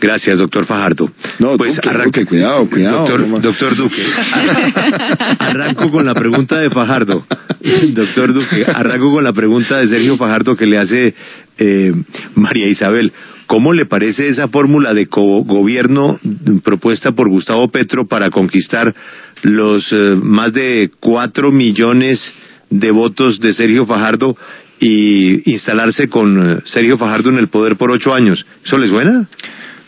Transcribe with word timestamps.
Gracias, 0.00 0.38
doctor 0.38 0.66
Fajardo. 0.66 1.10
No, 1.38 1.56
pues 1.56 1.80
Duque, 2.04 2.26
cuidado, 2.26 2.68
cuidado. 2.68 3.06
Doctor, 3.06 3.40
doctor 3.40 3.76
Duque, 3.76 4.02
arranco 5.38 5.90
con 5.90 6.04
la 6.04 6.14
pregunta 6.14 6.58
de 6.58 6.70
Fajardo. 6.70 7.24
Doctor 7.94 8.32
Duque, 8.32 8.64
arranco 8.66 9.10
con 9.12 9.24
la 9.24 9.32
pregunta 9.32 9.78
de 9.78 9.88
Sergio 9.88 10.16
Fajardo 10.16 10.54
que 10.54 10.66
le 10.66 10.78
hace 10.78 11.14
eh, 11.58 11.92
María 12.34 12.68
Isabel. 12.68 13.12
¿Cómo 13.46 13.72
le 13.72 13.86
parece 13.86 14.28
esa 14.28 14.48
fórmula 14.48 14.92
de 14.92 15.06
gobierno 15.06 16.18
propuesta 16.64 17.12
por 17.12 17.28
Gustavo 17.28 17.68
Petro 17.68 18.06
para 18.06 18.30
conquistar 18.30 18.94
los 19.42 19.92
eh, 19.92 20.16
más 20.20 20.52
de 20.52 20.90
cuatro 21.00 21.52
millones 21.52 22.34
de 22.70 22.90
votos 22.90 23.38
de 23.38 23.52
Sergio 23.52 23.86
Fajardo 23.86 24.36
y 24.80 25.50
instalarse 25.50 26.08
con 26.08 26.50
eh, 26.50 26.58
Sergio 26.64 26.98
Fajardo 26.98 27.30
en 27.30 27.38
el 27.38 27.48
poder 27.48 27.76
por 27.76 27.90
ocho 27.90 28.12
años? 28.12 28.44
¿Eso 28.64 28.78
le 28.78 28.88
suena? 28.88 29.28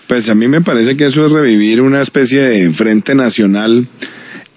Pues 0.08 0.28
a 0.30 0.34
mí 0.34 0.48
me 0.48 0.62
parece 0.62 0.96
que 0.96 1.06
eso 1.06 1.26
es 1.26 1.32
revivir 1.32 1.82
una 1.82 2.00
especie 2.00 2.40
de 2.40 2.72
frente 2.72 3.14
nacional 3.14 3.86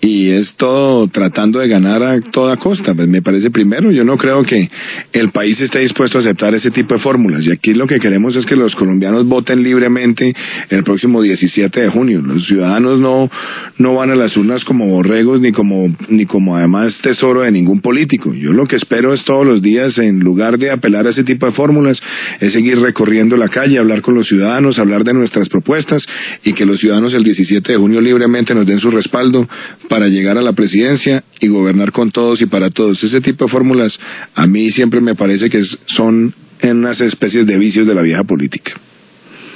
y 0.02 0.32
es 0.32 0.56
todo 0.56 1.08
tratando 1.08 1.60
de 1.60 1.68
ganar 1.68 2.02
a 2.02 2.20
toda 2.20 2.58
costa. 2.58 2.96
Pues 2.96 3.08
me 3.08 3.22
parece 3.22 3.52
primero, 3.52 3.92
yo 3.92 4.04
no 4.04 4.18
creo 4.18 4.44
que 4.44 4.70
el 5.14 5.30
país 5.30 5.62
esté 5.62 5.80
dispuesto 5.80 6.18
a 6.18 6.22
aceptar 6.22 6.56
ese 6.56 6.72
tipo 6.72 6.96
de 6.96 7.00
fórmulas. 7.00 7.46
Y 7.46 7.52
aquí 7.52 7.76
lo 7.76 7.86
que 7.86 8.00
queremos 8.00 8.36
es 8.36 8.48
que 8.48 8.56
los 8.56 8.76
colombianos 8.76 9.28
voten 9.28 9.62
libremente 9.62 10.36
el 10.70 10.84
próximo 10.84 11.22
17 11.22 11.82
de 11.82 11.90
junio. 11.90 12.22
Los 12.22 12.48
ciudadanos 12.48 13.00
no, 13.00 13.30
no 13.78 13.94
van 13.94 14.10
a 14.10 14.16
las 14.16 14.36
urnas 14.36 14.66
como 14.66 14.88
borregos 14.88 15.40
ni 15.40 15.52
como, 15.52 15.96
ni 16.10 16.26
como 16.26 16.58
además 16.58 17.00
tesoro 17.04 17.42
de 17.42 17.52
ningún 17.52 17.80
político. 17.82 18.34
Yo 18.34 18.54
lo 18.54 18.66
que 18.66 18.78
espero 18.78 19.14
es 19.14 19.24
todos 19.24 19.46
los 19.46 19.62
días, 19.62 20.00
en 20.00 20.20
lugar 20.20 20.58
de 20.58 20.72
apelar 20.72 21.06
a 21.06 21.12
ese 21.12 21.24
tipo 21.24 21.46
de 21.46 21.52
fórmulas, 21.52 22.02
es 22.40 22.54
seguir 22.54 22.80
recorriendo 22.80 23.38
la 23.38 23.50
calle, 23.50 23.78
hablar 23.78 24.02
con 24.02 24.16
los 24.16 24.28
ciudadanos, 24.28 24.80
hablar 24.80 25.04
de 25.04 25.14
nuestras 25.14 25.48
propuestas 25.48 26.08
y 26.44 26.54
que 26.54 26.66
los 26.66 26.80
ciudadanos 26.80 27.14
el 27.14 27.24
17 27.24 27.74
de 27.74 27.78
junio 27.78 28.02
libremente 28.02 28.56
nos 28.56 28.66
den 28.66 28.80
su 28.80 28.90
respaldo 28.90 29.48
para 29.92 30.08
llegar 30.08 30.38
a 30.38 30.42
la 30.42 30.54
presidencia 30.54 31.22
y 31.42 31.50
gobernar 31.50 31.92
con 31.92 32.12
todos 32.12 32.42
y 32.42 32.46
para 32.46 32.70
todos. 32.70 33.04
Ese 33.04 33.20
tipo 33.20 33.44
de 33.44 33.52
fórmulas 33.52 34.00
a 34.34 34.48
mí 34.48 34.72
siempre 34.72 35.02
me 35.02 35.16
parece 35.16 35.50
que 35.50 35.62
son 35.86 36.34
en 36.62 36.78
unas 36.78 37.02
especies 37.02 37.46
de 37.46 37.58
vicios 37.58 37.86
de 37.86 37.94
la 37.94 38.02
vieja 38.02 38.24
política. 38.24 38.72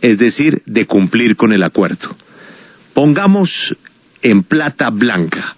es 0.00 0.18
decir, 0.18 0.62
de 0.66 0.86
cumplir 0.86 1.36
con 1.36 1.52
el 1.52 1.62
acuerdo. 1.62 2.16
Pongamos 2.94 3.74
en 4.22 4.42
plata 4.42 4.90
blanca 4.90 5.56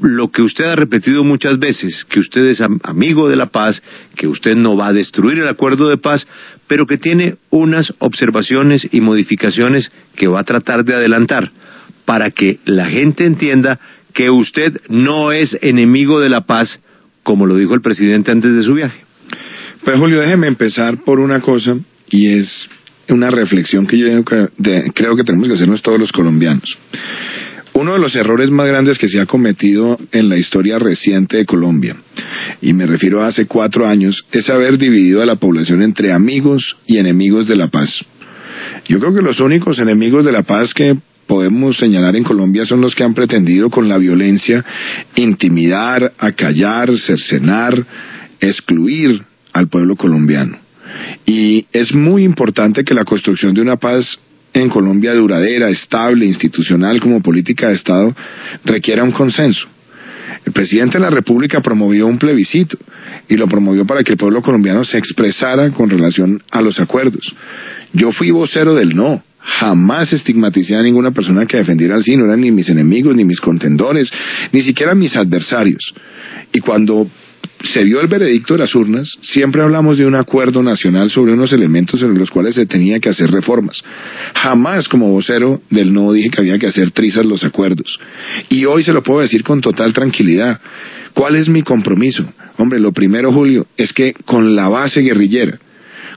lo 0.00 0.30
que 0.30 0.42
usted 0.42 0.64
ha 0.64 0.76
repetido 0.76 1.24
muchas 1.24 1.58
veces, 1.58 2.04
que 2.04 2.20
usted 2.20 2.44
es 2.46 2.60
amigo 2.60 3.28
de 3.28 3.36
la 3.36 3.46
paz, 3.46 3.82
que 4.16 4.26
usted 4.26 4.56
no 4.56 4.76
va 4.76 4.88
a 4.88 4.92
destruir 4.92 5.38
el 5.38 5.48
acuerdo 5.48 5.88
de 5.88 5.96
paz, 5.96 6.26
pero 6.66 6.86
que 6.86 6.98
tiene 6.98 7.36
unas 7.50 7.92
observaciones 7.98 8.88
y 8.90 9.00
modificaciones 9.00 9.92
que 10.16 10.26
va 10.26 10.40
a 10.40 10.44
tratar 10.44 10.84
de 10.84 10.94
adelantar 10.94 11.50
para 12.04 12.30
que 12.30 12.58
la 12.64 12.86
gente 12.86 13.24
entienda 13.24 13.78
que 14.12 14.30
usted 14.30 14.80
no 14.88 15.32
es 15.32 15.56
enemigo 15.62 16.20
de 16.20 16.28
la 16.28 16.42
paz, 16.42 16.80
como 17.24 17.46
lo 17.46 17.56
dijo 17.56 17.74
el 17.74 17.80
presidente 17.80 18.30
antes 18.30 18.54
de 18.54 18.62
su 18.62 18.74
viaje. 18.74 19.00
Pues 19.82 19.98
Julio, 19.98 20.20
déjeme 20.20 20.46
empezar 20.46 20.98
por 20.98 21.18
una 21.18 21.40
cosa 21.40 21.76
y 22.08 22.28
es 22.28 22.68
una 23.08 23.30
reflexión 23.30 23.86
que 23.86 23.98
yo 23.98 24.06
creo 24.24 25.16
que 25.16 25.24
tenemos 25.24 25.48
que 25.48 25.54
hacernos 25.54 25.82
todos 25.82 25.98
los 25.98 26.12
colombianos. 26.12 26.78
Uno 27.74 27.94
de 27.94 27.98
los 27.98 28.14
errores 28.14 28.50
más 28.50 28.68
grandes 28.68 28.98
que 28.98 29.08
se 29.08 29.20
ha 29.20 29.26
cometido 29.26 29.98
en 30.12 30.28
la 30.28 30.36
historia 30.36 30.78
reciente 30.78 31.38
de 31.38 31.44
Colombia, 31.44 31.96
y 32.62 32.72
me 32.72 32.86
refiero 32.86 33.20
a 33.20 33.26
hace 33.26 33.46
cuatro 33.46 33.84
años, 33.84 34.24
es 34.30 34.48
haber 34.48 34.78
dividido 34.78 35.20
a 35.22 35.26
la 35.26 35.34
población 35.36 35.82
entre 35.82 36.12
amigos 36.12 36.76
y 36.86 36.98
enemigos 36.98 37.48
de 37.48 37.56
la 37.56 37.66
paz. 37.66 38.04
Yo 38.86 39.00
creo 39.00 39.12
que 39.12 39.22
los 39.22 39.40
únicos 39.40 39.80
enemigos 39.80 40.24
de 40.24 40.30
la 40.30 40.44
paz 40.44 40.72
que 40.72 40.96
podemos 41.26 41.76
señalar 41.76 42.16
en 42.16 42.24
Colombia 42.24 42.64
son 42.64 42.80
los 42.80 42.94
que 42.94 43.04
han 43.04 43.14
pretendido 43.14 43.70
con 43.70 43.88
la 43.88 43.98
violencia 43.98 44.64
intimidar, 45.16 46.12
acallar, 46.18 46.96
cercenar, 46.96 47.84
excluir 48.40 49.22
al 49.52 49.68
pueblo 49.68 49.96
colombiano. 49.96 50.58
Y 51.26 51.66
es 51.72 51.94
muy 51.94 52.24
importante 52.24 52.84
que 52.84 52.94
la 52.94 53.04
construcción 53.04 53.54
de 53.54 53.60
una 53.60 53.76
paz 53.76 54.18
en 54.52 54.68
Colombia 54.68 55.14
duradera, 55.14 55.68
estable, 55.68 56.26
institucional 56.26 57.00
como 57.00 57.20
política 57.20 57.68
de 57.68 57.74
Estado 57.74 58.14
requiera 58.64 59.02
un 59.02 59.12
consenso. 59.12 59.66
El 60.44 60.52
presidente 60.52 60.98
de 60.98 61.04
la 61.04 61.10
República 61.10 61.60
promovió 61.60 62.06
un 62.06 62.18
plebiscito 62.18 62.76
y 63.28 63.36
lo 63.36 63.48
promovió 63.48 63.86
para 63.86 64.02
que 64.02 64.12
el 64.12 64.18
pueblo 64.18 64.42
colombiano 64.42 64.84
se 64.84 64.98
expresara 64.98 65.70
con 65.70 65.90
relación 65.90 66.42
a 66.50 66.60
los 66.60 66.78
acuerdos. 66.78 67.34
Yo 67.92 68.12
fui 68.12 68.30
vocero 68.30 68.74
del 68.74 68.94
no. 68.94 69.22
Jamás 69.44 70.12
estigmaticé 70.12 70.74
a 70.74 70.82
ninguna 70.82 71.10
persona 71.10 71.46
que 71.46 71.58
defendiera 71.58 71.96
así, 71.96 72.16
no 72.16 72.24
eran 72.24 72.40
ni 72.40 72.50
mis 72.50 72.68
enemigos, 72.70 73.14
ni 73.14 73.24
mis 73.24 73.40
contendores, 73.40 74.10
ni 74.52 74.62
siquiera 74.62 74.94
mis 74.94 75.16
adversarios. 75.16 75.94
Y 76.52 76.60
cuando 76.60 77.06
se 77.62 77.84
vio 77.84 78.00
el 78.00 78.06
veredicto 78.06 78.54
de 78.54 78.60
las 78.60 78.74
urnas, 78.74 79.18
siempre 79.20 79.62
hablamos 79.62 79.98
de 79.98 80.06
un 80.06 80.14
acuerdo 80.14 80.62
nacional 80.62 81.10
sobre 81.10 81.32
unos 81.32 81.52
elementos 81.52 82.00
sobre 82.00 82.16
los 82.16 82.30
cuales 82.30 82.54
se 82.54 82.66
tenía 82.66 83.00
que 83.00 83.08
hacer 83.08 83.30
reformas. 83.30 83.82
Jamás 84.34 84.88
como 84.88 85.10
vocero 85.10 85.60
del 85.70 85.92
no 85.92 86.12
dije 86.12 86.30
que 86.30 86.40
había 86.40 86.58
que 86.58 86.66
hacer 86.66 86.90
trizas 86.90 87.26
los 87.26 87.44
acuerdos. 87.44 87.98
Y 88.48 88.64
hoy 88.64 88.82
se 88.82 88.92
lo 88.92 89.02
puedo 89.02 89.20
decir 89.20 89.42
con 89.42 89.60
total 89.60 89.92
tranquilidad. 89.92 90.60
¿Cuál 91.14 91.36
es 91.36 91.48
mi 91.48 91.62
compromiso? 91.62 92.24
Hombre, 92.56 92.80
lo 92.80 92.92
primero, 92.92 93.32
Julio, 93.32 93.66
es 93.76 93.92
que 93.92 94.14
con 94.24 94.56
la 94.56 94.68
base 94.68 95.00
guerrillera, 95.00 95.58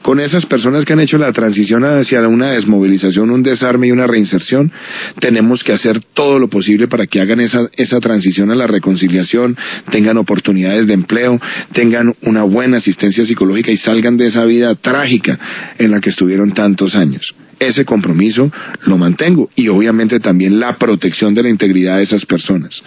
con 0.07 0.22
esas 0.22 0.45
personas 0.45 0.85
que 0.85 0.94
han 0.94 1.01
hecho 1.01 1.18
la 1.18 1.34
transición 1.34 1.84
hacia 1.84 2.25
una 2.29 2.51
desmovilización, 2.51 3.29
un 3.29 3.44
desarme 3.44 3.88
y 3.88 3.91
una 3.91 4.07
reinserción, 4.07 4.72
tenemos 5.19 5.66
que 5.66 5.73
hacer 5.73 6.00
todo 6.00 6.40
lo 6.40 6.47
posible 6.47 6.88
para 6.88 7.07
que 7.07 7.19
hagan 7.19 7.41
esa, 7.41 7.69
esa 7.75 8.00
transición 8.00 8.50
a 8.50 8.56
la 8.56 8.67
reconciliación, 8.67 9.57
tengan 9.91 10.16
oportunidades 10.16 10.88
de 10.88 10.94
empleo, 10.94 11.41
tengan 11.73 12.16
una 12.22 12.44
buena 12.44 12.78
asistencia 12.78 13.25
psicológica 13.25 13.69
y 13.69 13.75
salgan 13.75 14.16
de 14.16 14.28
esa 14.28 14.46
vida 14.46 14.75
trágica 14.75 15.38
en 15.78 15.91
la 15.91 16.00
que 16.00 16.12
estuvieron 16.12 16.53
tantos 16.53 16.96
años. 16.96 17.35
Ese 17.59 17.84
compromiso 17.84 18.50
lo 18.85 18.97
mantengo 18.97 19.50
y 19.56 19.67
obviamente 19.67 20.22
también 20.22 20.57
la 20.57 20.78
protección 20.78 21.34
de 21.34 21.44
la 21.44 21.50
integridad 21.50 21.97
de 21.97 22.03
esas 22.03 22.25
personas. 22.25 22.81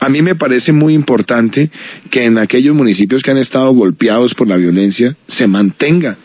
A 0.00 0.08
mí 0.08 0.22
me 0.22 0.34
parece 0.34 0.72
muy 0.72 0.94
importante 0.94 1.70
que 2.10 2.24
en 2.24 2.36
aquellos 2.36 2.74
municipios 2.74 3.22
que 3.22 3.30
han 3.30 3.38
estado 3.38 3.72
golpeados 3.72 4.34
por 4.34 4.48
la 4.48 4.56
violencia 4.56 5.14
se 5.28 5.46
mantenga 5.46 6.16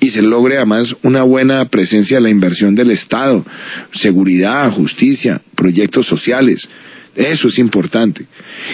y 0.00 0.10
se 0.10 0.22
logre 0.22 0.56
además 0.56 0.94
una 1.02 1.22
buena 1.22 1.64
presencia 1.66 2.16
de 2.16 2.22
la 2.22 2.30
inversión 2.30 2.74
del 2.74 2.90
Estado, 2.90 3.44
seguridad, 3.92 4.70
justicia, 4.72 5.40
proyectos 5.54 6.06
sociales. 6.06 6.68
Eso 7.14 7.48
es 7.48 7.58
importante. 7.58 8.24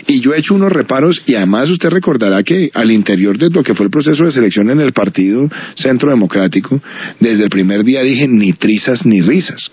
Y 0.06 0.20
yo 0.20 0.34
he 0.34 0.38
hecho 0.38 0.54
unos 0.54 0.70
reparos 0.70 1.22
y 1.26 1.34
además 1.34 1.70
usted 1.70 1.88
recordará 1.88 2.42
que 2.42 2.70
al 2.74 2.90
interior 2.90 3.38
de 3.38 3.48
lo 3.48 3.62
que 3.62 3.74
fue 3.74 3.86
el 3.86 3.90
proceso 3.90 4.24
de 4.24 4.30
selección 4.30 4.68
en 4.70 4.80
el 4.80 4.92
Partido 4.92 5.48
Centro 5.74 6.10
Democrático, 6.10 6.80
desde 7.18 7.44
el 7.44 7.50
primer 7.50 7.82
día 7.82 8.02
dije 8.02 8.28
ni 8.28 8.52
trizas 8.52 9.06
ni 9.06 9.22
risas. 9.22 9.70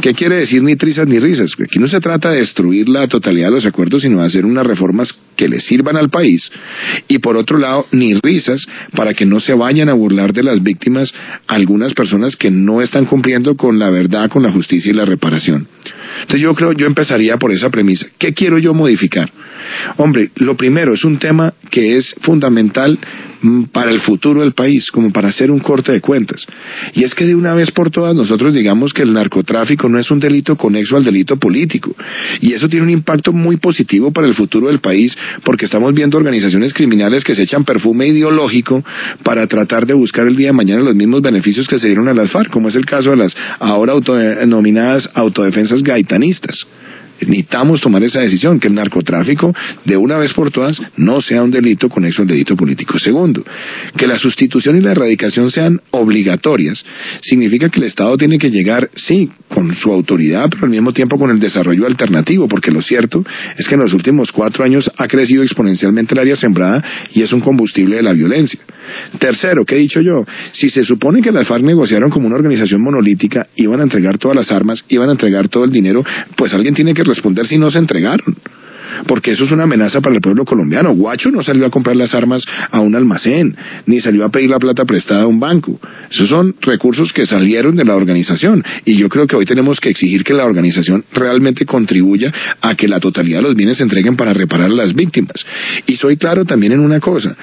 ¿Qué 0.00 0.14
quiere 0.14 0.36
decir 0.36 0.62
ni 0.62 0.76
trizas 0.76 1.08
ni 1.08 1.18
risas? 1.18 1.54
Aquí 1.60 1.80
no 1.80 1.88
se 1.88 1.98
trata 1.98 2.30
de 2.30 2.38
destruir 2.38 2.88
la 2.88 3.08
totalidad 3.08 3.48
de 3.48 3.54
los 3.54 3.66
acuerdos, 3.66 4.02
sino 4.02 4.20
de 4.20 4.26
hacer 4.26 4.46
unas 4.46 4.64
reformas 4.64 5.12
que 5.34 5.48
le 5.48 5.60
sirvan 5.60 5.96
al 5.96 6.08
país. 6.08 6.50
Y 7.08 7.18
por 7.18 7.36
otro 7.36 7.58
lado, 7.58 7.86
ni 7.90 8.14
risas 8.14 8.64
para 8.94 9.12
que 9.12 9.26
no 9.26 9.40
se 9.40 9.54
vayan 9.54 9.88
a 9.88 9.94
burlar 9.94 10.32
de 10.32 10.44
las 10.44 10.62
víctimas 10.62 11.12
algunas 11.48 11.94
personas 11.94 12.36
que 12.36 12.50
no 12.50 12.80
están 12.80 13.06
cumpliendo 13.06 13.56
con 13.56 13.80
la 13.80 13.90
verdad, 13.90 14.30
con 14.30 14.44
la 14.44 14.52
justicia 14.52 14.90
y 14.90 14.94
la 14.94 15.04
reparación. 15.04 15.66
Entonces 16.20 16.40
yo 16.40 16.54
creo, 16.54 16.72
yo 16.72 16.86
empezaría 16.86 17.36
por 17.36 17.50
esa 17.50 17.70
premisa. 17.70 18.06
¿Qué 18.18 18.32
quiero 18.32 18.58
yo 18.58 18.74
modificar? 18.74 19.30
Hombre, 19.96 20.30
lo 20.36 20.56
primero 20.56 20.94
es 20.94 21.04
un 21.04 21.18
tema 21.18 21.52
que 21.70 21.96
es 21.96 22.14
fundamental 22.22 22.98
mm, 23.42 23.64
para 23.64 23.90
el 23.90 24.00
futuro 24.00 24.40
del 24.40 24.52
país, 24.52 24.90
como 24.90 25.12
para 25.12 25.28
hacer 25.28 25.50
un 25.50 25.60
corte 25.60 25.92
de 25.92 26.00
cuentas. 26.00 26.46
Y 26.94 27.04
es 27.04 27.14
que 27.14 27.26
de 27.26 27.34
una 27.34 27.54
vez 27.54 27.70
por 27.70 27.90
todas 27.90 28.14
nosotros 28.14 28.54
digamos 28.54 28.92
que 28.92 29.02
el 29.02 29.12
narcotráfico 29.12 29.87
no 29.88 29.98
es 29.98 30.10
un 30.10 30.20
delito 30.20 30.56
conexo 30.56 30.96
al 30.96 31.04
delito 31.04 31.36
político. 31.36 31.94
Y 32.40 32.52
eso 32.52 32.68
tiene 32.68 32.84
un 32.84 32.90
impacto 32.90 33.32
muy 33.32 33.56
positivo 33.56 34.12
para 34.12 34.26
el 34.26 34.34
futuro 34.34 34.68
del 34.68 34.80
país, 34.80 35.16
porque 35.44 35.64
estamos 35.64 35.94
viendo 35.94 36.16
organizaciones 36.16 36.72
criminales 36.72 37.24
que 37.24 37.34
se 37.34 37.42
echan 37.42 37.64
perfume 37.64 38.08
ideológico 38.08 38.84
para 39.22 39.46
tratar 39.46 39.86
de 39.86 39.94
buscar 39.94 40.26
el 40.26 40.36
día 40.36 40.48
de 40.48 40.52
mañana 40.52 40.82
los 40.82 40.94
mismos 40.94 41.22
beneficios 41.22 41.66
que 41.68 41.78
se 41.78 41.86
dieron 41.86 42.08
a 42.08 42.14
las 42.14 42.30
FARC, 42.30 42.50
como 42.50 42.68
es 42.68 42.76
el 42.76 42.86
caso 42.86 43.10
de 43.10 43.16
las 43.16 43.36
ahora 43.58 43.92
autodenominadas 43.92 45.10
autodefensas 45.14 45.82
gaitanistas. 45.82 46.66
Necesitamos 47.20 47.80
tomar 47.80 48.02
esa 48.02 48.20
decisión, 48.20 48.60
que 48.60 48.68
el 48.68 48.74
narcotráfico, 48.74 49.54
de 49.84 49.96
una 49.96 50.18
vez 50.18 50.32
por 50.32 50.50
todas, 50.50 50.80
no 50.96 51.20
sea 51.20 51.42
un 51.42 51.50
delito 51.50 51.88
conexo 51.88 52.22
al 52.22 52.28
delito 52.28 52.56
político. 52.56 52.98
Segundo, 52.98 53.42
que 53.96 54.06
la 54.06 54.18
sustitución 54.18 54.76
y 54.76 54.80
la 54.80 54.92
erradicación 54.92 55.50
sean 55.50 55.80
obligatorias, 55.90 56.84
significa 57.20 57.68
que 57.68 57.80
el 57.80 57.86
Estado 57.86 58.16
tiene 58.16 58.38
que 58.38 58.50
llegar, 58.50 58.90
sí, 58.94 59.30
con 59.48 59.74
su 59.74 59.92
autoridad, 59.92 60.48
pero 60.50 60.64
al 60.64 60.70
mismo 60.70 60.92
tiempo 60.92 61.18
con 61.18 61.30
el 61.30 61.40
desarrollo 61.40 61.86
alternativo, 61.86 62.48
porque 62.48 62.70
lo 62.70 62.82
cierto 62.82 63.24
es 63.56 63.66
que 63.66 63.74
en 63.74 63.80
los 63.80 63.92
últimos 63.92 64.32
cuatro 64.32 64.64
años 64.64 64.90
ha 64.96 65.08
crecido 65.08 65.42
exponencialmente 65.42 66.14
el 66.14 66.20
área 66.20 66.36
sembrada 66.36 66.82
y 67.12 67.22
es 67.22 67.32
un 67.32 67.40
combustible 67.40 67.96
de 67.96 68.02
la 68.02 68.12
violencia. 68.12 68.60
Tercero, 69.18 69.64
¿qué 69.64 69.76
he 69.76 69.78
dicho 69.78 70.00
yo? 70.00 70.24
Si 70.52 70.68
se 70.68 70.84
supone 70.84 71.20
que 71.20 71.32
las 71.32 71.46
FARC 71.46 71.64
negociaron 71.64 72.10
como 72.10 72.26
una 72.26 72.36
organización 72.36 72.80
monolítica, 72.80 73.46
iban 73.56 73.80
a 73.80 73.82
entregar 73.82 74.18
todas 74.18 74.36
las 74.36 74.50
armas, 74.50 74.84
iban 74.88 75.08
a 75.08 75.12
entregar 75.12 75.48
todo 75.48 75.64
el 75.64 75.70
dinero, 75.70 76.04
pues 76.36 76.54
alguien 76.54 76.74
tiene 76.74 76.94
que 76.94 77.04
responder 77.08 77.46
si 77.46 77.58
no 77.58 77.70
se 77.70 77.78
entregaron 77.78 78.36
porque 79.06 79.32
eso 79.32 79.44
es 79.44 79.52
una 79.52 79.64
amenaza 79.64 80.00
para 80.00 80.14
el 80.14 80.20
pueblo 80.20 80.44
colombiano. 80.44 80.94
Guacho 80.94 81.30
no 81.30 81.42
salió 81.42 81.66
a 81.66 81.70
comprar 81.70 81.96
las 81.96 82.14
armas 82.14 82.44
a 82.70 82.80
un 82.80 82.94
almacén, 82.94 83.56
ni 83.86 84.00
salió 84.00 84.24
a 84.24 84.30
pedir 84.30 84.50
la 84.50 84.58
plata 84.58 84.84
prestada 84.84 85.22
a 85.22 85.26
un 85.26 85.40
banco. 85.40 85.78
Esos 86.10 86.28
son 86.28 86.54
recursos 86.60 87.12
que 87.12 87.26
salieron 87.26 87.76
de 87.76 87.84
la 87.84 87.96
organización 87.96 88.64
y 88.84 88.96
yo 88.96 89.08
creo 89.08 89.26
que 89.26 89.36
hoy 89.36 89.44
tenemos 89.44 89.80
que 89.80 89.90
exigir 89.90 90.24
que 90.24 90.34
la 90.34 90.44
organización 90.44 91.04
realmente 91.12 91.64
contribuya 91.66 92.32
a 92.60 92.74
que 92.74 92.88
la 92.88 93.00
totalidad 93.00 93.38
de 93.38 93.42
los 93.42 93.54
bienes 93.54 93.78
se 93.78 93.82
entreguen 93.82 94.16
para 94.16 94.32
reparar 94.32 94.70
a 94.70 94.74
las 94.74 94.94
víctimas. 94.94 95.44
Y 95.86 95.96
soy 95.96 96.16
claro 96.16 96.44
también 96.44 96.72
en 96.72 96.80
una 96.80 97.00
cosa, 97.00 97.36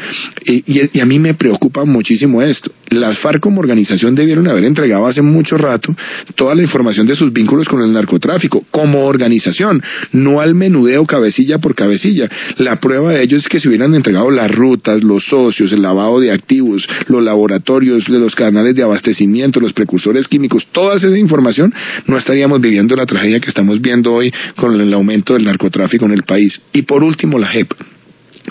y, 0.45 0.99
a 0.99 1.05
mí 1.05 1.19
me 1.19 1.33
preocupa 1.33 1.85
muchísimo 1.85 2.41
esto. 2.41 2.71
Las 2.89 3.19
FARC 3.19 3.39
como 3.39 3.59
organización 3.59 4.15
debieron 4.15 4.47
haber 4.47 4.63
entregado 4.63 5.07
hace 5.07 5.21
mucho 5.21 5.57
rato 5.57 5.95
toda 6.35 6.55
la 6.55 6.61
información 6.61 7.07
de 7.07 7.15
sus 7.15 7.31
vínculos 7.31 7.67
con 7.67 7.81
el 7.81 7.93
narcotráfico, 7.93 8.63
como 8.71 9.05
organización, 9.05 9.81
no 10.11 10.41
al 10.41 10.55
menudeo 10.55 11.05
cabecilla 11.35 11.59
por 11.59 11.75
cabecilla. 11.75 12.29
La 12.57 12.77
prueba 12.77 13.11
de 13.11 13.23
ello 13.23 13.37
es 13.37 13.49
que 13.49 13.59
si 13.59 13.67
hubieran 13.67 13.93
entregado 13.93 14.31
las 14.31 14.49
rutas, 14.49 15.03
los 15.03 15.25
socios, 15.25 15.71
el 15.73 15.81
lavado 15.81 16.19
de 16.19 16.31
activos, 16.31 16.87
los 17.07 17.21
laboratorios, 17.21 18.07
los 18.07 18.35
canales 18.35 18.75
de 18.75 18.83
abastecimiento, 18.83 19.59
los 19.59 19.73
precursores 19.73 20.27
químicos, 20.27 20.65
toda 20.71 20.95
esa 20.95 21.09
información, 21.17 21.73
no 22.07 22.17
estaríamos 22.17 22.61
viviendo 22.61 22.95
la 22.95 23.05
tragedia 23.05 23.39
que 23.39 23.49
estamos 23.49 23.81
viendo 23.81 24.13
hoy 24.13 24.33
con 24.55 24.79
el 24.79 24.93
aumento 24.93 25.33
del 25.33 25.43
narcotráfico 25.43 26.05
en 26.05 26.11
el 26.11 26.23
país. 26.23 26.61
Y 26.71 26.83
por 26.83 27.03
último, 27.03 27.37
la 27.37 27.47
JEP. 27.47 27.73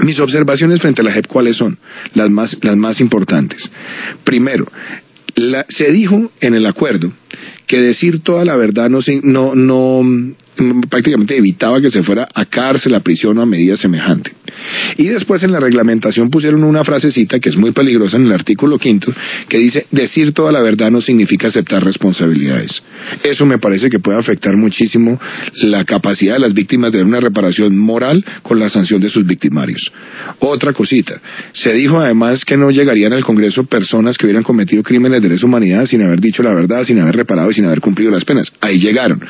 Mis 0.02 0.19
observaciones 0.19 0.81
frente 0.81 1.00
a 1.00 1.04
la 1.04 1.12
JEP, 1.12 1.26
¿cuáles 1.26 1.56
son? 1.56 1.78
Las 2.14 2.28
más, 2.28 2.58
las 2.62 2.76
más 2.76 3.00
importantes. 3.00 3.70
Primero, 4.25 4.66
se 5.69 5.90
dijo 5.90 6.31
en 6.40 6.54
el 6.54 6.66
acuerdo 6.66 7.12
que 7.66 7.81
decir 7.81 8.20
toda 8.20 8.44
la 8.44 8.56
verdad 8.56 8.90
no, 8.90 9.00
no, 9.22 9.54
no, 9.54 10.34
prácticamente 10.88 11.36
evitaba 11.36 11.80
que 11.80 11.90
se 11.90 12.02
fuera 12.02 12.28
a 12.32 12.44
cárcel, 12.46 12.94
a 12.94 13.00
prisión 13.00 13.38
o 13.38 13.42
a 13.42 13.46
medida 13.46 13.76
semejante. 13.76 14.32
Y 14.96 15.05
después 15.08 15.43
en 15.43 15.52
la 15.52 15.61
reglamentación 15.61 16.31
pusieron 16.31 16.64
una 16.64 16.84
frasecita 16.84 17.40
que 17.40 17.49
es 17.49 17.56
muy 17.56 17.72
peligrosa 17.72 18.16
en 18.16 18.26
el 18.26 18.32
artículo 18.32 18.78
quinto, 18.78 19.12
que 19.49 19.58
dice, 19.58 19.87
decir 19.90 20.32
toda 20.32 20.52
la 20.52 20.62
verdad 20.62 20.90
no 20.90 21.00
significa 21.00 21.49
aceptar 21.49 21.84
responsabilidades. 21.84 22.82
Eso 23.22 23.46
me 23.46 23.58
parece 23.58 23.90
que 23.90 23.99
puede 23.99 24.19
afectar 24.19 24.56
muchísimo 24.56 25.20
la 25.62 25.84
capacidad 25.84 26.34
de 26.34 26.40
las 26.40 26.55
víctimas 26.55 26.93
de 26.93 27.02
una 27.02 27.20
reparación 27.20 27.76
moral 27.76 28.25
con 28.43 28.58
la 28.58 28.69
sanción 28.69 29.00
de 29.00 29.11
sus 29.11 29.26
victimarios. 29.26 29.93
Otra 30.38 30.72
cosita, 30.72 31.20
se 31.52 31.72
dijo 31.72 31.99
además 31.99 32.44
que 32.44 32.56
no 32.56 32.70
llegarían 32.70 33.12
al 33.12 33.25
Congreso 33.25 33.64
personas 33.64 34.17
que 34.17 34.26
hubieran 34.26 34.43
cometido 34.43 34.82
crímenes 34.82 35.22
de 35.22 35.28
lesa 35.28 35.46
humanidad 35.46 35.87
sin 35.87 36.02
haber 36.02 36.20
dicho 36.20 36.43
la 36.43 36.55
verdad, 36.55 36.84
sin 36.84 36.99
haber 37.00 37.17
reparado 37.17 37.50
y 37.50 37.55
sin 37.55 37.64
haber 37.67 37.81
cumplido 37.81 38.10
las 38.10 38.25
penas. 38.25 38.52
Ahí 38.60 38.78
llegaron. 38.78 39.20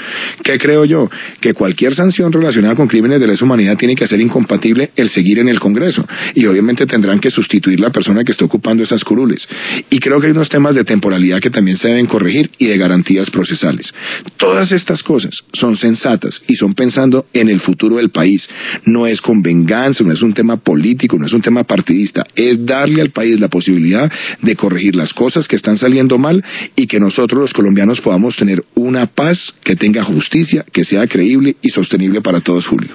¿Qué 0.42 0.58
creo 0.58 0.84
yo? 0.84 1.10
Que 1.40 1.54
cualquier 1.54 1.94
sanción 1.94 2.32
relacionada 2.32 2.74
con 2.74 2.88
crímenes 2.88 3.20
de 3.20 3.26
lesa 3.26 3.44
humanidad 3.44 3.76
tiene 3.76 3.94
que 3.94 4.06
ser 4.06 4.20
incompatible 4.20 4.90
el 4.96 5.08
seguir 5.24 5.38
en 5.38 5.48
el 5.48 5.58
Congreso. 5.58 6.06
Y 6.34 6.44
obviamente 6.44 6.84
tendrán 6.84 7.18
que 7.18 7.30
sustituir 7.30 7.80
la 7.80 7.90
persona 7.90 8.22
que 8.24 8.32
esté 8.32 8.44
ocupando 8.44 8.82
esas 8.82 9.02
curules. 9.02 9.48
Y 9.88 9.98
creo 9.98 10.20
que 10.20 10.26
hay 10.26 10.32
unos 10.32 10.50
temas 10.50 10.74
de 10.74 10.84
temporalidad 10.84 11.40
que 11.40 11.48
también 11.48 11.78
se 11.78 11.88
deben 11.88 12.06
corregir 12.06 12.50
y 12.58 12.66
de 12.66 12.76
garantías 12.76 13.30
procesales. 13.30 13.94
Todas 14.36 14.70
estas 14.72 15.02
cosas 15.02 15.42
son 15.54 15.76
sensatas 15.76 16.42
y 16.46 16.56
son 16.56 16.74
pensando 16.74 17.26
en 17.32 17.48
el 17.48 17.60
futuro 17.60 17.96
del 17.96 18.10
país. 18.10 18.46
No 18.84 19.06
es 19.06 19.22
con 19.22 19.40
venganza, 19.40 20.04
no 20.04 20.12
es 20.12 20.20
un 20.20 20.34
tema 20.34 20.58
político, 20.58 21.18
no 21.18 21.26
es 21.26 21.32
un 21.32 21.40
tema 21.40 21.64
partidista. 21.64 22.26
Es 22.36 22.64
darle 22.66 23.00
al 23.00 23.10
país 23.10 23.40
la 23.40 23.48
posibilidad 23.48 24.12
de 24.42 24.56
corregir 24.56 24.94
las 24.94 25.14
cosas 25.14 25.48
que 25.48 25.56
están 25.56 25.78
saliendo 25.78 26.18
mal 26.18 26.44
y 26.76 26.86
que 26.86 27.00
nosotros 27.00 27.40
los 27.40 27.52
colombianos 27.54 28.02
podamos 28.02 28.36
tener 28.36 28.62
una 28.74 29.06
paz 29.06 29.54
que 29.64 29.74
tenga 29.74 30.04
justicia, 30.04 30.66
que 30.70 30.84
sea 30.84 31.06
creíble 31.06 31.56
y 31.62 31.70
sostenible 31.70 32.20
para 32.20 32.40
todos, 32.40 32.66
Julio. 32.66 32.90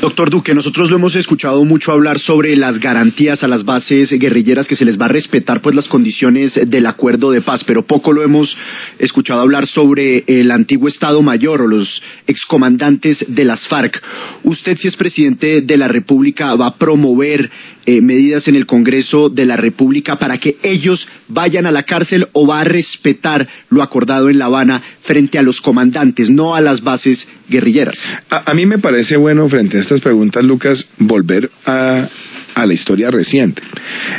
Doctor 0.00 0.30
Duque, 0.30 0.54
nosotros 0.54 0.88
lo 0.88 0.96
hemos 0.96 1.14
escuchado 1.14 1.62
mucho 1.66 1.92
hablar 1.92 2.18
sobre 2.18 2.56
las 2.56 2.80
garantías 2.80 3.44
a 3.44 3.48
las 3.48 3.64
bases 3.66 4.10
guerrilleras 4.10 4.66
que 4.66 4.74
se 4.74 4.86
les 4.86 4.98
va 4.98 5.04
a 5.04 5.08
respetar 5.08 5.60
pues 5.60 5.76
las 5.76 5.88
condiciones 5.88 6.58
del 6.70 6.86
acuerdo 6.86 7.30
de 7.30 7.42
paz, 7.42 7.64
pero 7.64 7.82
poco 7.82 8.10
lo 8.10 8.22
hemos 8.22 8.56
escuchado 8.98 9.42
hablar 9.42 9.66
sobre 9.66 10.24
el 10.26 10.52
antiguo 10.52 10.88
Estado 10.88 11.20
Mayor 11.20 11.60
o 11.60 11.66
los 11.66 12.02
excomandantes 12.26 13.26
de 13.28 13.44
las 13.44 13.68
FARC. 13.68 14.02
Usted 14.42 14.78
si 14.78 14.88
es 14.88 14.96
presidente 14.96 15.60
de 15.60 15.76
la 15.76 15.86
República 15.86 16.54
va 16.54 16.68
a 16.68 16.76
promover 16.76 17.50
eh, 17.86 18.00
medidas 18.00 18.46
en 18.48 18.56
el 18.56 18.66
Congreso 18.66 19.28
de 19.28 19.46
la 19.46 19.56
República 19.56 20.16
para 20.16 20.38
que 20.38 20.56
ellos 20.62 21.06
vayan 21.28 21.66
a 21.66 21.72
la 21.72 21.84
cárcel 21.84 22.28
o 22.32 22.46
va 22.46 22.60
a 22.60 22.64
respetar 22.64 23.48
lo 23.70 23.82
acordado 23.82 24.28
en 24.28 24.38
La 24.38 24.46
Habana 24.46 24.82
frente 25.02 25.38
a 25.38 25.42
los 25.42 25.60
comandantes, 25.60 26.30
no 26.30 26.54
a 26.54 26.60
las 26.60 26.82
bases 26.82 27.26
guerrilleras? 27.48 27.98
A, 28.30 28.54
mí 28.54 28.66
me 28.66 28.78
parece 28.78 29.16
bueno 29.16 29.48
frente 29.48 29.76
a 29.76 29.80
estas 29.80 30.00
preguntas, 30.00 30.42
Lucas, 30.42 30.86
volver 30.98 31.50
a, 31.64 32.08
a 32.54 32.66
la 32.66 32.74
historia 32.74 33.10
reciente. 33.10 33.62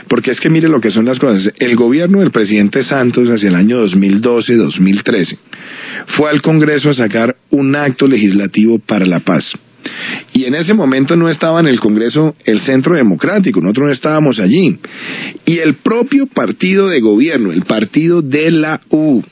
Porque 0.07 0.31
es 0.31 0.39
que 0.39 0.49
mire 0.49 0.67
lo 0.67 0.81
que 0.81 0.91
son 0.91 1.05
las 1.05 1.19
cosas. 1.19 1.53
El 1.59 1.75
gobierno 1.75 2.19
del 2.19 2.31
presidente 2.31 2.83
Santos 2.83 3.29
hacia 3.29 3.49
el 3.49 3.55
año 3.55 3.85
2012-2013 3.85 5.37
fue 6.07 6.29
al 6.29 6.41
Congreso 6.41 6.89
a 6.89 6.93
sacar 6.93 7.35
un 7.49 7.75
acto 7.75 8.07
legislativo 8.07 8.79
para 8.79 9.05
la 9.05 9.19
paz. 9.19 9.55
Y 10.33 10.45
en 10.45 10.55
ese 10.55 10.73
momento 10.73 11.15
no 11.15 11.29
estaba 11.29 11.59
en 11.59 11.67
el 11.67 11.79
Congreso 11.79 12.35
el 12.45 12.61
Centro 12.61 12.95
Democrático, 12.95 13.61
nosotros 13.61 13.87
no 13.87 13.93
estábamos 13.93 14.39
allí. 14.39 14.77
Y 15.45 15.57
el 15.59 15.75
propio 15.75 16.27
partido 16.27 16.87
de 16.89 16.99
gobierno, 17.01 17.51
el 17.51 17.63
partido 17.63 18.21
de 18.21 18.51
la 18.51 18.81
U, 18.89 19.23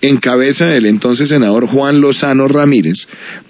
en 0.00 0.16
cabeza 0.18 0.66
del 0.66 0.86
entonces 0.86 1.28
senador 1.28 1.66
Juan 1.66 2.00
Lozano 2.00 2.48
Ramírez, 2.48 3.06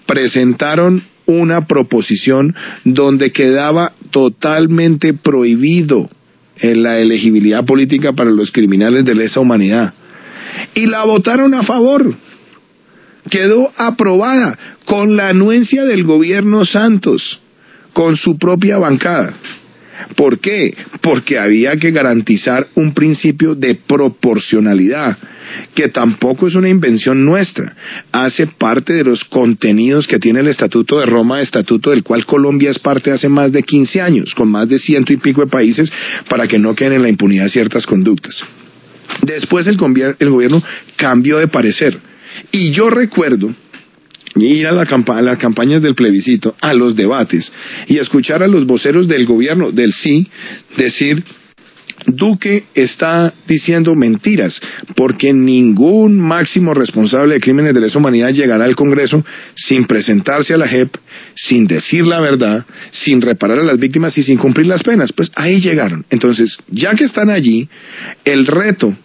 presentaron 0.07 1.03
una 1.27 1.67
proposición 1.67 2.55
donde 2.85 3.33
quedaba 3.33 3.93
totalmente 4.11 5.13
prohibido 5.15 6.09
la 6.63 6.99
elegibilidad 6.99 7.65
política 7.65 8.13
para 8.13 8.31
los 8.31 8.51
criminales 8.51 9.05
de 9.05 9.15
lesa 9.15 9.41
humanidad. 9.41 9.93
Y 10.75 10.87
la 10.87 11.05
votaron 11.05 11.53
a 11.55 11.63
favor. 11.65 12.15
Quedó 13.31 13.73
aprobada 13.77 14.59
con 14.85 15.17
la 15.17 15.29
anuencia 15.29 15.85
del 15.85 16.05
gobierno 16.05 16.65
Santos, 16.65 17.41
con 17.93 18.17
su 18.17 18.39
propia 18.39 18.79
bancada. 18.79 19.35
¿Por 20.15 20.39
qué? 20.39 20.75
Porque 21.01 21.39
había 21.39 21.77
que 21.77 21.91
garantizar 21.91 22.69
un 22.75 22.93
principio 22.93 23.55
de 23.55 23.75
proporcionalidad, 23.75 25.17
que 25.75 25.89
tampoco 25.89 26.47
es 26.47 26.55
una 26.55 26.69
invención 26.69 27.25
nuestra, 27.25 27.75
hace 28.13 28.47
parte 28.47 28.93
de 28.93 29.05
los 29.05 29.25
contenidos 29.25 30.07
que 30.07 30.19
tiene 30.19 30.41
el 30.41 30.49
Estatuto 30.49 31.01
de 31.01 31.07
Roma, 31.07 31.41
estatuto 31.41 31.91
del 31.91 32.03
cual 32.03 32.27
Colombia 32.27 32.71
es 32.71 32.79
parte 32.79 33.11
hace 33.11 33.29
más 33.29 33.53
de 33.53 33.63
15 33.63 34.01
años, 34.01 34.35
con 34.35 34.49
más 34.49 34.69
de 34.69 34.79
ciento 34.79 35.13
y 35.13 35.17
pico 35.17 35.41
de 35.41 35.51
países, 35.51 35.91
para 36.29 36.47
que 36.47 36.59
no 36.59 36.75
queden 36.75 36.95
en 36.95 37.03
la 37.03 37.09
impunidad 37.09 37.49
ciertas 37.49 37.87
conductas. 37.87 38.45
Después 39.23 39.67
el, 39.67 39.79
el 40.19 40.31
gobierno 40.31 40.63
cambió 40.97 41.39
de 41.39 41.49
parecer. 41.49 41.99
Y 42.53 42.71
yo 42.71 42.91
recuerdo 42.91 43.55
ir 44.35 44.67
a, 44.67 44.73
la 44.73 44.83
a 44.83 45.23
las 45.23 45.39
campañas 45.39 45.83
del 45.83 45.95
plebiscito, 45.95 46.55
a 46.61 46.75
los 46.75 46.95
debates 46.95 47.53
y 47.87 47.99
escuchar 47.99 48.43
a 48.43 48.49
los 48.49 48.67
voceros 48.67 49.09
del 49.09 49.27
gobierno, 49.27 49.73
del 49.73 49.93
sí, 49.93 50.27
decir 50.77 51.25
Duque 52.07 52.65
está 52.75 53.35
diciendo 53.49 53.97
mentiras, 53.97 54.61
porque 54.95 55.33
ningún 55.33 56.21
máximo 56.21 56.73
responsable 56.73 57.35
de 57.35 57.41
crímenes 57.41 57.75
de 57.75 57.81
lesa 57.81 57.99
humanidad 57.99 58.33
llegará 58.33 58.65
al 58.65 58.77
Congreso 58.77 59.25
sin 59.55 59.87
presentarse 59.87 60.55
a 60.55 60.59
la 60.59 60.69
JEP, 60.69 60.95
sin 61.35 61.67
decir 61.67 62.07
la 62.07 62.21
verdad, 62.21 62.65
sin 62.91 63.21
reparar 63.21 63.59
a 63.59 63.65
las 63.65 63.79
víctimas 63.79 64.17
y 64.19 64.23
sin 64.23 64.39
cumplir 64.39 64.67
las 64.67 64.85
penas. 64.85 65.13
Pues 65.13 65.33
ahí 65.35 65.61
llegaron. 65.61 66.05
Entonces, 66.11 66.59
ya 66.69 66.95
que 66.95 67.05
están 67.05 67.29
allí, 67.29 67.69
el 68.25 68.47
reto 68.47 68.97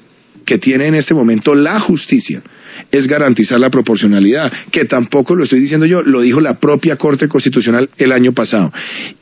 que 0.45 0.59
tiene 0.59 0.87
en 0.87 0.95
este 0.95 1.13
momento 1.13 1.55
la 1.55 1.79
justicia 1.79 2.43
es 2.91 3.07
garantizar 3.07 3.59
la 3.59 3.69
proporcionalidad, 3.69 4.51
que 4.71 4.85
tampoco 4.85 5.35
lo 5.35 5.43
estoy 5.43 5.59
diciendo 5.59 5.85
yo, 5.85 6.01
lo 6.03 6.21
dijo 6.21 6.41
la 6.41 6.59
propia 6.59 6.95
Corte 6.97 7.27
Constitucional 7.27 7.89
el 7.97 8.11
año 8.11 8.33
pasado. 8.33 8.71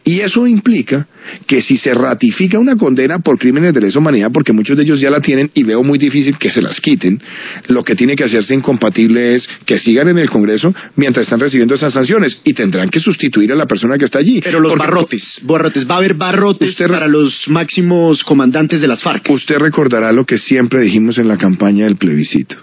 Y 0.03 0.21
eso 0.21 0.47
implica 0.47 1.07
que 1.45 1.61
si 1.61 1.77
se 1.77 1.93
ratifica 1.93 2.57
una 2.57 2.75
condena 2.75 3.19
por 3.19 3.37
crímenes 3.37 3.73
de 3.73 3.81
lesa 3.81 3.99
humanidad, 3.99 4.31
porque 4.33 4.53
muchos 4.53 4.75
de 4.75 4.83
ellos 4.83 4.99
ya 4.99 5.09
la 5.09 5.19
tienen 5.19 5.51
y 5.53 5.63
veo 5.63 5.83
muy 5.83 5.99
difícil 5.99 6.37
que 6.37 6.51
se 6.51 6.61
las 6.61 6.81
quiten, 6.81 7.21
lo 7.67 7.83
que 7.83 7.95
tiene 7.95 8.15
que 8.15 8.23
hacerse 8.23 8.55
incompatible 8.55 9.35
es 9.35 9.47
que 9.65 9.77
sigan 9.77 10.07
en 10.07 10.17
el 10.17 10.29
Congreso 10.29 10.73
mientras 10.95 11.23
están 11.23 11.39
recibiendo 11.39 11.75
esas 11.75 11.93
sanciones 11.93 12.41
y 12.43 12.53
tendrán 12.53 12.89
que 12.89 12.99
sustituir 12.99 13.51
a 13.51 13.55
la 13.55 13.67
persona 13.67 13.97
que 13.97 14.05
está 14.05 14.19
allí. 14.19 14.41
Pero 14.41 14.59
los 14.59 14.75
barrotes, 14.75 15.39
barrotes, 15.43 15.87
va 15.87 15.95
a 15.95 15.97
haber 15.97 16.15
barrotes 16.15 16.75
para 16.75 17.07
los 17.07 17.47
máximos 17.47 18.23
comandantes 18.23 18.81
de 18.81 18.87
las 18.87 19.03
FARC. 19.03 19.29
Usted 19.29 19.57
recordará 19.57 20.11
lo 20.11 20.25
que 20.25 20.37
siempre 20.37 20.81
dijimos 20.81 21.19
en 21.19 21.27
la 21.27 21.37
campaña 21.37 21.85
del 21.85 21.97
plebiscito 21.97 22.57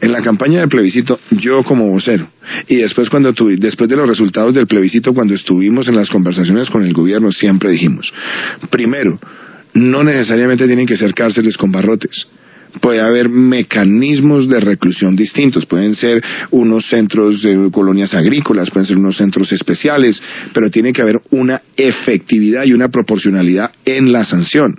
en 0.00 0.12
la 0.12 0.22
campaña 0.22 0.60
del 0.60 0.68
plebiscito, 0.68 1.20
yo 1.30 1.62
como 1.62 1.88
vocero, 1.88 2.28
y 2.68 2.76
después 2.76 3.10
cuando 3.10 3.32
después 3.32 3.88
de 3.88 3.96
los 3.96 4.08
resultados 4.08 4.54
del 4.54 4.66
plebiscito, 4.66 5.12
cuando 5.14 5.34
estuvimos 5.34 5.88
en 5.88 5.96
las 5.96 6.10
conversaciones 6.10 6.70
con 6.70 6.84
el 6.84 6.92
gobierno, 6.92 7.32
siempre 7.32 7.70
dijimos, 7.70 8.12
primero, 8.70 9.18
no 9.74 10.02
necesariamente 10.02 10.66
tienen 10.66 10.86
que 10.86 10.96
ser 10.96 11.14
cárceles 11.14 11.56
con 11.56 11.70
barrotes. 11.70 12.26
Puede 12.80 13.00
haber 13.00 13.28
mecanismos 13.28 14.48
de 14.48 14.60
reclusión 14.60 15.16
distintos, 15.16 15.64
pueden 15.64 15.94
ser 15.94 16.22
unos 16.50 16.86
centros 16.86 17.42
de 17.42 17.70
colonias 17.70 18.12
agrícolas, 18.14 18.70
pueden 18.70 18.86
ser 18.86 18.98
unos 18.98 19.16
centros 19.16 19.50
especiales, 19.52 20.22
pero 20.52 20.70
tiene 20.70 20.92
que 20.92 21.00
haber 21.00 21.20
una 21.30 21.62
efectividad 21.76 22.64
y 22.64 22.74
una 22.74 22.88
proporcionalidad 22.88 23.70
en 23.84 24.12
la 24.12 24.24
sanción. 24.24 24.78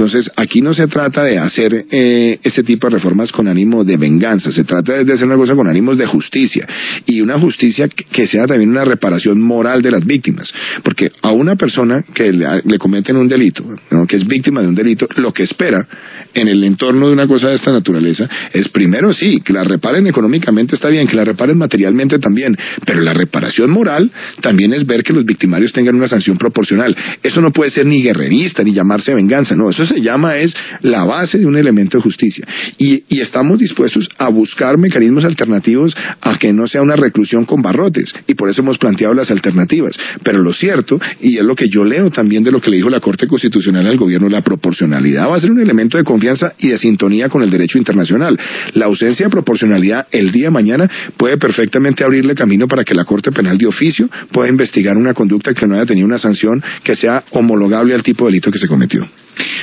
Entonces, 0.00 0.30
aquí 0.34 0.62
no 0.62 0.72
se 0.72 0.86
trata 0.86 1.24
de 1.24 1.36
hacer 1.36 1.84
eh, 1.90 2.38
este 2.42 2.62
tipo 2.62 2.86
de 2.86 2.94
reformas 2.94 3.30
con 3.30 3.46
ánimo 3.46 3.84
de 3.84 3.98
venganza, 3.98 4.50
se 4.50 4.64
trata 4.64 5.04
de 5.04 5.12
hacer 5.12 5.26
una 5.26 5.36
cosa 5.36 5.54
con 5.54 5.68
ánimos 5.68 5.98
de 5.98 6.06
justicia 6.06 6.66
y 7.04 7.20
una 7.20 7.38
justicia 7.38 7.86
que 7.86 8.26
sea 8.26 8.46
también 8.46 8.70
una 8.70 8.86
reparación 8.86 9.42
moral 9.42 9.82
de 9.82 9.90
las 9.90 10.06
víctimas, 10.06 10.54
porque 10.82 11.12
a 11.20 11.32
una 11.32 11.54
persona 11.54 12.02
que 12.14 12.32
le, 12.32 12.78
cometen 12.78 13.18
un 13.18 13.28
delito, 13.28 13.62
que 14.08 14.16
es 14.16 14.26
víctima 14.26 14.62
de 14.62 14.68
un 14.68 14.74
delito, 14.74 15.06
lo 15.16 15.34
que 15.34 15.42
espera 15.42 15.86
en 16.32 16.48
el 16.48 16.64
entorno 16.64 17.08
de 17.08 17.12
una 17.12 17.26
cosa 17.26 17.48
de 17.48 17.56
esta 17.56 17.70
naturaleza 17.70 18.26
es 18.54 18.70
primero 18.70 19.12
sí, 19.12 19.42
que 19.44 19.52
la 19.52 19.64
reparen 19.64 20.06
económicamente 20.06 20.76
está 20.76 20.88
bien, 20.88 21.06
que 21.08 21.16
la 21.16 21.26
reparen 21.26 21.58
materialmente 21.58 22.18
también, 22.18 22.56
pero 22.86 23.02
la 23.02 23.12
reparación 23.12 23.70
moral 23.70 24.10
también 24.40 24.72
es 24.72 24.86
ver 24.86 25.02
que 25.02 25.12
los 25.12 25.26
victimarios 25.26 25.74
tengan 25.74 25.96
una 25.96 26.08
sanción 26.08 26.38
proporcional. 26.38 26.96
Eso 27.22 27.42
no 27.42 27.52
puede 27.52 27.70
ser 27.70 27.84
ni 27.84 28.02
guerrerista 28.02 28.64
ni 28.64 28.72
llamarse 28.72 29.14
venganza, 29.14 29.54
no, 29.54 29.68
eso 29.68 29.89
se 29.94 30.00
llama 30.00 30.36
es 30.36 30.54
la 30.82 31.04
base 31.04 31.38
de 31.38 31.46
un 31.46 31.56
elemento 31.56 31.98
de 31.98 32.02
justicia. 32.02 32.46
Y, 32.78 33.04
y 33.08 33.20
estamos 33.20 33.58
dispuestos 33.58 34.08
a 34.18 34.28
buscar 34.28 34.78
mecanismos 34.78 35.24
alternativos 35.24 35.96
a 36.20 36.38
que 36.38 36.52
no 36.52 36.66
sea 36.66 36.82
una 36.82 36.96
reclusión 36.96 37.44
con 37.44 37.62
barrotes. 37.62 38.14
Y 38.26 38.34
por 38.34 38.48
eso 38.48 38.62
hemos 38.62 38.78
planteado 38.78 39.14
las 39.14 39.30
alternativas. 39.30 39.94
Pero 40.22 40.38
lo 40.38 40.52
cierto, 40.52 41.00
y 41.20 41.38
es 41.38 41.44
lo 41.44 41.54
que 41.54 41.68
yo 41.68 41.84
leo 41.84 42.10
también 42.10 42.42
de 42.44 42.52
lo 42.52 42.60
que 42.60 42.70
le 42.70 42.76
dijo 42.76 42.90
la 42.90 43.00
Corte 43.00 43.26
Constitucional 43.26 43.86
al 43.86 43.96
gobierno, 43.96 44.28
la 44.28 44.42
proporcionalidad 44.42 45.28
va 45.28 45.36
a 45.36 45.40
ser 45.40 45.50
un 45.50 45.60
elemento 45.60 45.96
de 45.96 46.04
confianza 46.04 46.54
y 46.58 46.68
de 46.68 46.78
sintonía 46.78 47.28
con 47.28 47.42
el 47.42 47.50
derecho 47.50 47.78
internacional. 47.78 48.38
La 48.74 48.86
ausencia 48.86 49.26
de 49.26 49.30
proporcionalidad 49.30 50.06
el 50.10 50.32
día 50.32 50.46
de 50.46 50.50
mañana 50.50 50.90
puede 51.16 51.36
perfectamente 51.36 52.04
abrirle 52.04 52.34
camino 52.34 52.68
para 52.68 52.84
que 52.84 52.94
la 52.94 53.04
Corte 53.04 53.32
Penal 53.32 53.58
de 53.58 53.66
oficio 53.66 54.08
pueda 54.32 54.48
investigar 54.48 54.96
una 54.96 55.14
conducta 55.14 55.54
que 55.54 55.66
no 55.66 55.74
haya 55.74 55.86
tenido 55.86 56.06
una 56.06 56.18
sanción 56.18 56.62
que 56.82 56.94
sea 56.94 57.24
homologable 57.30 57.94
al 57.94 58.02
tipo 58.02 58.24
de 58.24 58.32
delito 58.32 58.50
que 58.50 58.58
se 58.58 58.68
cometió. 58.68 59.08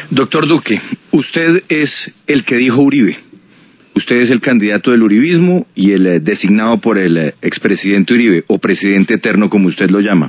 Doctor 0.09 0.47
Duque, 0.47 0.81
usted 1.11 1.63
es 1.69 2.11
el 2.27 2.43
que 2.43 2.55
dijo 2.55 2.81
Uribe. 2.81 3.17
Usted 3.95 4.17
es 4.17 4.29
el 4.29 4.41
candidato 4.41 4.91
del 4.91 5.01
uribismo 5.01 5.65
y 5.73 5.91
el 5.91 6.05
eh, 6.05 6.19
designado 6.19 6.77
por 6.77 6.99
el 6.99 7.17
eh, 7.17 7.33
expresidente 7.41 8.13
Uribe, 8.13 8.43
o 8.47 8.59
presidente 8.59 9.15
eterno 9.15 9.49
como 9.49 9.67
usted 9.67 9.89
lo 9.89 9.99
llama. 9.99 10.27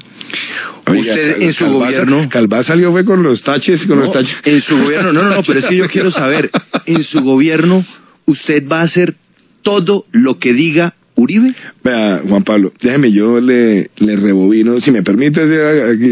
usted 0.86 1.42
en 1.42 1.52
su 1.52 1.66
gobierno... 1.66 2.28
Calvá 2.30 2.62
salió 2.62 2.90
fue 2.92 3.04
con 3.04 3.22
los 3.22 3.42
taches, 3.42 3.86
con 3.86 4.00
los 4.00 4.10
taches. 4.10 4.34
En 4.44 4.62
su 4.62 4.78
gobierno, 4.78 5.12
no, 5.12 5.22
no, 5.22 5.36
no, 5.36 5.42
pero 5.46 5.58
es 5.58 5.66
que 5.66 5.76
yo 5.76 5.86
quiero 5.92 6.10
saber, 6.10 6.50
en 6.86 7.02
su 7.02 7.20
gobierno, 7.20 7.84
¿usted 8.24 8.66
va 8.66 8.80
a 8.80 8.84
hacer 8.84 9.14
todo 9.62 10.06
lo 10.12 10.38
que 10.38 10.54
diga 10.54 10.94
Uribe. 11.18 11.52
Vea, 11.82 12.22
Juan 12.28 12.44
Pablo, 12.44 12.72
déjeme, 12.80 13.10
yo 13.10 13.40
le, 13.40 13.90
le 13.98 14.16
rebobino, 14.16 14.80
si 14.80 14.92
me 14.92 15.02
permite, 15.02 15.42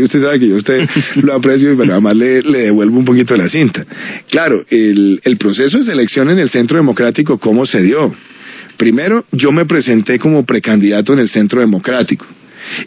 usted 0.03 0.21
sabe 0.21 0.41
que 0.41 0.49
yo 0.49 0.57
usted 0.57 0.87
lo 1.23 1.33
aprecio, 1.33 1.77
pero 1.77 1.93
además 1.93 2.17
le, 2.17 2.43
le 2.43 2.59
devuelvo 2.63 2.99
un 2.99 3.05
poquito 3.05 3.35
de 3.35 3.39
la 3.39 3.49
cinta. 3.49 3.87
Claro, 4.29 4.65
el, 4.69 5.21
el 5.23 5.37
proceso 5.37 5.79
de 5.79 5.85
selección 5.85 6.29
en 6.31 6.41
el 6.41 6.49
Centro 6.49 6.77
Democrático, 6.77 7.39
¿cómo 7.39 7.65
se 7.67 7.83
dio? 7.83 8.13
Primero, 8.77 9.25
yo 9.31 9.53
me 9.53 9.65
presenté 9.65 10.19
como 10.19 10.45
precandidato 10.45 11.13
en 11.13 11.21
el 11.21 11.29
Centro 11.29 11.61
Democrático. 11.61 12.27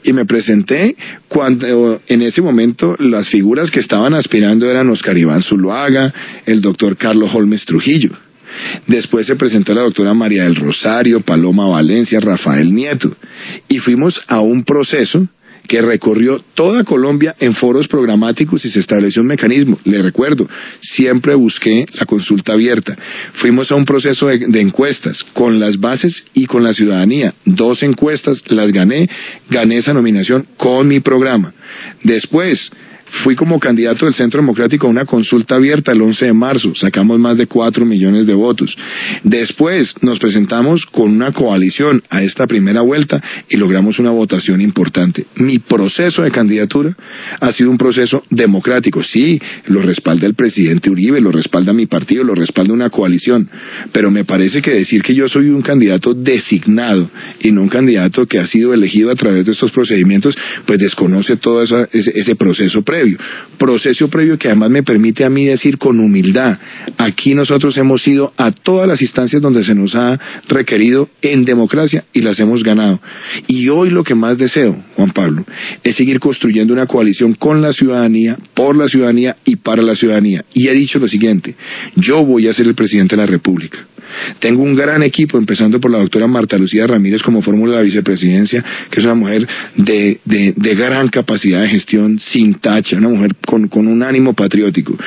Y 0.03 0.11
me 0.11 0.25
presenté 0.25 0.95
cuando 1.29 2.01
en 2.05 2.21
ese 2.21 2.41
momento 2.41 2.97
las 2.99 3.29
figuras 3.29 3.71
que 3.71 3.79
estaban 3.79 4.13
aspirando 4.13 4.69
eran 4.69 4.89
Oscar 4.89 5.17
Iván 5.17 5.41
Zuluaga, 5.41 6.13
el 6.45 6.59
doctor 6.59 6.97
Carlos 6.97 7.33
Holmes 7.33 7.63
Trujillo. 7.63 8.11
Después 8.87 9.27
se 9.27 9.35
presentó 9.35 9.73
la 9.73 9.81
doctora 9.81 10.13
María 10.13 10.43
del 10.43 10.55
Rosario, 10.55 11.21
Paloma 11.21 11.67
Valencia, 11.67 12.19
Rafael 12.19 12.73
Nieto. 12.73 13.15
Y 13.67 13.79
fuimos 13.79 14.21
a 14.27 14.39
un 14.41 14.63
proceso 14.63 15.27
que 15.69 15.81
recorrió 15.83 16.43
toda 16.55 16.83
Colombia 16.83 17.35
en 17.39 17.53
foros 17.53 17.87
programáticos 17.87 18.65
y 18.65 18.69
se 18.69 18.79
estableció 18.79 19.21
un 19.21 19.27
mecanismo. 19.27 19.77
Le 19.85 20.01
recuerdo, 20.01 20.49
siempre 20.81 21.35
busqué 21.35 21.85
la 21.93 22.07
consulta 22.07 22.53
abierta. 22.53 22.97
Fuimos 23.33 23.71
a 23.71 23.75
un 23.75 23.85
proceso 23.85 24.27
de, 24.27 24.39
de, 24.39 24.61
encuestas 24.61 25.23
con 25.33 25.59
las 25.59 25.79
bases 25.79 26.25
y 26.33 26.47
con 26.47 26.63
la 26.63 26.73
ciudadanía. 26.73 27.35
Dos 27.45 27.83
encuestas 27.83 28.43
las 28.47 28.71
gané, 28.71 29.07
gané 29.49 29.77
esa 29.77 29.93
nominación 29.93 30.47
con 30.57 30.87
mi 30.87 31.01
programa. 31.01 31.53
Después, 32.03 32.71
Fui 33.11 33.35
como 33.35 33.59
candidato 33.59 34.05
del 34.05 34.13
Centro 34.13 34.39
Democrático 34.39 34.87
a 34.87 34.89
una 34.89 35.05
consulta 35.05 35.55
abierta 35.55 35.91
el 35.91 36.01
11 36.01 36.25
de 36.25 36.33
marzo, 36.33 36.75
sacamos 36.75 37.19
más 37.19 37.37
de 37.37 37.47
4 37.47 37.85
millones 37.85 38.27
de 38.27 38.33
votos. 38.33 38.77
Después 39.23 39.95
nos 40.01 40.19
presentamos 40.19 40.85
con 40.85 41.11
una 41.11 41.31
coalición 41.31 42.03
a 42.09 42.23
esta 42.23 42.45
primera 42.45 42.81
vuelta 42.81 43.21
y 43.49 43.57
logramos 43.57 43.99
una 43.99 44.11
votación 44.11 44.61
importante. 44.61 45.25
Mi 45.35 45.59
proceso 45.59 46.21
de 46.21 46.31
candidatura 46.31 46.95
ha 47.39 47.51
sido 47.51 47.71
un 47.71 47.77
proceso 47.77 48.23
democrático. 48.29 49.03
Sí, 49.03 49.41
lo 49.65 49.81
respalda 49.81 50.27
el 50.27 50.35
presidente 50.35 50.89
Uribe, 50.89 51.19
lo 51.19 51.31
respalda 51.31 51.73
mi 51.73 51.87
partido, 51.87 52.23
lo 52.23 52.35
respalda 52.35 52.73
una 52.73 52.89
coalición, 52.89 53.49
pero 53.91 54.11
me 54.11 54.23
parece 54.23 54.61
que 54.61 54.71
decir 54.71 55.01
que 55.01 55.15
yo 55.15 55.27
soy 55.27 55.49
un 55.49 55.61
candidato 55.61 56.13
designado 56.13 57.09
y 57.41 57.51
no 57.51 57.63
un 57.63 57.69
candidato 57.69 58.27
que 58.27 58.39
ha 58.39 58.47
sido 58.47 58.73
elegido 58.73 59.09
a 59.09 59.15
través 59.15 59.45
de 59.45 59.53
estos 59.53 59.71
procedimientos, 59.71 60.37
pues 60.65 60.79
desconoce 60.79 61.37
todo 61.37 61.63
ese, 61.63 61.87
ese 61.91 62.35
proceso 62.35 62.81
previo 62.83 62.98
Proceso 63.57 64.09
previo 64.09 64.37
que 64.37 64.47
además 64.47 64.69
me 64.69 64.83
permite 64.83 65.25
a 65.25 65.29
mí 65.29 65.45
decir 65.45 65.77
con 65.77 65.99
humildad, 65.99 66.57
aquí 66.97 67.35
nosotros 67.35 67.77
hemos 67.77 68.07
ido 68.07 68.31
a 68.37 68.51
todas 68.51 68.87
las 68.87 69.01
instancias 69.01 69.41
donde 69.41 69.63
se 69.63 69.75
nos 69.75 69.95
ha 69.95 70.19
requerido 70.47 71.09
en 71.21 71.43
democracia 71.43 72.05
y 72.13 72.21
las 72.21 72.39
hemos 72.39 72.63
ganado. 72.63 72.99
Y 73.47 73.67
hoy 73.69 73.89
lo 73.89 74.03
que 74.03 74.15
más 74.15 74.37
deseo, 74.37 74.77
Juan 74.95 75.11
Pablo, 75.11 75.45
es 75.83 75.95
seguir 75.95 76.19
construyendo 76.19 76.73
una 76.73 76.85
coalición 76.85 77.33
con 77.33 77.61
la 77.61 77.73
ciudadanía, 77.73 78.37
por 78.53 78.75
la 78.75 78.87
ciudadanía 78.87 79.35
y 79.43 79.57
para 79.57 79.81
la 79.81 79.95
ciudadanía. 79.95 80.45
Y 80.53 80.67
he 80.67 80.73
dicho 80.73 80.99
lo 80.99 81.07
siguiente, 81.07 81.55
yo 81.95 82.23
voy 82.23 82.47
a 82.47 82.53
ser 82.53 82.67
el 82.67 82.75
presidente 82.75 83.15
de 83.15 83.21
la 83.21 83.27
República. 83.27 83.79
Tengo 84.39 84.63
un 84.63 84.75
gran 84.75 85.03
equipo, 85.03 85.38
empezando 85.38 85.79
por 85.79 85.91
la 85.91 85.99
doctora 85.99 86.27
Marta 86.27 86.57
Lucía 86.57 86.88
Ramírez 86.88 87.21
como 87.21 87.41
fórmula 87.41 87.73
de 87.73 87.77
la 87.79 87.83
vicepresidencia, 87.83 88.63
que 88.89 88.99
es 88.99 89.05
una 89.05 89.15
mujer 89.15 89.47
de, 89.75 90.19
de, 90.25 90.75
gran 90.75 91.09
capacidad 91.09 91.61
de 91.61 91.69
gestión, 91.69 92.19
sin 92.19 92.55
tacha, 92.55 92.97
una 92.97 93.09
mujer 93.09 93.35
con, 93.45 93.67
con 93.67 93.88
un 93.88 94.03
ánimo 94.03 94.33
patriótico. 94.33 94.97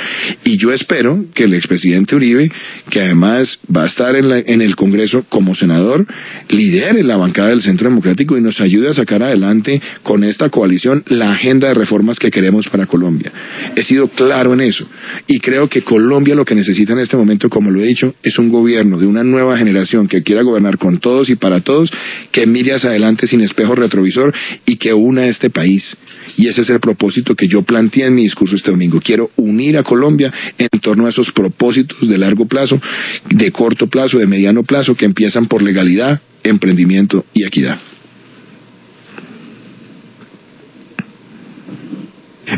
Y 0.44 0.56
yo 0.56 0.72
espero 0.72 1.24
que 1.34 1.44
el 1.44 1.54
expresidente 1.54 2.14
Uribe, 2.14 2.50
que 2.90 3.00
además 3.00 3.58
va 3.74 3.84
a 3.84 3.86
estar 3.86 4.14
en, 4.16 4.28
la, 4.28 4.38
en 4.38 4.60
el 4.60 4.76
Congreso 4.76 5.24
como 5.28 5.54
senador, 5.54 6.06
lidere 6.48 7.02
la 7.02 7.16
bancada 7.16 7.50
del 7.50 7.62
Centro 7.62 7.88
Democrático 7.88 8.36
y 8.36 8.40
nos 8.40 8.60
ayude 8.60 8.90
a 8.90 8.94
sacar 8.94 9.22
adelante 9.22 9.80
con 10.02 10.24
esta 10.24 10.50
coalición 10.50 11.02
la 11.06 11.32
agenda 11.32 11.68
de 11.68 11.74
reformas 11.74 12.18
que 12.18 12.30
queremos 12.30 12.68
para 12.68 12.86
Colombia. 12.86 13.32
He 13.76 13.82
sido 13.82 14.08
claro 14.08 14.54
en 14.54 14.60
eso 14.60 14.86
y 15.26 15.40
creo 15.40 15.68
que 15.68 15.82
Colombia 15.82 16.34
lo 16.34 16.44
que 16.44 16.54
necesita 16.54 16.92
en 16.92 17.00
este 17.00 17.16
momento, 17.16 17.48
como 17.48 17.70
lo 17.70 17.80
he 17.80 17.86
dicho, 17.86 18.14
es 18.22 18.38
un 18.38 18.50
gobierno 18.50 18.98
de 19.02 19.08
una 19.08 19.24
nueva 19.24 19.58
generación 19.58 20.06
que 20.06 20.22
quiera 20.22 20.42
gobernar 20.42 20.78
con 20.78 20.98
todos 20.98 21.28
y 21.28 21.34
para 21.34 21.60
todos, 21.60 21.92
que 22.30 22.46
mire 22.46 22.72
hacia 22.72 22.90
adelante 22.90 23.26
sin 23.26 23.40
espejo 23.40 23.74
retrovisor 23.74 24.32
y 24.64 24.76
que 24.76 24.94
una 24.94 25.26
este 25.26 25.50
país. 25.50 25.96
Y 26.36 26.46
ese 26.46 26.60
es 26.60 26.70
el 26.70 26.78
propósito 26.78 27.34
que 27.34 27.48
yo 27.48 27.62
planteé 27.62 28.06
en 28.06 28.14
mi 28.14 28.22
discurso 28.22 28.54
este 28.54 28.70
domingo. 28.70 29.00
Quiero 29.00 29.32
unir 29.36 29.76
a 29.76 29.82
Colombia 29.82 30.32
en 30.56 30.68
torno 30.80 31.06
a 31.06 31.10
esos 31.10 31.32
propósitos 31.32 32.08
de 32.08 32.16
largo 32.16 32.46
plazo, 32.46 32.80
de 33.28 33.50
corto 33.50 33.88
plazo, 33.88 34.18
de 34.18 34.26
mediano 34.26 34.62
plazo, 34.62 34.94
que 34.94 35.04
empiezan 35.04 35.46
por 35.46 35.62
legalidad, 35.62 36.20
emprendimiento 36.44 37.24
y 37.34 37.44
equidad. 37.44 37.80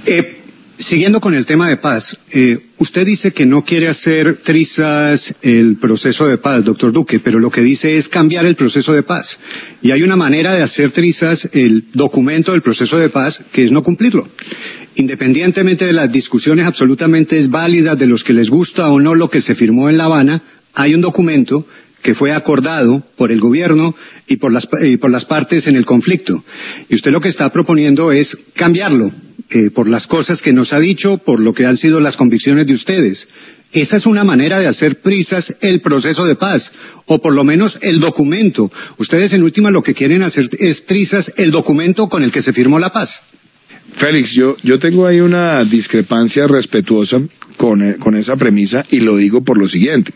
Eh, 0.06 0.43
siguiendo 0.78 1.20
con 1.20 1.34
el 1.34 1.46
tema 1.46 1.68
de 1.68 1.76
paz, 1.76 2.16
eh, 2.32 2.58
usted 2.78 3.06
dice 3.06 3.32
que 3.32 3.46
no 3.46 3.64
quiere 3.64 3.88
hacer 3.88 4.38
trizas 4.42 5.34
el 5.42 5.76
proceso 5.76 6.26
de 6.26 6.38
paz, 6.38 6.64
doctor 6.64 6.92
Duque, 6.92 7.20
pero 7.20 7.38
lo 7.38 7.50
que 7.50 7.60
dice 7.60 7.96
es 7.96 8.08
cambiar 8.08 8.46
el 8.46 8.56
proceso 8.56 8.92
de 8.92 9.02
paz. 9.02 9.38
Y 9.82 9.90
hay 9.90 10.02
una 10.02 10.16
manera 10.16 10.54
de 10.54 10.62
hacer 10.62 10.90
trizas 10.90 11.48
el 11.52 11.84
documento 11.92 12.52
del 12.52 12.62
proceso 12.62 12.96
de 12.98 13.08
paz 13.08 13.40
que 13.52 13.64
es 13.64 13.72
no 13.72 13.82
cumplirlo. 13.82 14.28
Independientemente 14.96 15.84
de 15.84 15.92
las 15.92 16.10
discusiones 16.10 16.66
absolutamente 16.66 17.46
válidas 17.48 17.98
de 17.98 18.06
los 18.06 18.22
que 18.22 18.32
les 18.32 18.48
gusta 18.48 18.90
o 18.90 19.00
no 19.00 19.14
lo 19.14 19.28
que 19.28 19.42
se 19.42 19.54
firmó 19.54 19.88
en 19.88 19.98
La 19.98 20.04
Habana, 20.04 20.42
hay 20.74 20.94
un 20.94 21.00
documento 21.00 21.66
que 22.02 22.14
fue 22.14 22.32
acordado 22.32 23.02
por 23.16 23.32
el 23.32 23.40
gobierno 23.40 23.94
y 24.26 24.36
por 24.36 24.52
las, 24.52 24.68
y 24.82 24.98
por 24.98 25.10
las 25.10 25.24
partes 25.24 25.66
en 25.66 25.76
el 25.76 25.86
conflicto. 25.86 26.44
Y 26.88 26.96
usted 26.96 27.10
lo 27.10 27.20
que 27.20 27.30
está 27.30 27.50
proponiendo 27.50 28.12
es 28.12 28.36
cambiarlo 28.54 29.10
eh, 29.50 29.70
por 29.70 29.88
las 29.88 30.06
cosas 30.06 30.42
que 30.42 30.52
nos 30.52 30.72
ha 30.72 30.80
dicho, 30.80 31.18
por 31.18 31.40
lo 31.40 31.52
que 31.52 31.66
han 31.66 31.76
sido 31.76 32.00
las 32.00 32.16
convicciones 32.16 32.66
de 32.66 32.74
ustedes. 32.74 33.28
Esa 33.72 33.96
es 33.96 34.06
una 34.06 34.22
manera 34.22 34.60
de 34.60 34.68
hacer 34.68 35.00
prisas 35.00 35.52
el 35.60 35.80
proceso 35.80 36.24
de 36.24 36.36
paz, 36.36 36.70
o 37.06 37.20
por 37.20 37.34
lo 37.34 37.42
menos 37.42 37.76
el 37.82 37.98
documento. 37.98 38.70
Ustedes 38.98 39.32
en 39.32 39.42
última 39.42 39.70
lo 39.70 39.82
que 39.82 39.94
quieren 39.94 40.22
hacer 40.22 40.48
es 40.58 40.80
prisas 40.82 41.32
el 41.36 41.50
documento 41.50 42.08
con 42.08 42.22
el 42.22 42.30
que 42.30 42.42
se 42.42 42.52
firmó 42.52 42.78
la 42.78 42.90
paz. 42.90 43.20
Félix, 43.96 44.32
yo, 44.32 44.56
yo 44.62 44.78
tengo 44.78 45.06
ahí 45.06 45.20
una 45.20 45.64
discrepancia 45.64 46.46
respetuosa 46.46 47.20
con, 47.56 47.82
eh, 47.82 47.96
con 47.96 48.16
esa 48.16 48.36
premisa 48.36 48.84
y 48.90 49.00
lo 49.00 49.16
digo 49.16 49.42
por 49.42 49.58
lo 49.58 49.68
siguiente. 49.68 50.12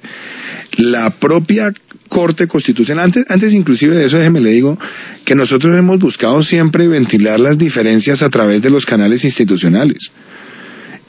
La 0.77 1.11
propia 1.19 1.73
Corte 2.09 2.47
Constitucional, 2.47 3.07
antes, 3.07 3.25
antes 3.29 3.53
inclusive 3.53 3.97
de 3.97 4.07
eso, 4.07 4.19
déjeme 4.19 4.41
le 4.41 4.51
digo 4.51 4.79
que 5.25 5.35
nosotros 5.35 5.77
hemos 5.77 5.99
buscado 5.99 6.43
siempre 6.43 6.89
ventilar 6.89 7.39
las 7.39 7.59
diferencias 7.59 8.23
a 8.23 8.31
través 8.31 8.63
de 8.63 8.71
los 8.71 8.87
canales 8.87 9.25
institucionales. 9.25 10.11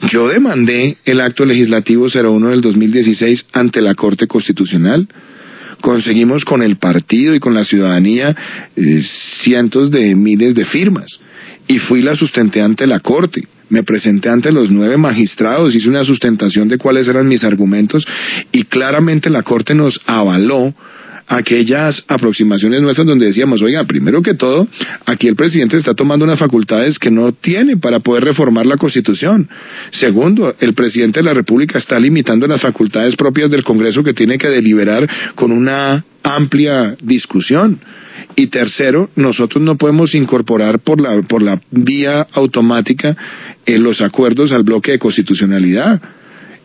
Yo 0.08 0.28
demandé 0.28 0.96
el 1.04 1.20
acto 1.20 1.44
legislativo 1.44 2.06
01 2.12 2.50
del 2.50 2.60
2016 2.60 3.46
ante 3.52 3.80
la 3.80 3.94
Corte 3.94 4.26
Constitucional. 4.26 5.06
Conseguimos 5.80 6.44
con 6.44 6.62
el 6.62 6.76
partido 6.76 7.34
y 7.34 7.40
con 7.40 7.54
la 7.54 7.64
ciudadanía 7.64 8.34
eh, 8.76 9.02
cientos 9.42 9.90
de 9.90 10.14
miles 10.14 10.54
de 10.54 10.64
firmas 10.64 11.20
y 11.68 11.78
fui 11.78 12.02
la 12.02 12.16
sustenté 12.16 12.60
ante 12.60 12.86
la 12.86 13.00
Corte. 13.00 13.46
Me 13.70 13.82
presenté 13.82 14.28
ante 14.28 14.52
los 14.52 14.70
nueve 14.70 14.96
magistrados, 14.96 15.74
hice 15.74 15.88
una 15.88 16.04
sustentación 16.04 16.68
de 16.68 16.76
cuáles 16.78 17.08
eran 17.08 17.26
mis 17.26 17.44
argumentos 17.44 18.06
y 18.52 18.64
claramente 18.64 19.30
la 19.30 19.42
Corte 19.42 19.74
nos 19.74 20.00
avaló 20.06 20.74
aquellas 21.30 22.02
aproximaciones 22.08 22.82
nuestras 22.82 23.06
donde 23.06 23.26
decíamos, 23.26 23.62
oiga, 23.62 23.84
primero 23.84 24.20
que 24.20 24.34
todo, 24.34 24.66
aquí 25.06 25.28
el 25.28 25.36
presidente 25.36 25.76
está 25.76 25.94
tomando 25.94 26.24
unas 26.24 26.40
facultades 26.40 26.98
que 26.98 27.12
no 27.12 27.30
tiene 27.30 27.76
para 27.76 28.00
poder 28.00 28.24
reformar 28.24 28.66
la 28.66 28.76
Constitución. 28.76 29.48
Segundo, 29.92 30.56
el 30.58 30.74
presidente 30.74 31.20
de 31.20 31.24
la 31.24 31.34
República 31.34 31.78
está 31.78 32.00
limitando 32.00 32.48
las 32.48 32.60
facultades 32.60 33.14
propias 33.14 33.48
del 33.48 33.62
Congreso 33.62 34.02
que 34.02 34.12
tiene 34.12 34.38
que 34.38 34.48
deliberar 34.48 35.08
con 35.36 35.52
una 35.52 36.04
amplia 36.24 36.96
discusión. 37.00 37.78
Y 38.36 38.46
tercero, 38.46 39.10
nosotros 39.16 39.62
no 39.62 39.76
podemos 39.76 40.14
incorporar 40.14 40.78
por 40.78 41.00
la, 41.00 41.20
por 41.22 41.42
la 41.42 41.60
vía 41.70 42.26
automática 42.32 43.16
eh, 43.66 43.78
los 43.78 44.00
acuerdos 44.00 44.52
al 44.52 44.62
bloque 44.62 44.92
de 44.92 44.98
constitucionalidad. 44.98 46.00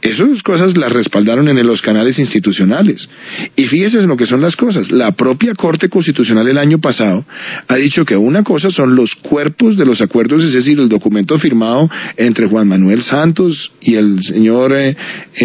Esas 0.06 0.44
cosas 0.44 0.78
las 0.78 0.94
respaldaron 0.94 1.48
en 1.50 1.66
los 1.66 1.82
canales 1.82 2.20
institucionales. 2.20 3.10
Y 3.56 3.66
fíjese 3.66 3.98
en 3.98 4.08
lo 4.08 4.16
que 4.16 4.28
son 4.28 4.40
las 4.40 4.56
cosas. 4.56 4.92
La 4.92 5.14
propia 5.14 5.56
Corte 5.56 5.90
Constitucional 5.90 6.48
el 6.48 6.60
año 6.60 6.78
pasado 6.78 7.26
ha 7.68 7.76
dicho 7.76 8.06
que 8.06 8.16
una 8.16 8.44
cosa 8.44 8.70
son 8.70 8.96
los 8.96 9.16
cuerpos 9.16 9.78
de 9.78 9.86
los 9.86 10.02
acuerdos, 10.02 10.44
es 10.44 10.54
decir, 10.54 10.80
el 10.80 10.90
documento 10.90 11.40
firmado 11.40 11.90
entre 12.18 12.46
Juan 12.46 12.68
Manuel 12.68 13.02
Santos 13.02 13.72
y 13.82 13.96
el 13.96 14.22
señor 14.22 14.74
eh, 14.76 14.96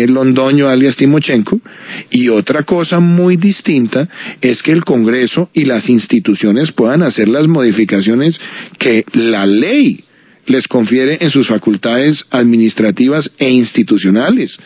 Londoño 0.06 0.68
alias 0.68 0.96
Timochenko, 0.96 1.58
y 2.10 2.28
otra 2.28 2.64
cosa 2.64 3.00
muy 3.00 3.36
distinta 3.36 4.06
es 4.42 4.62
que 4.62 4.72
el 4.72 4.84
Congreso 4.84 5.48
y 5.54 5.64
las 5.64 5.88
instituciones 5.88 6.70
puedan 6.72 7.02
hacer 7.02 7.28
las 7.28 7.48
modificaciones 7.48 8.38
que 8.78 9.06
la 9.14 9.46
ley 9.46 10.04
les 10.46 10.66
confiere 10.68 11.18
en 11.20 11.30
sus 11.30 11.48
facultades 11.48 12.24
administrativas 12.30 13.30
e 13.38 13.50
institucionales. 13.50 14.58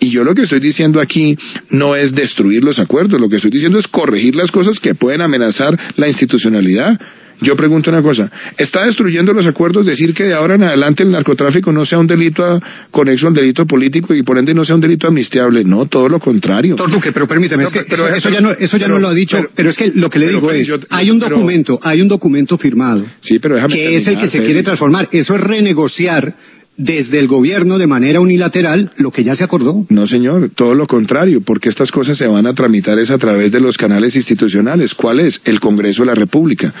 Y 0.00 0.10
yo 0.10 0.24
lo 0.24 0.34
que 0.34 0.42
estoy 0.42 0.60
diciendo 0.60 1.00
aquí 1.00 1.36
no 1.70 1.94
es 1.94 2.14
destruir 2.14 2.64
los 2.64 2.78
acuerdos, 2.78 3.20
lo 3.20 3.28
que 3.28 3.36
estoy 3.36 3.50
diciendo 3.50 3.78
es 3.78 3.88
corregir 3.88 4.34
las 4.34 4.50
cosas 4.50 4.80
que 4.80 4.94
pueden 4.94 5.22
amenazar 5.22 5.78
la 5.96 6.08
institucionalidad. 6.08 7.00
Yo 7.40 7.56
pregunto 7.56 7.90
una 7.90 8.02
cosa, 8.02 8.30
¿está 8.56 8.86
destruyendo 8.86 9.32
los 9.32 9.46
acuerdos 9.46 9.86
decir 9.86 10.14
que 10.14 10.24
de 10.24 10.34
ahora 10.34 10.54
en 10.54 10.64
adelante 10.64 11.02
el 11.02 11.10
narcotráfico 11.10 11.72
no 11.72 11.84
sea 11.84 11.98
un 11.98 12.06
delito 12.06 12.60
conexo 12.90 13.26
al 13.28 13.34
delito 13.34 13.66
político 13.66 14.14
y 14.14 14.22
por 14.22 14.38
ende 14.38 14.54
no 14.54 14.64
sea 14.64 14.76
un 14.76 14.80
delito 14.80 15.08
amnistiable? 15.08 15.64
No, 15.64 15.86
todo 15.86 16.08
lo 16.08 16.18
contrario. 16.20 16.76
Doctor 16.76 16.94
Duque, 16.94 17.12
pero 17.12 17.26
permíteme, 17.26 17.64
eso, 17.64 18.30
ya 18.30 18.40
no, 18.40 18.50
eso 18.50 18.76
ya 18.76 18.88
no 18.88 18.98
lo 18.98 19.08
ha 19.08 19.14
dicho, 19.14 19.38
pero, 19.54 19.70
es 19.70 19.76
que 19.76 19.92
lo 19.94 20.08
que 20.08 20.18
le 20.18 20.28
digo 20.28 20.50
es, 20.50 20.70
hay 20.90 21.10
un 21.10 21.18
documento, 21.18 21.78
hay 21.82 22.00
un 22.00 22.08
documento 22.08 22.56
firmado 22.56 23.04
sí, 23.20 23.38
pero 23.38 23.56
que 23.68 23.96
es 23.96 24.06
el 24.06 24.18
que 24.18 24.28
se 24.28 24.42
quiere 24.42 24.62
transformar. 24.62 25.08
Eso 25.12 25.34
es 25.34 25.40
renegociar 25.40 26.34
desde 26.76 27.20
el 27.20 27.28
gobierno 27.28 27.78
de 27.78 27.86
manera 27.86 28.20
unilateral 28.20 28.90
lo 28.96 29.10
que 29.10 29.24
ya 29.24 29.36
se 29.36 29.44
acordó. 29.44 29.86
No, 29.88 30.06
señor, 30.06 30.50
todo 30.54 30.74
lo 30.74 30.86
contrario, 30.86 31.40
porque 31.44 31.68
estas 31.68 31.90
cosas 31.90 32.18
se 32.18 32.26
van 32.26 32.46
a 32.46 32.54
tramitar 32.54 32.98
es 32.98 33.10
a 33.10 33.18
través 33.18 33.52
de 33.52 33.60
los 33.60 33.76
canales 33.76 34.16
institucionales. 34.16 34.94
¿Cuál 34.94 35.20
es? 35.20 35.40
El 35.44 35.60
Congreso 35.60 36.02
de 36.02 36.06
la 36.06 36.14
República, 36.14 36.72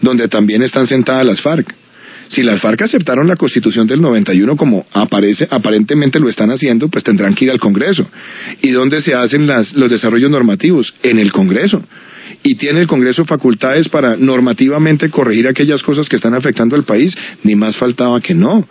donde 0.00 0.28
también 0.28 0.62
están 0.62 0.86
sentadas 0.86 1.26
las 1.26 1.40
FARC. 1.40 1.74
Si 2.28 2.44
las 2.44 2.60
FARC 2.60 2.82
aceptaron 2.82 3.26
la 3.26 3.34
Constitución 3.34 3.88
del 3.88 4.00
91 4.00 4.56
como 4.56 4.86
aparece, 4.92 5.48
aparentemente 5.50 6.20
lo 6.20 6.28
están 6.28 6.50
haciendo, 6.50 6.88
pues 6.88 7.02
tendrán 7.02 7.34
que 7.34 7.46
ir 7.46 7.50
al 7.50 7.58
Congreso. 7.58 8.06
¿Y 8.62 8.70
dónde 8.70 9.02
se 9.02 9.14
hacen 9.14 9.48
las, 9.48 9.74
los 9.74 9.90
desarrollos 9.90 10.30
normativos? 10.30 10.94
En 11.02 11.18
el 11.18 11.32
Congreso 11.32 11.82
y 12.42 12.54
tiene 12.54 12.80
el 12.80 12.86
Congreso 12.86 13.24
facultades 13.24 13.88
para 13.88 14.16
normativamente 14.16 15.10
corregir 15.10 15.48
aquellas 15.48 15.82
cosas 15.82 16.08
que 16.08 16.16
están 16.16 16.32
afectando 16.32 16.76
al 16.76 16.84
país, 16.84 17.14
ni 17.42 17.54
más 17.54 17.76
faltaba 17.76 18.20
que 18.20 18.34
no 18.34 18.66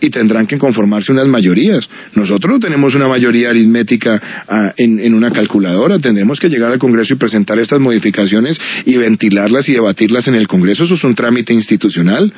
y 0.00 0.10
tendrán 0.10 0.46
que 0.46 0.58
conformarse 0.58 1.12
unas 1.12 1.26
mayorías. 1.26 1.88
Nosotros 2.14 2.54
no 2.54 2.60
tenemos 2.60 2.94
una 2.94 3.08
mayoría 3.08 3.50
aritmética 3.50 4.20
ah, 4.48 4.72
en, 4.76 5.00
en, 5.00 5.14
una 5.14 5.30
calculadora, 5.30 5.98
tendremos 5.98 6.38
que 6.40 6.48
llegar 6.48 6.72
al 6.72 6.78
Congreso 6.78 7.14
y 7.14 7.16
presentar 7.16 7.58
estas 7.58 7.80
modificaciones 7.80 8.58
y 8.84 8.96
ventilarlas 8.96 9.68
y 9.68 9.72
debatirlas 9.72 10.28
en 10.28 10.34
el 10.34 10.46
Congreso, 10.46 10.84
eso 10.84 10.94
es 10.94 11.04
un 11.04 11.14
trámite 11.14 11.52
institucional. 11.52 12.32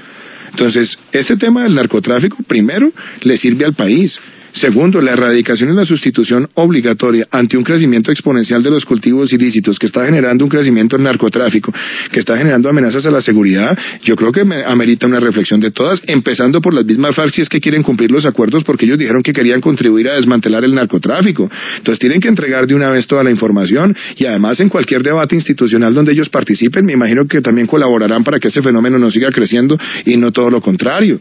Entonces, 0.51 0.99
este 1.13 1.37
tema 1.37 1.63
del 1.63 1.75
narcotráfico, 1.75 2.39
primero, 2.47 2.93
le 3.23 3.37
sirve 3.37 3.65
al 3.65 3.75
país. 3.75 4.21
Segundo, 4.53 5.01
la 5.01 5.13
erradicación 5.13 5.71
y 5.71 5.77
la 5.77 5.85
sustitución 5.85 6.49
obligatoria 6.55 7.27
ante 7.31 7.57
un 7.57 7.65
crecimiento 7.65 8.11
exponencial 8.11 8.63
de 8.63 8.71
los 8.71 8.85
cultivos 8.85 9.33
ilícitos 9.33 9.79
que 9.79 9.87
está 9.87 10.05
generando 10.05 10.45
un 10.45 10.51
crecimiento 10.51 10.97
en 10.97 11.05
narcotráfico, 11.05 11.73
que 12.11 12.21
está 12.21 12.37
generando 12.37 12.69
amenazas 12.69 13.07
a 13.07 13.11
la 13.11 13.21
seguridad, 13.21 13.79
yo 14.03 14.17
creo 14.17 14.33
que 14.33 14.41
amerita 14.41 15.07
una 15.07 15.21
reflexión 15.21 15.61
de 15.61 15.71
todas, 15.71 16.03
empezando 16.07 16.61
por 16.61 16.75
las 16.75 16.85
mismas 16.85 17.15
FARC 17.15 17.35
si 17.35 17.43
es 17.43 17.49
que 17.49 17.61
quieren 17.61 17.83
cumplir 17.83 18.11
los 18.11 18.27
acuerdos 18.27 18.65
porque 18.65 18.87
ellos 18.87 18.99
dijeron 18.99 19.23
que 19.23 19.33
querían 19.33 19.61
contribuir 19.61 20.09
a 20.09 20.15
desmantelar 20.15 20.65
el 20.65 20.75
narcotráfico. 20.75 21.51
Entonces 21.77 21.99
tienen 21.99 22.21
que 22.21 22.29
entregar 22.29 22.67
de 22.67 22.75
una 22.75 22.91
vez 22.91 23.07
toda 23.07 23.23
la 23.23 23.31
información 23.31 23.97
y 24.17 24.27
además 24.27 24.59
en 24.61 24.69
cualquier 24.69 25.03
debate 25.03 25.37
institucional 25.37 25.95
donde 25.95 26.13
ellos 26.13 26.29
participen, 26.29 26.85
me 26.85 26.93
imagino 26.93 27.27
que 27.27 27.41
también 27.41 27.67
colaborarán 27.67 28.25
para 28.25 28.39
que 28.41 28.49
ese 28.49 28.63
fenómeno 28.63 28.99
no 28.99 29.11
siga 29.11 29.31
creciendo 29.31 29.79
y 30.05 30.17
no 30.17 30.33
todo 30.33 30.51
lo 30.51 30.61
contrario. 30.61 31.21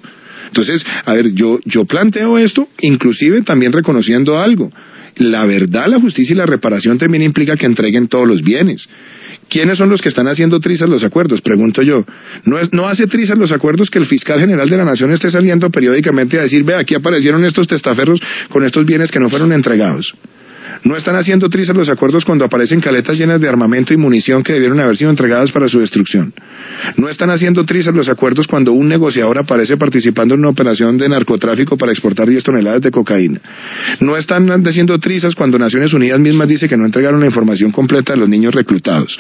Entonces, 0.50 0.86
a 1.06 1.14
ver, 1.14 1.34
yo, 1.34 1.60
yo 1.66 1.86
planteo 1.86 2.38
esto, 2.38 2.68
inclusive 2.82 3.42
también 3.42 3.72
reconociendo 3.72 4.40
algo. 4.40 4.72
La 5.16 5.46
verdad, 5.46 5.88
la 5.88 6.00
justicia 6.00 6.34
y 6.34 6.38
la 6.38 6.46
reparación 6.46 6.98
también 6.98 7.24
implica 7.24 7.56
que 7.56 7.66
entreguen 7.66 8.08
todos 8.08 8.28
los 8.28 8.42
bienes. 8.42 8.88
¿Quiénes 9.50 9.78
son 9.78 9.90
los 9.90 10.02
que 10.02 10.10
están 10.10 10.28
haciendo 10.28 10.60
trizas 10.60 10.90
los 10.90 11.04
acuerdos? 11.04 11.42
Pregunto 11.42 11.82
yo. 11.82 12.06
¿No, 12.46 12.60
es, 12.60 12.72
¿No 12.72 12.88
hace 12.88 13.08
trizas 13.08 13.38
los 13.38 13.52
acuerdos 13.52 13.90
que 13.90 14.00
el 14.00 14.06
fiscal 14.06 14.40
general 14.40 14.70
de 14.70 14.78
la 14.78 14.86
Nación 14.86 15.12
esté 15.12 15.32
saliendo 15.32 15.70
periódicamente 15.72 16.40
a 16.40 16.44
decir, 16.44 16.64
ve, 16.64 16.76
aquí 16.76 16.96
aparecieron 16.96 17.44
estos 17.44 17.68
testaferros 17.68 18.22
con 18.50 18.64
estos 18.64 18.86
bienes 18.86 19.12
que 19.12 19.20
no 19.20 19.30
fueron 19.30 19.52
entregados? 19.52 20.14
No 20.84 20.96
están 20.96 21.15
haciendo 21.15 21.50
trizas 21.50 21.76
los 21.76 21.89
acuerdos 21.89 22.24
cuando 22.24 22.46
aparecen 22.46 22.80
caletas 22.80 23.18
llenas 23.18 23.42
de 23.42 23.50
armamento 23.50 23.94
y 23.94 23.98
munición 23.98 24.44
que 24.44 24.54
debieron 24.54 24.80
haber 24.80 24.96
sido 24.96 25.10
entregadas 25.10 25.52
para 25.52 25.68
su 25.68 25.80
destrucción. 25.80 26.34
No 26.96 27.10
están 27.10 27.30
haciendo 27.32 27.65
trizas 27.65 27.94
los 27.94 28.08
acuerdos 28.08 28.48
cuando 28.48 28.72
un 28.72 28.88
negociador 28.88 29.38
aparece 29.38 29.78
participando 29.78 30.36
en 30.36 30.42
una 30.42 30.50
operación 30.50 30.98
de 30.98 31.10
narcotráfico 31.10 31.78
para 31.78 31.92
exportar 31.92 32.30
10 32.30 32.44
toneladas 32.44 32.82
de 32.82 32.92
cocaína. 32.92 33.42
No 34.00 34.15
están 34.15 34.50
haciendo 34.65 34.98
trizas 35.00 35.36
cuando 35.36 35.60
Naciones 35.60 35.94
Unidas 35.94 36.20
mismas 36.20 36.48
dice 36.48 36.70
que 36.70 36.78
no 36.78 36.86
entregaron 36.86 37.20
la 37.20 37.26
información 37.26 37.72
completa 37.72 38.13
de 38.13 38.20
los 38.20 38.30
niños 38.30 38.54
reclutados. 38.56 39.18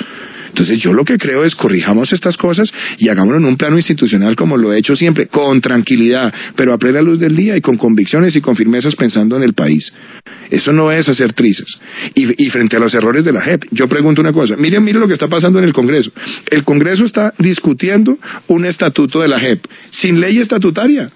Entonces 0.49 0.79
yo 0.79 0.93
lo 0.93 1.05
que 1.05 1.17
creo 1.17 1.45
es 1.45 1.55
corrijamos 1.55 2.11
estas 2.13 2.37
cosas 2.37 2.71
y 2.97 3.09
hagámoslo 3.09 3.37
en 3.37 3.45
un 3.45 3.57
plano 3.57 3.77
institucional 3.77 4.35
como 4.35 4.57
lo 4.57 4.73
he 4.73 4.77
hecho 4.77 4.95
siempre, 4.95 5.27
con 5.27 5.61
tranquilidad, 5.61 6.33
pero 6.55 6.73
a 6.73 6.77
plena 6.77 7.01
luz 7.01 7.19
del 7.19 7.35
día 7.35 7.55
y 7.55 7.61
con 7.61 7.77
convicciones 7.77 8.35
y 8.35 8.41
con 8.41 8.55
firmezas 8.55 8.95
pensando 8.95 9.37
en 9.37 9.43
el 9.43 9.53
país. 9.53 9.91
Eso 10.49 10.73
no 10.73 10.91
es 10.91 11.07
hacer 11.07 11.33
trizas. 11.33 11.79
Y, 12.15 12.49
frente 12.49 12.75
a 12.75 12.79
los 12.79 12.93
errores 12.93 13.23
de 13.23 13.31
la 13.31 13.41
JEP, 13.41 13.65
yo 13.71 13.87
pregunto 13.87 14.21
una 14.21 14.33
cosa. 14.33 14.55
Miren, 14.55 14.83
miren 14.83 15.01
lo 15.01 15.07
que 15.07 15.13
está 15.13 15.27
pasando 15.27 15.59
en 15.59 15.65
el 15.65 15.73
Congreso. 15.73 16.11
El 16.49 16.63
Congreso 16.63 17.05
está 17.05 17.33
discutiendo 17.37 18.17
un 18.47 18.65
estatuto 18.65 19.21
de 19.21 19.27
la 19.27 19.39
JEP 19.39 19.65
sin 19.91 20.19
ley 20.19 20.39
estatutaria. 20.39 21.11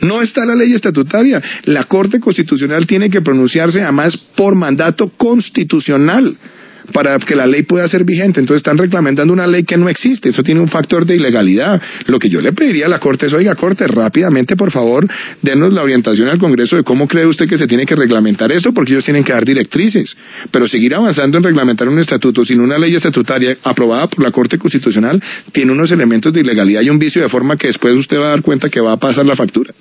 No 0.00 0.22
está 0.22 0.44
la 0.44 0.54
ley 0.54 0.72
estatutaria. 0.72 1.42
La 1.64 1.84
Corte 1.84 2.20
Constitucional 2.20 2.86
tiene 2.86 3.10
que 3.10 3.20
pronunciarse 3.20 3.82
además 3.82 4.16
por 4.16 4.54
mandato 4.54 5.08
constitucional 5.08 6.36
para 6.92 7.18
que 7.18 7.36
la 7.36 7.46
ley 7.46 7.62
pueda 7.62 7.88
ser 7.88 8.04
vigente. 8.04 8.40
Entonces 8.40 8.58
están 8.58 8.78
reglamentando 8.78 9.32
una 9.32 9.46
ley 9.46 9.64
que 9.64 9.76
no 9.76 9.88
existe. 9.88 10.30
Eso 10.30 10.42
tiene 10.42 10.60
un 10.60 10.68
factor 10.68 11.06
de 11.06 11.16
ilegalidad. 11.16 11.80
Lo 12.06 12.18
que 12.18 12.28
yo 12.28 12.40
le 12.40 12.52
pediría 12.52 12.86
a 12.86 12.88
la 12.88 12.98
Corte 12.98 13.26
es, 13.26 13.32
oiga, 13.32 13.54
Corte, 13.54 13.86
rápidamente, 13.86 14.56
por 14.56 14.70
favor, 14.70 15.06
denos 15.40 15.72
la 15.72 15.82
orientación 15.82 16.28
al 16.28 16.38
Congreso 16.38 16.76
de 16.76 16.82
cómo 16.82 17.06
cree 17.06 17.26
usted 17.26 17.48
que 17.48 17.58
se 17.58 17.66
tiene 17.66 17.86
que 17.86 17.94
reglamentar 17.94 18.50
esto, 18.50 18.72
porque 18.72 18.92
ellos 18.92 19.04
tienen 19.04 19.24
que 19.24 19.32
dar 19.32 19.44
directrices. 19.44 20.16
Pero 20.50 20.66
seguir 20.66 20.94
avanzando 20.94 21.38
en 21.38 21.44
reglamentar 21.44 21.88
un 21.88 21.98
estatuto 21.98 22.44
sin 22.44 22.60
una 22.60 22.78
ley 22.78 22.94
estatutaria 22.94 23.56
aprobada 23.62 24.08
por 24.08 24.24
la 24.24 24.30
Corte 24.30 24.58
Constitucional 24.58 25.22
tiene 25.52 25.72
unos 25.72 25.90
elementos 25.90 26.32
de 26.32 26.40
ilegalidad 26.40 26.82
y 26.82 26.90
un 26.90 26.98
vicio 26.98 27.22
de 27.22 27.28
forma 27.28 27.56
que 27.56 27.68
después 27.68 27.94
usted 27.94 28.18
va 28.18 28.26
a 28.26 28.30
dar 28.30 28.42
cuenta 28.42 28.68
que 28.68 28.80
va 28.80 28.92
a 28.92 28.96
pasar 28.96 29.26
la 29.26 29.36
factura. 29.36 29.72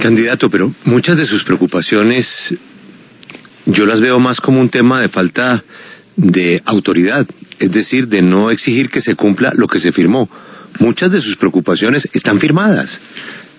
Candidato, 0.00 0.50
pero 0.50 0.72
muchas 0.84 1.16
de 1.16 1.24
sus 1.24 1.44
preocupaciones 1.44 2.54
yo 3.66 3.86
las 3.86 4.00
veo 4.00 4.18
más 4.18 4.40
como 4.40 4.60
un 4.60 4.68
tema 4.68 5.00
de 5.00 5.08
falta 5.08 5.62
de 6.16 6.62
autoridad, 6.64 7.26
es 7.58 7.70
decir, 7.70 8.08
de 8.08 8.22
no 8.22 8.50
exigir 8.50 8.90
que 8.90 9.00
se 9.00 9.14
cumpla 9.14 9.52
lo 9.54 9.66
que 9.66 9.80
se 9.80 9.92
firmó. 9.92 10.28
Muchas 10.80 11.10
de 11.12 11.20
sus 11.20 11.36
preocupaciones 11.36 12.08
están 12.12 12.40
firmadas, 12.40 13.00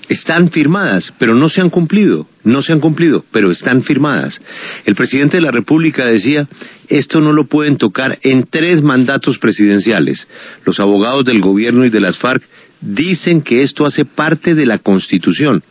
están 0.10 0.50
firmadas, 0.50 1.14
pero 1.18 1.34
no 1.34 1.50
se 1.50 1.62
han 1.62 1.70
cumplido, 1.70 2.28
no 2.44 2.62
se 2.62 2.74
han 2.74 2.80
cumplido, 2.80 3.26
pero 3.32 3.52
están 3.52 3.84
firmadas. 3.84 4.42
El 4.86 4.96
presidente 4.96 5.38
de 5.38 5.42
la 5.42 5.52
República 5.52 6.06
decía, 6.06 6.48
esto 6.88 7.20
no 7.20 7.34
lo 7.34 7.48
pueden 7.48 7.78
tocar 7.78 8.20
en 8.22 8.44
tres 8.44 8.82
mandatos 8.82 9.38
presidenciales. 9.40 10.28
Los 10.66 10.80
abogados 10.80 11.26
del 11.26 11.42
gobierno 11.42 11.86
y 11.86 11.90
de 11.90 12.02
las 12.02 12.18
FARC 12.18 12.44
dicen 12.82 13.42
que 13.42 13.64
esto 13.64 13.86
hace 13.86 14.06
parte 14.06 14.56
de 14.56 14.66
la 14.66 14.78
Constitución, 14.78 15.64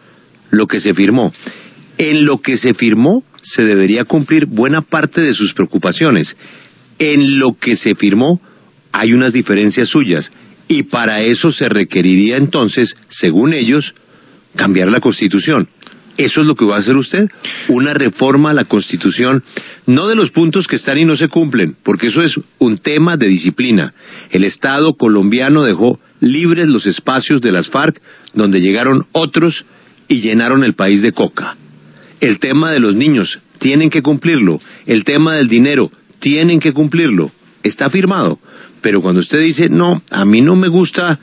lo 0.50 0.66
que 0.66 0.80
se 0.80 0.94
firmó. 0.94 1.32
En 1.96 2.24
lo 2.24 2.40
que 2.40 2.56
se 2.56 2.74
firmó 2.74 3.22
se 3.44 3.62
debería 3.62 4.04
cumplir 4.04 4.46
buena 4.46 4.83
parte 4.83 5.20
de 5.20 5.35
sus 5.35 5.52
preocupaciones. 5.52 6.37
En 6.98 7.38
lo 7.38 7.57
que 7.59 7.76
se 7.76 7.94
firmó 7.94 8.40
hay 8.90 9.12
unas 9.12 9.33
diferencias 9.33 9.88
suyas 9.88 10.33
y 10.66 10.85
para 10.85 11.20
eso 11.22 11.52
se 11.52 11.68
requeriría 11.68 12.37
entonces, 12.37 12.96
según 13.09 13.52
ellos, 13.52 13.94
cambiar 14.57 14.88
la 14.88 15.00
Constitución. 15.00 15.68
¿Eso 16.16 16.42
es 16.42 16.46
lo 16.46 16.54
que 16.54 16.64
va 16.64 16.76
a 16.76 16.78
hacer 16.78 16.96
usted? 16.96 17.28
Una 17.68 17.92
reforma 17.92 18.50
a 18.50 18.54
la 18.54 18.64
Constitución, 18.64 19.42
no 19.87 20.07
de 20.07 20.14
los 20.14 20.30
puntos 20.30 20.68
que 20.68 20.76
están 20.76 20.96
y 20.96 21.04
no 21.04 21.16
se 21.16 21.28
cumplen, 21.28 21.76
porque 21.83 22.07
eso 22.07 22.22
es 22.22 22.38
un 22.59 22.78
tema 22.78 23.16
de 23.16 23.26
disciplina. 23.26 23.92
El 24.30 24.44
Estado 24.44 24.94
colombiano 24.94 25.64
dejó 25.64 25.98
libres 26.20 26.68
los 26.68 26.87
espacios 26.87 27.40
de 27.42 27.52
las 27.52 27.68
FARC, 27.68 28.00
donde 28.33 28.61
llegaron 28.61 29.07
otros 29.11 29.64
y 30.07 30.20
llenaron 30.20 30.62
el 30.62 30.74
país 30.74 31.02
de 31.02 31.12
coca. 31.12 31.57
El 32.24 32.38
tema 32.38 32.72
de 32.72 32.80
los 32.80 32.94
niños, 32.94 33.38
tienen 33.58 33.90
que 33.90 34.00
cumplirlo. 34.00 34.58
El 34.87 35.04
tema 35.04 35.37
del 35.37 35.46
dinero, 35.46 35.92
tienen 36.20 36.58
que 36.58 36.72
cumplirlo. 36.72 37.30
Está 37.62 37.90
firmado. 37.90 38.38
Pero 38.80 39.02
cuando 39.02 39.20
usted 39.20 39.40
dice, 39.40 39.68
no, 39.68 40.02
a 40.10 40.24
mí 40.24 40.40
no 40.40 40.56
me 40.56 40.68
gusta 40.68 41.18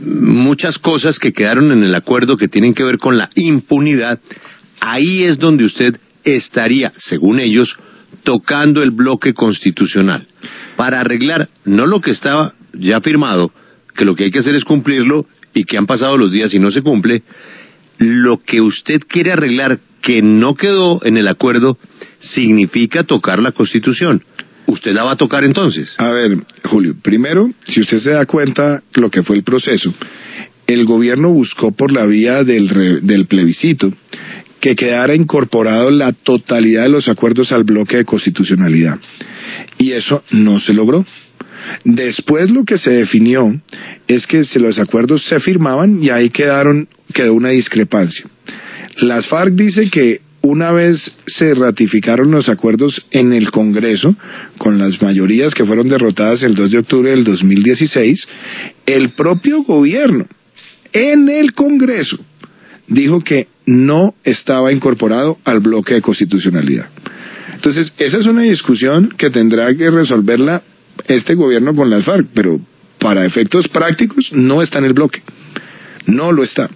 muchas 0.00 0.78
cosas 0.78 1.18
que 1.18 1.32
quedaron 1.32 1.72
en 1.72 1.82
el 1.82 1.92
acuerdo 1.92 2.36
que 2.36 2.46
tienen 2.46 2.72
que 2.72 2.84
ver 2.84 2.98
con 2.98 3.18
la 3.18 3.30
impunidad, 3.34 4.20
ahí 4.78 5.24
es 5.24 5.40
donde 5.40 5.64
usted 5.64 5.98
estaría, 6.22 6.92
según 6.98 7.40
ellos, 7.40 7.76
tocando 8.22 8.80
el 8.84 8.92
bloque 8.92 9.34
constitucional 9.34 10.28
para 10.76 11.00
arreglar 11.00 11.48
no 11.64 11.84
lo 11.84 12.00
que 12.00 12.12
estaba 12.12 12.54
ya 12.74 13.00
firmado, 13.00 13.50
que 13.96 14.04
lo 14.04 14.14
que 14.14 14.24
hay 14.24 14.30
que 14.30 14.38
hacer 14.38 14.54
es 14.54 14.64
cumplirlo 14.64 15.26
y 15.52 15.64
que 15.64 15.78
han 15.78 15.86
pasado 15.86 16.16
los 16.16 16.30
días 16.30 16.54
y 16.54 16.60
no 16.60 16.70
se 16.70 16.82
cumple, 16.82 17.24
lo 18.02 18.42
que 18.42 18.60
usted 18.60 19.00
quiere 19.06 19.32
arreglar 19.32 19.78
que 20.00 20.20
no 20.20 20.54
quedó 20.54 21.00
en 21.04 21.16
el 21.16 21.28
acuerdo 21.28 21.78
significa 22.18 23.04
tocar 23.04 23.38
la 23.38 23.52
Constitución. 23.52 24.22
¿Usted 24.66 24.92
la 24.92 25.04
va 25.04 25.12
a 25.12 25.16
tocar 25.16 25.44
entonces? 25.44 25.94
A 25.98 26.10
ver, 26.10 26.38
Julio, 26.64 26.94
primero, 27.00 27.50
si 27.64 27.80
usted 27.80 27.98
se 27.98 28.10
da 28.10 28.26
cuenta 28.26 28.82
lo 28.94 29.10
que 29.10 29.22
fue 29.22 29.36
el 29.36 29.44
proceso, 29.44 29.94
el 30.66 30.84
gobierno 30.84 31.30
buscó 31.30 31.72
por 31.72 31.92
la 31.92 32.06
vía 32.06 32.44
del, 32.44 33.00
del 33.02 33.26
plebiscito 33.26 33.92
que 34.60 34.76
quedara 34.76 35.14
incorporado 35.14 35.90
la 35.90 36.12
totalidad 36.12 36.84
de 36.84 36.88
los 36.88 37.08
acuerdos 37.08 37.50
al 37.52 37.64
bloque 37.64 37.96
de 37.96 38.04
constitucionalidad. 38.04 38.98
Y 39.78 39.92
eso 39.92 40.22
no 40.30 40.60
se 40.60 40.72
logró. 40.72 41.04
Después 41.84 42.50
lo 42.50 42.64
que 42.64 42.78
se 42.78 42.90
definió 42.90 43.60
es 44.08 44.26
que 44.26 44.44
los 44.56 44.78
acuerdos 44.78 45.24
se 45.24 45.40
firmaban 45.40 46.02
y 46.02 46.10
ahí 46.10 46.30
quedaron, 46.30 46.88
quedó 47.12 47.34
una 47.34 47.50
discrepancia. 47.50 48.26
Las 48.98 49.26
FARC 49.26 49.52
dicen 49.54 49.90
que 49.90 50.20
una 50.42 50.72
vez 50.72 51.00
se 51.26 51.54
ratificaron 51.54 52.30
los 52.30 52.48
acuerdos 52.48 53.06
en 53.12 53.32
el 53.32 53.50
Congreso, 53.50 54.14
con 54.58 54.78
las 54.78 55.00
mayorías 55.00 55.54
que 55.54 55.64
fueron 55.64 55.88
derrotadas 55.88 56.42
el 56.42 56.54
2 56.54 56.70
de 56.70 56.78
octubre 56.78 57.10
del 57.10 57.24
2016, 57.24 58.26
el 58.86 59.10
propio 59.10 59.62
gobierno 59.62 60.26
en 60.92 61.28
el 61.28 61.54
Congreso 61.54 62.18
dijo 62.88 63.20
que 63.20 63.46
no 63.66 64.14
estaba 64.24 64.72
incorporado 64.72 65.38
al 65.44 65.60
bloque 65.60 65.94
de 65.94 66.02
constitucionalidad. 66.02 66.88
Entonces, 67.54 67.92
esa 67.98 68.18
es 68.18 68.26
una 68.26 68.42
discusión 68.42 69.14
que 69.16 69.30
tendrá 69.30 69.74
que 69.76 69.90
resolverla 69.90 70.62
este 71.06 71.34
gobierno 71.34 71.74
con 71.74 71.90
las 71.90 72.04
FARC, 72.04 72.26
pero 72.34 72.60
para 72.98 73.26
efectos 73.26 73.68
prácticos 73.68 74.30
no 74.32 74.62
está 74.62 74.78
en 74.78 74.84
el 74.84 74.94
bloque. 74.94 75.22
No 76.06 76.32
lo 76.32 76.42
está. 76.42 76.68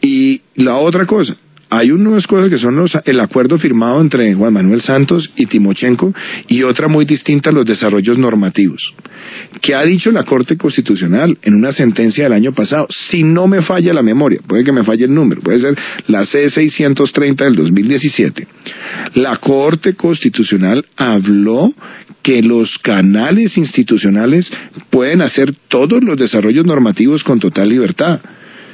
Y 0.00 0.42
la 0.54 0.76
otra 0.76 1.06
cosa, 1.06 1.36
hay 1.70 1.90
unas 1.90 2.26
cosas 2.28 2.48
que 2.48 2.58
son 2.58 2.76
los, 2.76 2.96
el 3.04 3.18
acuerdo 3.18 3.58
firmado 3.58 4.00
entre 4.00 4.32
Juan 4.34 4.52
Manuel 4.52 4.80
Santos 4.80 5.32
y 5.34 5.46
Timochenko 5.46 6.14
y 6.46 6.62
otra 6.62 6.86
muy 6.86 7.04
distinta, 7.04 7.50
los 7.50 7.66
desarrollos 7.66 8.16
normativos. 8.16 8.94
¿Qué 9.60 9.74
ha 9.74 9.82
dicho 9.82 10.12
la 10.12 10.22
Corte 10.22 10.56
Constitucional 10.56 11.36
en 11.42 11.54
una 11.54 11.72
sentencia 11.72 12.24
del 12.24 12.32
año 12.32 12.52
pasado? 12.52 12.86
Si 12.90 13.24
no 13.24 13.48
me 13.48 13.62
falla 13.62 13.92
la 13.92 14.02
memoria, 14.02 14.40
puede 14.46 14.62
que 14.62 14.70
me 14.70 14.84
falle 14.84 15.06
el 15.06 15.14
número, 15.14 15.40
puede 15.40 15.58
ser 15.58 15.76
la 16.06 16.22
C630 16.22 17.36
del 17.36 17.56
2017. 17.56 18.46
La 19.14 19.38
Corte 19.38 19.94
Constitucional 19.94 20.84
habló 20.96 21.72
que 22.24 22.42
los 22.42 22.78
canales 22.78 23.58
institucionales 23.58 24.50
pueden 24.88 25.20
hacer 25.20 25.52
todos 25.68 26.02
los 26.02 26.16
desarrollos 26.16 26.64
normativos 26.64 27.22
con 27.22 27.38
total 27.38 27.68
libertad. 27.68 28.18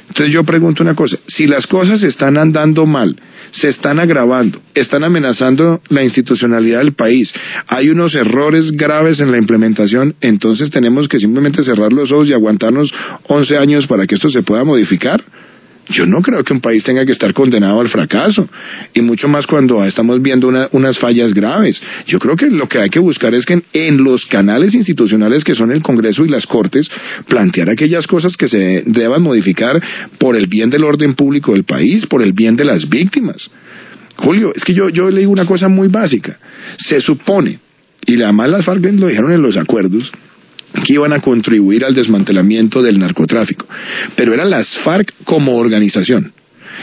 Entonces 0.07 0.33
yo 0.33 0.45
pregunto 0.45 0.83
una 0.83 0.95
cosa, 0.95 1.17
si 1.27 1.47
las 1.47 1.67
cosas 1.67 2.01
están 2.01 2.37
andando 2.37 2.85
mal, 2.85 3.15
se 3.51 3.67
están 3.67 3.99
agravando, 3.99 4.61
están 4.73 5.03
amenazando 5.03 5.81
la 5.89 6.01
institucionalidad 6.03 6.79
del 6.79 6.93
país, 6.93 7.33
hay 7.67 7.89
unos 7.89 8.15
errores 8.15 8.71
graves 8.71 9.19
en 9.19 9.31
la 9.31 9.37
implementación, 9.37 10.15
entonces 10.21 10.71
tenemos 10.71 11.09
que 11.09 11.19
simplemente 11.19 11.61
cerrar 11.61 11.91
los 11.91 12.11
ojos 12.13 12.29
y 12.29 12.33
aguantarnos 12.33 12.93
11 13.27 13.57
años 13.57 13.87
para 13.87 14.07
que 14.07 14.15
esto 14.15 14.29
se 14.29 14.43
pueda 14.43 14.63
modificar. 14.63 15.21
Yo 15.91 16.05
no 16.05 16.21
creo 16.21 16.43
que 16.43 16.53
un 16.53 16.61
país 16.61 16.83
tenga 16.83 17.05
que 17.05 17.11
estar 17.11 17.33
condenado 17.33 17.81
al 17.81 17.89
fracaso, 17.89 18.47
y 18.93 19.01
mucho 19.01 19.27
más 19.27 19.45
cuando 19.45 19.83
estamos 19.83 20.21
viendo 20.21 20.51
unas 20.71 20.99
fallas 20.99 21.33
graves. 21.33 21.81
Yo 22.07 22.19
creo 22.19 22.35
que 22.35 22.49
lo 22.49 22.67
que 22.67 22.79
hay 22.79 22.89
que 22.89 22.99
buscar 22.99 23.33
es 23.35 23.45
que 23.45 23.61
en, 23.73 24.03
los 24.03 24.25
canales 24.25 24.73
institucionales 24.73 25.43
que 25.43 25.53
son 25.53 25.71
el 25.71 25.81
Congreso 25.81 26.23
y 26.23 26.29
las 26.29 26.45
Cortes, 26.45 26.89
plantear 27.27 27.69
aquellas 27.69 28.07
cosas 28.07 28.37
que 28.37 28.47
se 28.47 28.83
deban 28.85 29.21
modificar 29.21 29.81
por 30.17 30.35
el 30.35 30.47
bien 30.47 30.69
del 30.69 30.83
orden 30.83 31.13
público 31.13 31.53
del 31.53 31.65
país, 31.65 32.05
por 32.07 32.23
el 32.23 32.33
bien 32.33 32.55
de 32.55 32.65
las 32.65 32.89
víctimas. 32.89 33.49
Julio, 34.15 34.53
es 34.55 34.63
que 34.63 34.73
yo, 34.73 34.89
yo 34.89 35.09
le 35.09 35.21
digo 35.21 35.31
una 35.31 35.45
cosa 35.45 35.67
muy 35.67 35.87
básica. 35.87 36.37
Se 36.77 37.01
supone, 37.01 37.59
y 38.05 38.21
además 38.21 38.49
las 38.49 38.65
FARC 38.65 38.83
lo 38.83 39.07
dijeron 39.07 39.31
en 39.31 39.41
los 39.41 39.57
acuerdos, 39.57 40.11
que 40.85 40.93
iban 40.93 41.13
a 41.13 41.19
contribuir 41.19 41.85
al 41.85 41.93
desmantelamiento 41.93 42.81
del 42.81 42.99
narcotráfico. 42.99 43.65
Pero 44.15 44.33
eran 44.33 44.49
las 44.49 44.77
FARC 44.79 45.13
como 45.23 45.57
organización. 45.57 46.33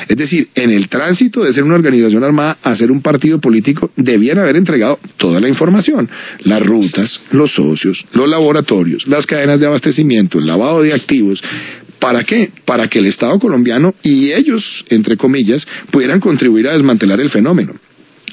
Es 0.07 0.17
decir, 0.17 0.49
en 0.55 0.71
el 0.71 0.89
tránsito 0.89 1.43
de 1.43 1.53
ser 1.53 1.65
una 1.65 1.75
organización 1.75 2.23
armada 2.23 2.59
a 2.63 2.77
ser 2.77 2.93
un 2.93 3.01
partido 3.01 3.41
político, 3.41 3.91
debían 3.97 4.39
haber 4.39 4.57
entregado 4.57 4.99
toda 5.17 5.41
la 5.41 5.49
información. 5.49 6.09
Las 6.45 6.63
rutas, 6.63 7.21
los 7.33 7.53
socios, 7.53 8.05
los 8.13 8.29
laboratorios, 8.29 9.07
las 9.09 9.27
cadenas 9.27 9.59
de 9.59 9.67
abastecimiento, 9.67 10.39
el 10.39 10.47
lavado 10.47 10.83
de 10.83 10.93
activos, 10.93 11.43
¿Para 11.99 12.23
qué? 12.23 12.51
Para 12.65 12.89
que 12.89 13.01
el 13.01 13.07
Estado 13.07 13.39
colombiano 13.39 13.95
y 14.03 14.31
ellos, 14.31 14.85
entre 14.89 15.17
comillas, 15.17 15.67
pudieran 15.91 16.21
contribuir 16.21 16.69
a 16.69 16.73
desmantelar 16.73 17.21
el 17.21 17.31
fenómeno. 17.31 17.75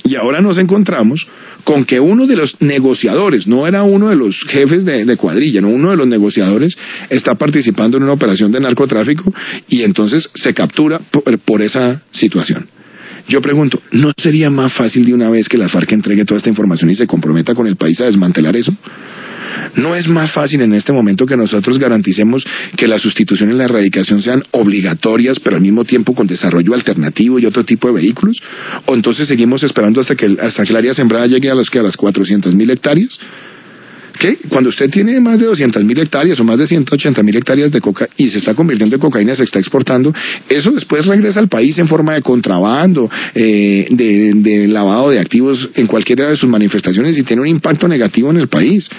Y 0.04 0.16
ahora 0.16 0.40
nos 0.40 0.60
encontramos 0.60 1.28
con 1.66 1.84
que 1.84 2.00
uno 2.00 2.28
de 2.28 2.38
los 2.38 2.62
negociadores, 2.62 3.48
no 3.48 3.68
era 3.68 3.84
uno 3.84 4.10
de 4.10 4.16
los 4.16 4.40
jefes 4.48 4.86
de, 4.86 5.18
cuadrilla, 5.18 5.62
no 5.62 5.70
uno 5.70 5.90
de 5.90 5.98
los 5.98 6.08
negociadores 6.08 6.78
está 7.10 7.36
participando 7.36 7.98
en 7.98 8.04
una 8.04 8.14
operación 8.14 8.52
de 8.52 8.60
narcotráfico 8.60 9.34
y 9.68 9.82
entonces 9.82 10.30
se 10.36 10.54
captura 10.54 11.00
por, 11.00 11.62
esa 11.64 12.04
situación. 12.12 12.68
Yo 13.28 13.42
pregunto, 13.42 13.82
¿no 13.92 14.12
sería 14.16 14.52
más 14.52 14.74
fácil 14.74 15.06
de 15.06 15.14
una 15.16 15.32
vez 15.32 15.50
que 15.50 15.58
la 15.58 15.68
FARC 15.68 15.92
entregue 15.94 16.24
toda 16.24 16.38
esta 16.38 16.50
información 16.50 16.92
y 16.92 16.96
se 16.96 17.08
comprometa 17.08 17.56
con 17.56 17.66
el 17.66 17.76
país 17.76 18.00
a 18.00 18.06
desmantelar 18.06 18.56
eso? 18.56 18.72
¿No 19.76 19.96
es 19.96 20.08
más 20.08 20.32
fácil 20.32 20.62
en 20.62 20.74
este 20.74 20.94
momento 20.94 21.26
que 21.26 21.38
nosotros 21.38 21.80
garanticemos 21.80 22.46
que 22.76 22.88
la 22.88 23.00
sustitución 23.00 23.52
y 23.52 23.54
la 23.54 23.66
erradicación 23.66 24.22
sean 24.22 24.44
obligatorias, 24.52 25.40
pero 25.40 25.56
al 25.58 25.62
mismo 25.62 25.86
tiempo 25.86 26.14
con 26.14 26.28
desarrollo 26.28 26.74
alternativo 26.74 27.40
y 27.40 27.46
otro 27.46 27.64
tipo 27.64 27.88
de 27.88 27.96
vehículos? 27.96 28.38
¿O 28.86 28.96
entonces 28.96 29.28
seguimos 29.28 29.64
esperando 29.64 30.02
hasta 30.02 30.16
que, 30.16 30.38
hasta 30.40 30.64
que 30.64 30.70
el 30.70 30.78
área 30.78 30.94
sembrada 30.94 31.28
llegue 31.28 31.50
a 31.50 31.56
las, 31.56 31.70
que 31.70 31.80
a 31.80 31.84
las 31.84 31.98
400 31.98 32.54
mil 32.56 32.70
hectáreas? 32.70 33.20
¿Qué? 34.20 34.38
Cuando 34.50 34.70
usted 34.70 34.90
tiene 34.90 35.20
más 35.20 35.40
de 35.40 35.46
200 35.46 35.84
mil 35.84 36.00
hectáreas 36.00 36.40
o 36.40 36.44
más 36.44 36.58
de 36.58 36.68
180 36.68 37.22
mil 37.22 37.36
hectáreas 37.36 37.72
de 37.72 37.82
coca 37.82 38.08
y 38.16 38.30
se 38.30 38.38
está 38.38 38.54
convirtiendo 38.54 38.96
en 38.96 39.02
cocaína, 39.02 39.36
se 39.36 39.44
está 39.44 39.60
exportando, 39.60 40.14
eso 40.48 40.72
después 40.72 41.06
regresa 41.06 41.40
al 41.40 41.50
país 41.50 41.78
en 41.80 41.88
forma 41.88 42.14
de 42.14 42.22
contrabando, 42.22 43.10
eh, 43.34 43.88
de, 43.90 44.32
de 44.36 44.68
lavado 44.68 45.10
de 45.10 45.20
activos 45.20 45.70
en 45.76 45.88
cualquiera 45.88 46.30
de 46.30 46.38
sus 46.38 46.50
manifestaciones 46.50 47.18
y 47.18 47.24
tiene 47.24 47.42
un 47.42 47.48
impacto 47.50 47.88
negativo 47.88 48.30
en 48.32 48.38
el 48.38 48.48
país. 48.48 48.90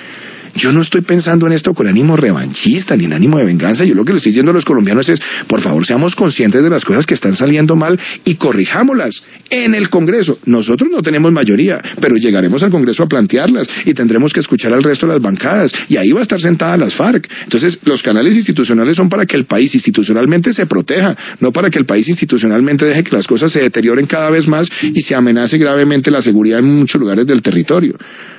Yo 0.56 0.72
no 0.72 0.80
estoy 0.82 1.02
pensando 1.02 1.46
en 1.46 1.52
esto 1.52 1.74
con 1.74 1.86
ánimo 1.86 2.16
revanchista 2.16 2.96
ni 2.96 3.04
en 3.04 3.12
ánimo 3.12 3.38
de 3.38 3.44
venganza. 3.44 3.84
Yo 3.84 3.94
lo 3.94 4.04
que 4.04 4.12
le 4.12 4.16
estoy 4.16 4.32
diciendo 4.32 4.50
a 4.50 4.54
los 4.54 4.64
colombianos 4.64 5.08
es, 5.08 5.20
por 5.46 5.60
favor, 5.60 5.84
seamos 5.84 6.16
conscientes 6.16 6.62
de 6.62 6.70
las 6.70 6.84
cosas 6.84 7.04
que 7.04 7.14
están 7.14 7.36
saliendo 7.36 7.76
mal 7.76 7.98
y 8.24 8.36
corrijámoslas 8.36 9.22
en 9.50 9.74
el 9.74 9.90
Congreso. 9.90 10.38
Nosotros 10.46 10.90
no 10.90 11.02
tenemos 11.02 11.30
mayoría, 11.30 11.80
pero 12.00 12.16
llegaremos 12.16 12.62
al 12.62 12.70
Congreso 12.70 13.02
a 13.02 13.06
plantearlas 13.06 13.68
y 13.84 13.92
tendremos 13.92 14.32
que 14.32 14.40
escuchar 14.40 14.72
al 14.72 14.82
resto 14.82 15.06
de 15.06 15.12
las 15.12 15.22
bancadas 15.22 15.72
y 15.88 15.98
ahí 15.98 16.12
va 16.12 16.20
a 16.20 16.22
estar 16.22 16.40
sentada 16.40 16.76
las 16.78 16.94
FARC. 16.94 17.28
Entonces, 17.44 17.78
los 17.84 18.02
canales 18.02 18.34
institucionales 18.34 18.96
son 18.96 19.10
para 19.10 19.26
que 19.26 19.36
el 19.36 19.44
país 19.44 19.74
institucionalmente 19.74 20.54
se 20.54 20.66
proteja, 20.66 21.16
no 21.40 21.52
para 21.52 21.68
que 21.68 21.78
el 21.78 21.84
país 21.84 22.08
institucionalmente 22.08 22.86
deje 22.86 23.04
que 23.04 23.14
las 23.14 23.26
cosas 23.26 23.52
se 23.52 23.60
deterioren 23.60 24.06
cada 24.06 24.30
vez 24.30 24.48
más 24.48 24.68
y 24.82 25.02
se 25.02 25.14
amenace 25.14 25.58
gravemente 25.58 26.10
la 26.10 26.22
seguridad 26.22 26.60
en 26.60 26.78
muchos 26.78 26.98
lugares 26.98 27.26
del 27.26 27.42
territorio. 27.42 27.96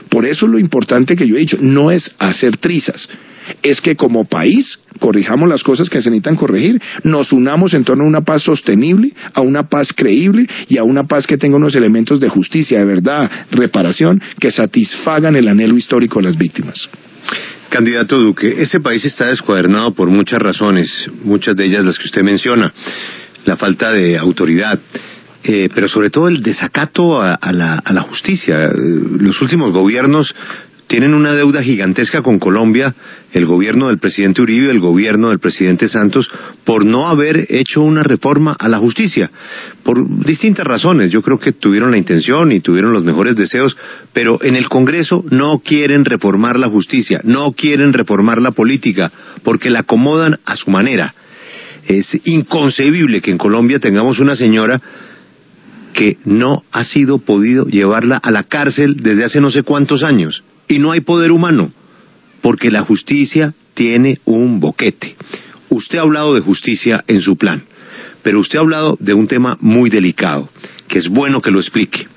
Por 0.09 0.25
eso 0.25 0.47
lo 0.47 0.59
importante 0.59 1.15
que 1.15 1.27
yo 1.27 1.35
he 1.35 1.39
dicho 1.39 1.57
no 1.59 1.91
es 1.91 2.13
hacer 2.19 2.57
trizas, 2.57 3.09
es 3.63 3.81
que 3.81 3.95
como 3.95 4.25
país 4.25 4.79
corrijamos 4.99 5.47
las 5.47 5.63
cosas 5.63 5.89
que 5.89 6.01
se 6.01 6.09
necesitan 6.09 6.35
corregir, 6.35 6.81
nos 7.03 7.31
unamos 7.31 7.73
en 7.73 7.83
torno 7.83 8.03
a 8.03 8.07
una 8.07 8.21
paz 8.21 8.43
sostenible, 8.43 9.13
a 9.33 9.41
una 9.41 9.69
paz 9.69 9.93
creíble 9.95 10.47
y 10.67 10.77
a 10.77 10.83
una 10.83 11.03
paz 11.03 11.27
que 11.27 11.37
tenga 11.37 11.57
unos 11.57 11.75
elementos 11.75 12.19
de 12.19 12.29
justicia, 12.29 12.79
de 12.79 12.85
verdad, 12.85 13.29
reparación, 13.51 14.21
que 14.39 14.51
satisfagan 14.51 15.35
el 15.35 15.47
anhelo 15.47 15.77
histórico 15.77 16.19
de 16.19 16.25
las 16.25 16.37
víctimas. 16.37 16.89
Candidato 17.69 18.17
Duque, 18.17 18.55
este 18.57 18.79
país 18.79 19.03
está 19.05 19.27
descuadernado 19.27 19.93
por 19.93 20.09
muchas 20.09 20.41
razones, 20.41 21.09
muchas 21.23 21.55
de 21.55 21.65
ellas 21.65 21.83
las 21.83 21.97
que 21.97 22.05
usted 22.05 22.23
menciona. 22.23 22.73
La 23.45 23.57
falta 23.57 23.91
de 23.91 24.17
autoridad, 24.17 24.79
eh, 25.49 25.69
pero 25.73 25.87
sobre 25.87 26.09
todo 26.09 26.27
el 26.27 26.41
desacato 26.41 27.21
a, 27.21 27.39
la, 27.53 28.01
justicia. 28.01 28.65
Eh, 28.65 28.71
los 28.75 29.41
últimos 29.41 29.71
gobiernos 29.71 30.35
tienen 30.87 31.13
una 31.13 31.33
deuda 31.33 31.63
gigantesca 31.63 32.21
con 32.21 32.37
Colombia, 32.37 32.93
el 33.31 33.45
gobierno 33.45 33.87
del 33.87 33.97
presidente 33.97 34.41
Uribe, 34.41 34.69
el 34.69 34.81
gobierno 34.81 35.29
del 35.29 35.39
presidente 35.39 35.87
Santos, 35.87 36.29
por 36.65 36.83
no 36.83 37.07
haber 37.07 37.45
hecho 37.47 37.81
una 37.81 38.03
reforma 38.03 38.57
a 38.59 38.67
la 38.67 38.79
justicia, 38.79 39.31
por 39.83 40.25
distintas 40.25 40.67
razones. 40.67 41.11
Yo 41.11 41.21
creo 41.21 41.39
que 41.39 41.53
tuvieron 41.53 41.91
la 41.91 41.97
intención 41.97 42.51
y 42.51 42.59
tuvieron 42.59 42.91
los 42.91 43.05
mejores 43.05 43.37
deseos, 43.37 43.77
pero 44.11 44.43
en 44.43 44.57
el 44.57 44.67
Congreso 44.67 45.23
no 45.29 45.59
quieren 45.59 46.03
reformar 46.03 46.59
la 46.59 46.67
justicia, 46.67 47.21
no 47.23 47.53
quieren 47.53 47.93
reformar 47.93 48.41
la 48.41 48.51
política, 48.51 49.13
porque 49.43 49.69
la 49.69 49.79
acomodan 49.79 50.39
a 50.43 50.57
su 50.57 50.71
manera. 50.71 51.15
Es 51.85 52.17
inconcebible 52.25 53.21
que 53.21 53.31
en 53.31 53.37
Colombia 53.37 53.79
tengamos 53.79 54.19
una 54.19 54.35
señora 54.35 54.81
que 55.93 56.17
no 56.25 56.63
ha 56.71 56.83
sido 56.83 57.19
podido 57.19 57.65
llevarla 57.65 58.17
a 58.17 58.31
la 58.31 58.43
cárcel 58.43 58.97
desde 59.01 59.23
hace 59.23 59.41
no 59.41 59.51
sé 59.51 59.63
cuántos 59.63 60.03
años. 60.03 60.43
Y 60.67 60.79
no 60.79 60.91
hay 60.91 61.01
poder 61.01 61.31
humano, 61.31 61.71
porque 62.41 62.71
la 62.71 62.81
justicia 62.81 63.53
tiene 63.73 64.19
un 64.25 64.59
boquete. 64.59 65.15
Usted 65.69 65.97
ha 65.97 66.01
hablado 66.01 66.33
de 66.33 66.41
justicia 66.41 67.03
en 67.07 67.21
su 67.21 67.37
plan, 67.37 67.63
pero 68.23 68.39
usted 68.39 68.57
ha 68.57 68.61
hablado 68.61 68.97
de 68.99 69.13
un 69.13 69.27
tema 69.27 69.57
muy 69.61 69.89
delicado, 69.89 70.49
que 70.87 70.97
es 70.97 71.09
bueno 71.09 71.41
que 71.41 71.51
lo 71.51 71.59
explique. 71.59 72.07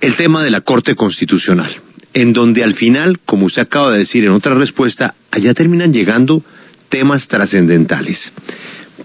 El 0.00 0.16
tema 0.16 0.42
de 0.42 0.50
la 0.50 0.62
Corte 0.62 0.94
Constitucional, 0.94 1.80
en 2.14 2.32
donde 2.32 2.64
al 2.64 2.74
final, 2.74 3.18
como 3.24 3.46
usted 3.46 3.62
acaba 3.62 3.92
de 3.92 4.00
decir 4.00 4.24
en 4.24 4.32
otra 4.32 4.54
respuesta, 4.54 5.14
allá 5.30 5.54
terminan 5.54 5.92
llegando 5.92 6.42
temas 6.88 7.28
trascendentales. 7.28 8.32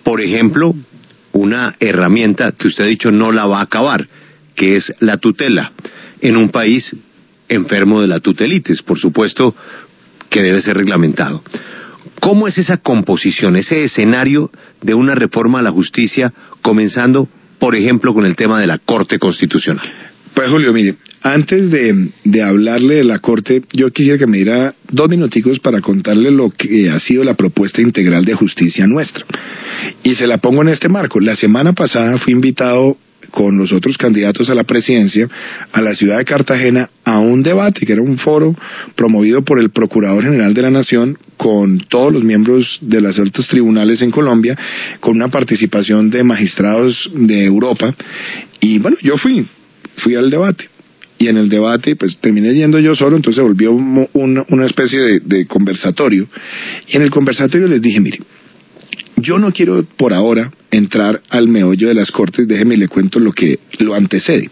Por 0.04 0.22
ejemplo, 0.22 0.76
una 1.36 1.76
herramienta 1.82 2.54
que 2.54 2.68
usted 2.68 2.86
ha 2.86 2.88
dicho 2.88 3.12
no 3.12 3.32
la 3.32 3.46
va 3.46 3.60
a 3.60 3.64
acabar, 3.64 4.08
que 4.56 4.78
es 4.78 4.94
la 5.00 5.18
tutela, 5.18 5.74
en 6.22 6.38
un 6.38 6.50
país 6.50 6.96
enfermo 7.50 8.02
de 8.02 8.08
la 8.08 8.22
tutelitis, 8.22 8.82
por 8.82 8.98
supuesto 8.98 9.54
que 10.30 10.42
debe 10.42 10.62
ser 10.62 10.78
reglamentado. 10.78 11.44
¿Cómo 12.22 12.48
es 12.48 12.58
esa 12.58 12.78
composición, 12.78 13.58
ese 13.58 13.84
escenario 13.84 14.50
de 14.82 14.94
una 14.94 15.14
reforma 15.14 15.60
a 15.60 15.62
la 15.62 15.72
justicia, 15.72 16.34
comenzando, 16.62 17.28
por 17.60 17.76
ejemplo, 17.76 18.14
con 18.14 18.26
el 18.26 18.38
tema 18.38 18.60
de 18.62 18.68
la 18.68 18.78
Corte 18.78 19.20
Constitucional? 19.20 19.86
Pues 20.34 20.50
Julio, 20.50 20.72
mire, 20.72 20.96
antes 21.26 21.72
de, 21.72 22.12
de, 22.24 22.44
hablarle 22.44 22.98
de 22.98 23.04
la 23.04 23.18
Corte, 23.18 23.64
yo 23.74 23.90
quisiera 23.90 24.20
que 24.20 24.28
me 24.28 24.38
diera 24.38 24.76
dos 24.92 25.10
minuticos 25.10 25.60
para 25.60 25.82
contarle 25.82 26.30
lo 26.30 26.52
que 26.52 26.92
ha 26.92 27.00
sido 27.00 27.24
la 27.24 27.34
propuesta 27.34 27.82
integral 27.82 28.24
de 28.26 28.36
justicia 28.36 28.86
nuestra. 28.86 29.26
Y 30.04 30.14
se 30.14 30.28
la 30.28 30.38
pongo 30.38 30.62
en 30.62 30.70
este 30.70 30.88
marco. 30.88 31.20
La 31.20 31.36
semana 31.36 31.74
pasada 31.74 32.20
fui 32.20 32.32
invitado 32.32 32.96
con 33.32 33.58
los 33.58 33.74
otros 33.74 33.98
candidatos 33.98 34.52
a 34.52 34.56
la 34.56 34.66
presidencia 34.66 35.28
a 35.72 35.82
la 35.82 35.96
ciudad 35.96 36.20
de 36.20 36.26
Cartagena 36.26 36.92
a 37.04 37.18
un 37.18 37.42
debate 37.42 37.84
que 37.84 37.94
era 37.94 38.04
un 38.04 38.20
foro 38.20 38.56
promovido 38.96 39.42
por 39.42 39.60
el 39.60 39.72
Procurador 39.72 40.24
General 40.24 40.54
de 40.54 40.62
la 40.62 40.70
Nación 40.70 41.18
con 41.38 41.80
todos 41.80 42.14
los 42.14 42.24
miembros 42.24 42.78
de 42.82 43.02
los 43.02 43.18
altos 43.18 43.48
tribunales 43.48 44.04
en 44.04 44.12
Colombia, 44.12 44.56
con 45.00 45.16
una 45.16 45.30
participación 45.30 46.12
de 46.12 46.24
magistrados 46.24 47.10
de 47.16 47.46
Europa. 47.46 47.96
Y 48.60 48.78
bueno, 48.78 48.98
yo 49.02 49.18
fui, 49.18 49.48
fui 49.96 50.14
al 50.14 50.30
debate 50.30 50.70
y 51.18 51.28
en 51.28 51.38
el 51.38 51.50
debate 51.50 51.96
pues 51.96 52.18
terminé 52.18 52.54
yendo 52.54 52.80
yo 52.80 52.96
solo, 52.96 53.16
entonces 53.16 53.44
volvió 53.44 53.72
una, 53.72 54.46
una 54.50 54.66
especie 54.66 55.00
de, 55.00 55.20
de, 55.20 55.46
conversatorio 55.46 56.28
y 56.88 56.96
en 56.98 57.04
el 57.04 57.10
conversatorio 57.10 57.68
les 57.68 57.82
dije, 57.82 58.00
mire, 58.00 58.20
yo 59.18 59.40
no 59.40 59.52
quiero 59.52 59.84
por 59.98 60.14
ahora 60.14 60.52
entrar 60.72 61.22
al 61.30 61.48
meollo 61.48 61.88
de 61.88 61.94
las 61.94 62.12
cortes, 62.12 62.48
déjeme 62.48 62.78
le 62.78 62.88
cuento 62.88 63.20
lo 63.20 63.32
que 63.32 63.60
lo 63.80 63.96
antecede. 63.96 64.50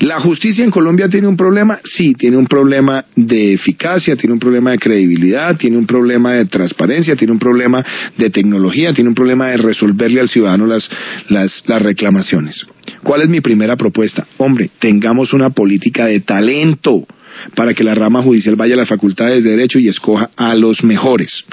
¿La 0.00 0.20
justicia 0.20 0.64
en 0.64 0.70
Colombia 0.70 1.08
tiene 1.08 1.26
un 1.26 1.36
problema? 1.36 1.80
Sí, 1.84 2.14
tiene 2.14 2.36
un 2.36 2.46
problema 2.46 3.04
de 3.16 3.54
eficacia, 3.54 4.16
tiene 4.16 4.34
un 4.34 4.38
problema 4.38 4.70
de 4.70 4.78
credibilidad, 4.78 5.56
tiene 5.56 5.76
un 5.76 5.86
problema 5.86 6.34
de 6.34 6.46
transparencia, 6.46 7.16
tiene 7.16 7.32
un 7.32 7.38
problema 7.38 7.84
de 8.16 8.30
tecnología, 8.30 8.92
tiene 8.92 9.08
un 9.08 9.14
problema 9.14 9.48
de 9.48 9.56
resolverle 9.56 10.20
al 10.20 10.28
ciudadano 10.28 10.66
las, 10.66 10.88
las, 11.28 11.62
las 11.66 11.82
reclamaciones. 11.82 12.66
¿Cuál 13.02 13.22
es 13.22 13.28
mi 13.28 13.40
primera 13.40 13.76
propuesta? 13.76 14.26
Hombre, 14.38 14.70
tengamos 14.78 15.32
una 15.32 15.50
política 15.50 16.06
de 16.06 16.20
talento 16.20 17.06
para 17.54 17.74
que 17.74 17.84
la 17.84 17.94
rama 17.94 18.22
judicial 18.22 18.56
vaya 18.56 18.74
a 18.74 18.78
las 18.78 18.88
facultades 18.88 19.44
de 19.44 19.50
derecho 19.50 19.78
y 19.78 19.88
escoja 19.88 20.30
a 20.36 20.54
los 20.54 20.84
mejores. 20.84 21.44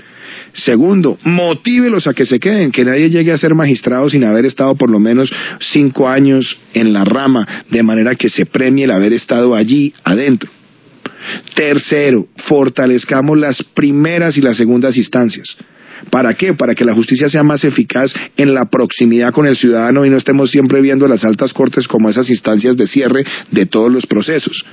Segundo, 0.54 1.18
motívelos 1.24 2.08
a 2.08 2.14
que 2.14 2.26
se 2.26 2.40
queden, 2.40 2.72
que 2.72 2.84
nadie 2.84 3.10
llegue 3.10 3.32
a 3.32 3.38
ser 3.38 3.56
magistrado 3.56 4.10
sin 4.10 4.24
haber 4.24 4.46
estado 4.46 4.76
por 4.76 4.90
lo 4.90 5.00
menos 5.00 5.32
cinco 5.60 6.10
años 6.10 6.58
en 6.74 6.94
la 6.94 7.06
rama, 7.06 7.48
de 7.70 7.84
manera 7.84 8.16
que 8.16 8.30
se 8.30 8.46
premie 8.46 8.86
el 8.86 8.92
haber 8.92 9.14
estado 9.14 9.56
allí 9.56 9.94
adentro. 10.04 10.50
Tercero, 11.56 12.28
fortalezcamos 12.48 13.38
las 13.38 13.64
primeras 13.64 14.38
y 14.38 14.42
las 14.42 14.58
segundas 14.58 14.98
instancias. 14.98 15.58
¿Para 16.10 16.34
qué? 16.34 16.54
Para 16.54 16.76
que 16.76 16.86
la 16.86 16.94
justicia 16.94 17.30
sea 17.30 17.44
más 17.44 17.64
eficaz 17.64 18.14
en 18.36 18.54
la 18.54 18.66
proximidad 18.66 19.34
con 19.34 19.48
el 19.48 19.56
ciudadano 19.56 20.06
y 20.06 20.10
no 20.10 20.18
estemos 20.18 20.52
siempre 20.52 20.82
viendo 20.82 21.08
las 21.08 21.24
altas 21.24 21.54
cortes 21.54 21.88
como 21.88 22.10
esas 22.10 22.30
instancias 22.30 22.78
de 22.78 22.88
cierre 22.88 23.26
de 23.52 23.66
todos 23.66 23.92
los 23.92 24.06
procesos. 24.06 24.64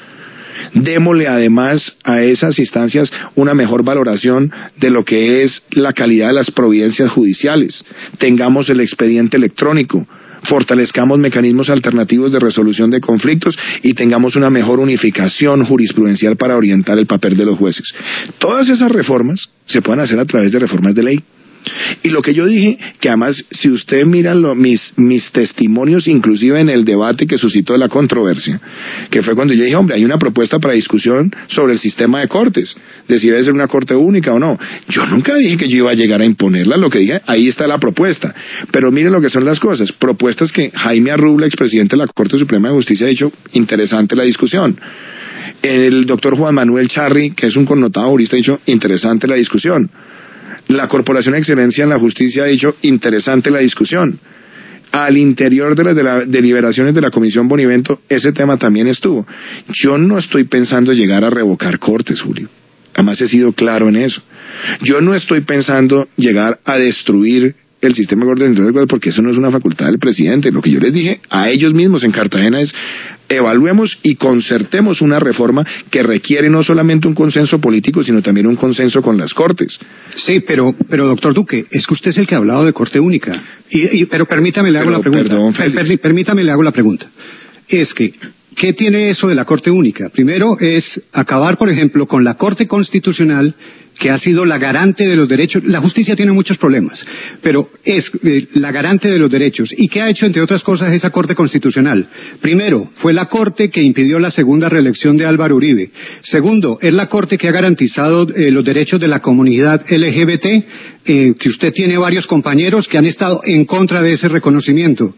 Démosle 0.73 1.29
además 1.29 1.97
a 2.05 2.23
esas 2.23 2.59
instancias 2.59 3.13
una 3.35 3.55
mejor 3.55 3.85
valoración 3.85 4.53
de 4.77 4.91
lo 4.91 5.05
que 5.05 5.43
es 5.43 5.63
la 5.71 5.93
calidad 5.93 6.29
de 6.29 6.35
las 6.35 6.51
providencias 6.51 7.11
judiciales. 7.11 7.85
Tengamos 8.19 8.69
el 8.71 8.81
expediente 8.81 9.37
electrónico, 9.37 10.07
fortalezcamos 10.45 11.19
mecanismos 11.19 11.71
alternativos 11.71 12.33
de 12.33 12.39
resolución 12.39 12.91
de 12.91 13.01
conflictos 13.01 13.59
y 13.83 13.95
tengamos 13.95 14.37
una 14.37 14.51
mejor 14.51 14.81
unificación 14.81 15.65
jurisprudencial 15.65 16.37
para 16.37 16.57
orientar 16.57 16.99
el 16.99 17.07
papel 17.07 17.37
de 17.37 17.45
los 17.45 17.59
jueces. 17.59 17.95
Todas 18.39 18.69
esas 18.69 18.91
reformas 18.91 19.49
se 19.67 19.83
pueden 19.83 20.01
hacer 20.01 20.19
a 20.19 20.25
través 20.25 20.53
de 20.53 20.59
reformas 20.59 20.95
de 20.95 21.03
ley. 21.03 21.21
Y 22.03 22.11
lo 22.11 22.23
que 22.23 22.35
yo 22.35 22.47
dije, 22.47 22.79
que 23.01 23.09
además 23.09 23.45
si 23.51 23.71
usted 23.71 24.05
mira 24.05 24.35
mis, 24.55 24.93
mis 24.97 25.31
testimonios, 25.31 26.07
inclusive 26.09 26.61
en 26.61 26.69
el 26.69 26.85
debate 26.85 27.27
que 27.27 27.39
suscitó 27.39 27.77
la 27.77 27.89
controversia, 27.89 28.61
que 29.11 29.23
fue 29.23 29.35
cuando 29.35 29.55
yo 29.55 29.65
dije, 29.65 29.77
hombre, 29.77 29.97
hay 29.97 30.05
una 30.05 30.19
propuesta 30.19 30.59
para 30.59 30.75
discusión 30.75 31.35
sobre 31.49 31.73
el 31.73 31.79
sistema 31.79 32.21
de 32.21 32.29
cortes, 32.29 32.77
de 33.09 33.19
si 33.19 33.29
debe 33.29 33.43
ser 33.43 33.53
una 33.53 33.69
corte 33.69 33.95
única 33.95 34.33
o 34.33 34.39
no. 34.39 34.59
Yo 34.89 35.07
nunca 35.07 35.35
dije 35.37 35.57
que 35.57 35.69
yo 35.69 35.79
iba 35.79 35.91
a 35.91 35.95
llegar 35.95 36.21
a 36.21 36.27
imponerla, 36.27 36.77
lo 36.77 36.91
que 36.91 36.99
dije, 36.99 37.21
ahí 37.27 37.49
está 37.49 37.67
la 37.67 37.79
propuesta. 37.79 38.35
Pero 38.71 38.91
miren 38.91 39.13
lo 39.13 39.21
que 39.21 39.31
son 39.31 39.45
las 39.45 39.61
cosas, 39.61 39.93
propuestas 39.93 40.53
que 40.53 40.71
Jaime 40.71 41.11
Arrubla, 41.11 41.47
expresidente 41.47 41.97
de 41.97 42.05
la 42.05 42.07
Corte 42.07 42.39
Suprema 42.39 42.69
de 42.69 42.75
Justicia, 42.75 43.07
ha 43.07 43.11
dicho, 43.11 43.33
interesante 43.53 44.17
la 44.17 44.25
discusión. 44.25 44.79
El 45.63 46.05
doctor 46.05 46.37
Juan 46.37 46.55
Manuel 46.55 46.89
Charri, 46.89 47.31
que 47.31 47.47
es 47.47 47.57
un 47.57 47.65
connotado 47.65 48.11
jurista, 48.11 48.37
ha 48.37 48.39
dicho, 48.39 48.61
interesante 48.67 49.27
la 49.27 49.37
discusión. 49.37 49.91
La 50.69 50.89
Corporación 50.89 51.35
de 51.35 51.41
Excelencia 51.41 51.85
en 51.85 51.91
la 51.91 51.99
Justicia 51.99 52.45
ha 52.45 52.47
dicho 52.47 52.77
interesante 52.83 53.51
la 53.51 53.59
discusión. 53.59 54.19
Al 54.93 55.17
interior 55.17 55.75
de 55.75 56.03
las 56.03 56.31
deliberaciones 56.31 56.95
de 56.95 57.01
la 57.01 57.11
Comisión 57.11 57.49
Bonivento, 57.49 58.01
ese 58.09 58.33
tema 58.33 58.57
también 58.57 58.87
estuvo. 58.87 59.27
Yo 59.69 59.99
no 59.99 60.19
estoy 60.19 60.45
pensando 60.45 60.93
llegar 60.93 61.25
a 61.25 61.31
revocar 61.31 61.79
cortes, 61.79 62.21
Julio. 62.21 62.49
Además 62.95 63.21
he 63.21 63.27
sido 63.27 63.53
claro 63.53 63.89
en 63.89 63.97
eso. 63.97 64.23
Yo 64.83 65.01
no 65.01 65.15
estoy 65.15 65.41
pensando 65.41 66.09
llegar 66.17 66.61
a 66.65 66.79
destruir 66.79 67.57
el 67.87 67.95
sistema 67.95 68.25
de 68.25 68.33
orden 68.33 68.87
porque 68.89 69.11
eso 69.11 69.23
no 69.23 69.31
es 69.31 69.37
una 69.37 69.51
facultad 69.51 69.87
del 69.87 69.99
presidente. 69.99 70.51
Lo 70.51 70.63
que 70.63 70.71
yo 70.71 70.81
les 70.81 70.93
dije 70.93 71.21
a 71.31 71.51
ellos 71.51 71.75
mismos 71.75 72.05
en 72.05 72.13
Cartagena 72.13 72.61
es 72.61 72.73
evaluemos 73.29 73.99
y 74.03 74.17
concertemos 74.17 75.01
una 75.01 75.19
reforma 75.19 75.67
que 75.91 76.03
requiere 76.03 76.51
no 76.51 76.63
solamente 76.63 77.09
un 77.09 77.15
consenso 77.15 77.61
político, 77.61 78.03
sino 78.03 78.23
también 78.23 78.47
un 78.47 78.57
consenso 78.57 79.03
con 79.03 79.17
las 79.17 79.33
Cortes. 79.35 79.79
Sí, 80.15 80.41
pero, 80.47 80.75
pero 80.89 81.07
doctor 81.07 81.35
Duque, 81.35 81.65
es 81.71 81.87
que 81.87 81.95
usted 81.95 82.11
es 82.11 82.19
el 82.19 82.27
que 82.27 82.35
ha 82.35 82.39
hablado 82.39 82.65
de 82.65 82.73
Corte 82.73 83.01
Única. 83.01 83.43
Y, 83.71 84.05
pero 84.07 84.27
permítame 84.27 84.71
le 84.71 84.79
hago 84.79 84.91
la 84.91 85.01
pregunta. 85.01 85.39
permítame 86.03 86.45
le 86.45 86.51
hago 86.51 86.63
la 86.63 86.73
pregunta. 86.73 87.07
Es 87.69 87.95
que 87.95 88.13
¿Qué 88.57 88.73
tiene 88.73 89.11
eso 89.11 89.29
de 89.29 89.35
la 89.35 89.45
Corte 89.45 89.71
Única? 89.71 90.09
Primero 90.11 90.57
es 90.59 91.01
acabar, 91.13 91.59
por 91.59 91.71
ejemplo, 91.71 92.07
con 92.07 92.25
la 92.25 92.35
Corte 92.35 92.67
Constitucional 92.67 93.55
que 93.99 94.11
ha 94.11 94.19
sido 94.19 94.45
la 94.45 94.59
garante 94.59 95.07
de 95.07 95.17
los 95.17 95.29
derechos. 95.29 95.65
La 95.65 95.81
justicia 95.81 96.17
tiene 96.17 96.33
muchos 96.33 96.59
problemas, 96.59 97.05
pero 97.43 97.71
es 97.85 98.11
eh, 98.25 98.47
la 98.55 98.73
garante 98.73 99.09
de 99.09 99.19
los 99.19 99.31
derechos. 99.31 99.73
¿Y 99.77 99.89
qué 99.89 100.03
ha 100.03 100.09
hecho, 100.09 100.27
entre 100.27 100.43
otras 100.43 100.63
cosas, 100.63 100.93
esa 100.93 101.11
Corte 101.11 101.35
Constitucional? 101.35 102.07
Primero, 102.41 102.91
fue 102.97 103.13
la 103.13 103.27
Corte 103.27 103.71
que 103.71 103.83
impidió 103.83 104.19
la 104.19 104.31
segunda 104.31 104.69
reelección 104.69 105.17
de 105.17 105.27
Álvaro 105.27 105.57
Uribe. 105.57 105.91
Segundo, 106.23 106.79
es 106.81 106.93
la 106.93 107.09
Corte 107.09 107.39
que 107.39 107.49
ha 107.49 107.53
garantizado 107.53 108.29
eh, 108.35 108.51
los 108.51 108.65
derechos 108.65 109.01
de 109.01 109.09
la 109.09 109.21
comunidad 109.21 109.85
LGBT, 109.89 110.47
eh, 111.07 111.35
que 111.39 111.49
usted 111.49 111.73
tiene 111.73 111.99
varios 111.99 112.27
compañeros 112.27 112.89
que 112.89 112.99
han 112.99 113.07
estado 113.07 113.43
en 113.45 113.65
contra 113.65 114.03
de 114.03 114.13
ese 114.13 114.29
reconocimiento. 114.29 115.15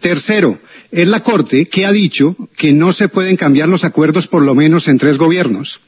Tercero, 0.00 0.58
es 0.90 1.08
la 1.08 1.20
Corte 1.20 1.66
que 1.66 1.84
ha 1.86 1.92
dicho 1.92 2.36
que 2.56 2.72
no 2.72 2.92
se 2.92 3.08
pueden 3.08 3.36
cambiar 3.36 3.68
los 3.68 3.84
acuerdos 3.84 4.26
por 4.26 4.42
lo 4.42 4.54
menos 4.54 4.88
en 4.88 4.98
tres 4.98 5.18
gobiernos 5.18 5.80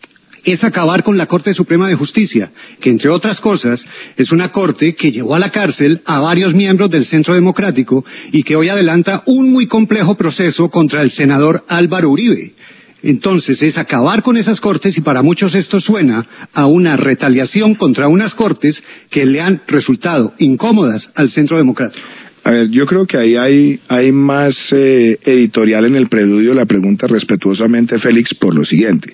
es 0.45 0.65
acabar 0.65 1.03
con 1.03 1.19
la 1.19 1.27
Corte 1.27 1.55
Suprema 1.55 1.89
de 1.89 1.95
Justicia, 1.95 2.51
que 2.81 2.91
entre 2.91 3.11
otras 3.11 3.41
cosas 3.41 3.85
es 4.17 4.33
una 4.33 4.51
Corte 4.51 4.95
que 4.95 5.13
llevó 5.13 5.35
a 5.35 5.39
la 5.39 5.51
cárcel 5.51 6.01
a 6.05 6.21
varios 6.21 6.55
miembros 6.55 6.91
del 6.91 7.05
Centro 7.05 7.35
Democrático 7.35 8.05
y 8.33 8.43
que 8.43 8.57
hoy 8.57 8.69
adelanta 8.69 9.23
un 9.27 9.53
muy 9.53 9.67
complejo 9.67 10.15
proceso 10.15 10.71
contra 10.71 11.03
el 11.03 11.11
senador 11.11 11.65
Álvaro 11.69 12.11
Uribe. 12.11 12.55
Entonces 13.03 13.63
es 13.63 13.79
acabar 13.79 14.23
con 14.23 14.37
esas 14.37 14.61
cortes 14.61 14.97
y 14.99 15.01
para 15.01 15.23
muchos 15.23 15.55
esto 15.55 15.81
suena 15.81 16.27
a 16.53 16.67
una 16.67 16.97
retaliación 16.97 17.75
contra 17.75 18.09
unas 18.09 18.35
cortes 18.35 18.83
que 19.11 19.25
le 19.25 19.41
han 19.41 19.63
resultado 19.67 20.35
incómodas 20.39 21.09
al 21.15 21.31
Centro 21.31 21.57
Democrático. 21.57 22.05
A 22.43 22.51
ver, 22.53 22.71
yo 22.71 22.87
creo 22.87 23.07
que 23.07 23.19
ahí 23.19 23.37
hay, 23.37 23.81
hay 23.89 24.13
más 24.13 24.57
eh, 24.73 25.19
editorial 25.25 25.85
en 25.85 25.97
el 25.97 26.09
preludio 26.09 26.55
la 26.55 26.65
pregunta 26.65 27.07
respetuosamente, 27.07 27.99
Félix, 27.99 28.35
por 28.35 28.55
lo 28.55 28.65
siguiente. 28.65 29.13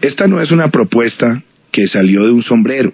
Esta 0.00 0.26
no 0.26 0.40
es 0.40 0.50
una 0.50 0.70
propuesta 0.70 1.42
que 1.70 1.86
salió 1.86 2.24
de 2.24 2.32
un 2.32 2.42
sombrero, 2.42 2.92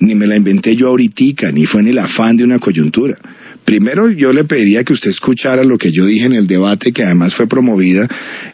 ni 0.00 0.14
me 0.14 0.26
la 0.26 0.36
inventé 0.36 0.76
yo 0.76 0.88
ahorita, 0.88 1.50
ni 1.52 1.64
fue 1.64 1.80
en 1.80 1.88
el 1.88 1.98
afán 1.98 2.36
de 2.36 2.44
una 2.44 2.58
coyuntura. 2.58 3.16
Primero, 3.64 4.10
yo 4.10 4.32
le 4.32 4.44
pediría 4.44 4.84
que 4.84 4.92
usted 4.92 5.10
escuchara 5.10 5.64
lo 5.64 5.78
que 5.78 5.90
yo 5.90 6.04
dije 6.06 6.26
en 6.26 6.34
el 6.34 6.46
debate, 6.46 6.92
que 6.92 7.04
además 7.04 7.34
fue 7.34 7.46
promovida 7.46 8.08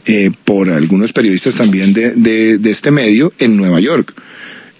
eh, 0.04 0.30
por 0.44 0.70
algunos 0.70 1.12
periodistas 1.12 1.54
también 1.54 1.92
de, 1.92 2.58
de 2.58 2.70
este 2.70 2.90
medio 2.90 3.32
en 3.38 3.56
Nueva 3.56 3.80
York. 3.80 4.12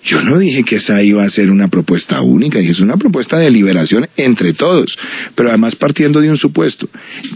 Yo 0.05 0.21
no 0.21 0.39
dije 0.39 0.65
que 0.65 0.77
esa 0.77 1.03
iba 1.03 1.25
a 1.25 1.31
ser 1.31 1.51
una 1.51 1.69
propuesta 1.69 2.21
única, 2.21 2.59
dije 2.59 2.73
es 2.73 2.81
una 2.81 2.97
propuesta 2.97 3.39
de 3.39 3.51
liberación 3.51 4.07
entre 4.17 4.53
todos, 4.53 4.99
pero 5.35 5.49
además 5.49 5.77
partiendo 5.77 6.21
de 6.21 6.31
un 6.31 6.37
supuesto. 6.37 6.89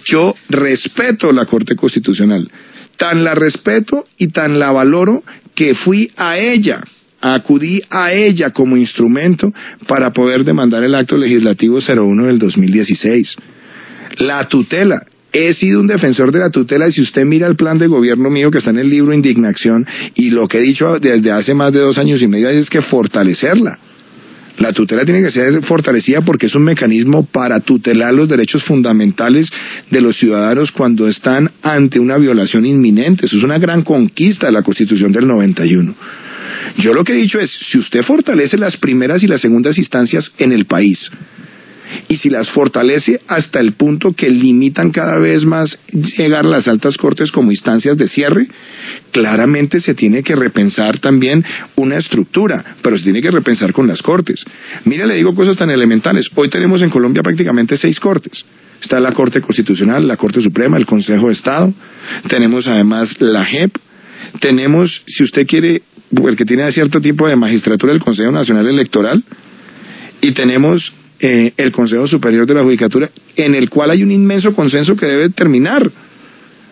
Yo 0.04 0.34
respeto 0.50 1.32
la 1.32 1.46
Corte 1.46 1.74
Constitucional, 1.76 2.50
tan 2.98 3.24
la 3.24 3.34
respeto 3.34 4.06
y 4.18 4.28
tan 4.28 4.58
la 4.58 4.70
valoro 4.70 5.22
que 5.54 5.74
fui 5.74 6.10
a 6.16 6.36
ella, 6.36 6.82
acudí 7.20 7.80
a 7.90 8.12
ella 8.12 8.50
como 8.50 8.76
instrumento 8.76 9.52
para 9.86 10.12
poder 10.12 10.44
demandar 10.44 10.84
el 10.84 10.94
acto 10.94 11.16
legislativo 11.16 11.78
01 11.78 12.26
del 12.26 12.38
2016. 12.38 13.36
La 14.18 14.46
tutela, 14.46 15.02
he 15.32 15.52
sido 15.54 15.80
un 15.80 15.86
defensor 15.86 16.32
de 16.32 16.38
la 16.38 16.50
tutela 16.50 16.88
y 16.88 16.92
si 16.92 17.02
usted 17.02 17.24
mira 17.24 17.46
el 17.46 17.56
plan 17.56 17.78
de 17.78 17.86
gobierno 17.86 18.30
mío 18.30 18.50
que 18.50 18.58
está 18.58 18.70
en 18.70 18.78
el 18.78 18.88
libro 18.88 19.12
Indignación 19.12 19.86
y 20.14 20.30
lo 20.30 20.48
que 20.48 20.58
he 20.58 20.62
dicho 20.62 20.98
desde 20.98 21.30
hace 21.30 21.54
más 21.54 21.72
de 21.72 21.80
dos 21.80 21.98
años 21.98 22.22
y 22.22 22.28
medio 22.28 22.48
es 22.48 22.70
que 22.70 22.80
fortalecerla. 22.80 23.78
La 24.58 24.72
tutela 24.72 25.04
tiene 25.04 25.22
que 25.22 25.30
ser 25.30 25.62
fortalecida 25.62 26.22
porque 26.22 26.46
es 26.46 26.54
un 26.54 26.64
mecanismo 26.64 27.24
para 27.24 27.60
tutelar 27.60 28.12
los 28.12 28.28
derechos 28.28 28.64
fundamentales 28.64 29.48
de 29.88 30.00
los 30.00 30.18
ciudadanos 30.18 30.72
cuando 30.72 31.08
están 31.08 31.48
ante 31.62 32.00
una 32.00 32.16
violación 32.18 32.66
inminente. 32.66 33.26
Eso 33.26 33.36
es 33.36 33.44
una 33.44 33.58
gran 33.58 33.82
conquista 33.82 34.46
de 34.46 34.52
la 34.52 34.62
Constitución 34.62 35.12
del 35.12 35.28
91. 35.28 35.94
Yo 36.78 36.92
lo 36.92 37.04
que 37.04 37.12
he 37.12 37.16
dicho 37.16 37.38
es, 37.38 37.50
si 37.50 37.78
usted 37.78 38.02
fortalece 38.02 38.58
las 38.58 38.76
primeras 38.76 39.22
y 39.22 39.28
las 39.28 39.40
segundas 39.40 39.78
instancias 39.78 40.32
en 40.38 40.52
el 40.52 40.64
país, 40.64 41.08
y 42.08 42.16
si 42.16 42.30
las 42.30 42.50
fortalece 42.50 43.20
hasta 43.26 43.60
el 43.60 43.72
punto 43.72 44.12
que 44.12 44.30
limitan 44.30 44.90
cada 44.90 45.18
vez 45.18 45.44
más 45.44 45.78
llegar 46.16 46.44
a 46.44 46.48
las 46.48 46.68
altas 46.68 46.96
cortes 46.96 47.30
como 47.30 47.50
instancias 47.50 47.96
de 47.96 48.08
cierre, 48.08 48.46
claramente 49.12 49.80
se 49.80 49.94
tiene 49.94 50.22
que 50.22 50.36
repensar 50.36 50.98
también 50.98 51.44
una 51.76 51.96
estructura, 51.96 52.76
pero 52.82 52.96
se 52.96 53.04
tiene 53.04 53.22
que 53.22 53.30
repensar 53.30 53.72
con 53.72 53.86
las 53.86 54.02
cortes. 54.02 54.44
Mire, 54.84 55.06
le 55.06 55.14
digo 55.14 55.34
cosas 55.34 55.56
tan 55.56 55.70
elementales. 55.70 56.30
Hoy 56.34 56.48
tenemos 56.48 56.82
en 56.82 56.90
Colombia 56.90 57.22
prácticamente 57.22 57.76
seis 57.76 57.98
cortes. 58.00 58.44
Está 58.80 59.00
la 59.00 59.12
Corte 59.12 59.40
Constitucional, 59.40 60.06
la 60.06 60.16
Corte 60.16 60.40
Suprema, 60.40 60.76
el 60.76 60.86
Consejo 60.86 61.26
de 61.26 61.32
Estado. 61.32 61.72
Tenemos 62.28 62.66
además 62.68 63.20
la 63.20 63.44
JEP. 63.44 63.76
Tenemos, 64.40 65.02
si 65.06 65.24
usted 65.24 65.46
quiere, 65.46 65.82
el 66.12 66.36
que 66.36 66.44
tiene 66.44 66.70
cierto 66.70 67.00
tipo 67.00 67.26
de 67.26 67.34
magistratura, 67.34 67.92
el 67.92 68.00
Consejo 68.00 68.30
Nacional 68.30 68.66
Electoral. 68.68 69.22
Y 70.20 70.32
tenemos 70.32 70.92
eh, 71.20 71.52
el 71.56 71.72
Consejo 71.72 72.06
Superior 72.06 72.46
de 72.46 72.54
la 72.54 72.62
Judicatura, 72.62 73.10
en 73.34 73.54
el 73.54 73.68
cual 73.68 73.90
hay 73.90 74.02
un 74.02 74.12
inmenso 74.12 74.54
consenso 74.54 74.96
que 74.96 75.06
debe 75.06 75.30
terminar. 75.30 75.90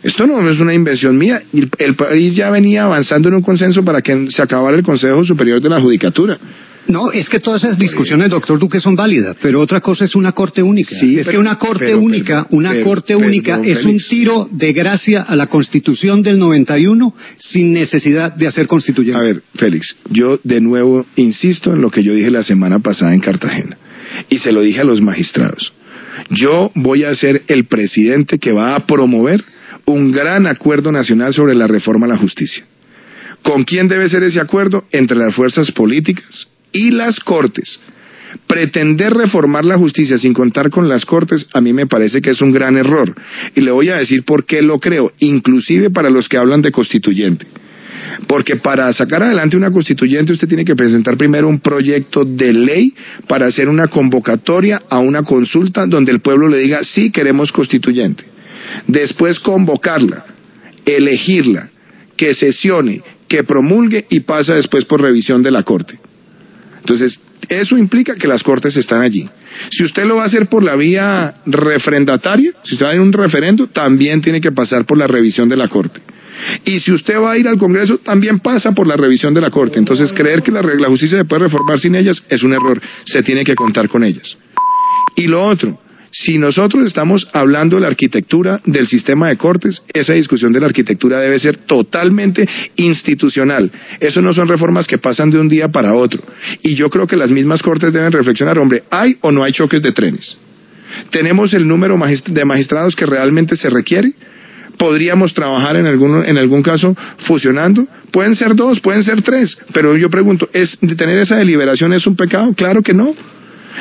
Esto 0.03 0.25
no 0.27 0.49
es 0.49 0.61
una 0.61 0.73
invención 0.73 1.19
mía. 1.19 1.43
El, 1.79 1.97
país 1.97 2.37
ya 2.37 2.51
venía 2.51 2.85
avanzando 2.85 3.29
en 3.29 3.35
un 3.35 3.43
consenso 3.43 3.85
para 3.85 4.03
que 4.03 4.31
se 4.31 4.43
acabara 4.43 4.77
el 4.77 4.85
Consejo 4.85 5.25
Superior 5.25 5.61
de 5.61 5.69
la 5.69 5.81
Judicatura. 5.81 6.39
No, 6.87 7.11
es 7.11 7.29
que 7.29 7.41
todas 7.41 7.65
esas 7.65 7.77
discusiones, 7.77 8.31
doctor 8.31 8.61
Duque, 8.61 8.79
son 8.79 8.95
válidas, 8.95 9.35
pero 9.43 9.61
otra 9.61 9.81
cosa 9.81 10.05
es 10.05 10.15
una 10.15 10.31
corte 10.31 10.63
única. 10.63 10.95
Sí, 10.95 11.19
es 11.19 11.29
que 11.29 11.37
una 11.37 11.59
corte 11.59 11.93
única, 11.97 12.47
una 12.51 12.81
corte 12.83 13.17
única 13.17 13.61
es 13.65 13.85
un 13.85 13.99
tiro 13.99 14.49
de 14.53 14.73
gracia 14.73 15.23
a 15.23 15.35
la 15.35 15.49
Constitución 15.49 16.23
del 16.23 16.39
91 16.39 17.13
sin 17.39 17.73
necesidad 17.73 18.33
de 18.33 18.47
hacer 18.47 18.69
constituyente. 18.69 19.19
A 19.19 19.23
ver, 19.23 19.43
Félix, 19.57 19.97
yo 20.11 20.39
de 20.45 20.61
nuevo 20.61 21.05
insisto 21.17 21.73
en 21.73 21.81
lo 21.81 21.91
que 21.91 22.05
yo 22.05 22.15
dije 22.15 22.31
la 22.31 22.45
semana 22.45 22.79
pasada 22.79 23.13
en 23.13 23.21
Cartagena 23.21 23.77
y 24.29 24.38
se 24.38 24.53
lo 24.53 24.62
dije 24.62 24.81
a 24.81 24.85
los 24.85 25.01
magistrados. 25.01 25.73
Yo 26.31 26.71
voy 26.75 27.05
a 27.05 27.14
ser 27.14 27.42
el 27.49 27.66
presidente 27.66 28.38
que 28.38 28.53
va 28.53 28.75
a 28.75 28.87
promover 28.87 29.45
un 29.85 30.12
gran 30.12 30.47
acuerdo 30.47 30.90
nacional 30.92 31.35
sobre 31.35 31.55
la 31.55 31.66
reforma 31.66 32.07
a 32.07 32.11
la 32.11 32.16
justicia. 32.16 32.64
¿Con 33.42 33.64
quién 33.64 33.87
debe 33.87 34.09
ser 34.09 34.23
ese 34.23 34.40
acuerdo? 34.40 34.85
Entre 34.90 35.16
las 35.16 35.35
fuerzas 35.35 35.71
políticas 35.73 36.49
y 36.73 36.90
las 36.90 37.21
cortes. 37.21 37.81
Pretender 38.47 39.14
reformar 39.14 39.64
la 39.64 39.79
justicia 39.79 40.19
sin 40.19 40.35
contar 40.35 40.69
con 40.71 40.88
las 40.88 41.05
cortes 41.05 41.47
a 41.53 41.61
mí 41.61 41.73
me 41.73 41.87
parece 41.87 42.21
que 42.21 42.31
es 42.31 42.40
un 42.40 42.53
gran 42.53 42.77
error. 42.77 43.14
Y 43.55 43.61
le 43.61 43.71
voy 43.71 43.88
a 43.90 43.97
decir 43.97 44.25
por 44.25 44.45
qué 44.45 44.62
lo 44.62 44.81
creo, 44.81 45.12
inclusive 45.21 45.90
para 45.90 46.11
los 46.11 46.29
que 46.29 46.37
hablan 46.37 46.62
de 46.62 46.73
constituyente. 46.73 47.47
Porque 48.27 48.57
para 48.57 48.92
sacar 48.92 49.23
adelante 49.23 49.57
una 49.57 49.71
constituyente 49.71 50.33
usted 50.33 50.48
tiene 50.48 50.65
que 50.65 50.77
presentar 50.77 51.17
primero 51.17 51.48
un 51.48 51.61
proyecto 51.61 52.25
de 52.25 52.52
ley 52.52 52.94
para 53.27 53.46
hacer 53.46 53.69
una 53.69 53.88
convocatoria 53.88 54.83
a 54.88 54.98
una 54.98 55.23
consulta 55.23 55.87
donde 55.87 56.13
el 56.13 56.21
pueblo 56.21 56.48
le 56.48 56.59
diga 56.59 56.81
sí 56.83 57.11
queremos 57.11 57.52
constituyente. 57.52 58.25
Después 58.87 59.40
convocarla, 59.40 60.25
elegirla, 60.85 61.71
que 62.17 62.35
sesione, 62.35 63.02
que 63.29 63.44
promulgue 63.44 64.07
y 64.09 64.21
pasa 64.21 64.54
después 64.54 64.85
por 64.85 65.00
revisión 65.00 65.42
de 65.42 65.50
la 65.50 65.63
Corte. 65.63 65.98
Entonces, 66.81 67.19
eso 67.48 67.77
implica 67.77 68.15
que 68.15 68.29
las 68.29 68.42
Cortes 68.42 68.77
están 68.77 69.02
allí. 69.02 69.29
Si 69.71 69.85
usted 69.85 70.04
lo 70.04 70.17
va 70.17 70.25
a 70.25 70.27
hacer 70.27 70.46
por 70.48 70.63
la 70.63 70.77
vía 70.77 71.35
refrendataria, 71.46 72.52
si 72.65 72.75
usted 72.75 72.87
va 72.87 72.94
en 72.94 73.00
un 73.00 73.13
referendo, 73.13 73.69
también 73.69 74.21
tiene 74.21 74.40
que 74.40 74.52
pasar 74.52 74.85
por 74.85 74.98
la 74.98 75.07
revisión 75.07 75.48
de 75.48 75.57
la 75.57 75.69
Corte. 75.69 76.00
Y 76.65 76.81
si 76.81 76.93
usted 76.93 77.19
va 77.19 77.33
a 77.33 77.39
ir 77.39 77.49
al 77.49 77.59
Congreso, 77.59 77.99
también 77.99 78.41
pasa 78.41 78.73
por 78.73 78.87
la 78.87 78.97
revisión 78.97 79.35
de 79.35 79.41
la 79.41 79.51
Corte. 79.51 79.79
Entonces, 79.79 80.13
creer 80.13 80.43
que 80.43 80.53
la, 80.53 80.63
la 80.63 80.89
justicia 80.89 81.19
se 81.19 81.25
puede 81.25 81.45
reformar 81.45 81.79
sin 81.79 81.95
ellas 81.95 82.23
es 82.29 82.43
un 82.43 82.53
error. 82.53 82.81
Se 83.05 83.23
tiene 83.23 83.45
que 83.45 83.55
contar 83.55 83.89
con 83.89 84.05
ellas. 84.05 84.37
Y 85.17 85.27
lo 85.27 85.45
otro, 85.45 85.79
si 86.11 86.39
nosotros 86.39 86.87
estamos 86.87 87.29
hablando 87.33 87.77
de 87.77 87.83
la 87.83 87.89
arquitectura 87.89 88.61
del 88.65 88.87
sistema 88.87 89.29
de 89.29 89.37
cortes, 89.37 89.83
esa 89.93 90.15
discusión 90.15 90.53
de 90.53 90.61
la 90.61 90.67
arquitectura 90.67 91.21
debe 91.21 91.39
ser 91.39 91.59
totalmente 91.59 92.49
institucional. 92.77 93.71
Eso 94.01 94.23
no 94.23 94.33
son 94.33 94.49
reformas 94.49 94.87
que 94.87 94.99
pasan 94.99 95.31
de 95.31 95.39
un 95.39 95.49
día 95.49 95.69
para 95.69 95.95
otro. 95.95 96.23
Y 96.63 96.75
yo 96.75 96.89
creo 96.91 97.07
que 97.07 97.17
las 97.17 97.31
mismas 97.31 97.63
cortes 97.63 97.93
deben 97.93 98.13
reflexionar, 98.13 98.59
hombre, 98.59 98.85
¿hay 98.91 99.17
o 99.21 99.33
no 99.33 99.43
hay 99.43 99.53
choques 99.53 99.83
de 99.83 99.93
trenes? 99.93 100.39
¿Tenemos 101.11 101.53
el 101.53 101.67
número 101.67 101.99
de 102.27 102.45
magistrados 102.45 102.97
que 102.97 103.07
realmente 103.07 103.57
se 103.57 103.69
requiere? 103.69 104.13
Podríamos 104.77 105.35
trabajar 105.35 105.77
en 105.77 105.87
algún, 105.87 106.24
en 106.24 106.38
algún 106.38 106.62
caso 106.62 106.96
fusionando. 107.18 107.87
Pueden 108.10 108.35
ser 108.35 108.54
dos, 108.54 108.81
pueden 108.81 109.02
ser 109.02 109.22
tres, 109.22 109.58
pero 109.72 109.96
yo 109.96 110.10
pregunto, 110.10 110.48
¿es, 110.52 110.79
¿tener 110.79 111.18
esa 111.18 111.37
deliberación 111.37 111.92
es 111.92 112.06
un 112.06 112.16
pecado? 112.16 112.54
Claro 112.54 112.83
que 112.83 112.94
no. 112.94 113.14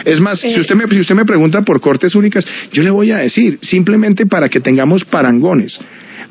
Es 0.03 0.19
más, 0.19 0.39
si, 0.39 0.47
eh. 0.47 0.59
usted 0.59 0.75
me, 0.75 0.87
si 0.87 0.99
usted 0.99 1.15
me 1.15 1.25
pregunta 1.25 1.61
por 1.61 1.79
cortes 1.79 2.15
únicas, 2.15 2.45
yo 2.71 2.83
le 2.83 2.89
voy 2.89 3.11
a 3.11 3.17
decir, 3.17 3.59
simplemente 3.61 4.25
para 4.25 4.49
que 4.49 4.59
tengamos 4.59 5.05
parangones. 5.05 5.79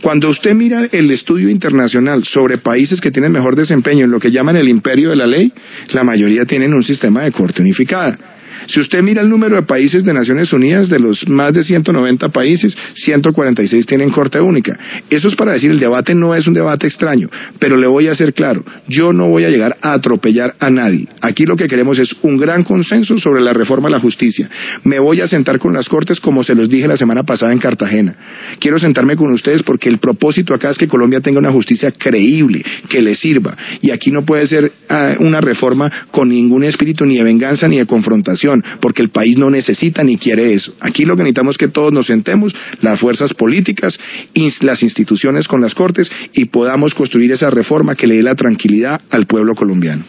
Cuando 0.02 0.28
usted 0.28 0.54
mira 0.54 0.86
el 0.92 1.10
estudio 1.10 1.48
internacional 1.48 2.24
sobre 2.24 2.58
países 2.58 3.00
que 3.00 3.10
tienen 3.10 3.32
mejor 3.32 3.56
desempeño 3.56 4.04
en 4.04 4.10
lo 4.10 4.20
que 4.20 4.30
llaman 4.30 4.56
el 4.56 4.68
imperio 4.68 5.10
de 5.10 5.16
la 5.16 5.26
ley, 5.26 5.50
la 5.92 6.04
mayoría 6.04 6.44
tienen 6.44 6.74
un 6.74 6.84
sistema 6.84 7.22
de 7.22 7.32
corte 7.32 7.62
unificada. 7.62 8.33
Si 8.66 8.80
usted 8.80 9.02
mira 9.02 9.22
el 9.22 9.28
número 9.28 9.56
de 9.56 9.62
países 9.62 10.04
de 10.04 10.12
Naciones 10.12 10.52
Unidas, 10.52 10.88
de 10.88 10.98
los 10.98 11.28
más 11.28 11.52
de 11.52 11.64
190 11.64 12.28
países, 12.30 12.76
146 12.94 13.86
tienen 13.86 14.10
corte 14.10 14.40
única. 14.40 14.78
Eso 15.10 15.28
es 15.28 15.36
para 15.36 15.52
decir, 15.52 15.70
el 15.70 15.80
debate 15.80 16.14
no 16.14 16.34
es 16.34 16.46
un 16.46 16.54
debate 16.54 16.86
extraño, 16.86 17.28
pero 17.58 17.76
le 17.76 17.86
voy 17.86 18.08
a 18.08 18.12
hacer 18.12 18.32
claro, 18.34 18.64
yo 18.88 19.12
no 19.12 19.28
voy 19.28 19.44
a 19.44 19.50
llegar 19.50 19.76
a 19.82 19.92
atropellar 19.92 20.54
a 20.58 20.70
nadie. 20.70 21.06
Aquí 21.20 21.44
lo 21.46 21.56
que 21.56 21.68
queremos 21.68 21.98
es 21.98 22.14
un 22.22 22.36
gran 22.36 22.64
consenso 22.64 23.18
sobre 23.18 23.40
la 23.40 23.52
reforma 23.52 23.88
a 23.88 23.92
la 23.92 24.00
justicia. 24.00 24.48
Me 24.84 24.98
voy 24.98 25.20
a 25.20 25.28
sentar 25.28 25.58
con 25.58 25.72
las 25.72 25.88
Cortes 25.88 26.20
como 26.20 26.44
se 26.44 26.54
los 26.54 26.68
dije 26.68 26.88
la 26.88 26.96
semana 26.96 27.22
pasada 27.22 27.52
en 27.52 27.58
Cartagena. 27.58 28.14
Quiero 28.58 28.78
sentarme 28.78 29.16
con 29.16 29.32
ustedes 29.32 29.62
porque 29.62 29.88
el 29.88 29.98
propósito 29.98 30.54
acá 30.54 30.70
es 30.70 30.78
que 30.78 30.88
Colombia 30.88 31.20
tenga 31.20 31.38
una 31.38 31.52
justicia 31.52 31.92
creíble, 31.92 32.64
que 32.88 33.02
le 33.02 33.14
sirva. 33.14 33.56
Y 33.80 33.90
aquí 33.90 34.10
no 34.10 34.24
puede 34.24 34.46
ser 34.46 34.72
ah, 34.88 35.14
una 35.20 35.40
reforma 35.40 35.90
con 36.10 36.28
ningún 36.28 36.64
espíritu 36.64 37.04
ni 37.04 37.16
de 37.16 37.24
venganza 37.24 37.68
ni 37.68 37.78
de 37.78 37.86
confrontación 37.86 38.53
porque 38.80 39.02
el 39.02 39.10
país 39.10 39.36
no 39.36 39.50
necesita 39.50 40.04
ni 40.04 40.16
quiere 40.16 40.52
eso. 40.52 40.74
Aquí 40.80 41.04
lo 41.04 41.16
que 41.16 41.22
necesitamos 41.22 41.54
es 41.54 41.58
que 41.58 41.68
todos 41.68 41.92
nos 41.92 42.06
sentemos, 42.06 42.54
las 42.80 43.00
fuerzas 43.00 43.34
políticas, 43.34 43.98
las 44.60 44.82
instituciones 44.82 45.48
con 45.48 45.60
las 45.60 45.74
cortes, 45.74 46.10
y 46.32 46.46
podamos 46.46 46.94
construir 46.94 47.32
esa 47.32 47.50
reforma 47.50 47.94
que 47.94 48.06
le 48.06 48.16
dé 48.16 48.22
la 48.22 48.34
tranquilidad 48.34 49.00
al 49.10 49.26
pueblo 49.26 49.54
colombiano. 49.54 50.04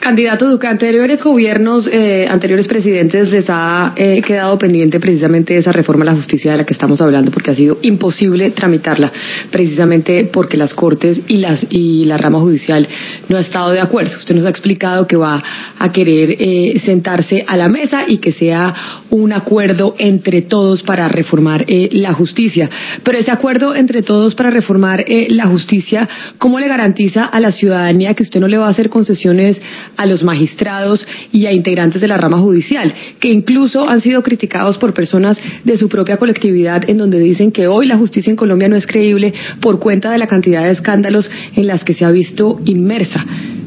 Candidato 0.00 0.48
Duque, 0.48 0.68
anteriores 0.68 1.22
gobiernos, 1.22 1.88
eh, 1.90 2.26
anteriores 2.28 2.68
presidentes 2.68 3.30
les 3.30 3.46
ha 3.48 3.92
eh, 3.96 4.22
quedado 4.24 4.56
pendiente 4.58 5.00
precisamente 5.00 5.56
esa 5.56 5.72
reforma 5.72 6.04
a 6.04 6.06
la 6.06 6.14
justicia 6.14 6.52
de 6.52 6.58
la 6.58 6.64
que 6.64 6.74
estamos 6.74 7.00
hablando, 7.00 7.32
porque 7.32 7.50
ha 7.50 7.54
sido 7.54 7.78
imposible 7.82 8.50
tramitarla, 8.50 9.10
precisamente 9.50 10.28
porque 10.32 10.56
las 10.56 10.74
Cortes 10.74 11.22
y, 11.26 11.38
las, 11.38 11.66
y 11.70 12.04
la 12.04 12.18
rama 12.18 12.38
judicial 12.38 12.86
no 13.28 13.36
ha 13.36 13.40
estado 13.40 13.72
de 13.72 13.80
acuerdo. 13.80 14.16
Usted 14.16 14.34
nos 14.36 14.44
ha 14.44 14.50
explicado 14.50 15.06
que 15.06 15.16
va 15.16 15.42
a 15.78 15.92
querer 15.92 16.36
eh, 16.38 16.80
sentarse 16.84 17.44
a 17.46 17.56
la 17.56 17.68
mesa 17.68 18.04
y 18.06 18.18
que 18.18 18.32
sea 18.32 18.74
un 19.10 19.32
acuerdo 19.32 19.96
entre 19.98 20.42
todos 20.42 20.82
para 20.82 21.08
reformar 21.08 21.64
la 21.66 22.12
justicia. 22.12 22.68
Pero 23.02 23.18
ese 23.18 23.30
acuerdo 23.30 23.74
entre 23.74 24.02
todos 24.02 24.34
para 24.34 24.50
reformar 24.50 25.04
la 25.30 25.46
justicia, 25.46 26.08
¿cómo 26.38 26.60
le 26.60 26.68
garantiza 26.68 27.24
a 27.24 27.40
la 27.40 27.50
ciudadanía 27.50 28.14
que 28.14 28.22
usted 28.22 28.40
no 28.40 28.48
le 28.48 28.58
va 28.58 28.66
a 28.66 28.70
hacer 28.70 28.90
concesiones 28.90 29.60
a 29.96 30.06
los 30.06 30.22
magistrados 30.22 31.06
y 31.32 31.46
a 31.46 31.52
integrantes 31.52 32.00
de 32.00 32.08
la 32.08 32.16
rama 32.16 32.38
judicial, 32.38 32.92
que 33.20 33.28
incluso 33.28 33.88
han 33.88 34.00
sido 34.00 34.22
criticados 34.22 34.78
por 34.78 34.94
personas 34.94 35.38
de 35.64 35.78
su 35.78 35.88
propia 35.88 36.16
colectividad 36.16 36.88
en 36.88 36.98
donde 36.98 37.18
dicen 37.18 37.52
que 37.52 37.66
hoy 37.66 37.86
la 37.86 37.96
justicia 37.96 38.30
en 38.30 38.36
Colombia 38.36 38.68
no 38.68 38.76
es 38.76 38.86
creíble 38.86 39.32
por 39.60 39.78
cuenta 39.78 40.10
de 40.10 40.18
la 40.18 40.26
cantidad 40.26 40.64
de 40.64 40.72
escándalos 40.72 41.30
en 41.54 41.66
las 41.66 41.84
que 41.84 41.94
se 41.94 42.04
ha 42.04 42.10
visto 42.10 42.60
inmersa. 42.64 43.24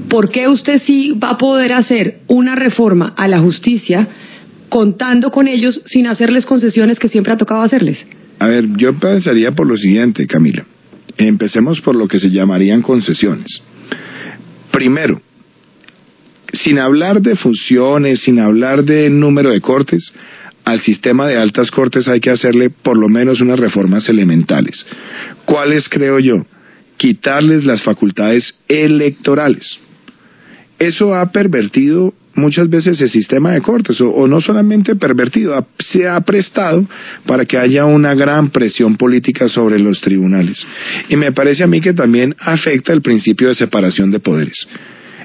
¿Por 0.09 0.29
qué 0.29 0.47
usted 0.47 0.81
sí 0.83 1.11
va 1.11 1.31
a 1.31 1.37
poder 1.37 1.73
hacer 1.73 2.19
una 2.27 2.55
reforma 2.55 3.13
a 3.15 3.27
la 3.27 3.39
justicia 3.39 4.07
contando 4.69 5.31
con 5.31 5.47
ellos 5.47 5.81
sin 5.85 6.07
hacerles 6.07 6.45
concesiones 6.45 6.99
que 6.99 7.09
siempre 7.09 7.33
ha 7.33 7.37
tocado 7.37 7.61
hacerles? 7.61 8.05
A 8.39 8.47
ver, 8.47 8.65
yo 8.77 8.97
pensaría 8.97 9.51
por 9.51 9.67
lo 9.67 9.77
siguiente, 9.77 10.25
Camila. 10.25 10.65
Empecemos 11.17 11.81
por 11.81 11.95
lo 11.95 12.07
que 12.07 12.19
se 12.19 12.29
llamarían 12.29 12.81
concesiones. 12.81 13.61
Primero, 14.71 15.21
sin 16.53 16.79
hablar 16.79 17.21
de 17.21 17.35
funciones, 17.35 18.21
sin 18.21 18.39
hablar 18.39 18.83
de 18.83 19.09
número 19.09 19.51
de 19.51 19.61
cortes, 19.61 20.13
al 20.65 20.81
sistema 20.81 21.27
de 21.27 21.37
altas 21.37 21.71
cortes 21.71 22.07
hay 22.07 22.19
que 22.19 22.29
hacerle 22.29 22.69
por 22.69 22.97
lo 22.97 23.09
menos 23.09 23.41
unas 23.41 23.59
reformas 23.59 24.07
elementales. 24.09 24.85
¿Cuáles 25.45 25.89
creo 25.89 26.19
yo? 26.19 26.45
Quitarles 26.97 27.65
las 27.65 27.81
facultades 27.81 28.55
electorales. 28.67 29.79
Eso 30.77 31.15
ha 31.15 31.31
pervertido 31.31 32.13
muchas 32.35 32.69
veces 32.69 33.01
el 33.01 33.09
sistema 33.09 33.51
de 33.51 33.61
cortes, 33.61 33.99
o, 34.01 34.27
no 34.27 34.41
solamente 34.41 34.95
pervertido, 34.95 35.67
se 35.77 36.07
ha 36.07 36.19
prestado 36.21 36.87
para 37.25 37.45
que 37.45 37.57
haya 37.57 37.85
una 37.85 38.13
gran 38.15 38.49
presión 38.49 38.95
política 38.95 39.47
sobre 39.47 39.79
los 39.79 39.99
tribunales. 40.01 40.65
Y 41.09 41.15
me 41.15 41.31
parece 41.31 41.63
a 41.63 41.67
mí 41.67 41.81
que 41.81 41.93
también 41.93 42.35
afecta 42.39 42.93
el 42.93 43.01
principio 43.01 43.49
de 43.49 43.55
separación 43.55 44.11
de 44.11 44.19
poderes. 44.19 44.67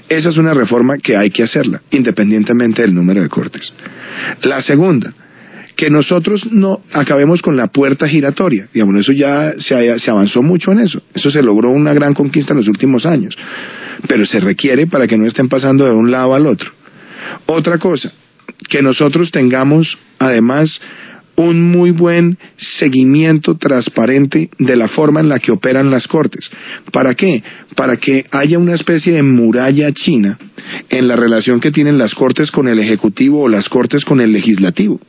Esa 0.09 0.29
es 0.29 0.37
una 0.37 0.55
reforma 0.55 0.99
que 0.99 1.17
hay 1.17 1.31
que 1.31 1.43
hacerla, 1.43 1.81
independientemente 1.91 2.83
del 2.83 2.95
número 2.95 3.23
de 3.23 3.29
cortes. 3.29 3.73
La 4.43 4.61
segunda, 4.61 5.13
que 5.77 5.91
nosotros 5.91 6.47
no 6.51 6.81
acabemos 6.93 7.43
con 7.43 7.57
la 7.57 7.69
puerta 7.69 8.07
giratoria. 8.07 8.69
Digamos, 8.73 9.01
eso 9.01 9.13
ya 9.13 9.53
se, 9.59 9.99
se, 9.99 10.11
avanzó 10.11 10.43
mucho 10.43 10.73
en 10.73 10.81
eso. 10.81 11.03
Eso 11.15 11.31
se 11.31 11.43
logró 11.43 11.71
una 11.71 11.93
gran 11.95 12.15
conquista 12.15 12.53
en 12.53 12.59
los 12.59 12.69
últimos 12.69 13.07
años. 13.07 13.37
Pero 14.07 14.27
se 14.27 14.41
requiere 14.41 14.87
para 14.87 15.07
que 15.07 15.17
no 15.17 15.27
estén 15.27 15.49
pasando 15.49 15.85
de 15.85 15.93
un 15.93 16.11
lado 16.11 16.35
al 16.35 16.47
otro. 16.47 16.71
Otra 17.47 17.79
cosa, 17.79 18.13
que 18.69 18.83
nosotros 18.83 19.31
tengamos 19.31 19.99
además 20.19 20.81
un 21.37 21.71
muy 21.71 21.91
buen 21.91 22.39
seguimiento 22.57 23.57
transparente 23.57 24.51
de 24.59 24.77
la 24.77 24.89
forma 24.89 25.21
en 25.21 25.29
la 25.29 25.39
que 25.39 25.53
operan 25.53 25.91
las 25.91 26.07
cortes. 26.07 26.51
¿Para 26.93 27.15
qué? 27.15 27.43
Para 27.75 27.97
que 27.97 28.25
haya 28.31 28.59
una 28.59 28.75
especie 28.75 29.13
de 29.13 29.23
muralla 29.23 29.93
china 29.93 30.39
en 30.89 31.09
la 31.09 31.17
relación 31.17 31.61
que 31.61 31.71
tienen 31.71 31.99
las 31.99 32.15
cortes 32.15 32.51
con 32.51 32.69
el 32.69 32.79
Ejecutivo 32.79 33.43
o 33.43 33.49
las 33.49 33.69
cortes 33.69 34.05
con 34.05 34.21
el 34.21 34.33
Legislativo 34.33 35.01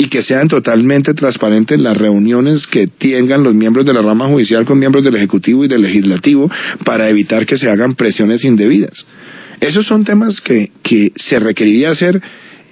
y 0.00 0.08
que 0.08 0.22
sean 0.22 0.48
totalmente 0.48 1.12
transparentes 1.12 1.78
las 1.78 1.94
reuniones 1.94 2.66
que 2.66 2.86
tengan 2.86 3.42
los 3.42 3.52
miembros 3.52 3.84
de 3.84 3.92
la 3.92 4.00
rama 4.00 4.28
judicial 4.28 4.64
con 4.64 4.78
miembros 4.78 5.04
del 5.04 5.14
Ejecutivo 5.14 5.62
y 5.62 5.68
del 5.68 5.82
Legislativo 5.82 6.50
para 6.86 7.10
evitar 7.10 7.44
que 7.44 7.58
se 7.58 7.68
hagan 7.68 7.94
presiones 7.94 8.42
indebidas. 8.46 9.04
Esos 9.60 9.86
son 9.86 10.04
temas 10.04 10.40
que, 10.40 10.70
que 10.82 11.12
se 11.16 11.38
requeriría 11.38 11.90
hacer 11.90 12.18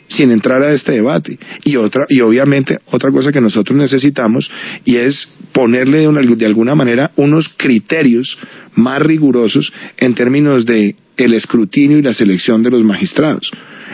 sin 0.09 0.31
entrar 0.31 0.63
a 0.63 0.73
este 0.73 0.93
debate. 0.93 1.39
Y 1.65 1.77
otra, 1.77 2.07
y 2.09 2.21
obviamente 2.21 2.79
otra 2.87 3.11
cosa 3.11 3.31
que 3.31 3.41
nosotros 3.41 3.79
necesitamos 3.79 4.51
y 4.85 4.97
es 4.97 5.29
ponerle 5.53 6.01
de, 6.01 6.47
alguna 6.47 6.75
manera 6.75 7.13
unos 7.17 7.49
criterios 7.57 8.39
más 8.75 9.01
rigurosos 9.01 9.73
en 9.97 10.15
términos 10.15 10.67
de 10.67 10.97
el 11.19 11.35
escrutinio 11.35 11.99
y 11.99 12.03
la 12.03 12.15
selección 12.15 12.63
de 12.63 12.71
los 12.71 12.83
magistrados. 12.83 13.51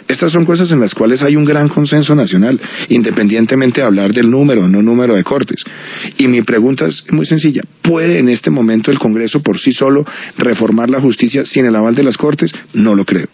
Estas 0.07 0.33
son 0.33 0.45
cosas 0.45 0.71
en 0.71 0.81
las 0.81 0.95
cuales 0.95 1.23
hay 1.23 1.35
un 1.35 1.45
gran 1.45 1.69
consenso 1.69 2.15
nacional, 2.15 2.61
independientemente 2.91 3.81
de 3.81 3.87
hablar 3.87 4.13
del 4.13 4.31
número 4.31 4.65
o 4.65 4.69
no 4.69 4.83
número 4.83 5.17
de 5.17 5.25
cortes. 5.25 5.65
Y 6.19 6.29
mi 6.29 6.43
pregunta 6.43 6.87
es 6.87 7.05
muy 7.11 7.25
sencilla. 7.25 7.63
¿Puede 7.81 8.19
en 8.19 8.29
este 8.29 8.51
momento 8.51 8.91
el 8.91 8.99
Congreso 8.99 9.43
por 9.43 9.59
sí 9.59 9.73
solo 9.73 10.05
reformar 10.37 10.91
la 10.91 11.01
justicia 11.01 11.45
sin 11.47 11.65
el 11.65 11.77
aval 11.77 11.95
de 11.95 12.03
las 12.03 12.19
Cortes? 12.19 12.53
No 12.75 12.95
lo 12.95 13.05
creo. 13.05 13.29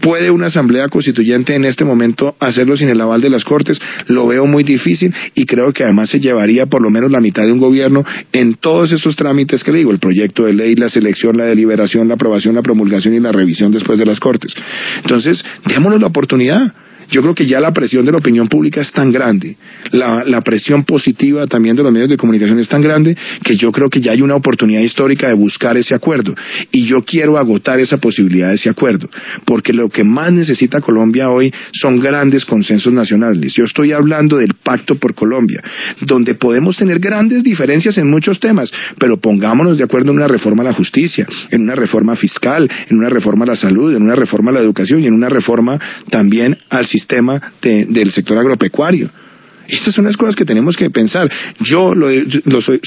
¿Puede 0.00 0.30
una 0.30 0.46
asamblea 0.46 0.88
constituyente 0.88 1.54
en 1.54 1.64
este 1.64 1.84
momento 1.84 2.36
hacerlo 2.38 2.76
sin 2.76 2.88
el 2.88 3.00
aval 3.00 3.20
de 3.20 3.30
las 3.30 3.44
Cortes? 3.44 3.80
Lo 4.06 4.26
veo 4.26 4.46
muy 4.46 4.62
difícil 4.62 5.14
y 5.34 5.46
creo 5.46 5.72
que 5.72 5.84
además 5.84 6.10
se 6.10 6.20
llevaría 6.20 6.66
por 6.66 6.82
lo 6.82 6.90
menos 6.90 7.10
la 7.10 7.20
mitad 7.20 7.44
de 7.44 7.52
un 7.52 7.60
gobierno 7.60 8.04
en 8.32 8.54
todos 8.54 8.92
estos 8.92 9.16
trámites 9.16 9.64
que 9.64 9.72
le 9.72 9.78
digo, 9.78 9.90
el 9.90 9.98
proyecto 9.98 10.44
de 10.44 10.52
ley, 10.52 10.74
la 10.74 10.88
selección, 10.88 11.36
la 11.36 11.44
deliberación, 11.44 12.08
la 12.08 12.14
aprobación, 12.14 12.54
la 12.54 12.62
promulgación 12.62 13.14
y 13.14 13.19
la 13.22 13.32
revisión 13.32 13.72
después 13.72 13.98
de 13.98 14.06
las 14.06 14.20
Cortes. 14.20 14.54
Entonces, 15.02 15.44
démonos 15.66 16.00
la 16.00 16.08
oportunidad. 16.08 16.72
Yo 17.10 17.22
creo 17.22 17.34
que 17.34 17.46
ya 17.46 17.60
la 17.60 17.72
presión 17.72 18.04
de 18.04 18.12
la 18.12 18.18
opinión 18.18 18.48
pública 18.48 18.80
es 18.80 18.92
tan 18.92 19.10
grande, 19.10 19.56
la, 19.90 20.40
presión 20.40 20.84
positiva 20.84 21.46
también 21.46 21.76
de 21.76 21.82
los 21.82 21.92
medios 21.92 22.08
de 22.08 22.16
comunicación 22.16 22.58
es 22.58 22.68
tan 22.68 22.80
grande, 22.80 23.16
que 23.44 23.56
yo 23.56 23.70
creo 23.70 23.90
que 23.90 24.00
ya 24.00 24.12
hay 24.12 24.22
una 24.22 24.34
oportunidad 24.34 24.80
histórica 24.80 25.28
de 25.28 25.34
buscar 25.34 25.76
ese 25.76 25.94
acuerdo. 25.94 26.34
Y 26.72 26.86
yo 26.86 27.02
quiero 27.04 27.36
agotar 27.36 27.78
esa 27.78 27.98
posibilidad 27.98 28.48
de 28.48 28.54
ese 28.54 28.68
acuerdo, 28.68 29.08
porque 29.44 29.72
lo 29.72 29.88
que 29.88 30.02
más 30.02 30.32
necesita 30.32 30.80
Colombia 30.80 31.30
hoy 31.30 31.52
son 31.72 32.00
grandes 32.00 32.44
consensos 32.44 32.92
nacionales. 32.92 33.52
Yo 33.54 33.64
estoy 33.64 33.92
hablando 33.92 34.38
del 34.38 34.54
Pacto 34.54 34.94
por 34.96 35.14
Colombia, 35.14 35.62
donde 36.00 36.34
podemos 36.34 36.76
tener 36.76 36.98
grandes 36.98 37.42
diferencias 37.42 37.98
en 37.98 38.08
muchos 38.08 38.40
temas, 38.40 38.72
pero 38.98 39.18
pongámonos 39.18 39.76
de 39.76 39.84
acuerdo 39.84 40.10
en 40.10 40.16
una 40.16 40.28
reforma 40.28 40.62
a 40.62 40.66
la 40.66 40.72
justicia, 40.72 41.26
en 41.50 41.62
una 41.62 41.74
reforma 41.74 42.16
fiscal, 42.16 42.68
en 42.88 42.96
una 42.96 43.08
reforma 43.08 43.44
a 43.44 43.48
la 43.48 43.56
salud, 43.56 43.94
en 43.94 44.02
una 44.02 44.14
reforma 44.14 44.50
a 44.50 44.54
la 44.54 44.60
educación 44.60 45.02
y 45.02 45.06
en 45.06 45.14
una 45.14 45.28
reforma 45.28 45.78
también 46.10 46.56
al 46.70 46.86
sistema 46.86 46.99
sistema 47.00 47.40
del 47.62 48.10
sector 48.10 48.38
agropecuario. 48.38 49.10
Estas 49.70 49.94
son 49.94 50.04
las 50.04 50.16
cosas 50.16 50.34
que 50.34 50.44
tenemos 50.44 50.76
que 50.76 50.90
pensar. 50.90 51.30
Yo 51.60 51.94
lo, 51.94 52.60
soy, 52.60 52.80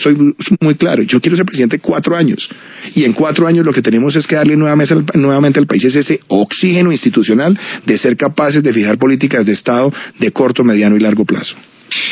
muy 0.60 0.76
claro. 0.76 1.04
Yo 1.04 1.22
quiero 1.22 1.38
ser 1.38 1.46
presidente 1.46 1.80
cuatro 1.80 2.16
años. 2.16 2.50
Y 2.94 3.06
en 3.06 3.14
cuatro 3.14 3.48
años 3.48 3.66
lo 3.66 3.72
que 3.72 3.82
tenemos 3.82 4.16
es 4.16 4.28
que 4.28 4.36
darle 4.36 4.58
nuevamente, 4.58 4.96
nuevamente 5.16 5.60
al 5.60 5.68
país 5.68 5.86
es 5.86 5.96
ese 5.96 6.20
oxígeno 6.28 6.92
institucional 6.92 7.58
de 7.86 7.98
ser 7.98 8.18
capaces 8.18 8.62
de 8.62 8.74
fijar 8.74 8.98
políticas 8.98 9.46
de 9.46 9.54
Estado 9.54 9.94
de 10.20 10.32
corto, 10.32 10.64
mediano 10.64 10.98
y 10.98 11.00
largo 11.00 11.24
plazo. 11.24 11.56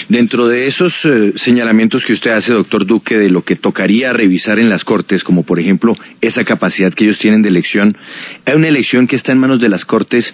Dentro 0.10 0.48
de 0.48 0.68
esos 0.68 0.94
eh, 1.06 1.34
señalamientos 1.38 2.06
que 2.06 2.14
usted 2.14 2.32
hace, 2.32 2.54
doctor 2.54 2.86
Duque, 2.86 3.18
de 3.18 3.30
lo 3.30 3.42
que 3.42 3.56
tocaría 3.56 4.14
revisar 4.14 4.60
en 4.60 4.70
las 4.70 4.84
Cortes, 4.84 5.24
como 5.24 5.44
por 5.44 5.60
ejemplo 5.60 5.98
esa 6.22 6.44
capacidad 6.44 6.94
que 6.94 7.06
ellos 7.06 7.18
tienen 7.18 7.42
de 7.42 7.50
elección, 7.50 7.98
hay 8.46 8.56
una 8.56 8.68
elección 8.68 9.08
que 9.08 9.16
está 9.16 9.32
en 9.32 9.40
manos 9.40 9.60
de 9.60 9.70
las 9.70 9.86
Cortes 9.86 10.32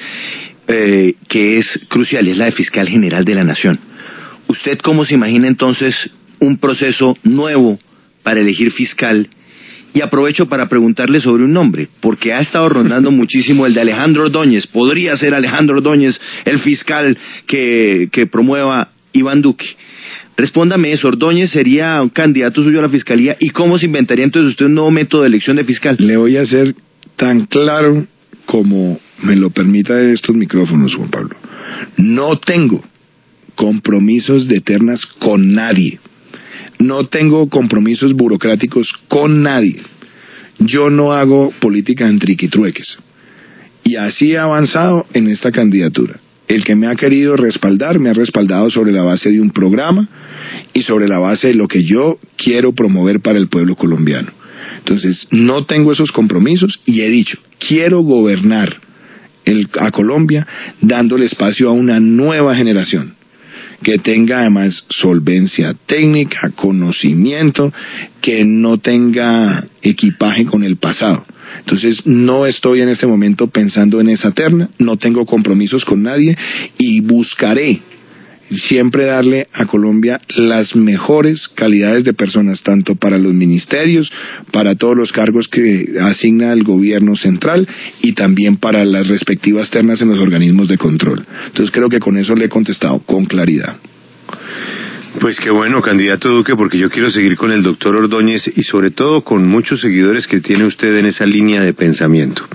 eh, 0.67 1.15
que 1.27 1.57
es 1.57 1.85
crucial, 1.87 2.27
es 2.27 2.37
la 2.37 2.45
de 2.45 2.51
fiscal 2.51 2.87
general 2.87 3.23
de 3.23 3.35
la 3.35 3.43
Nación. 3.43 3.79
¿Usted 4.47 4.79
cómo 4.79 5.05
se 5.05 5.15
imagina 5.15 5.47
entonces 5.47 6.09
un 6.39 6.57
proceso 6.57 7.17
nuevo 7.23 7.79
para 8.23 8.41
elegir 8.41 8.71
fiscal? 8.71 9.29
Y 9.93 10.01
aprovecho 10.01 10.47
para 10.47 10.67
preguntarle 10.67 11.21
sobre 11.21 11.43
un 11.43 11.53
nombre, 11.53 11.87
porque 12.01 12.33
ha 12.33 12.41
estado 12.41 12.69
rondando 12.69 13.11
muchísimo 13.11 13.65
el 13.65 13.73
de 13.73 13.81
Alejandro 13.81 14.23
Ordóñez. 14.23 14.67
¿Podría 14.67 15.15
ser 15.17 15.33
Alejandro 15.33 15.77
Ordóñez 15.77 16.19
el 16.45 16.59
fiscal 16.59 17.17
que, 17.45 18.09
que 18.11 18.27
promueva 18.27 18.89
Iván 19.13 19.41
Duque? 19.41 19.65
Respóndame 20.35 20.91
eso, 20.91 21.07
Ordóñez 21.07 21.49
sería 21.49 21.99
un 22.01 22.09
candidato 22.09 22.61
suyo 22.61 22.79
a 22.79 22.83
la 22.83 22.89
fiscalía 22.89 23.35
y 23.39 23.49
cómo 23.49 23.79
se 23.79 23.87
inventaría 23.87 24.23
entonces 24.23 24.51
usted 24.51 24.67
un 24.67 24.75
nuevo 24.75 24.91
método 24.91 25.21
de 25.21 25.29
elección 25.29 25.57
de 25.57 25.63
fiscal. 25.63 25.95
Le 25.97 26.15
voy 26.15 26.37
a 26.37 26.41
hacer 26.41 26.75
tan 27.15 27.45
claro 27.47 28.05
como 28.45 28.99
me 29.23 29.35
lo 29.35 29.49
permita 29.49 29.99
estos 29.99 30.35
micrófonos, 30.35 30.95
Juan 30.95 31.09
Pablo. 31.09 31.35
No 31.97 32.37
tengo 32.37 32.83
compromisos 33.55 34.47
de 34.47 34.61
ternas 34.61 35.05
con 35.05 35.53
nadie. 35.53 35.99
No 36.79 37.07
tengo 37.07 37.49
compromisos 37.49 38.13
burocráticos 38.13 38.93
con 39.07 39.41
nadie. 39.41 39.81
Yo 40.59 40.89
no 40.89 41.11
hago 41.11 41.51
política 41.59 42.07
en 42.07 42.19
triquitrueques. 42.19 42.97
Y 43.83 43.95
así 43.95 44.33
he 44.33 44.37
avanzado 44.37 45.05
en 45.13 45.27
esta 45.29 45.51
candidatura. 45.51 46.19
El 46.47 46.63
que 46.63 46.75
me 46.75 46.87
ha 46.87 46.95
querido 46.95 47.35
respaldar 47.35 47.99
me 47.99 48.09
ha 48.09 48.13
respaldado 48.13 48.69
sobre 48.69 48.91
la 48.91 49.03
base 49.03 49.31
de 49.31 49.41
un 49.41 49.51
programa 49.51 50.07
y 50.73 50.83
sobre 50.83 51.07
la 51.07 51.19
base 51.19 51.49
de 51.49 51.53
lo 51.55 51.67
que 51.67 51.83
yo 51.83 52.19
quiero 52.37 52.73
promover 52.73 53.19
para 53.19 53.37
el 53.37 53.49
pueblo 53.49 53.75
colombiano. 53.75 54.31
Entonces, 54.77 55.27
no 55.31 55.65
tengo 55.65 55.91
esos 55.91 56.11
compromisos 56.11 56.79
y 56.85 57.01
he 57.01 57.09
dicho, 57.09 57.37
quiero 57.59 58.01
gobernar 58.01 58.77
a 59.79 59.91
Colombia 59.91 60.45
dándole 60.81 61.25
espacio 61.25 61.69
a 61.69 61.73
una 61.73 61.99
nueva 61.99 62.55
generación 62.55 63.15
que 63.83 63.99
tenga 63.99 64.39
además 64.39 64.85
solvencia 64.89 65.75
técnica, 65.85 66.51
conocimiento, 66.55 67.71
que 68.21 68.43
no 68.43 68.79
tenga 68.79 69.65
equipaje 69.81 70.45
con 70.45 70.63
el 70.63 70.77
pasado. 70.77 71.23
Entonces 71.59 72.01
no 72.05 72.45
estoy 72.45 72.81
en 72.81 72.89
este 72.89 73.07
momento 73.07 73.47
pensando 73.47 74.01
en 74.01 74.09
esa 74.09 74.31
terna, 74.31 74.69
no 74.79 74.97
tengo 74.97 75.25
compromisos 75.25 75.85
con 75.85 76.03
nadie 76.03 76.37
y 76.77 77.01
buscaré 77.01 77.81
siempre 78.51 79.05
darle 79.05 79.47
a 79.53 79.65
Colombia 79.65 80.19
las 80.35 80.75
mejores 80.75 81.47
calidades 81.47 82.03
de 82.03 82.13
personas, 82.13 82.63
tanto 82.63 82.95
para 82.95 83.17
los 83.17 83.33
ministerios, 83.33 84.11
para 84.51 84.75
todos 84.75 84.95
los 84.95 85.11
cargos 85.11 85.47
que 85.47 85.95
asigna 86.01 86.53
el 86.53 86.63
gobierno 86.63 87.15
central 87.15 87.67
y 88.01 88.13
también 88.13 88.57
para 88.57 88.85
las 88.85 89.07
respectivas 89.07 89.69
ternas 89.69 90.01
en 90.01 90.09
los 90.09 90.19
organismos 90.19 90.67
de 90.67 90.77
control. 90.77 91.25
Entonces 91.47 91.71
creo 91.71 91.89
que 91.89 91.99
con 91.99 92.17
eso 92.17 92.35
le 92.35 92.45
he 92.45 92.49
contestado 92.49 92.99
con 92.99 93.25
claridad. 93.25 93.77
Pues 95.19 95.39
qué 95.39 95.49
bueno, 95.49 95.81
candidato 95.81 96.29
Duque, 96.29 96.55
porque 96.55 96.77
yo 96.77 96.91
quiero 96.91 97.09
seguir 97.09 97.37
con 97.37 97.51
el 97.51 97.63
doctor 97.63 97.95
Ordóñez 97.95 98.51
y 98.55 98.63
sobre 98.63 98.91
todo 98.91 99.23
con 99.23 99.47
muchos 99.47 99.81
seguidores 99.81 100.27
que 100.27 100.41
tiene 100.41 100.65
usted 100.65 100.95
en 100.95 101.07
esa 101.07 101.25
línea 101.25 101.61
de 101.63 101.73
pensamiento. 101.73 102.47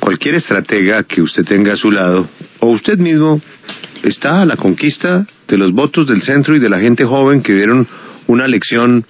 Cualquier 0.00 0.36
estratega 0.36 1.02
que 1.02 1.20
usted 1.20 1.44
tenga 1.44 1.74
a 1.74 1.76
su 1.76 1.90
lado, 1.90 2.28
o 2.60 2.68
usted 2.68 2.98
mismo 2.98 3.42
está 4.02 4.44
la 4.44 4.56
conquista 4.56 5.26
de 5.48 5.58
los 5.58 5.72
votos 5.72 6.06
del 6.06 6.22
centro 6.22 6.54
y 6.56 6.58
de 6.58 6.68
la 6.68 6.80
gente 6.80 7.04
joven 7.04 7.42
que 7.42 7.54
dieron 7.54 7.86
una 8.26 8.48
lección 8.48 9.04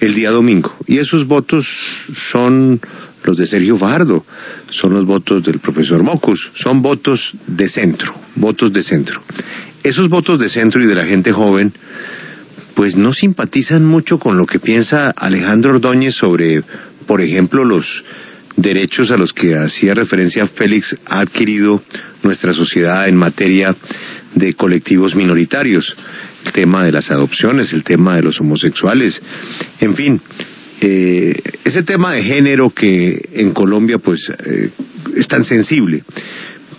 el 0.00 0.14
día 0.14 0.30
domingo. 0.30 0.74
Y 0.86 0.98
esos 0.98 1.26
votos 1.26 1.66
son 2.30 2.80
los 3.24 3.36
de 3.36 3.46
Sergio 3.46 3.76
Fajardo, 3.76 4.24
son 4.70 4.94
los 4.94 5.04
votos 5.04 5.44
del 5.44 5.60
profesor 5.60 6.02
Mocus, 6.02 6.50
son 6.54 6.82
votos 6.82 7.32
de 7.46 7.68
centro, 7.68 8.14
votos 8.34 8.72
de 8.72 8.82
centro. 8.82 9.22
Esos 9.82 10.08
votos 10.08 10.38
de 10.38 10.48
centro 10.48 10.82
y 10.82 10.86
de 10.86 10.94
la 10.94 11.04
gente 11.04 11.32
joven, 11.32 11.72
pues 12.74 12.96
no 12.96 13.12
simpatizan 13.12 13.84
mucho 13.84 14.18
con 14.18 14.36
lo 14.36 14.46
que 14.46 14.58
piensa 14.58 15.10
Alejandro 15.10 15.72
Ordóñez 15.74 16.14
sobre, 16.14 16.62
por 17.06 17.20
ejemplo, 17.20 17.64
los 17.64 18.04
derechos 18.56 19.10
a 19.10 19.16
los 19.16 19.32
que 19.32 19.56
hacía 19.56 19.94
referencia 19.94 20.46
Félix 20.46 20.96
ha 21.06 21.20
adquirido 21.20 21.82
nuestra 22.22 22.52
sociedad 22.52 23.08
en 23.08 23.16
materia 23.16 23.74
de 24.34 24.54
colectivos 24.54 25.14
minoritarios, 25.14 25.94
el 26.44 26.52
tema 26.52 26.84
de 26.84 26.92
las 26.92 27.10
adopciones, 27.10 27.72
el 27.72 27.84
tema 27.84 28.16
de 28.16 28.22
los 28.22 28.40
homosexuales, 28.40 29.20
en 29.80 29.94
fin, 29.94 30.20
eh, 30.80 31.40
ese 31.64 31.82
tema 31.82 32.12
de 32.12 32.22
género 32.24 32.70
que 32.70 33.28
en 33.34 33.52
Colombia 33.52 33.98
pues 33.98 34.30
eh, 34.44 34.70
es 35.16 35.28
tan 35.28 35.44
sensible, 35.44 36.02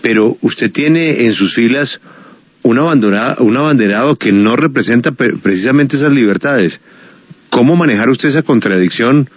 pero 0.02 0.38
usted 0.42 0.72
tiene 0.72 1.26
en 1.26 1.34
sus 1.34 1.54
filas 1.54 2.00
un 2.64 2.80
abanderado, 2.80 3.44
un 3.44 3.56
abanderado 3.56 4.16
que 4.18 4.32
no 4.32 4.56
representa 4.56 5.12
precisamente 5.12 5.96
esas 5.96 6.12
libertades. 6.12 6.80
¿Cómo 7.50 7.76
manejar 7.76 8.10
usted 8.10 8.30
esa 8.30 8.42
contradicción 8.44 9.30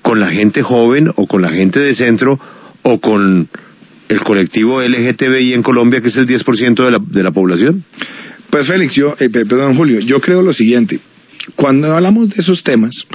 con 0.00 0.20
la 0.20 0.30
gente 0.30 0.62
joven 0.62 1.10
o 1.14 1.26
con 1.26 1.42
la 1.42 1.50
gente 1.50 1.80
de 1.80 1.94
centro 1.94 2.40
o 2.82 3.00
con 3.00 3.48
el 4.12 4.20
colectivo 4.20 4.82
LGTBI 4.82 5.54
en 5.54 5.62
Colombia, 5.62 6.00
que 6.00 6.08
es 6.08 6.16
el 6.16 6.26
10% 6.26 6.84
de 6.84 6.90
la, 6.90 6.98
de 6.98 7.22
la 7.22 7.30
población? 7.30 7.82
Pues 8.50 8.66
Félix, 8.66 8.94
yo, 8.94 9.14
eh, 9.18 9.30
perdón 9.30 9.76
Julio, 9.76 10.00
yo 10.00 10.20
creo 10.20 10.42
lo 10.42 10.52
siguiente. 10.52 11.00
Cuando 11.56 11.94
hablamos 11.94 12.30
de 12.30 12.36
esos 12.38 12.62
temas, 12.62 13.06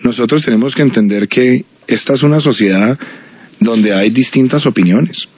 nosotros 0.00 0.44
tenemos 0.44 0.74
que 0.74 0.82
entender 0.82 1.28
que 1.28 1.64
esta 1.86 2.12
es 2.12 2.22
una 2.22 2.40
sociedad 2.40 2.98
donde 3.58 3.94
hay 3.94 4.10
distintas 4.10 4.66
opiniones. 4.66 5.28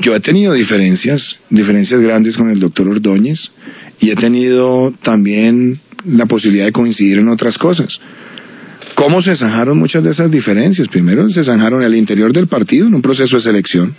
Yo 0.00 0.14
he 0.14 0.20
tenido 0.20 0.52
diferencias, 0.52 1.38
diferencias 1.48 2.00
grandes 2.00 2.36
con 2.36 2.50
el 2.50 2.60
doctor 2.60 2.88
Ordóñez 2.88 3.50
y 3.98 4.10
he 4.10 4.16
tenido 4.16 4.92
también 5.02 5.80
la 6.04 6.26
posibilidad 6.26 6.66
de 6.66 6.72
coincidir 6.72 7.18
en 7.18 7.28
otras 7.28 7.58
cosas. 7.58 8.00
¿Cómo 8.94 9.22
se 9.22 9.36
zanjaron 9.36 9.78
muchas 9.78 10.04
de 10.04 10.10
esas 10.10 10.30
diferencias? 10.30 10.88
Primero 10.88 11.28
se 11.28 11.42
zanjaron 11.42 11.82
al 11.82 11.94
interior 11.94 12.32
del 12.32 12.48
partido 12.48 12.86
en 12.86 12.94
un 12.94 13.02
proceso 13.02 13.36
de 13.36 13.42
selección. 13.42 13.94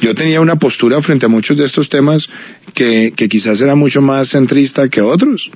Yo 0.00 0.14
tenía 0.14 0.40
una 0.40 0.56
postura 0.56 1.00
frente 1.02 1.26
a 1.26 1.28
muchos 1.28 1.56
de 1.58 1.64
estos 1.64 1.88
temas 1.88 2.28
que, 2.74 3.12
que 3.14 3.28
quizás 3.28 3.60
era 3.60 3.74
mucho 3.74 4.00
más 4.00 4.30
centrista 4.30 4.88
que 4.88 5.00
otros. 5.00 5.50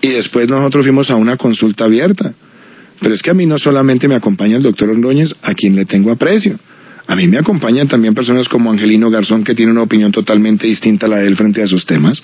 Y 0.00 0.08
después 0.08 0.48
nosotros 0.48 0.84
fuimos 0.84 1.10
a 1.10 1.16
una 1.16 1.36
consulta 1.36 1.84
abierta. 1.84 2.32
Pero 3.00 3.14
es 3.14 3.22
que 3.22 3.30
a 3.30 3.34
mí 3.34 3.46
no 3.46 3.58
solamente 3.58 4.08
me 4.08 4.16
acompaña 4.16 4.56
el 4.56 4.62
doctor 4.62 4.90
Ordóñez, 4.90 5.34
a 5.42 5.54
quien 5.54 5.76
le 5.76 5.84
tengo 5.84 6.10
aprecio, 6.10 6.58
A 7.06 7.16
mí 7.16 7.26
me 7.26 7.38
acompañan 7.38 7.88
también 7.88 8.14
personas 8.14 8.48
como 8.48 8.70
Angelino 8.70 9.08
Garzón, 9.10 9.42
que 9.42 9.54
tiene 9.54 9.72
una 9.72 9.82
opinión 9.82 10.12
totalmente 10.12 10.66
distinta 10.66 11.06
a 11.06 11.08
la 11.08 11.16
de 11.18 11.28
él 11.28 11.36
frente 11.36 11.62
a 11.62 11.64
esos 11.64 11.86
temas. 11.86 12.22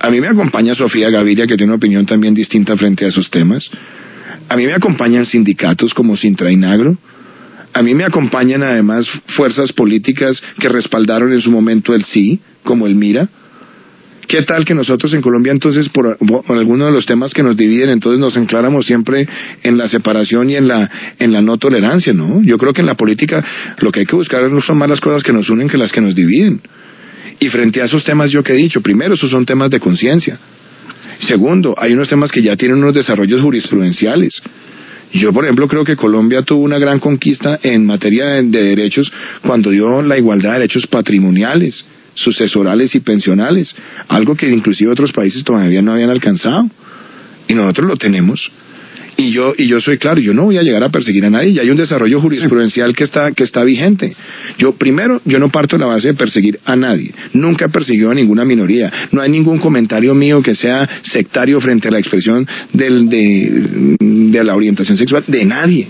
A 0.00 0.10
mí 0.10 0.20
me 0.20 0.28
acompaña 0.28 0.74
Sofía 0.74 1.08
Gaviria, 1.08 1.46
que 1.46 1.56
tiene 1.56 1.70
una 1.70 1.76
opinión 1.76 2.04
también 2.04 2.34
distinta 2.34 2.76
frente 2.76 3.06
a 3.06 3.08
esos 3.08 3.30
temas. 3.30 3.70
A 4.48 4.56
mí 4.56 4.66
me 4.66 4.74
acompañan 4.74 5.26
sindicatos 5.26 5.92
como 5.94 6.16
Sintra 6.16 6.50
y 6.50 6.56
Nagro. 6.56 6.96
A 7.72 7.82
mí 7.82 7.94
me 7.94 8.04
acompañan 8.04 8.62
además 8.62 9.06
fuerzas 9.26 9.72
políticas 9.72 10.42
que 10.58 10.68
respaldaron 10.68 11.32
en 11.32 11.40
su 11.40 11.50
momento 11.50 11.94
el 11.94 12.04
sí, 12.04 12.40
como 12.62 12.86
el 12.86 12.94
Mira. 12.94 13.28
¿Qué 14.26 14.42
tal 14.42 14.64
que 14.64 14.74
nosotros 14.74 15.14
en 15.14 15.22
Colombia 15.22 15.52
entonces 15.52 15.88
por, 15.88 16.16
por 16.18 16.56
algunos 16.56 16.88
de 16.88 16.94
los 16.94 17.06
temas 17.06 17.32
que 17.32 17.44
nos 17.44 17.56
dividen 17.56 17.90
entonces 17.90 18.18
nos 18.18 18.36
enclaramos 18.36 18.84
siempre 18.84 19.28
en 19.62 19.78
la 19.78 19.86
separación 19.86 20.50
y 20.50 20.56
en 20.56 20.66
la 20.66 20.90
en 21.20 21.32
la 21.32 21.42
no 21.42 21.58
tolerancia, 21.58 22.12
¿no? 22.12 22.42
Yo 22.42 22.58
creo 22.58 22.72
que 22.72 22.80
en 22.80 22.86
la 22.86 22.96
política 22.96 23.44
lo 23.78 23.92
que 23.92 24.00
hay 24.00 24.06
que 24.06 24.16
buscar 24.16 24.50
no 24.50 24.60
son 24.62 24.78
más 24.78 24.88
las 24.88 25.00
cosas 25.00 25.22
que 25.22 25.32
nos 25.32 25.48
unen 25.48 25.68
que 25.68 25.78
las 25.78 25.92
que 25.92 26.00
nos 26.00 26.14
dividen. 26.14 26.60
Y 27.38 27.48
frente 27.50 27.82
a 27.82 27.84
esos 27.84 28.02
temas 28.02 28.30
yo 28.30 28.42
que 28.42 28.52
he 28.52 28.56
dicho, 28.56 28.80
primero 28.80 29.14
esos 29.14 29.30
son 29.30 29.46
temas 29.46 29.70
de 29.70 29.78
conciencia. 29.78 30.38
Segundo, 31.18 31.74
hay 31.78 31.92
unos 31.92 32.08
temas 32.08 32.30
que 32.30 32.42
ya 32.42 32.56
tienen 32.56 32.78
unos 32.78 32.94
desarrollos 32.94 33.40
jurisprudenciales. 33.40 34.40
Yo, 35.12 35.32
por 35.32 35.44
ejemplo, 35.44 35.68
creo 35.68 35.84
que 35.84 35.96
Colombia 35.96 36.42
tuvo 36.42 36.62
una 36.62 36.78
gran 36.78 36.98
conquista 37.00 37.58
en 37.62 37.86
materia 37.86 38.26
de, 38.26 38.42
de 38.42 38.62
derechos 38.62 39.12
cuando 39.42 39.70
dio 39.70 40.02
la 40.02 40.18
igualdad 40.18 40.50
de 40.52 40.58
derechos 40.60 40.86
patrimoniales 40.86 41.86
sucesorales 42.16 42.94
y 42.94 43.00
pensionales, 43.00 43.76
algo 44.08 44.34
que 44.34 44.48
inclusive 44.48 44.90
otros 44.90 45.12
países 45.12 45.44
todavía 45.44 45.82
no 45.82 45.92
habían 45.92 46.10
alcanzado. 46.10 46.68
Y 47.46 47.54
nosotros 47.54 47.86
lo 47.86 47.96
tenemos. 47.96 48.50
Y 49.18 49.30
yo, 49.30 49.54
y 49.56 49.66
yo 49.66 49.80
soy 49.80 49.96
claro, 49.96 50.20
yo 50.20 50.34
no 50.34 50.44
voy 50.44 50.58
a 50.58 50.62
llegar 50.62 50.84
a 50.84 50.90
perseguir 50.90 51.24
a 51.24 51.30
nadie, 51.30 51.50
y 51.50 51.58
hay 51.58 51.70
un 51.70 51.76
desarrollo 51.76 52.20
jurisprudencial 52.20 52.94
que 52.94 53.04
está, 53.04 53.32
que 53.32 53.44
está 53.44 53.64
vigente. 53.64 54.14
Yo, 54.58 54.72
primero, 54.72 55.22
yo 55.24 55.38
no 55.38 55.50
parto 55.50 55.76
de 55.76 55.80
la 55.80 55.86
base 55.86 56.08
de 56.08 56.14
perseguir 56.14 56.60
a 56.66 56.76
nadie. 56.76 57.12
Nunca 57.32 57.64
he 57.64 57.68
perseguido 57.70 58.10
a 58.10 58.14
ninguna 58.14 58.44
minoría. 58.44 58.92
No 59.12 59.22
hay 59.22 59.30
ningún 59.30 59.58
comentario 59.58 60.14
mío 60.14 60.42
que 60.42 60.54
sea 60.54 60.88
sectario 61.02 61.60
frente 61.62 61.88
a 61.88 61.92
la 61.92 61.98
expresión 61.98 62.46
del, 62.74 63.08
de, 63.08 64.44
la 64.44 64.54
orientación 64.54 64.98
sexual 64.98 65.24
de 65.26 65.44
nadie. 65.46 65.88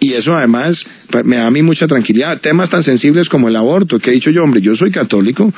Y 0.00 0.14
eso 0.14 0.34
además 0.34 0.84
me 1.24 1.36
da 1.36 1.46
a 1.46 1.50
mí 1.50 1.62
mucha 1.62 1.86
tranquilidad. 1.86 2.40
Temas 2.40 2.70
tan 2.70 2.82
sensibles 2.82 3.28
como 3.28 3.48
el 3.48 3.56
aborto, 3.56 3.98
que 3.98 4.10
he 4.10 4.14
dicho 4.14 4.30
yo, 4.30 4.42
hombre, 4.42 4.60
yo 4.62 4.74
soy 4.74 4.90
católico 4.90 5.52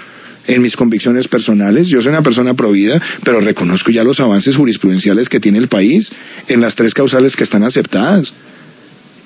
en 0.49 0.63
mis 0.63 0.77
convicciones 0.77 1.29
personales, 1.29 1.89
yo 1.89 2.01
soy 2.01 2.09
una 2.09 2.23
persona 2.23 2.55
provida, 2.55 3.01
pero 3.23 3.41
reconozco 3.41 3.91
ya 3.91 4.03
los 4.03 4.19
avances 4.19 4.57
jurisprudenciales 4.57 5.29
que 5.29 5.41
tiene 5.41 5.59
el 5.59 5.69
país 5.69 6.11
en 6.49 6.61
las 6.61 6.75
tres 6.75 6.95
causales 6.95 7.37
que 7.37 7.45
están 7.45 7.63
aceptadas, 7.63 8.33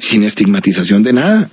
sin 0.00 0.24
estigmatización 0.24 1.02
de 1.04 1.12
nada. 1.12 1.50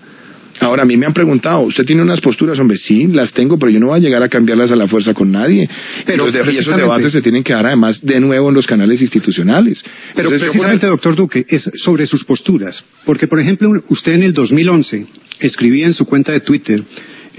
Ahora, 0.59 0.81
a 0.81 0.85
mí 0.85 0.97
me 0.97 1.05
han 1.05 1.13
preguntado, 1.13 1.61
¿usted 1.61 1.85
tiene 1.85 2.01
unas 2.01 2.19
posturas? 2.19 2.59
Hombre, 2.59 2.77
sí, 2.77 3.07
las 3.07 3.31
tengo, 3.31 3.57
pero 3.57 3.71
yo 3.71 3.79
no 3.79 3.87
voy 3.87 3.99
a 3.99 4.01
llegar 4.01 4.23
a 4.23 4.27
cambiarlas 4.27 4.71
a 4.71 4.75
la 4.75 4.87
fuerza 4.87 5.13
con 5.13 5.31
nadie. 5.31 5.69
Pero 6.05 6.27
y, 6.27 6.57
esos 6.57 6.75
debates 6.75 7.13
se 7.13 7.21
tienen 7.21 7.43
que 7.43 7.53
dar 7.53 7.67
además 7.67 8.03
de 8.03 8.19
nuevo 8.19 8.49
en 8.49 8.55
los 8.55 8.67
canales 8.67 8.99
institucionales. 9.01 9.83
Pero 10.15 10.29
Entonces, 10.29 10.49
precisamente, 10.49 10.87
doctor 10.87 11.15
Duque, 11.15 11.45
es 11.47 11.69
sobre 11.75 12.07
sus 12.07 12.25
posturas. 12.25 12.83
Porque, 13.05 13.27
por 13.27 13.39
ejemplo, 13.39 13.71
usted 13.87 14.13
en 14.13 14.23
el 14.23 14.33
2011 14.33 15.05
escribía 15.39 15.85
en 15.85 15.93
su 15.93 16.05
cuenta 16.05 16.33
de 16.33 16.41
Twitter, 16.41 16.83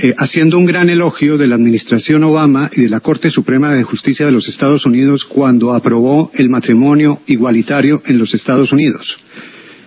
eh, 0.02 0.14
haciendo 0.16 0.56
un 0.56 0.64
gran 0.64 0.88
elogio 0.88 1.36
de 1.36 1.46
la 1.46 1.56
administración 1.56 2.24
Obama 2.24 2.70
y 2.72 2.82
de 2.82 2.88
la 2.88 3.00
Corte 3.00 3.28
Suprema 3.30 3.74
de 3.74 3.82
Justicia 3.82 4.24
de 4.24 4.32
los 4.32 4.48
Estados 4.48 4.86
Unidos 4.86 5.26
cuando 5.26 5.74
aprobó 5.74 6.30
el 6.32 6.48
matrimonio 6.48 7.20
igualitario 7.26 8.00
en 8.06 8.18
los 8.18 8.32
Estados 8.32 8.72
Unidos. 8.72 9.18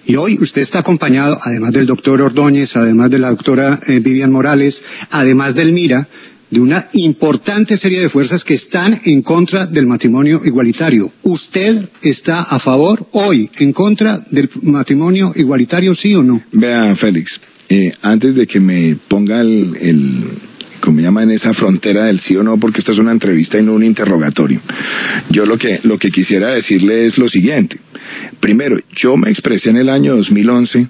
Y 0.06 0.16
hoy 0.16 0.38
usted 0.40 0.62
está 0.62 0.80
acompañado, 0.80 1.40
además 1.42 1.72
del 1.72 1.88
doctor 1.88 2.22
Ordóñez, 2.22 2.76
además 2.76 3.10
de 3.10 3.20
la 3.20 3.30
doctora 3.30 3.80
eh, 3.88 4.00
Vivian 4.02 4.32
Morales, 4.32 4.84
además 5.10 5.56
del 5.56 5.72
MIRA, 5.72 6.08
de 6.52 6.60
una 6.60 6.90
importante 6.94 7.76
serie 7.76 8.02
de 8.02 8.10
fuerzas 8.10 8.44
que 8.44 8.54
están 8.54 9.02
en 9.06 9.24
contra 9.24 9.66
del 9.66 9.88
matrimonio 9.88 10.42
igualitario. 10.46 11.12
¿Usted 11.24 11.90
está 12.04 12.42
a 12.44 12.60
favor 12.60 13.08
hoy 13.14 13.50
en 13.58 13.74
contra 13.74 14.20
del 14.30 14.48
matrimonio 14.62 15.32
igualitario, 15.36 15.96
sí 15.96 16.14
o 16.14 16.22
no? 16.22 16.44
Vea, 16.52 16.96
Félix, 16.98 17.40
eh, 17.70 17.94
antes 18.02 18.36
de 18.36 18.48
que 18.48 18.60
me 18.60 18.98
ponga 19.08 19.42
el, 19.42 19.76
el 19.80 20.26
como 20.84 21.00
llaman 21.00 21.32
esa 21.32 21.54
frontera 21.54 22.06
del 22.06 22.20
sí 22.20 22.36
o 22.36 22.44
no, 22.44 22.58
porque 22.58 22.80
esta 22.80 22.92
es 22.92 22.98
una 22.98 23.14
entrevista 23.14 23.58
y 23.58 23.64
no 23.64 23.74
un 23.74 23.84
interrogatorio. 23.84 24.60
Yo 25.30 25.46
lo 25.46 25.58
que, 25.58 25.80
lo 25.84 25.98
que 25.98 26.12
quisiera 26.12 26.54
decirle 26.54 27.06
es 27.06 27.18
lo 27.18 27.30
siguiente. 27.30 27.80
Primero, 28.42 28.76
yo 28.94 29.16
me 29.16 29.30
expresé 29.30 29.70
en 29.70 29.78
el 29.78 29.88
año 29.88 30.18
2011 30.18 30.88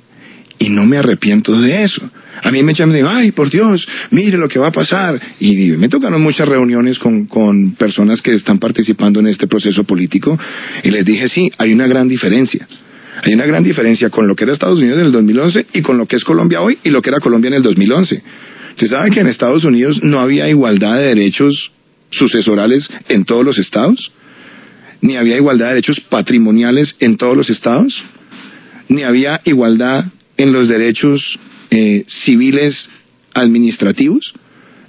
y 0.57 0.69
no 0.69 0.87
me 0.87 0.97
arrepiento 0.97 1.59
de 1.59 1.83
eso. 1.83 2.09
A 2.41 2.49
mí 2.49 2.63
me 2.63 2.71
echan 2.71 2.91
digo, 2.91 3.07
ay, 3.07 3.31
por 3.31 3.51
Dios, 3.51 3.87
mire 4.09 4.39
lo 4.39 4.49
que 4.49 4.57
va 4.57 4.69
a 4.69 4.71
pasar. 4.71 5.21
Y 5.39 5.71
me 5.71 5.89
tocaron 5.89 6.21
muchas 6.23 6.47
reuniones 6.49 6.97
con, 6.97 7.27
con 7.27 7.73
personas 7.75 8.21
que 8.21 8.33
están 8.33 8.57
participando 8.57 9.19
en 9.19 9.27
este 9.27 9.45
proceso 9.45 9.83
político 9.83 10.37
y 10.83 10.89
les 10.89 11.05
dije, 11.05 11.27
sí, 11.27 11.51
hay 11.59 11.71
una 11.71 11.85
gran 11.85 12.07
diferencia. 12.07 12.67
Hay 13.23 13.33
una 13.33 13.45
gran 13.45 13.63
diferencia 13.63 14.09
con 14.09 14.27
lo 14.27 14.35
que 14.35 14.43
era 14.43 14.51
Estados 14.51 14.79
Unidos 14.79 14.99
en 14.99 15.05
el 15.05 15.11
2011 15.13 15.67
y 15.73 15.81
con 15.81 15.97
lo 15.97 16.05
que 16.05 16.17
es 16.17 16.25
Colombia 16.25 16.61
hoy 16.61 16.77
y 16.83 16.89
lo 16.89 17.01
que 17.01 17.09
era 17.09 17.21
Colombia 17.21 17.47
en 17.47 17.53
el 17.53 17.63
2011. 17.63 18.21
Usted 18.71 18.87
sabe 18.87 19.11
que 19.11 19.21
en 19.21 19.27
Estados 19.27 19.63
Unidos 19.63 20.03
no 20.03 20.19
había 20.19 20.49
igualdad 20.49 20.97
de 20.97 21.07
derechos 21.07 21.71
sucesorales 22.09 22.89
en 23.07 23.23
todos 23.23 23.45
los 23.45 23.57
estados, 23.57 24.11
ni 24.99 25.15
había 25.15 25.37
igualdad 25.37 25.67
de 25.67 25.75
derechos 25.75 26.01
patrimoniales 26.01 26.97
en 26.99 27.15
todos 27.15 27.37
los 27.37 27.49
estados, 27.49 28.03
ni 28.89 29.03
había 29.03 29.39
igualdad 29.45 30.03
en 30.35 30.51
los 30.51 30.67
derechos 30.67 31.39
eh, 31.69 32.03
civiles 32.07 32.89
administrativos. 33.33 34.33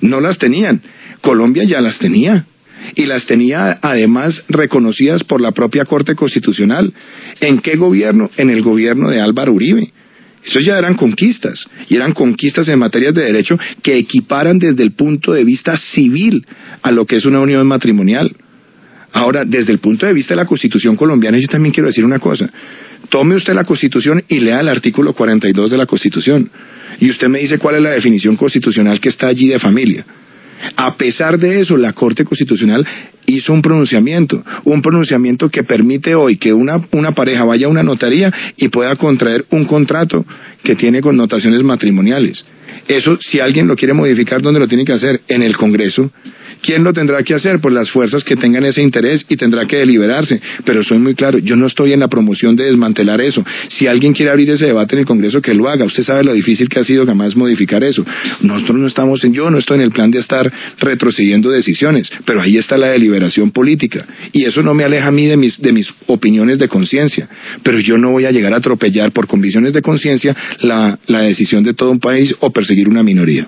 No 0.00 0.18
las 0.20 0.38
tenían. 0.38 0.82
Colombia 1.20 1.62
ya 1.62 1.80
las 1.80 1.98
tenía. 1.98 2.46
Y 2.94 3.06
las 3.06 3.26
tenía 3.26 3.78
además 3.82 4.44
reconocidas 4.48 5.24
por 5.24 5.40
la 5.40 5.52
propia 5.52 5.84
Corte 5.84 6.14
Constitucional. 6.14 6.92
¿En 7.40 7.60
qué 7.60 7.76
gobierno? 7.76 8.30
En 8.36 8.50
el 8.50 8.62
gobierno 8.62 9.10
de 9.10 9.20
Álvaro 9.20 9.52
Uribe. 9.52 9.90
Eso 10.44 10.60
ya 10.60 10.78
eran 10.78 10.94
conquistas, 10.94 11.66
y 11.88 11.96
eran 11.96 12.12
conquistas 12.12 12.68
en 12.68 12.78
materias 12.78 13.14
de 13.14 13.24
derecho 13.24 13.58
que 13.82 13.96
equiparan 13.96 14.58
desde 14.58 14.82
el 14.82 14.92
punto 14.92 15.32
de 15.32 15.42
vista 15.42 15.76
civil 15.78 16.44
a 16.82 16.90
lo 16.90 17.06
que 17.06 17.16
es 17.16 17.24
una 17.24 17.40
unión 17.40 17.66
matrimonial. 17.66 18.30
Ahora, 19.12 19.44
desde 19.44 19.72
el 19.72 19.78
punto 19.78 20.04
de 20.04 20.12
vista 20.12 20.34
de 20.34 20.36
la 20.36 20.44
Constitución 20.44 20.96
colombiana, 20.96 21.38
yo 21.38 21.48
también 21.48 21.72
quiero 21.72 21.86
decir 21.86 22.04
una 22.04 22.18
cosa. 22.18 22.50
Tome 23.08 23.36
usted 23.36 23.54
la 23.54 23.64
Constitución 23.64 24.22
y 24.28 24.40
lea 24.40 24.60
el 24.60 24.68
artículo 24.68 25.14
42 25.14 25.70
de 25.70 25.78
la 25.78 25.86
Constitución. 25.86 26.50
Y 27.00 27.10
usted 27.10 27.28
me 27.28 27.38
dice 27.38 27.58
cuál 27.58 27.76
es 27.76 27.82
la 27.82 27.90
definición 27.90 28.36
constitucional 28.36 29.00
que 29.00 29.08
está 29.08 29.28
allí 29.28 29.48
de 29.48 29.58
familia. 29.58 30.04
A 30.76 30.96
pesar 30.96 31.38
de 31.38 31.60
eso, 31.60 31.76
la 31.76 31.92
Corte 31.92 32.24
Constitucional 32.24 32.86
hizo 33.26 33.52
un 33.52 33.62
pronunciamiento, 33.62 34.44
un 34.64 34.82
pronunciamiento 34.82 35.48
que 35.48 35.64
permite 35.64 36.14
hoy 36.14 36.36
que 36.36 36.52
una, 36.52 36.80
una 36.92 37.12
pareja 37.12 37.44
vaya 37.44 37.66
a 37.66 37.70
una 37.70 37.82
notaría 37.82 38.32
y 38.56 38.68
pueda 38.68 38.96
contraer 38.96 39.44
un 39.50 39.64
contrato 39.64 40.24
que 40.62 40.76
tiene 40.76 41.00
connotaciones 41.00 41.62
matrimoniales. 41.62 42.44
Eso, 42.88 43.18
si 43.20 43.40
alguien 43.40 43.66
lo 43.66 43.76
quiere 43.76 43.94
modificar, 43.94 44.42
¿dónde 44.42 44.60
lo 44.60 44.68
tiene 44.68 44.84
que 44.84 44.92
hacer? 44.92 45.22
En 45.28 45.42
el 45.42 45.56
Congreso. 45.56 46.10
¿Quién 46.64 46.82
lo 46.82 46.94
tendrá 46.94 47.22
que 47.22 47.34
hacer? 47.34 47.60
Pues 47.60 47.74
las 47.74 47.90
fuerzas 47.90 48.24
que 48.24 48.36
tengan 48.36 48.64
ese 48.64 48.80
interés 48.80 49.26
y 49.28 49.36
tendrá 49.36 49.66
que 49.66 49.76
deliberarse. 49.76 50.40
Pero 50.64 50.82
soy 50.82 50.98
muy 50.98 51.14
claro, 51.14 51.38
yo 51.38 51.56
no 51.56 51.66
estoy 51.66 51.92
en 51.92 52.00
la 52.00 52.08
promoción 52.08 52.56
de 52.56 52.64
desmantelar 52.64 53.20
eso. 53.20 53.44
Si 53.68 53.86
alguien 53.86 54.14
quiere 54.14 54.30
abrir 54.30 54.48
ese 54.48 54.64
debate 54.64 54.94
en 54.94 55.00
el 55.00 55.06
Congreso, 55.06 55.42
que 55.42 55.52
lo 55.52 55.68
haga. 55.68 55.84
Usted 55.84 56.02
sabe 56.02 56.24
lo 56.24 56.32
difícil 56.32 56.70
que 56.70 56.80
ha 56.80 56.84
sido 56.84 57.04
jamás 57.04 57.36
modificar 57.36 57.84
eso. 57.84 58.02
Nosotros 58.40 58.78
no 58.78 58.86
estamos 58.86 59.22
en, 59.24 59.34
yo 59.34 59.50
no 59.50 59.58
estoy 59.58 59.74
en 59.76 59.82
el 59.82 59.90
plan 59.90 60.10
de 60.10 60.20
estar 60.20 60.50
retrocediendo 60.80 61.50
decisiones, 61.50 62.10
pero 62.24 62.40
ahí 62.40 62.56
está 62.56 62.78
la 62.78 62.88
deliberación 62.88 63.50
política. 63.50 64.06
Y 64.32 64.46
eso 64.46 64.62
no 64.62 64.72
me 64.72 64.84
aleja 64.84 65.08
a 65.08 65.12
mí 65.12 65.26
de 65.26 65.36
mis, 65.36 65.60
de 65.60 65.70
mis 65.70 65.92
opiniones 66.06 66.58
de 66.58 66.68
conciencia. 66.68 67.28
Pero 67.62 67.78
yo 67.78 67.98
no 67.98 68.10
voy 68.10 68.24
a 68.24 68.30
llegar 68.30 68.54
a 68.54 68.56
atropellar 68.56 69.12
por 69.12 69.26
convicciones 69.26 69.74
de 69.74 69.82
conciencia 69.82 70.34
la, 70.60 70.98
la 71.08 71.20
decisión 71.20 71.62
de 71.62 71.74
todo 71.74 71.90
un 71.90 72.00
país 72.00 72.34
o 72.40 72.48
perseguir 72.50 72.88
una 72.88 73.02
minoría. 73.02 73.46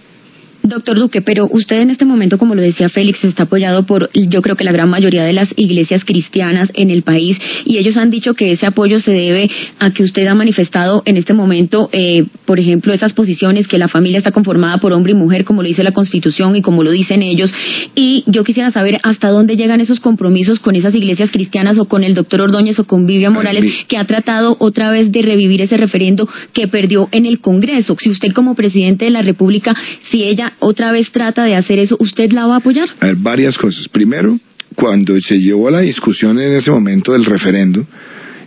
Doctor 0.69 0.99
Duque, 0.99 1.23
pero 1.23 1.49
usted 1.51 1.77
en 1.81 1.91
este 1.91 2.05
momento, 2.05 2.39
como 2.39 2.55
lo 2.55 2.63
decía 2.63 2.89
Félix, 2.89 3.25
está 3.25 3.45
apoyado 3.45 3.87
por 3.87 4.11
yo 4.13 4.43
creo 4.43 4.57
que 4.57 4.65
la 4.65 4.73
gran 4.73 4.89
mayoría 4.89 5.25
de 5.25 5.33
las 5.33 5.49
iglesias 5.57 6.05
cristianas 6.05 6.71
en 6.75 6.91
el 6.91 7.03
país 7.03 7.39
y 7.65 7.79
ellos 7.79 7.97
han 7.97 8.11
dicho 8.11 8.35
que 8.35 8.53
ese 8.53 8.67
apoyo 8.67 9.01
se 9.01 9.13
debe 9.13 9.51
a 9.79 9.91
que 9.93 10.03
usted 10.03 10.27
ha 10.27 10.35
manifestado 10.35 11.03
en 11.07 11.17
este 11.17 11.35
momento, 11.35 11.89
eh, 11.93 12.25
por 12.45 12.59
ejemplo, 12.59 12.93
esas 12.93 13.13
posiciones 13.13 13.69
que 13.69 13.79
la 13.79 13.89
familia 13.89 14.19
está 14.19 14.33
conformada 14.33 14.79
por 14.79 14.93
hombre 14.93 15.13
y 15.13 15.15
mujer, 15.15 15.45
como 15.45 15.63
lo 15.63 15.69
dice 15.69 15.83
la 15.83 15.93
Constitución 15.93 16.57
y 16.57 16.63
como 16.63 16.83
lo 16.83 16.91
dicen 16.91 17.23
ellos. 17.23 17.53
Y 17.95 18.25
yo 18.27 18.45
quisiera 18.45 18.71
saber 18.71 18.99
hasta 19.03 19.31
dónde 19.31 19.57
llegan 19.57 19.81
esos 19.81 20.01
compromisos 20.01 20.59
con 20.61 20.77
esas 20.77 20.95
iglesias 20.95 21.31
cristianas 21.31 21.79
o 21.79 21.87
con 21.87 22.05
el 22.05 22.15
doctor 22.15 22.41
Ordóñez 22.41 22.79
o 22.79 22.87
con 22.87 23.07
Vivian 23.07 23.33
Morales, 23.33 23.85
que 23.89 23.99
ha 23.99 24.05
tratado 24.05 24.57
otra 24.59 24.91
vez 24.91 25.13
de 25.13 25.23
revivir 25.23 25.63
ese 25.63 25.77
referendo 25.77 26.29
que 26.53 26.69
perdió 26.69 27.09
en 27.13 27.27
el 27.27 27.41
Congreso. 27.41 27.97
Si 27.99 28.11
usted 28.11 28.33
como 28.33 28.55
presidente 28.55 29.05
de 29.05 29.11
la 29.11 29.23
República, 29.23 29.77
si 30.11 30.25
ella 30.25 30.53
otra 30.59 30.93
vez 30.93 31.11
trata 31.11 31.45
de 31.45 31.57
hacer 31.57 31.79
eso, 31.79 31.97
¿usted 31.99 32.33
la 32.33 32.47
va 32.47 32.55
a 32.55 32.59
apoyar? 32.59 32.89
A 33.01 33.07
ver, 33.07 33.17
varias 33.17 33.59
cosas. 33.59 33.89
Primero, 33.89 34.39
cuando 34.75 35.21
se 35.21 35.39
llevó 35.39 35.71
la 35.71 35.81
discusión 35.81 36.39
en 36.39 36.53
ese 36.53 36.71
momento 36.71 37.13
del 37.13 37.25
referendo, 37.25 37.87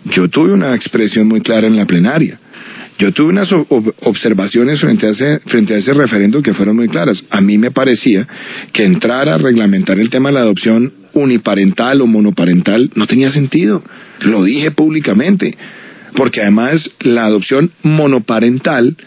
yo 0.06 0.28
tuve 0.30 0.54
una 0.54 0.76
expresión 0.76 1.28
muy 1.28 1.42
clara 1.42 1.68
en 1.68 1.76
la 1.76 1.86
plenaria. 1.86 2.40
Yo 2.98 3.14
tuve 3.14 3.30
unas 3.30 3.50
observaciones 4.02 4.82
frente 4.82 5.08
a, 5.08 5.12
ese, 5.12 5.40
frente 5.46 5.74
a 5.74 5.78
ese 5.78 5.94
referendo 5.94 6.42
que 6.42 6.54
fueron 6.54 6.76
muy 6.76 6.90
claras. 6.90 7.24
A 7.30 7.40
mí 7.40 7.58
me 7.58 7.72
parecía 7.72 8.28
que 8.74 8.84
entrar 8.84 9.30
a 9.30 9.38
reglamentar 9.38 9.98
el 10.00 10.10
tema 10.10 10.30
de 10.30 10.36
la 10.36 10.42
adopción 10.42 10.92
uniparental 11.14 12.02
o 12.02 12.08
monoparental 12.08 12.92
no 12.96 13.08
tenía 13.08 13.32
sentido. 13.32 13.82
Lo 14.22 14.44
dije 14.44 14.72
públicamente. 14.72 15.58
Porque 16.14 16.42
además 16.42 16.92
la 17.00 17.26
adopción 17.26 17.72
monoparental 17.84 18.98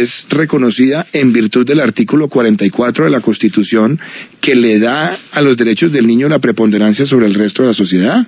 es 0.00 0.26
reconocida 0.30 1.06
en 1.12 1.32
virtud 1.32 1.66
del 1.66 1.80
artículo 1.80 2.28
44 2.28 3.04
de 3.04 3.10
la 3.10 3.20
Constitución 3.20 4.00
que 4.40 4.54
le 4.54 4.78
da 4.78 5.18
a 5.32 5.42
los 5.42 5.56
derechos 5.56 5.92
del 5.92 6.06
niño 6.06 6.28
la 6.28 6.38
preponderancia 6.38 7.04
sobre 7.04 7.26
el 7.26 7.34
resto 7.34 7.62
de 7.62 7.68
la 7.68 7.74
sociedad. 7.74 8.26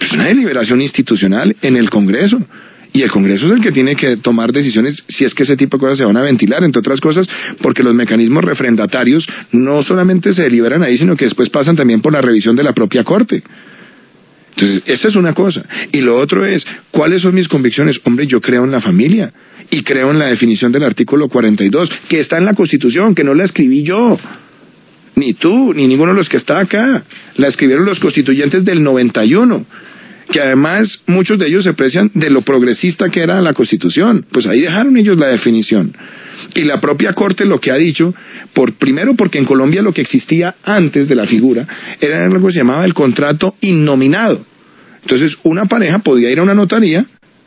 Es 0.00 0.12
una 0.12 0.26
deliberación 0.26 0.80
institucional 0.80 1.56
en 1.62 1.76
el 1.76 1.90
Congreso. 1.90 2.40
Y 2.92 3.02
el 3.02 3.10
Congreso 3.10 3.46
es 3.46 3.52
el 3.52 3.60
que 3.60 3.72
tiene 3.72 3.96
que 3.96 4.18
tomar 4.18 4.52
decisiones 4.52 5.02
si 5.08 5.24
es 5.24 5.34
que 5.34 5.44
ese 5.44 5.56
tipo 5.56 5.78
de 5.78 5.80
cosas 5.80 5.98
se 5.98 6.04
van 6.04 6.16
a 6.18 6.22
ventilar, 6.22 6.62
entre 6.62 6.80
otras 6.80 7.00
cosas, 7.00 7.26
porque 7.62 7.82
los 7.82 7.94
mecanismos 7.94 8.44
refrendatarios 8.44 9.26
no 9.50 9.82
solamente 9.82 10.34
se 10.34 10.42
deliberan 10.42 10.82
ahí, 10.82 10.98
sino 10.98 11.16
que 11.16 11.24
después 11.24 11.48
pasan 11.48 11.74
también 11.74 12.02
por 12.02 12.12
la 12.12 12.20
revisión 12.20 12.54
de 12.54 12.62
la 12.62 12.74
propia 12.74 13.02
Corte. 13.02 13.42
Entonces, 14.54 14.82
esa 14.84 15.08
es 15.08 15.16
una 15.16 15.32
cosa. 15.32 15.64
Y 15.90 16.02
lo 16.02 16.18
otro 16.18 16.44
es, 16.44 16.66
¿cuáles 16.90 17.22
son 17.22 17.34
mis 17.34 17.48
convicciones? 17.48 17.98
Hombre, 18.04 18.26
yo 18.26 18.42
creo 18.42 18.64
en 18.64 18.70
la 18.70 18.82
familia 18.82 19.32
y 19.72 19.82
creo 19.82 20.10
en 20.10 20.18
la 20.18 20.26
definición 20.26 20.70
del 20.70 20.84
artículo 20.84 21.28
42, 21.28 21.90
que 22.06 22.20
está 22.20 22.36
en 22.36 22.44
la 22.44 22.52
Constitución, 22.52 23.14
que 23.14 23.24
no 23.24 23.32
la 23.32 23.44
escribí 23.44 23.82
yo. 23.82 24.18
Ni 25.14 25.32
tú, 25.32 25.72
ni 25.72 25.86
ninguno 25.86 26.12
de 26.12 26.18
los 26.18 26.28
que 26.28 26.36
está 26.36 26.60
acá. 26.60 27.02
La 27.36 27.48
escribieron 27.48 27.86
los 27.86 27.98
constituyentes 27.98 28.64
del 28.64 28.82
91 28.82 29.66
que 30.30 30.40
además 30.40 31.02
muchos 31.06 31.38
de 31.38 31.46
ellos 31.46 31.64
se 31.64 31.70
aprecian 31.70 32.10
de 32.14 32.30
lo 32.30 32.40
progresista 32.40 33.10
que 33.10 33.20
era 33.20 33.40
la 33.42 33.52
Constitución. 33.52 34.24
Pues 34.30 34.46
ahí 34.46 34.62
dejaron 34.62 34.96
ellos 34.96 35.18
la 35.18 35.28
definición. 35.28 35.94
Y 36.54 36.62
la 36.62 36.80
propia 36.80 37.12
Corte 37.12 37.44
lo 37.44 37.60
que 37.60 37.70
ha 37.70 37.76
dicho, 37.76 38.14
por, 38.54 38.74
primero 38.74 39.14
porque 39.14 39.38
en 39.38 39.44
Colombia 39.44 39.82
lo 39.82 39.92
que 39.92 40.00
existía 40.00 40.54
antes 40.62 41.08
de 41.08 41.16
la 41.16 41.26
figura 41.26 41.66
era 42.00 42.24
algo 42.24 42.46
que 42.46 42.52
se 42.52 42.60
llamaba 42.60 42.84
el 42.84 42.94
contrato 42.94 43.56
innominado. 43.60 44.44
Entonces 45.02 45.36
una 45.42 45.66
pareja 45.66 45.98
podía 45.98 46.30
ir 46.30 46.38
a 46.38 46.42
una 46.42 46.54
notaría 46.54 47.04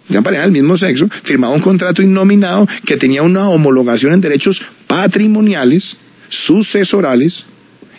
una 0.10 0.22
pareja 0.22 0.43
del 0.43 0.51
mismo 0.51 0.78
sexo, 0.78 1.10
firmaba 1.24 1.53
un 1.53 1.62
contrato 1.62 2.01
innominado 2.01 2.68
que 2.86 2.97
tenía 2.97 3.24
una 3.24 3.49
homologación 3.49 4.14
en 4.14 4.22
derechos 4.22 4.62
patrimoniales, 4.88 5.97
sucesorales, 6.30 7.45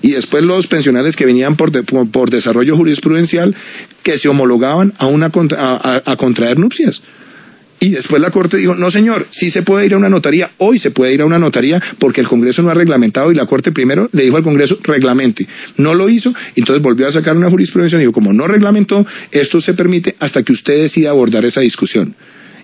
y 0.03 0.13
después 0.13 0.45
los 0.45 0.67
pensionales 0.67 1.17
que 1.17 1.27
venían 1.27 1.57
por, 1.57 1.73
por, 2.11 2.31
desarrollo 2.31 2.77
jurisprudencial 2.77 3.55
que 4.03 4.19
se 4.19 4.29
homologaban 4.29 4.93
a, 4.99 5.07
una, 5.07 5.31
a, 5.33 6.17
contraer 6.17 6.59
nupcias. 6.59 7.03
Y 7.79 7.91
después 7.91 8.23
la 8.23 8.31
Corte 8.31 8.57
dijo, 8.57 8.75
no 8.75 8.91
señor, 8.91 9.27
sí 9.31 9.51
se 9.51 9.63
puede 9.63 9.85
ir 9.85 9.95
a 9.95 9.97
una 9.99 10.09
notaría, 10.09 10.51
hoy 10.59 10.79
se 10.79 10.91
puede 10.91 11.13
ir 11.13 11.21
a 11.21 11.27
una 11.27 11.39
notaría 11.39 11.83
porque 11.99 12.23
el 12.23 12.29
Congreso 12.29 12.63
no 12.63 12.71
ha 12.71 12.75
reglamentado 12.75 13.31
y 13.31 13.35
la 13.35 13.47
Corte 13.47 13.71
primero 13.71 14.09
le 14.13 14.25
dijo 14.25 14.37
al 14.37 14.43
Congreso, 14.43 14.79
reglamente. 14.83 15.47
No 15.77 15.93
lo 15.93 16.09
hizo, 16.09 16.33
entonces 16.55 16.83
volvió 16.83 17.07
a 17.07 17.13
sacar 17.13 17.37
una 17.37 17.51
jurisprudencia 17.51 17.97
y 17.97 18.01
dijo, 18.01 18.13
como 18.13 18.33
no 18.33 18.47
reglamentó, 18.47 19.07
esto 19.31 19.61
se 19.61 19.75
permite 19.75 20.17
hasta 20.19 20.43
que 20.43 20.53
usted 20.53 20.83
decida 20.83 21.11
abordar 21.11 21.45
esa 21.45 21.61
discusión. 21.61 22.15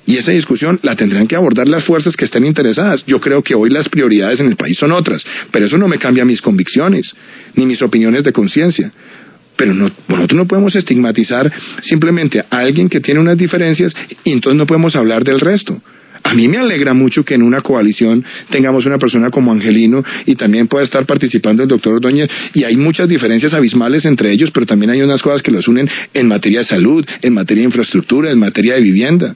Y 0.04 0.16
esa 0.16 0.32
discusión 0.32 0.80
la 0.82 0.96
tendrán 0.96 1.28
que 1.28 1.36
abordar 1.36 1.68
las 1.68 1.84
fuerzas 1.84 2.16
que 2.16 2.24
estén 2.24 2.44
interesadas. 2.44 3.04
Yo 3.06 3.20
creo 3.20 3.42
que 3.42 3.54
hoy 3.54 3.70
las 3.70 3.88
prioridades 3.88 4.40
en 4.40 4.46
el 4.46 4.56
país 4.56 4.76
son 4.76 4.92
otras, 4.92 5.24
pero 5.52 5.66
eso 5.66 5.78
no 5.78 5.86
me 5.86 5.98
cambia 5.98 6.24
mis 6.24 6.42
convicciones, 6.42 7.14
ni 7.54 7.66
mis 7.66 7.82
opiniones 7.82 8.24
de 8.24 8.32
conciencia. 8.32 8.90
Pero 9.57 9.74
no, 9.74 9.90
nosotros 10.09 10.36
no 10.36 10.46
podemos 10.46 10.74
estigmatizar 10.74 11.53
simplemente 11.80 12.40
a 12.40 12.59
alguien 12.59 12.88
que 12.88 13.00
tiene 13.00 13.20
unas 13.20 13.36
diferencias 13.36 13.94
y 14.24 14.32
entonces 14.32 14.59
no 14.59 14.66
podemos 14.66 14.96
hablar 14.96 15.24
del 15.24 15.40
resto. 15.40 15.80
A 16.24 16.34
mí 16.34 16.46
me 16.46 16.59
alegra 16.59 16.94
mucho 16.94 17.24
que 17.24 17.34
en 17.34 17.42
una 17.42 17.62
coalición 17.62 18.24
tengamos 18.48 18.86
una 18.86 18.98
persona 18.98 19.30
como 19.30 19.53
Angelino 19.53 20.05
y 20.24 20.36
también 20.36 20.68
pueda 20.68 20.84
estar 20.84 21.05
participando 21.05 21.62
el 21.62 21.68
doctor 21.68 21.94
Ordóñez. 21.94 22.30
Y 22.55 22.64
hay 22.64 22.76
muchas 22.76 23.09
diferencias 23.09 23.53
abismales 23.55 24.05
entre 24.05 24.30
ellos, 24.30 24.50
pero 24.53 24.64
también 24.64 24.90
hay 24.90 25.03
unas 25.03 25.20
cosas 25.20 25.42
que 25.42 25.50
los 25.50 25.66
unen 25.66 25.88
en 26.14 26.28
materia 26.28 26.61
de 26.61 26.64
salud, 26.64 27.05
en 27.22 27.34
materia 27.34 27.62
de 27.62 27.66
infraestructura, 27.66 28.30
en 28.30 28.38
materia 28.38 28.74
de 28.74 28.82
vivienda. 28.82 29.34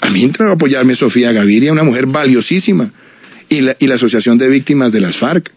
A 0.00 0.10
mí 0.10 0.24
entró 0.24 0.48
a 0.50 0.54
apoyarme 0.54 0.96
Sofía 0.96 1.32
Gaviria, 1.32 1.72
una 1.72 1.84
mujer 1.84 2.06
valiosísima, 2.06 2.90
y 3.48 3.60
la, 3.60 3.76
y 3.78 3.86
la 3.86 3.94
Asociación 3.94 4.36
de 4.36 4.48
Víctimas 4.48 4.92
de 4.92 5.00
las 5.00 5.16
FARC. 5.16 5.50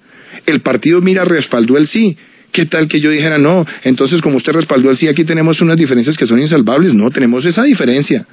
El 0.46 0.62
partido 0.62 1.02
Mira 1.02 1.26
respaldó 1.26 1.78
el 1.78 1.88
sí. 1.88 2.16
¿Qué 2.52 2.66
tal 2.66 2.88
que 2.88 3.00
yo 3.00 3.12
dijera 3.12 3.38
no? 3.38 3.66
Entonces, 3.84 4.22
como 4.22 4.38
usted 4.38 4.54
respaldó 4.54 4.90
el 4.90 4.98
sí, 4.98 5.08
aquí 5.08 5.24
tenemos 5.24 5.62
unas 5.62 5.78
diferencias 5.78 6.18
que 6.18 6.26
son 6.26 6.40
insalvables. 6.40 6.94
No, 6.94 7.10
tenemos 7.10 7.46
esa 7.46 7.64
diferencia 7.64 8.26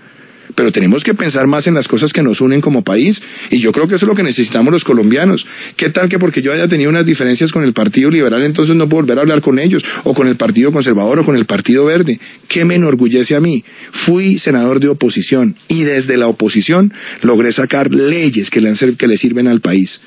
pero 0.54 0.70
tenemos 0.70 1.02
que 1.02 1.14
pensar 1.14 1.46
más 1.46 1.66
en 1.66 1.74
las 1.74 1.88
cosas 1.88 2.12
que 2.12 2.22
nos 2.22 2.40
unen 2.40 2.60
como 2.60 2.82
país 2.82 3.20
y 3.50 3.58
yo 3.58 3.72
creo 3.72 3.88
que 3.88 3.96
eso 3.96 4.06
es 4.06 4.08
lo 4.08 4.14
que 4.14 4.22
necesitamos 4.22 4.72
los 4.72 4.84
colombianos. 4.84 5.46
¿Qué 5.76 5.90
tal 5.90 6.08
que 6.08 6.18
porque 6.18 6.42
yo 6.42 6.52
haya 6.52 6.68
tenido 6.68 6.90
unas 6.90 7.04
diferencias 7.04 7.50
con 7.50 7.64
el 7.64 7.72
Partido 7.72 8.10
Liberal 8.10 8.42
entonces 8.42 8.76
no 8.76 8.88
puedo 8.88 9.02
volver 9.02 9.18
a 9.18 9.20
hablar 9.22 9.40
con 9.40 9.58
ellos 9.58 9.84
o 10.04 10.14
con 10.14 10.28
el 10.28 10.36
Partido 10.36 10.72
Conservador 10.72 11.18
o 11.20 11.24
con 11.24 11.36
el 11.36 11.46
Partido 11.46 11.84
Verde? 11.84 12.20
¿Qué 12.48 12.64
me 12.64 12.76
enorgullece 12.76 13.34
a 13.34 13.40
mí? 13.40 13.64
Fui 14.06 14.38
senador 14.38 14.80
de 14.80 14.88
oposición 14.88 15.56
y 15.68 15.82
desde 15.82 16.16
la 16.16 16.28
oposición 16.28 16.92
logré 17.22 17.52
sacar 17.52 17.92
leyes 17.92 18.50
que 18.50 18.60
le, 18.60 18.72
que 18.96 19.06
le 19.06 19.16
sirven 19.16 19.48
al 19.48 19.60
país 19.60 20.00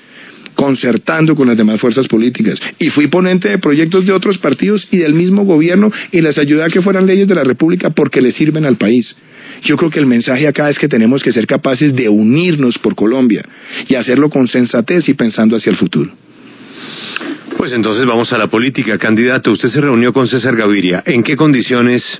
concertando 0.59 1.37
con 1.37 1.47
las 1.47 1.55
demás 1.55 1.79
fuerzas 1.79 2.09
políticas. 2.09 2.59
Y 2.79 2.89
fui 2.89 3.07
ponente 3.07 3.47
de 3.47 3.59
proyectos 3.59 4.05
de 4.05 4.11
otros 4.11 4.37
partidos 4.39 4.89
y 4.91 4.97
del 4.97 5.13
mismo 5.13 5.45
gobierno 5.45 5.89
y 6.11 6.19
les 6.19 6.37
ayudé 6.37 6.65
a 6.65 6.67
que 6.67 6.81
fueran 6.81 7.05
leyes 7.05 7.29
de 7.29 7.35
la 7.35 7.45
República 7.45 7.91
porque 7.91 8.21
le 8.21 8.33
sirven 8.33 8.65
al 8.65 8.75
país. 8.75 9.15
Yo 9.63 9.77
creo 9.77 9.89
que 9.89 9.99
el 9.99 10.05
mensaje 10.05 10.49
acá 10.49 10.69
es 10.69 10.77
que 10.77 10.89
tenemos 10.89 11.23
que 11.23 11.31
ser 11.31 11.47
capaces 11.47 11.95
de 11.95 12.09
unirnos 12.09 12.77
por 12.77 12.93
Colombia 12.93 13.41
y 13.87 13.95
hacerlo 13.95 14.29
con 14.29 14.49
sensatez 14.49 15.07
y 15.07 15.13
pensando 15.13 15.55
hacia 15.55 15.69
el 15.69 15.77
futuro. 15.77 16.11
Pues 17.57 17.71
entonces 17.71 18.05
vamos 18.05 18.33
a 18.33 18.37
la 18.37 18.47
política. 18.47 18.97
Candidato, 18.97 19.51
usted 19.51 19.69
se 19.69 19.79
reunió 19.79 20.11
con 20.11 20.27
César 20.27 20.57
Gaviria. 20.57 21.03
¿En 21.05 21.23
qué 21.23 21.37
condiciones 21.37 22.19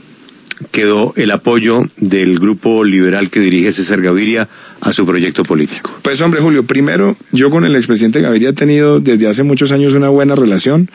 quedó 0.72 1.14
el 1.16 1.32
apoyo 1.32 1.82
del 1.98 2.40
grupo 2.40 2.84
liberal 2.84 3.30
que 3.30 3.40
dirige 3.40 3.72
César 3.72 4.02
Gaviria 4.02 4.48
a 4.82 4.94
su 4.94 5.06
proyecto 5.06 5.44
político? 5.44 5.92
Pues 6.04 6.20
hombre, 6.22 6.42
Julio, 6.42 6.66
primero, 6.66 7.16
yo 7.32 7.50
con 7.50 7.66
el 7.66 7.76
expresidente 7.76 8.22
Gaviria 8.22 8.50
he 8.50 8.54
tenido 8.54 9.00
desde 9.00 9.28
hace 9.28 9.44
muchos 9.44 9.72
años 9.72 9.94
una 9.94 10.10
buena 10.10 10.36
relación. 10.36 10.90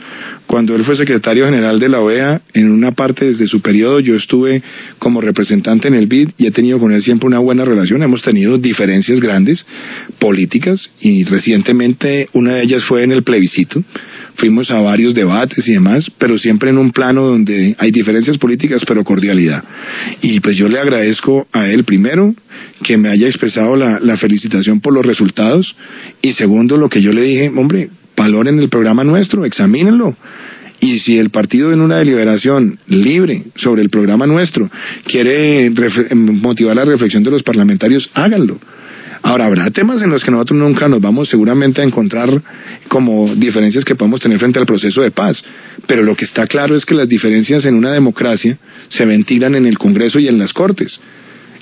Cuando 0.47 0.75
él 0.75 0.85
fue 0.85 0.97
secretario 0.97 1.45
general 1.45 1.79
de 1.79 1.89
la 1.89 2.01
OEA, 2.01 2.43
en 2.53 2.71
una 2.71 2.93
parte 2.93 3.27
desde 3.27 3.47
su 3.47 3.61
periodo, 3.61 4.01
yo 4.01 4.15
estuve 4.17 4.63
como 4.99 5.21
representante 5.21 5.89
en 5.89 5.95
el 5.95 6.07
BID 6.07 6.31
y 6.39 6.47
he 6.47 6.51
tenido 6.51 6.79
con 6.79 6.93
él 6.93 7.03
siempre 7.03 7.27
una 7.27 7.39
buena 7.39 7.65
relación. 7.65 8.03
Hemos 8.03 8.23
tenido 8.23 8.59
diferencias 8.59 9.21
grandes 9.21 9.67
políticas 10.19 10.91
y 11.01 11.25
recientemente 11.25 12.29
una 12.33 12.55
de 12.55 12.63
ellas 12.63 12.85
fue 12.85 13.03
en 13.03 13.13
el 13.13 13.23
plebiscito 13.23 13.83
fuimos 14.37 14.71
a 14.71 14.81
varios 14.81 15.15
debates 15.15 15.67
y 15.69 15.73
demás, 15.73 16.11
pero 16.19 16.39
siempre 16.39 16.71
en 16.71 16.79
un 16.79 16.91
plano 16.91 17.23
donde 17.23 17.75
hay 17.79 17.91
diferencias 17.91 18.39
políticas, 18.39 18.85
pero 18.87 19.05
cordialidad. 19.05 19.65
Y 20.23 20.41
pues 20.41 20.57
yo 20.57 20.69
le 20.69 20.79
agradezco 20.79 21.47
a 21.53 21.69
él 21.69 21.85
primero 21.85 22.35
que 22.83 22.97
me 22.97 23.09
haya 23.09 23.27
expresado 23.27 23.77
la, 23.77 24.17
felicitación 24.19 24.81
por 24.81 24.95
los 24.95 25.05
resultados 25.05 25.75
y 26.23 26.33
segundo 26.33 26.77
lo 26.77 26.89
que 26.89 27.03
yo 27.03 27.13
le 27.13 27.23
dije, 27.23 27.49
hombre, 27.55 27.91
valoren 28.17 28.59
el 28.59 28.69
programa 28.69 29.05
nuestro, 29.05 29.45
examínenlo. 29.45 30.17
Y 30.81 30.99
si 30.99 31.19
el 31.19 31.31
partido 31.31 31.73
en 31.73 31.81
una 31.81 31.99
deliberación 31.99 32.79
libre 32.87 33.45
sobre 33.57 33.83
el 33.83 33.91
programa 33.91 34.27
nuestro 34.27 34.71
quiere 35.05 35.71
motivar 36.15 36.77
la 36.77 36.85
reflexión 36.85 37.23
de 37.23 37.31
los 37.31 37.43
parlamentarios, 37.43 38.11
háganlo. 38.15 38.59
Ahora, 39.25 39.47
habrá 39.47 39.71
temas 39.71 40.03
en 40.03 40.11
los 40.11 40.23
que 40.23 40.31
nosotros 40.31 40.61
nunca 40.61 40.87
nos 40.87 41.01
vamos 41.01 41.31
seguramente 41.31 41.81
a 41.81 41.85
encontrar 41.85 42.29
como 42.89 43.35
diferencias 43.35 43.83
que 43.83 43.95
podemos 43.95 44.21
tener 44.21 44.39
frente 44.39 44.59
al 44.59 44.67
proceso 44.67 45.01
de 45.01 45.13
paz, 45.13 45.43
pero 45.87 46.03
lo 46.03 46.15
que 46.15 46.27
está 46.27 46.47
claro 46.47 46.77
es 46.77 46.85
que 46.85 46.95
las 46.95 47.09
diferencias 47.09 47.65
en 47.65 47.75
una 47.75 47.91
democracia 47.91 48.59
se 48.89 49.07
ventilan 49.07 49.55
en 49.55 49.65
el 49.65 49.79
Congreso 49.79 50.19
y 50.19 50.29
en 50.29 50.39
las 50.39 50.53
Cortes. 50.53 51.01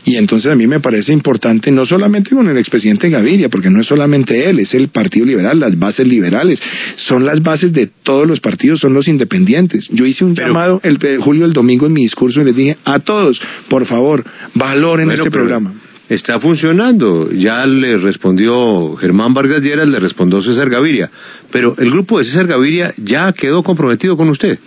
Y 0.05 0.17
entonces 0.17 0.51
a 0.51 0.57
mí 0.57 0.67
me 0.67 0.81
parece 0.81 1.13
importante, 1.13 1.71
no 1.71 1.87
solamente 1.87 2.31
con 2.31 2.49
el 2.49 2.59
expresidente 2.59 3.09
Gaviria, 3.09 3.49
porque 3.49 3.71
no 3.71 3.81
es 3.81 3.87
solamente 3.87 4.51
él, 4.51 4.59
es 4.59 4.75
el 4.75 4.89
Partido 4.89 5.25
Liberal, 5.25 5.61
las 5.61 5.79
bases 5.79 6.09
liberales, 6.09 6.61
son 6.97 7.25
las 7.25 7.45
bases 7.45 7.73
de 7.73 7.87
todos 8.03 8.27
los 8.27 8.41
partidos, 8.41 8.81
son 8.81 8.93
los 8.93 9.07
independientes. 9.07 9.89
Yo 9.93 10.05
hice 10.05 10.25
un 10.25 10.35
llamado 10.35 10.81
el 10.83 10.99
de 10.99 11.19
julio 11.19 11.45
el 11.45 11.53
domingo 11.53 11.87
en 11.87 11.93
mi 11.93 12.01
discurso 12.01 12.41
y 12.41 12.45
les 12.45 12.57
dije 12.57 12.77
a 12.85 12.99
todos, 12.99 13.41
por 13.69 13.87
favor, 13.87 14.25
valoren 14.53 15.13
este 15.13 15.31
programa 15.31 15.73
está 16.09 16.39
funcionando. 16.39 17.31
Ya 17.33 17.67
le 17.67 17.97
respondió 17.97 18.97
Germán 18.97 19.35
Vargas 19.35 19.63
Lleras, 19.63 19.89
le 19.89 20.01
respondió 20.01 20.41
César 20.41 20.69
Gaviria. 20.71 21.11
Pero 21.51 21.75
el 21.79 21.91
grupo 21.91 22.19
de 22.19 22.25
César 22.25 22.47
Gaviria 22.47 22.95
ya 22.97 23.33
quedó 23.33 23.63
comprometido 23.63 24.17
con 24.17 24.29
usted. 24.29 24.59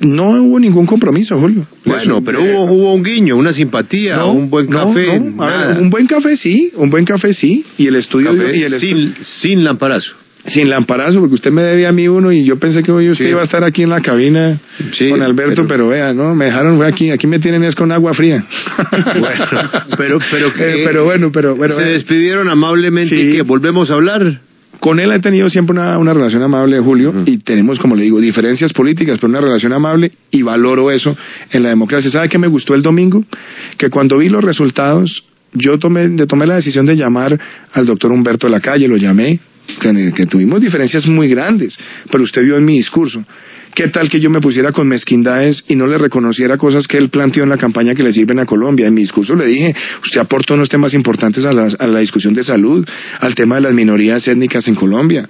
No 0.00 0.28
hubo 0.42 0.60
ningún 0.60 0.84
compromiso, 0.84 1.38
Julio. 1.38 1.66
Bueno, 1.84 2.22
pero 2.22 2.42
hubo, 2.42 2.64
hubo, 2.64 2.94
un 2.94 3.02
guiño, 3.02 3.36
una 3.36 3.52
simpatía, 3.52 4.26
un 4.26 4.50
buen 4.50 4.66
café. 4.66 5.18
un 5.18 5.90
buen 5.90 6.06
café 6.06 6.36
sí, 6.36 6.70
un 6.76 6.90
buen 6.90 7.06
café 7.06 7.32
sí. 7.32 7.64
Y 7.78 7.86
el 7.86 7.96
estudio. 7.96 8.32
y 8.54 8.62
el 8.62 8.72
sin, 8.78 9.14
sin 9.22 9.64
lamparazo. 9.64 10.14
Sin 10.46 10.70
lamparazo, 10.70 11.20
porque 11.20 11.34
usted 11.34 11.50
me 11.50 11.62
debía 11.62 11.88
a 11.88 11.92
mí 11.92 12.08
uno 12.08 12.30
y 12.32 12.44
yo 12.44 12.58
pensé 12.58 12.82
que 12.82 12.92
hoy 12.92 13.10
usted 13.10 13.28
iba 13.28 13.40
a 13.40 13.44
estar 13.44 13.64
aquí 13.64 13.82
en 13.82 13.90
la 13.90 14.00
cabina 14.00 14.58
con 15.08 15.22
Alberto, 15.22 15.66
pero... 15.66 15.88
vea, 15.88 16.12
no, 16.12 16.34
me 16.34 16.46
dejaron 16.46 16.82
aquí, 16.82 17.10
aquí 17.10 17.26
me 17.26 17.38
tienen 17.38 17.64
es 17.64 17.74
con 17.74 17.92
agua 17.92 18.12
fría. 18.14 18.44
Bueno, 19.16 19.46
pero, 19.96 20.18
pero, 20.30 20.48
eh, 20.58 20.82
pero 20.84 21.04
bueno, 21.04 21.30
pero, 21.32 21.56
se 21.68 21.82
despidieron 21.82 22.48
amablemente 22.48 23.14
y 23.14 23.32
que 23.32 23.42
volvemos 23.42 23.90
a 23.90 23.94
hablar. 23.94 24.40
Con 24.80 25.00
él 25.00 25.10
he 25.10 25.20
tenido 25.20 25.48
siempre 25.48 25.74
una, 25.74 25.96
una 25.98 26.12
relación 26.12 26.42
amable, 26.42 26.78
Julio, 26.80 27.12
y 27.24 27.38
tenemos, 27.38 27.78
como 27.78 27.96
le 27.96 28.02
digo, 28.02 28.20
diferencias 28.20 28.72
políticas, 28.72 29.18
pero 29.18 29.30
una 29.30 29.40
relación 29.40 29.72
amable 29.72 30.12
y 30.30 30.42
valoro 30.42 30.90
eso 30.90 31.16
en 31.50 31.62
la 31.62 31.70
democracia. 31.70 32.10
¿Sabe 32.10 32.28
qué 32.28 32.38
me 32.38 32.46
gustó 32.46 32.74
el 32.74 32.82
domingo? 32.82 33.24
Que 33.78 33.88
cuando 33.88 34.18
vi 34.18 34.28
los 34.28 34.44
resultados, 34.44 35.24
yo 35.52 35.78
tomé, 35.78 36.08
tomé 36.26 36.46
la 36.46 36.56
decisión 36.56 36.84
de 36.84 36.96
llamar 36.96 37.38
al 37.72 37.86
doctor 37.86 38.12
Humberto 38.12 38.46
de 38.46 38.52
la 38.52 38.60
Calle, 38.60 38.86
lo 38.86 38.96
llamé, 38.96 39.40
que 40.14 40.26
tuvimos 40.26 40.60
diferencias 40.60 41.06
muy 41.06 41.28
grandes, 41.28 41.78
pero 42.10 42.24
usted 42.24 42.42
vio 42.44 42.56
en 42.56 42.64
mi 42.64 42.78
discurso. 42.78 43.24
¿Qué 43.74 43.88
tal 43.88 44.08
que 44.08 44.20
yo 44.20 44.30
me 44.30 44.40
pusiera 44.40 44.72
con 44.72 44.88
mezquindades 44.88 45.62
y 45.68 45.76
no 45.76 45.86
le 45.86 45.98
reconociera 45.98 46.56
cosas 46.56 46.88
que 46.88 46.96
él 46.96 47.10
planteó 47.10 47.42
en 47.42 47.50
la 47.50 47.58
campaña 47.58 47.94
que 47.94 48.02
le 48.02 48.12
sirven 48.12 48.38
a 48.38 48.46
Colombia? 48.46 48.86
En 48.86 48.94
mi 48.94 49.02
discurso 49.02 49.34
le 49.34 49.44
dije, 49.44 49.74
usted 50.02 50.20
aportó 50.20 50.54
unos 50.54 50.70
temas 50.70 50.94
importantes 50.94 51.44
a 51.44 51.52
la, 51.52 51.68
a 51.78 51.86
la 51.86 51.98
discusión 51.98 52.32
de 52.32 52.42
salud, 52.42 52.86
al 53.20 53.34
tema 53.34 53.56
de 53.56 53.62
las 53.62 53.74
minorías 53.74 54.26
étnicas 54.26 54.66
en 54.68 54.76
Colombia 54.76 55.28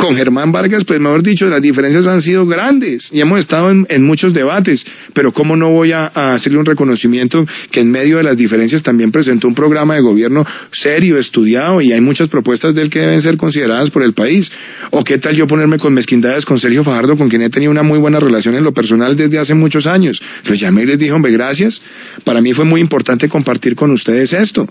con 0.00 0.16
Germán 0.16 0.50
Vargas, 0.50 0.84
pues 0.84 0.98
mejor 0.98 1.22
dicho, 1.22 1.46
las 1.46 1.60
diferencias 1.60 2.06
han 2.06 2.22
sido 2.22 2.46
grandes 2.46 3.10
y 3.12 3.20
hemos 3.20 3.38
estado 3.38 3.70
en, 3.70 4.02
muchos 4.02 4.32
debates, 4.32 4.84
pero 5.12 5.30
¿cómo 5.30 5.56
no 5.56 5.70
voy 5.70 5.92
a, 5.92 6.06
hacerle 6.06 6.58
un 6.58 6.64
reconocimiento 6.64 7.46
que 7.70 7.80
en 7.80 7.90
medio 7.90 8.16
de 8.16 8.22
las 8.22 8.36
diferencias 8.36 8.82
también 8.82 9.12
presentó 9.12 9.46
un 9.46 9.54
programa 9.54 9.94
de 9.94 10.00
gobierno 10.00 10.46
serio, 10.72 11.18
estudiado 11.18 11.82
y 11.82 11.92
hay 11.92 12.00
muchas 12.00 12.28
propuestas 12.28 12.74
de 12.74 12.82
él 12.82 12.90
que 12.90 12.98
deben 12.98 13.20
ser 13.20 13.36
consideradas 13.36 13.90
por 13.90 14.02
el 14.02 14.14
país? 14.14 14.50
¿O 14.90 15.04
qué 15.04 15.18
tal 15.18 15.36
yo 15.36 15.46
ponerme 15.46 15.78
con 15.78 15.92
mezquindades 15.92 16.46
con 16.46 16.58
Sergio 16.58 16.82
Fajardo, 16.82 17.18
con 17.18 17.28
quien 17.28 17.42
he 17.42 17.50
tenido 17.50 17.70
una 17.70 17.82
muy 17.82 17.98
buena 17.98 18.18
relación 18.18 18.54
en 18.54 18.64
lo 18.64 18.72
personal 18.72 19.16
desde 19.16 19.38
hace 19.38 19.52
muchos 19.52 19.86
años? 19.86 20.20
Lo 20.44 20.54
llamé 20.54 20.82
y 20.82 20.86
les 20.86 20.98
dije, 20.98 21.12
hombre, 21.12 21.30
gracias. 21.30 21.80
Para 22.24 22.40
mí 22.40 22.54
fue 22.54 22.64
muy 22.64 22.80
importante 22.80 23.28
compartir 23.28 23.76
con 23.76 23.90
ustedes 23.90 24.32
esto. 24.32 24.66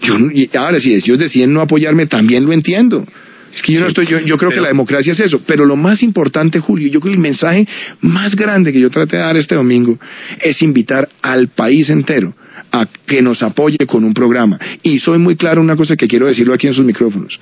Yo, 0.00 0.14
ahora, 0.58 0.80
si 0.80 0.94
ellos 0.94 1.18
deciden 1.18 1.52
no 1.52 1.60
apoyarme, 1.60 2.06
también 2.06 2.46
lo 2.46 2.54
entiendo. 2.54 3.06
Es 3.54 3.62
que 3.62 3.72
yo 3.72 3.80
no 3.80 3.88
estoy, 3.88 4.06
yo, 4.06 4.36
creo 4.36 4.50
que 4.50 4.60
la 4.60 4.68
democracia 4.68 5.12
es 5.12 5.20
eso. 5.20 5.40
Pero 5.46 5.64
lo 5.64 5.76
más 5.76 6.02
importante, 6.02 6.60
Julio, 6.60 6.88
yo 6.88 7.00
creo 7.00 7.12
que 7.12 7.16
el 7.16 7.22
mensaje 7.22 7.66
más 8.00 8.36
grande 8.36 8.72
que 8.72 8.80
yo 8.80 8.90
traté 8.90 9.16
de 9.16 9.22
dar 9.22 9.36
este 9.36 9.54
domingo 9.54 9.98
es 10.40 10.62
invitar 10.62 11.08
al 11.22 11.48
país 11.48 11.90
entero 11.90 12.34
a 12.72 12.86
que 13.06 13.22
nos 13.22 13.42
apoye 13.42 13.78
con 13.86 14.04
un 14.04 14.14
programa. 14.14 14.58
Y 14.82 14.98
soy 14.98 15.18
muy 15.18 15.36
claro 15.36 15.60
una 15.60 15.76
cosa 15.76 15.96
que 15.96 16.06
quiero 16.06 16.26
decirlo 16.26 16.54
aquí 16.54 16.68
en 16.68 16.74
sus 16.74 16.84
micrófonos. 16.84 17.40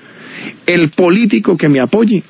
El 0.67 0.91
político 0.91 1.57
que 1.57 1.69
me 1.69 1.81
apoye 1.81 2.23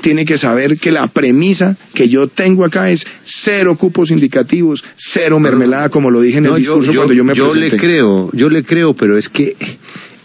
tiene 0.00 0.24
que 0.24 0.38
saber 0.38 0.78
que 0.78 0.90
la 0.90 1.08
premisa 1.08 1.76
que 1.92 2.08
yo 2.08 2.28
tengo 2.28 2.64
acá 2.64 2.90
es 2.90 3.04
cero 3.24 3.76
cupos 3.76 4.10
indicativos, 4.10 4.82
cero 4.96 5.40
mermelada, 5.40 5.88
como 5.88 6.10
lo 6.10 6.20
dije 6.20 6.38
en 6.38 6.46
el 6.46 6.56
discurso 6.56 6.92
cuando 6.94 7.12
yo 7.12 7.24
me 7.24 7.34
Yo 7.34 7.54
le 7.54 7.70
creo, 7.70 8.30
yo 8.32 8.48
le 8.48 8.62
creo, 8.64 8.94
pero 8.94 9.18
es 9.18 9.28
que 9.28 9.56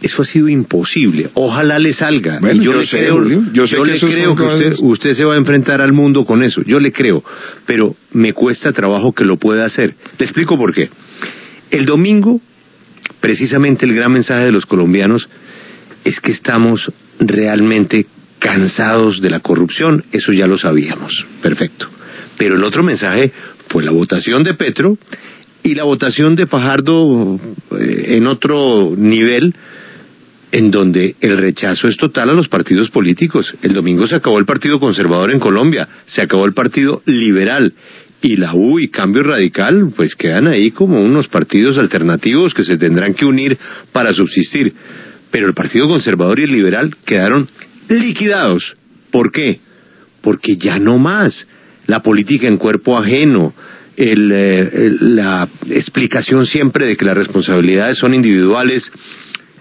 eso 0.04 0.22
ha 0.22 0.26
sido 0.26 0.50
imposible. 0.50 1.30
Ojalá 1.34 1.80
le 1.80 1.94
salga. 1.94 2.40
yo, 2.42 2.74
le 2.74 2.86
creo, 2.86 3.26
yo, 3.54 3.86
le 3.86 4.00
creo 4.00 4.36
que 4.36 4.44
usted, 4.44 4.74
usted 4.82 5.14
se 5.14 5.24
va 5.24 5.36
a 5.36 5.38
enfrentar 5.38 5.80
al 5.80 5.94
mundo 5.94 6.26
con 6.26 6.44
eso. 6.44 6.62
Yo 6.64 6.82
le 6.82 6.92
creo. 6.92 7.24
Pero 7.66 7.96
me 8.12 8.34
cuesta 8.34 8.74
trabajo 8.74 9.14
que 9.14 9.24
lo 9.24 9.38
pueda 9.38 9.66
hacer. 9.66 9.96
Le 10.20 10.26
explico 10.26 10.58
por 10.58 10.74
qué. 10.74 10.90
El 11.72 11.86
domingo, 11.86 12.42
precisamente 13.22 13.86
el 13.86 13.96
gran 13.96 14.12
mensaje 14.12 14.44
de 14.44 14.52
los 14.52 14.66
colombianos 14.66 15.30
es 16.04 16.20
que 16.20 16.32
estamos 16.32 16.92
realmente 17.20 18.06
cansados 18.40 19.22
de 19.22 19.30
la 19.30 19.40
corrupción. 19.40 20.04
Eso 20.12 20.34
ya 20.34 20.48
lo 20.48 20.58
sabíamos. 20.58 21.26
Perfecto. 21.42 21.88
Pero 22.38 22.58
el 22.58 22.64
otro 22.66 22.84
mensaje 22.84 23.32
fue 23.70 23.86
la 23.86 23.92
votación 23.92 24.44
de 24.44 24.54
Petro 24.54 24.98
y 25.64 25.76
la 25.76 25.86
votación 25.86 26.36
de 26.36 26.46
Fajardo 26.46 27.40
eh, 27.80 28.18
en 28.18 28.28
otro 28.28 28.94
nivel 28.98 29.56
en 30.54 30.70
donde 30.70 31.16
el 31.20 31.38
rechazo 31.38 31.88
es 31.88 31.98
total 31.98 32.30
a 32.30 32.34
los 32.34 32.48
partidos 32.48 32.92
políticos. 32.92 33.56
El 33.64 33.74
domingo 33.74 34.06
se 34.06 34.14
acabó 34.14 34.38
el 34.38 34.46
Partido 34.46 34.80
Conservador 34.80 35.32
en 35.32 35.40
Colombia, 35.40 35.88
se 36.06 36.22
acabó 36.22 36.46
el 36.46 36.54
Partido 36.54 37.02
Liberal 37.08 37.74
y 38.22 38.38
la 38.38 38.54
U 38.54 38.78
y 38.78 38.90
Cambio 38.90 39.24
Radical 39.24 39.92
pues 39.96 40.16
quedan 40.16 40.46
ahí 40.46 40.70
como 40.70 41.02
unos 41.02 41.28
partidos 41.28 41.80
alternativos 41.80 42.54
que 42.54 42.64
se 42.64 42.78
tendrán 42.78 43.16
que 43.16 43.26
unir 43.26 43.58
para 43.92 44.14
subsistir. 44.14 44.72
Pero 45.32 45.48
el 45.48 45.56
Partido 45.56 45.88
Conservador 45.88 46.40
y 46.40 46.44
el 46.44 46.52
Liberal 46.52 46.96
quedaron 47.04 47.50
liquidados. 47.90 48.76
¿Por 49.10 49.32
qué? 49.32 49.60
Porque 50.22 50.56
ya 50.56 50.78
no 50.78 51.00
más. 51.00 51.48
La 51.88 52.04
política 52.04 52.48
en 52.48 52.58
cuerpo 52.58 52.96
ajeno, 52.96 53.56
eh, 53.98 54.14
la 55.00 55.50
explicación 55.72 56.46
siempre 56.46 56.86
de 56.86 56.96
que 56.96 57.06
las 57.06 57.18
responsabilidades 57.18 57.98
son 57.98 58.14
individuales 58.14 58.92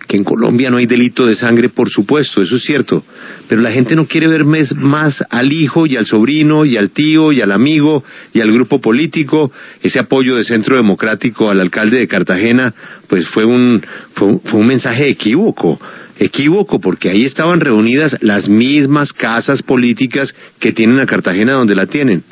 que 0.06 0.16
en 0.16 0.24
Colombia 0.24 0.70
no 0.70 0.76
hay 0.76 0.86
delito 0.86 1.26
de 1.26 1.34
sangre, 1.34 1.68
por 1.68 1.88
supuesto, 1.88 2.42
eso 2.42 2.56
es 2.56 2.64
cierto, 2.64 3.04
pero 3.48 3.60
la 3.60 3.70
gente 3.70 3.94
no 3.96 4.06
quiere 4.06 4.26
ver 4.26 4.44
más 4.44 5.24
al 5.30 5.52
hijo 5.52 5.86
y 5.86 5.96
al 5.96 6.06
sobrino 6.06 6.64
y 6.64 6.76
al 6.76 6.90
tío 6.90 7.32
y 7.32 7.40
al 7.40 7.52
amigo 7.52 8.04
y 8.32 8.40
al 8.40 8.52
grupo 8.52 8.80
político. 8.80 9.52
Ese 9.82 9.98
apoyo 9.98 10.36
de 10.36 10.44
Centro 10.44 10.76
Democrático 10.76 11.50
al 11.50 11.60
alcalde 11.60 11.98
de 11.98 12.08
Cartagena, 12.08 12.74
pues 13.08 13.28
fue 13.28 13.44
un, 13.44 13.82
fue, 14.14 14.38
fue 14.44 14.60
un 14.60 14.66
mensaje 14.66 15.08
equívoco 15.08 15.80
equívoco, 16.18 16.78
porque 16.80 17.10
ahí 17.10 17.24
estaban 17.24 17.60
reunidas 17.60 18.16
las 18.20 18.48
mismas 18.48 19.12
casas 19.12 19.62
políticas 19.62 20.34
que 20.60 20.72
tienen 20.72 21.00
a 21.00 21.06
Cartagena 21.06 21.54
donde 21.54 21.74
la 21.74 21.86
tienen. 21.86 22.22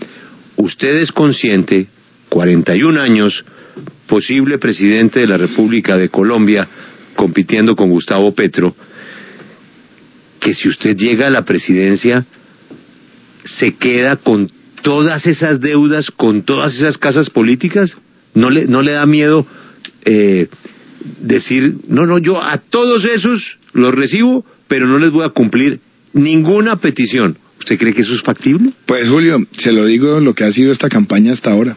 Usted 0.56 0.98
es 0.98 1.10
consciente, 1.10 1.88
41 2.28 3.00
años, 3.00 3.44
posible 4.06 4.58
presidente 4.58 5.20
de 5.20 5.26
la 5.26 5.36
República 5.36 5.96
de 5.96 6.08
Colombia, 6.08 6.68
compitiendo 7.20 7.76
con 7.76 7.90
Gustavo 7.90 8.32
Petro, 8.32 8.74
que 10.40 10.54
si 10.54 10.70
usted 10.70 10.96
llega 10.96 11.26
a 11.26 11.30
la 11.30 11.44
presidencia, 11.44 12.24
se 13.44 13.74
queda 13.74 14.16
con 14.16 14.50
todas 14.80 15.26
esas 15.26 15.60
deudas, 15.60 16.10
con 16.10 16.40
todas 16.44 16.74
esas 16.74 16.96
casas 16.96 17.28
políticas? 17.28 17.98
¿No 18.32 18.48
le, 18.48 18.64
no 18.64 18.80
le 18.80 18.92
da 18.92 19.04
miedo 19.04 19.46
eh, 20.06 20.48
decir, 21.20 21.74
no, 21.88 22.06
no, 22.06 22.16
yo 22.16 22.42
a 22.42 22.56
todos 22.56 23.04
esos 23.04 23.58
los 23.74 23.94
recibo, 23.94 24.46
pero 24.66 24.86
no 24.86 24.98
les 24.98 25.10
voy 25.10 25.26
a 25.26 25.28
cumplir 25.28 25.78
ninguna 26.14 26.76
petición? 26.76 27.36
¿Usted 27.58 27.78
cree 27.78 27.92
que 27.92 28.00
eso 28.00 28.14
es 28.14 28.22
factible? 28.22 28.72
Pues 28.86 29.10
Julio, 29.10 29.46
se 29.50 29.72
lo 29.72 29.84
digo 29.84 30.20
lo 30.20 30.34
que 30.34 30.44
ha 30.44 30.52
sido 30.52 30.72
esta 30.72 30.88
campaña 30.88 31.34
hasta 31.34 31.52
ahora. 31.52 31.76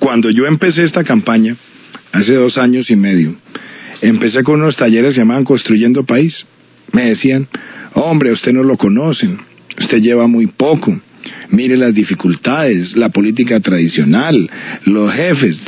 Cuando 0.00 0.28
yo 0.28 0.46
empecé 0.46 0.82
esta 0.82 1.04
campaña, 1.04 1.56
hace 2.10 2.34
dos 2.34 2.58
años 2.58 2.90
y 2.90 2.96
medio, 2.96 3.36
Empecé 4.02 4.42
con 4.42 4.60
unos 4.60 4.76
talleres 4.76 5.10
que 5.10 5.14
se 5.16 5.20
llamaban 5.20 5.44
Construyendo 5.44 6.04
País. 6.04 6.44
Me 6.92 7.06
decían, 7.06 7.46
hombre, 7.94 8.32
usted 8.32 8.52
no 8.52 8.62
lo 8.62 8.76
conocen, 8.76 9.38
usted 9.78 10.00
lleva 10.00 10.26
muy 10.26 10.46
poco, 10.46 10.98
mire 11.50 11.76
las 11.76 11.94
dificultades, 11.94 12.96
la 12.96 13.10
política 13.10 13.60
tradicional, 13.60 14.50
los 14.86 15.12
jefes. 15.12 15.62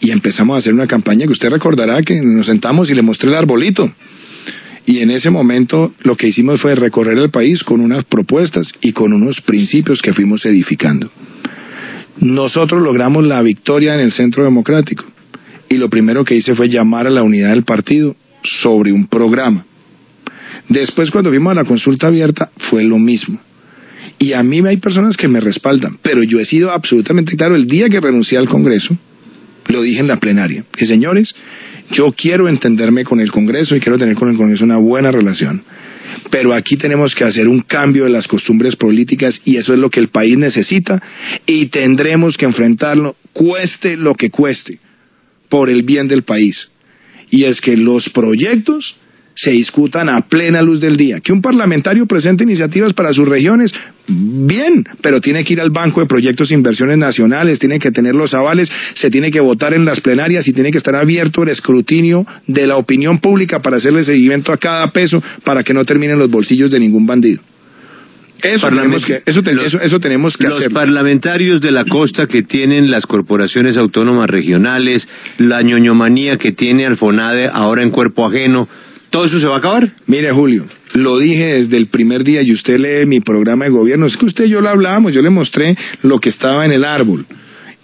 Y 0.00 0.10
empezamos 0.10 0.54
a 0.54 0.58
hacer 0.58 0.74
una 0.74 0.86
campaña 0.86 1.26
que 1.26 1.32
usted 1.32 1.50
recordará 1.50 2.02
que 2.02 2.20
nos 2.20 2.46
sentamos 2.46 2.90
y 2.90 2.94
le 2.94 3.02
mostré 3.02 3.30
el 3.30 3.36
arbolito. 3.36 3.90
Y 4.86 4.98
en 4.98 5.10
ese 5.10 5.30
momento 5.30 5.94
lo 6.02 6.14
que 6.16 6.28
hicimos 6.28 6.60
fue 6.60 6.74
recorrer 6.74 7.18
el 7.18 7.30
país 7.30 7.64
con 7.64 7.80
unas 7.80 8.04
propuestas 8.04 8.70
y 8.82 8.92
con 8.92 9.14
unos 9.14 9.40
principios 9.40 10.02
que 10.02 10.12
fuimos 10.12 10.44
edificando. 10.44 11.10
Nosotros 12.18 12.82
logramos 12.82 13.24
la 13.24 13.40
victoria 13.40 13.94
en 13.94 14.00
el 14.00 14.12
Centro 14.12 14.44
Democrático 14.44 15.04
y 15.74 15.78
lo 15.78 15.90
primero 15.90 16.24
que 16.24 16.36
hice 16.36 16.54
fue 16.54 16.68
llamar 16.68 17.06
a 17.06 17.10
la 17.10 17.22
unidad 17.22 17.50
del 17.50 17.64
partido 17.64 18.16
sobre 18.42 18.92
un 18.92 19.06
programa. 19.06 19.64
Después 20.68 21.10
cuando 21.10 21.30
vimos 21.30 21.50
a 21.50 21.54
la 21.54 21.64
consulta 21.64 22.06
abierta 22.06 22.50
fue 22.70 22.84
lo 22.84 22.98
mismo. 22.98 23.38
Y 24.18 24.32
a 24.32 24.42
mí 24.42 24.62
hay 24.66 24.76
personas 24.76 25.16
que 25.16 25.28
me 25.28 25.40
respaldan, 25.40 25.98
pero 26.00 26.22
yo 26.22 26.38
he 26.38 26.44
sido 26.44 26.70
absolutamente 26.70 27.36
claro 27.36 27.56
el 27.56 27.66
día 27.66 27.88
que 27.88 28.00
renuncié 28.00 28.38
al 28.38 28.48
Congreso, 28.48 28.96
lo 29.68 29.82
dije 29.82 30.00
en 30.00 30.08
la 30.08 30.20
plenaria, 30.20 30.64
que 30.72 30.86
señores, 30.86 31.34
yo 31.90 32.12
quiero 32.12 32.48
entenderme 32.48 33.04
con 33.04 33.20
el 33.20 33.32
Congreso 33.32 33.74
y 33.74 33.80
quiero 33.80 33.98
tener 33.98 34.14
con 34.14 34.30
el 34.30 34.36
Congreso 34.36 34.64
una 34.64 34.76
buena 34.76 35.10
relación. 35.10 35.62
Pero 36.30 36.54
aquí 36.54 36.76
tenemos 36.76 37.14
que 37.14 37.24
hacer 37.24 37.48
un 37.48 37.62
cambio 37.62 38.04
de 38.04 38.10
las 38.10 38.28
costumbres 38.28 38.76
políticas 38.76 39.40
y 39.44 39.56
eso 39.56 39.72
es 39.72 39.78
lo 39.80 39.90
que 39.90 40.00
el 40.00 40.08
país 40.08 40.38
necesita 40.38 41.02
y 41.44 41.66
tendremos 41.66 42.36
que 42.36 42.44
enfrentarlo, 42.44 43.16
cueste 43.32 43.96
lo 43.96 44.14
que 44.14 44.30
cueste 44.30 44.78
por 45.48 45.70
el 45.70 45.82
bien 45.82 46.08
del 46.08 46.22
país. 46.22 46.70
Y 47.30 47.44
es 47.44 47.60
que 47.60 47.76
los 47.76 48.08
proyectos 48.10 48.96
se 49.34 49.50
discutan 49.50 50.08
a 50.08 50.28
plena 50.28 50.62
luz 50.62 50.80
del 50.80 50.96
día. 50.96 51.20
Que 51.20 51.32
un 51.32 51.42
parlamentario 51.42 52.06
presente 52.06 52.44
iniciativas 52.44 52.92
para 52.92 53.12
sus 53.12 53.26
regiones, 53.26 53.72
bien, 54.06 54.86
pero 55.00 55.20
tiene 55.20 55.44
que 55.44 55.54
ir 55.54 55.60
al 55.60 55.70
Banco 55.70 56.00
de 56.00 56.06
Proyectos 56.06 56.50
e 56.50 56.54
Inversiones 56.54 56.98
Nacionales, 56.98 57.58
tiene 57.58 57.78
que 57.78 57.90
tener 57.90 58.14
los 58.14 58.32
avales, 58.32 58.70
se 58.94 59.10
tiene 59.10 59.30
que 59.30 59.40
votar 59.40 59.74
en 59.74 59.84
las 59.84 60.00
plenarias 60.00 60.46
y 60.46 60.52
tiene 60.52 60.70
que 60.70 60.78
estar 60.78 60.94
abierto 60.94 61.42
el 61.42 61.48
escrutinio 61.48 62.26
de 62.46 62.66
la 62.66 62.76
opinión 62.76 63.18
pública 63.18 63.60
para 63.60 63.78
hacerle 63.78 64.04
seguimiento 64.04 64.52
a 64.52 64.56
cada 64.56 64.92
peso 64.92 65.22
para 65.42 65.64
que 65.64 65.74
no 65.74 65.84
termine 65.84 66.12
en 66.12 66.20
los 66.20 66.30
bolsillos 66.30 66.70
de 66.70 66.80
ningún 66.80 67.06
bandido. 67.06 67.42
Eso 68.44 68.68
tenemos 68.68 69.04
que, 69.06 69.22
eso, 69.24 69.40
eso, 69.80 70.00
tenemos 70.00 70.36
que 70.36 70.48
Los 70.48 70.68
parlamentarios 70.68 71.62
de 71.62 71.72
la 71.72 71.86
costa 71.86 72.26
que 72.26 72.42
tienen 72.42 72.90
las 72.90 73.06
corporaciones 73.06 73.78
autónomas 73.78 74.28
regionales, 74.28 75.08
la 75.38 75.62
ñoñomanía 75.62 76.36
que 76.36 76.52
tiene 76.52 76.84
Alfonade 76.84 77.48
ahora 77.50 77.82
en 77.82 77.90
cuerpo 77.90 78.26
ajeno, 78.26 78.68
¿todo 79.08 79.24
eso 79.24 79.40
se 79.40 79.46
va 79.46 79.54
a 79.54 79.58
acabar? 79.58 79.90
Mire, 80.06 80.30
Julio, 80.32 80.66
lo 80.92 81.18
dije 81.18 81.54
desde 81.54 81.78
el 81.78 81.86
primer 81.86 82.22
día 82.22 82.42
y 82.42 82.52
usted 82.52 82.78
lee 82.78 83.06
mi 83.06 83.20
programa 83.20 83.64
de 83.64 83.70
gobierno. 83.70 84.04
Es 84.04 84.18
que 84.18 84.26
usted 84.26 84.44
y 84.44 84.50
yo 84.50 84.60
lo 84.60 84.68
hablábamos, 84.68 85.14
yo 85.14 85.22
le 85.22 85.30
mostré 85.30 85.74
lo 86.02 86.18
que 86.18 86.28
estaba 86.28 86.66
en 86.66 86.72
el 86.72 86.84
árbol. 86.84 87.24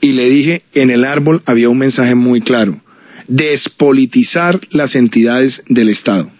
Y 0.02 0.12
le 0.12 0.28
dije, 0.28 0.62
en 0.74 0.90
el 0.90 1.06
árbol 1.06 1.40
había 1.46 1.70
un 1.70 1.78
mensaje 1.78 2.14
muy 2.14 2.42
claro. 2.42 2.78
Despolitizar 3.28 4.60
las 4.70 4.94
entidades 4.94 5.62
del 5.68 5.88
Estado. 5.88 6.30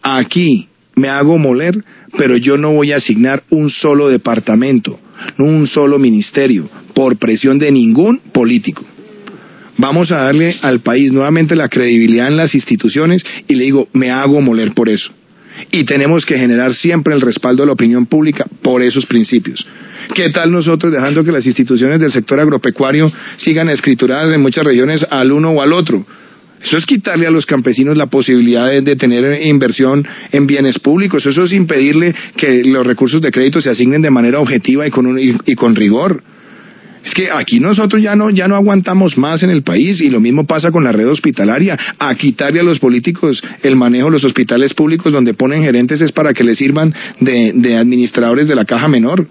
Aquí 0.00 0.67
me 0.98 1.08
hago 1.08 1.38
moler 1.38 1.82
pero 2.16 2.36
yo 2.36 2.56
no 2.56 2.72
voy 2.72 2.92
a 2.92 2.96
asignar 2.96 3.42
un 3.50 3.70
solo 3.70 4.08
departamento, 4.08 4.98
un 5.38 5.66
solo 5.66 5.98
ministerio, 5.98 6.68
por 6.94 7.16
presión 7.16 7.58
de 7.58 7.70
ningún 7.70 8.20
político. 8.32 8.84
Vamos 9.76 10.10
a 10.10 10.22
darle 10.22 10.56
al 10.62 10.80
país 10.80 11.12
nuevamente 11.12 11.54
la 11.54 11.68
credibilidad 11.68 12.28
en 12.28 12.36
las 12.36 12.54
instituciones 12.54 13.24
y 13.46 13.54
le 13.54 13.64
digo, 13.64 13.88
me 13.92 14.10
hago 14.10 14.40
moler 14.40 14.72
por 14.72 14.88
eso. 14.88 15.12
Y 15.70 15.84
tenemos 15.84 16.24
que 16.24 16.38
generar 16.38 16.74
siempre 16.74 17.14
el 17.14 17.20
respaldo 17.20 17.62
de 17.62 17.66
la 17.66 17.72
opinión 17.72 18.06
pública 18.06 18.46
por 18.62 18.82
esos 18.82 19.06
principios. 19.06 19.66
¿Qué 20.14 20.30
tal 20.30 20.50
nosotros 20.50 20.92
dejando 20.92 21.24
que 21.24 21.32
las 21.32 21.46
instituciones 21.46 22.00
del 22.00 22.10
sector 22.10 22.40
agropecuario 22.40 23.12
sigan 23.36 23.68
escrituradas 23.68 24.32
en 24.32 24.40
muchas 24.40 24.64
regiones 24.64 25.06
al 25.10 25.32
uno 25.32 25.50
o 25.50 25.62
al 25.62 25.72
otro? 25.72 26.04
Eso 26.62 26.76
es 26.76 26.86
quitarle 26.86 27.26
a 27.26 27.30
los 27.30 27.46
campesinos 27.46 27.96
la 27.96 28.06
posibilidad 28.06 28.68
de, 28.68 28.96
tener 28.96 29.42
inversión 29.46 30.06
en 30.32 30.46
bienes 30.46 30.78
públicos. 30.78 31.24
Eso 31.24 31.44
es 31.44 31.52
impedirle 31.52 32.14
que 32.36 32.64
los 32.64 32.86
recursos 32.86 33.22
de 33.22 33.30
crédito 33.30 33.60
se 33.60 33.70
asignen 33.70 34.02
de 34.02 34.10
manera 34.10 34.40
objetiva 34.40 34.86
y 34.86 34.90
con, 34.90 35.18
y, 35.18 35.54
con 35.54 35.76
rigor. 35.76 36.22
Es 37.04 37.14
que 37.14 37.30
aquí 37.30 37.60
nosotros 37.60 38.02
ya 38.02 38.16
no, 38.16 38.28
ya 38.30 38.48
no 38.48 38.56
aguantamos 38.56 39.16
más 39.16 39.42
en 39.44 39.50
el 39.50 39.62
país 39.62 40.00
y 40.00 40.10
lo 40.10 40.20
mismo 40.20 40.44
pasa 40.44 40.72
con 40.72 40.82
la 40.82 40.92
red 40.92 41.08
hospitalaria. 41.08 41.78
A 41.98 42.14
quitarle 42.16 42.60
a 42.60 42.64
los 42.64 42.80
políticos 42.80 43.42
el 43.62 43.76
manejo 43.76 44.06
de 44.06 44.12
los 44.12 44.24
hospitales 44.24 44.74
públicos 44.74 45.12
donde 45.12 45.34
ponen 45.34 45.62
gerentes 45.62 46.00
es 46.00 46.12
para 46.12 46.34
que 46.34 46.44
les 46.44 46.58
sirvan 46.58 46.92
de, 47.20 47.52
de 47.54 47.76
administradores 47.76 48.48
de 48.48 48.56
la 48.56 48.64
caja 48.64 48.88
menor. 48.88 49.26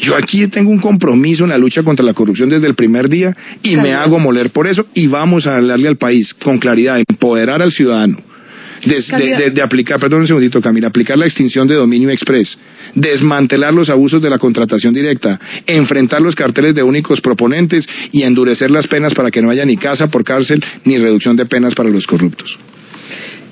Yo 0.00 0.16
aquí 0.16 0.46
tengo 0.48 0.70
un 0.70 0.78
compromiso 0.78 1.44
en 1.44 1.50
la 1.50 1.58
lucha 1.58 1.82
contra 1.82 2.04
la 2.04 2.14
corrupción 2.14 2.48
desde 2.48 2.66
el 2.66 2.74
primer 2.74 3.08
día 3.08 3.36
y 3.62 3.76
me 3.76 3.92
hago 3.92 4.18
moler 4.18 4.50
por 4.50 4.66
eso 4.66 4.86
y 4.94 5.06
vamos 5.06 5.46
a 5.46 5.56
hablarle 5.56 5.88
al 5.88 5.96
país 5.96 6.34
con 6.34 6.58
claridad, 6.58 6.98
empoderar 7.06 7.62
al 7.62 7.70
ciudadano. 7.70 8.16
De, 8.82 9.60
aplicar, 9.62 10.00
perdón 10.00 10.22
un 10.22 10.26
segundito 10.26 10.62
Camila, 10.62 10.88
aplicar 10.88 11.18
la 11.18 11.26
extinción 11.26 11.68
de 11.68 11.74
dominio 11.74 12.08
express, 12.08 12.58
desmantelar 12.94 13.74
los 13.74 13.90
abusos 13.90 14.22
de 14.22 14.30
la 14.30 14.38
contratación 14.38 14.94
directa, 14.94 15.38
enfrentar 15.66 16.22
los 16.22 16.34
carteles 16.34 16.74
de 16.74 16.82
únicos 16.82 17.20
proponentes 17.20 17.86
y 18.10 18.22
endurecer 18.22 18.70
las 18.70 18.86
penas 18.86 19.12
para 19.12 19.30
que 19.30 19.42
no 19.42 19.50
haya 19.50 19.66
ni 19.66 19.76
casa 19.76 20.06
por 20.06 20.24
cárcel 20.24 20.64
ni 20.84 20.96
reducción 20.96 21.36
de 21.36 21.44
penas 21.44 21.74
para 21.74 21.90
los 21.90 22.06
corruptos. 22.06 22.58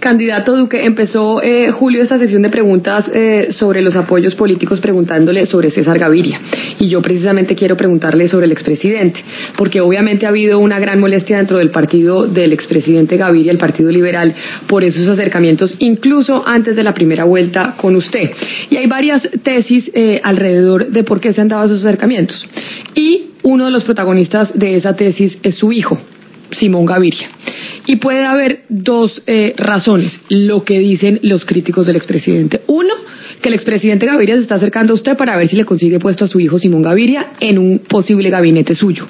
Candidato 0.00 0.56
Duque, 0.56 0.84
empezó 0.84 1.42
eh, 1.42 1.70
Julio 1.72 2.02
esta 2.02 2.18
sesión 2.18 2.42
de 2.42 2.50
preguntas 2.50 3.10
eh, 3.12 3.48
sobre 3.50 3.82
los 3.82 3.96
apoyos 3.96 4.34
políticos 4.34 4.80
preguntándole 4.80 5.44
sobre 5.44 5.70
César 5.70 5.98
Gaviria. 5.98 6.40
Y 6.78 6.88
yo 6.88 7.02
precisamente 7.02 7.56
quiero 7.56 7.76
preguntarle 7.76 8.28
sobre 8.28 8.46
el 8.46 8.52
expresidente, 8.52 9.24
porque 9.56 9.80
obviamente 9.80 10.26
ha 10.26 10.28
habido 10.28 10.60
una 10.60 10.78
gran 10.78 11.00
molestia 11.00 11.38
dentro 11.38 11.58
del 11.58 11.70
partido 11.70 12.26
del 12.26 12.52
expresidente 12.52 13.16
Gaviria, 13.16 13.50
el 13.50 13.58
Partido 13.58 13.90
Liberal, 13.90 14.34
por 14.68 14.84
esos 14.84 15.08
acercamientos, 15.08 15.74
incluso 15.80 16.46
antes 16.46 16.76
de 16.76 16.84
la 16.84 16.94
primera 16.94 17.24
vuelta 17.24 17.74
con 17.76 17.96
usted. 17.96 18.30
Y 18.70 18.76
hay 18.76 18.86
varias 18.86 19.28
tesis 19.42 19.90
eh, 19.94 20.20
alrededor 20.22 20.88
de 20.88 21.02
por 21.02 21.20
qué 21.20 21.32
se 21.32 21.40
han 21.40 21.48
dado 21.48 21.66
esos 21.66 21.84
acercamientos. 21.84 22.46
Y 22.94 23.30
uno 23.42 23.64
de 23.64 23.70
los 23.72 23.84
protagonistas 23.84 24.56
de 24.56 24.76
esa 24.76 24.94
tesis 24.94 25.38
es 25.42 25.56
su 25.56 25.72
hijo, 25.72 25.98
Simón 26.50 26.86
Gaviria. 26.86 27.28
Y 27.90 27.96
puede 27.96 28.22
haber 28.22 28.64
dos 28.68 29.22
eh, 29.26 29.54
razones, 29.56 30.20
lo 30.28 30.62
que 30.62 30.78
dicen 30.78 31.20
los 31.22 31.46
críticos 31.46 31.86
del 31.86 31.96
expresidente. 31.96 32.60
Uno, 32.66 32.92
que 33.40 33.48
el 33.48 33.54
expresidente 33.54 34.04
Gaviria 34.04 34.34
se 34.34 34.42
está 34.42 34.56
acercando 34.56 34.92
a 34.92 34.96
usted 34.96 35.16
para 35.16 35.38
ver 35.38 35.48
si 35.48 35.56
le 35.56 35.64
consigue 35.64 35.98
puesto 35.98 36.26
a 36.26 36.28
su 36.28 36.38
hijo 36.38 36.58
Simón 36.58 36.82
Gaviria 36.82 37.28
en 37.40 37.56
un 37.56 37.78
posible 37.78 38.28
gabinete 38.28 38.74
suyo. 38.74 39.06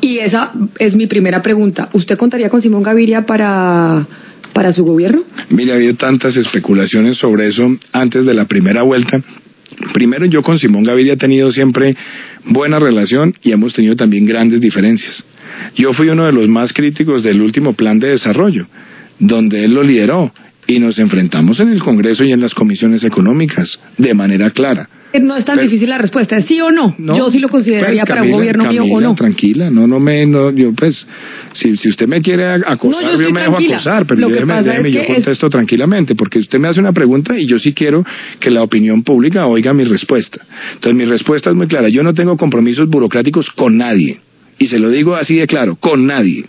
Y 0.00 0.18
esa 0.18 0.52
es 0.80 0.96
mi 0.96 1.06
primera 1.06 1.40
pregunta. 1.40 1.88
¿Usted 1.92 2.18
contaría 2.18 2.50
con 2.50 2.60
Simón 2.62 2.82
Gaviria 2.82 3.26
para, 3.26 4.04
para 4.52 4.72
su 4.72 4.84
gobierno? 4.84 5.22
Mira, 5.50 5.74
ha 5.74 5.76
habido 5.76 5.94
tantas 5.94 6.36
especulaciones 6.36 7.16
sobre 7.16 7.46
eso 7.46 7.78
antes 7.92 8.24
de 8.24 8.34
la 8.34 8.46
primera 8.46 8.82
vuelta. 8.82 9.22
Primero, 9.94 10.26
yo 10.26 10.42
con 10.42 10.58
Simón 10.58 10.82
Gaviria 10.82 11.12
he 11.12 11.16
tenido 11.16 11.52
siempre 11.52 11.96
buena 12.44 12.80
relación 12.80 13.36
y 13.40 13.52
hemos 13.52 13.72
tenido 13.72 13.94
también 13.94 14.26
grandes 14.26 14.60
diferencias. 14.60 15.22
Yo 15.74 15.92
fui 15.92 16.08
uno 16.08 16.26
de 16.26 16.32
los 16.32 16.48
más 16.48 16.72
críticos 16.72 17.22
del 17.22 17.40
último 17.40 17.72
plan 17.72 17.98
de 17.98 18.10
desarrollo, 18.10 18.66
donde 19.18 19.64
él 19.64 19.72
lo 19.72 19.82
lideró 19.82 20.32
y 20.66 20.78
nos 20.78 20.98
enfrentamos 20.98 21.60
en 21.60 21.70
el 21.70 21.82
Congreso 21.82 22.24
y 22.24 22.32
en 22.32 22.40
las 22.40 22.54
comisiones 22.54 23.02
económicas 23.02 23.80
de 23.96 24.12
manera 24.14 24.50
clara. 24.50 24.88
Eh, 25.10 25.20
no 25.20 25.34
es 25.34 25.44
tan 25.44 25.58
difícil 25.58 25.88
la 25.88 25.96
respuesta, 25.96 26.36
¿es 26.36 26.44
sí 26.44 26.60
o 26.60 26.70
no? 26.70 26.94
yo 26.98 27.30
sí 27.30 27.38
lo 27.38 27.48
consideraría 27.48 28.02
pues, 28.02 28.10
para 28.10 28.22
un 28.22 28.30
gobierno 28.30 28.70
mío 28.70 28.84
o 28.84 29.00
no. 29.00 29.14
Tranquila, 29.14 29.70
no, 29.70 29.86
no 29.86 29.98
me, 29.98 30.26
no, 30.26 30.50
yo 30.50 30.74
pues, 30.74 31.06
si, 31.54 31.74
si 31.78 31.88
usted 31.88 32.06
me 32.06 32.20
quiere 32.20 32.44
acosar, 32.44 33.18
yo, 33.18 33.30
me 33.30 33.40
dejo 33.40 33.56
acosar, 33.56 34.06
pero 34.06 34.28
déjeme, 34.28 34.62
déjeme 34.62 34.92
yo 34.92 35.06
contesto 35.06 35.48
tranquilamente, 35.48 36.14
porque 36.14 36.38
usted 36.38 36.58
me 36.58 36.68
hace 36.68 36.80
una 36.80 36.92
pregunta 36.92 37.38
y 37.38 37.46
yo 37.46 37.58
sí 37.58 37.72
quiero 37.72 38.04
que 38.38 38.50
la 38.50 38.62
opinión 38.62 39.02
pública 39.02 39.46
oiga 39.46 39.72
mi 39.72 39.84
respuesta. 39.84 40.44
Entonces 40.74 40.94
mi 40.94 41.06
respuesta 41.06 41.48
es 41.48 41.56
muy 41.56 41.66
clara, 41.66 41.88
yo 41.88 42.02
no 42.02 42.12
tengo 42.12 42.36
compromisos 42.36 42.86
burocráticos 42.90 43.50
con 43.50 43.78
nadie. 43.78 44.20
Y 44.58 44.66
se 44.66 44.78
lo 44.78 44.90
digo 44.90 45.14
así 45.14 45.36
de 45.36 45.46
claro, 45.46 45.76
con 45.76 46.06
nadie. 46.06 46.44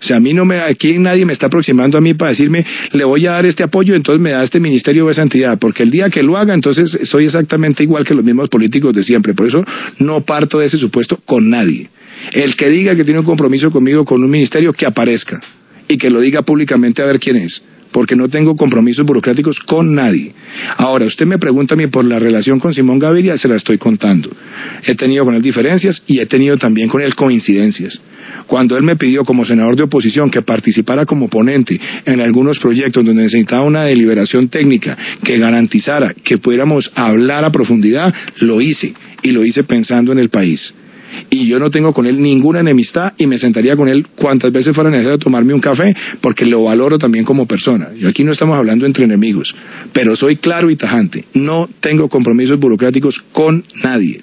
O 0.00 0.04
sea, 0.04 0.18
a 0.18 0.20
mí 0.20 0.32
no 0.32 0.44
me, 0.44 0.60
aquí 0.60 0.98
nadie 0.98 1.24
me 1.24 1.32
está 1.32 1.46
aproximando 1.46 1.98
a 1.98 2.00
mí 2.00 2.14
para 2.14 2.30
decirme, 2.30 2.64
le 2.92 3.04
voy 3.04 3.26
a 3.26 3.32
dar 3.32 3.46
este 3.46 3.64
apoyo, 3.64 3.96
entonces 3.96 4.20
me 4.20 4.30
da 4.30 4.44
este 4.44 4.60
ministerio 4.60 5.10
esa 5.10 5.22
entidad, 5.22 5.58
porque 5.58 5.82
el 5.82 5.90
día 5.90 6.08
que 6.08 6.22
lo 6.22 6.36
haga, 6.36 6.54
entonces 6.54 6.98
soy 7.02 7.24
exactamente 7.26 7.82
igual 7.82 8.04
que 8.04 8.14
los 8.14 8.24
mismos 8.24 8.48
políticos 8.48 8.94
de 8.94 9.02
siempre. 9.02 9.34
Por 9.34 9.48
eso 9.48 9.64
no 9.98 10.20
parto 10.20 10.60
de 10.60 10.66
ese 10.66 10.78
supuesto 10.78 11.18
con 11.24 11.50
nadie. 11.50 11.88
El 12.32 12.54
que 12.54 12.68
diga 12.68 12.94
que 12.94 13.04
tiene 13.04 13.20
un 13.20 13.26
compromiso 13.26 13.72
conmigo 13.72 14.04
con 14.04 14.22
un 14.22 14.30
ministerio, 14.30 14.72
que 14.72 14.86
aparezca 14.86 15.40
y 15.88 15.98
que 15.98 16.10
lo 16.10 16.20
diga 16.20 16.42
públicamente 16.42 17.02
a 17.02 17.06
ver 17.06 17.18
quién 17.18 17.36
es 17.36 17.62
porque 17.92 18.16
no 18.16 18.28
tengo 18.28 18.56
compromisos 18.56 19.04
burocráticos 19.04 19.60
con 19.60 19.94
nadie. 19.94 20.32
Ahora, 20.76 21.06
usted 21.06 21.26
me 21.26 21.38
pregunta 21.38 21.74
a 21.74 21.76
mí 21.76 21.86
por 21.86 22.04
la 22.04 22.18
relación 22.18 22.60
con 22.60 22.72
Simón 22.72 22.98
Gaviria, 22.98 23.36
se 23.36 23.48
la 23.48 23.56
estoy 23.56 23.78
contando. 23.78 24.30
He 24.84 24.94
tenido 24.94 25.24
con 25.24 25.34
él 25.34 25.42
diferencias 25.42 26.02
y 26.06 26.20
he 26.20 26.26
tenido 26.26 26.56
también 26.56 26.88
con 26.88 27.00
él 27.00 27.14
coincidencias. 27.14 28.00
Cuando 28.46 28.76
él 28.76 28.82
me 28.82 28.96
pidió 28.96 29.24
como 29.24 29.44
senador 29.44 29.76
de 29.76 29.84
oposición 29.84 30.30
que 30.30 30.42
participara 30.42 31.06
como 31.06 31.28
ponente 31.28 31.80
en 32.04 32.20
algunos 32.20 32.58
proyectos 32.58 33.04
donde 33.04 33.22
necesitaba 33.22 33.62
una 33.62 33.84
deliberación 33.84 34.48
técnica 34.48 34.96
que 35.22 35.38
garantizara 35.38 36.14
que 36.14 36.38
pudiéramos 36.38 36.90
hablar 36.94 37.44
a 37.44 37.52
profundidad, 37.52 38.12
lo 38.40 38.60
hice 38.60 38.92
y 39.22 39.32
lo 39.32 39.44
hice 39.44 39.64
pensando 39.64 40.12
en 40.12 40.18
el 40.18 40.30
país 40.30 40.72
y 41.30 41.46
yo 41.46 41.58
no 41.58 41.70
tengo 41.70 41.92
con 41.92 42.06
él 42.06 42.20
ninguna 42.20 42.60
enemistad 42.60 43.12
y 43.16 43.26
me 43.26 43.38
sentaría 43.38 43.76
con 43.76 43.88
él 43.88 44.06
cuantas 44.16 44.52
veces 44.52 44.74
fuera 44.74 44.90
necesario 44.90 45.18
tomarme 45.18 45.54
un 45.54 45.60
café 45.60 45.94
porque 46.20 46.46
lo 46.46 46.64
valoro 46.64 46.98
también 46.98 47.24
como 47.24 47.46
persona. 47.46 47.88
Yo 47.98 48.08
aquí 48.08 48.24
no 48.24 48.32
estamos 48.32 48.56
hablando 48.56 48.86
entre 48.86 49.04
enemigos, 49.04 49.54
pero 49.92 50.16
soy 50.16 50.36
claro 50.36 50.70
y 50.70 50.76
tajante. 50.76 51.24
No 51.34 51.68
tengo 51.80 52.08
compromisos 52.08 52.58
burocráticos 52.58 53.22
con 53.32 53.64
nadie. 53.82 54.22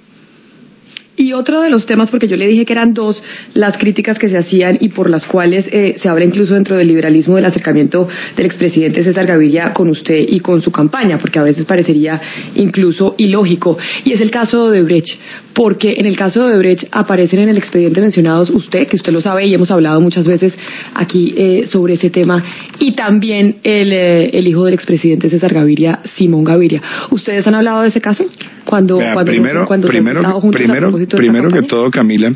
Y 1.18 1.34
otro 1.34 1.61
de 1.61 1.70
los 1.70 1.86
temas, 1.86 2.11
porque 2.11 2.28
yo 2.28 2.36
le 2.36 2.47
dije 2.47 2.66
que 2.66 2.74
eran 2.74 2.93
dos 2.93 3.24
las 3.53 3.78
críticas 3.78 4.20
que 4.20 4.28
se 4.28 4.38
hacían 4.38 4.78
y 4.82 4.89
por 4.89 5.09
las 5.09 5.26
cuales 5.26 5.66
eh, 5.72 5.95
se 5.97 6.09
habla 6.09 6.26
incluso 6.26 6.53
dentro 6.53 6.76
del 6.76 6.88
liberalismo 6.88 7.36
del 7.38 7.45
acercamiento 7.45 8.07
del 8.36 8.45
expresidente 8.45 9.03
César 9.03 9.26
Gaviria 9.26 9.74
con 9.74 9.89
usted 9.89 10.26
y 10.28 10.41
con 10.41 10.61
su 10.61 10.72
campaña, 10.72 11.18
porque 11.18 11.39
a 11.39 11.43
veces 11.43 11.66
parecería 11.66 12.22
incluso 12.55 13.16
ilógico. 13.18 13.78
Y 14.03 14.11
es 14.11 14.20
el 14.20 14.30
caso 14.30 14.70
de 14.72 14.82
Brecht, 14.82 15.18
porque 15.53 15.95
en 15.97 16.05
el 16.05 16.18
caso 16.18 16.47
de 16.47 16.57
Brecht 16.57 16.88
aparecen 16.91 17.39
en 17.39 17.49
el 17.49 17.57
expediente 17.57 18.01
mencionados 18.01 18.49
usted, 18.49 18.88
que 18.88 18.97
usted 18.97 19.13
lo 19.13 19.22
sabe 19.22 19.45
y 19.45 19.53
hemos 19.53 19.72
hablado 19.72 20.01
muchas 20.01 20.28
veces 20.28 20.53
aquí 20.93 21.34
eh, 21.38 21.68
sobre 21.68 21.93
ese 21.93 22.09
tema, 22.09 22.43
y 22.80 22.91
también 22.91 23.57
el, 23.63 23.93
eh, 23.93 24.26
el 24.38 24.47
hijo 24.47 24.66
del 24.66 24.74
expresidente 24.74 25.30
César 25.30 25.53
Gaviria, 25.53 26.01
Simón 26.16 26.43
Gaviria. 26.43 26.82
¿Ustedes 27.11 27.47
han 27.47 27.55
hablado 27.55 27.84
de 27.84 27.89
ese 27.89 28.01
caso? 28.01 28.26
Cuando, 28.66 28.95
cuando, 28.97 29.32
primero, 29.32 29.68
cuando 29.68 29.88
primero, 29.88 30.22
primero, 30.51 30.91
primero 31.16 31.49
que 31.51 31.63
todo, 31.63 31.91
Camila, 31.91 32.34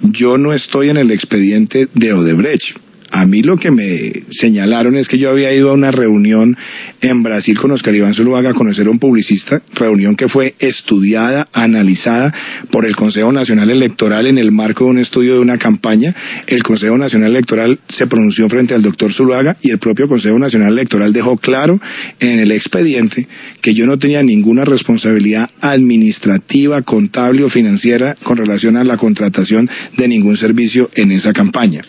yo 0.00 0.38
no 0.38 0.52
estoy 0.52 0.90
en 0.90 0.96
el 0.96 1.10
expediente 1.10 1.88
de 1.92 2.12
Odebrecht. 2.12 2.76
A 3.10 3.24
mí 3.24 3.42
lo 3.42 3.56
que 3.56 3.70
me 3.70 4.24
señalaron 4.30 4.96
es 4.96 5.08
que 5.08 5.18
yo 5.18 5.30
había 5.30 5.52
ido 5.52 5.70
a 5.70 5.74
una 5.74 5.90
reunión 5.90 6.56
en 7.00 7.22
Brasil 7.22 7.58
con 7.58 7.70
Oscar 7.70 7.94
Iván 7.94 8.14
Zuluaga 8.14 8.50
a 8.50 8.54
conocer 8.54 8.86
a 8.86 8.90
un 8.90 8.98
publicista, 8.98 9.62
reunión 9.74 10.16
que 10.16 10.28
fue 10.28 10.54
estudiada, 10.58 11.48
analizada 11.52 12.34
por 12.70 12.84
el 12.84 12.96
Consejo 12.96 13.32
Nacional 13.32 13.70
Electoral 13.70 14.26
en 14.26 14.38
el 14.38 14.50
marco 14.50 14.84
de 14.84 14.90
un 14.90 14.98
estudio 14.98 15.34
de 15.34 15.40
una 15.40 15.58
campaña. 15.58 16.14
El 16.46 16.62
Consejo 16.62 16.98
Nacional 16.98 17.30
Electoral 17.30 17.78
se 17.88 18.06
pronunció 18.06 18.48
frente 18.48 18.74
al 18.74 18.82
doctor 18.82 19.12
Zuluaga 19.12 19.56
y 19.62 19.70
el 19.70 19.78
propio 19.78 20.08
Consejo 20.08 20.38
Nacional 20.38 20.72
Electoral 20.72 21.12
dejó 21.12 21.36
claro 21.36 21.80
en 22.18 22.40
el 22.40 22.50
expediente 22.50 23.26
que 23.60 23.74
yo 23.74 23.86
no 23.86 23.98
tenía 23.98 24.22
ninguna 24.22 24.64
responsabilidad 24.64 25.48
administrativa, 25.60 26.82
contable 26.82 27.44
o 27.44 27.50
financiera 27.50 28.16
con 28.22 28.36
relación 28.36 28.76
a 28.76 28.84
la 28.84 28.96
contratación 28.96 29.68
de 29.96 30.08
ningún 30.08 30.36
servicio 30.36 30.90
en 30.94 31.12
esa 31.12 31.32
campaña. 31.32 31.82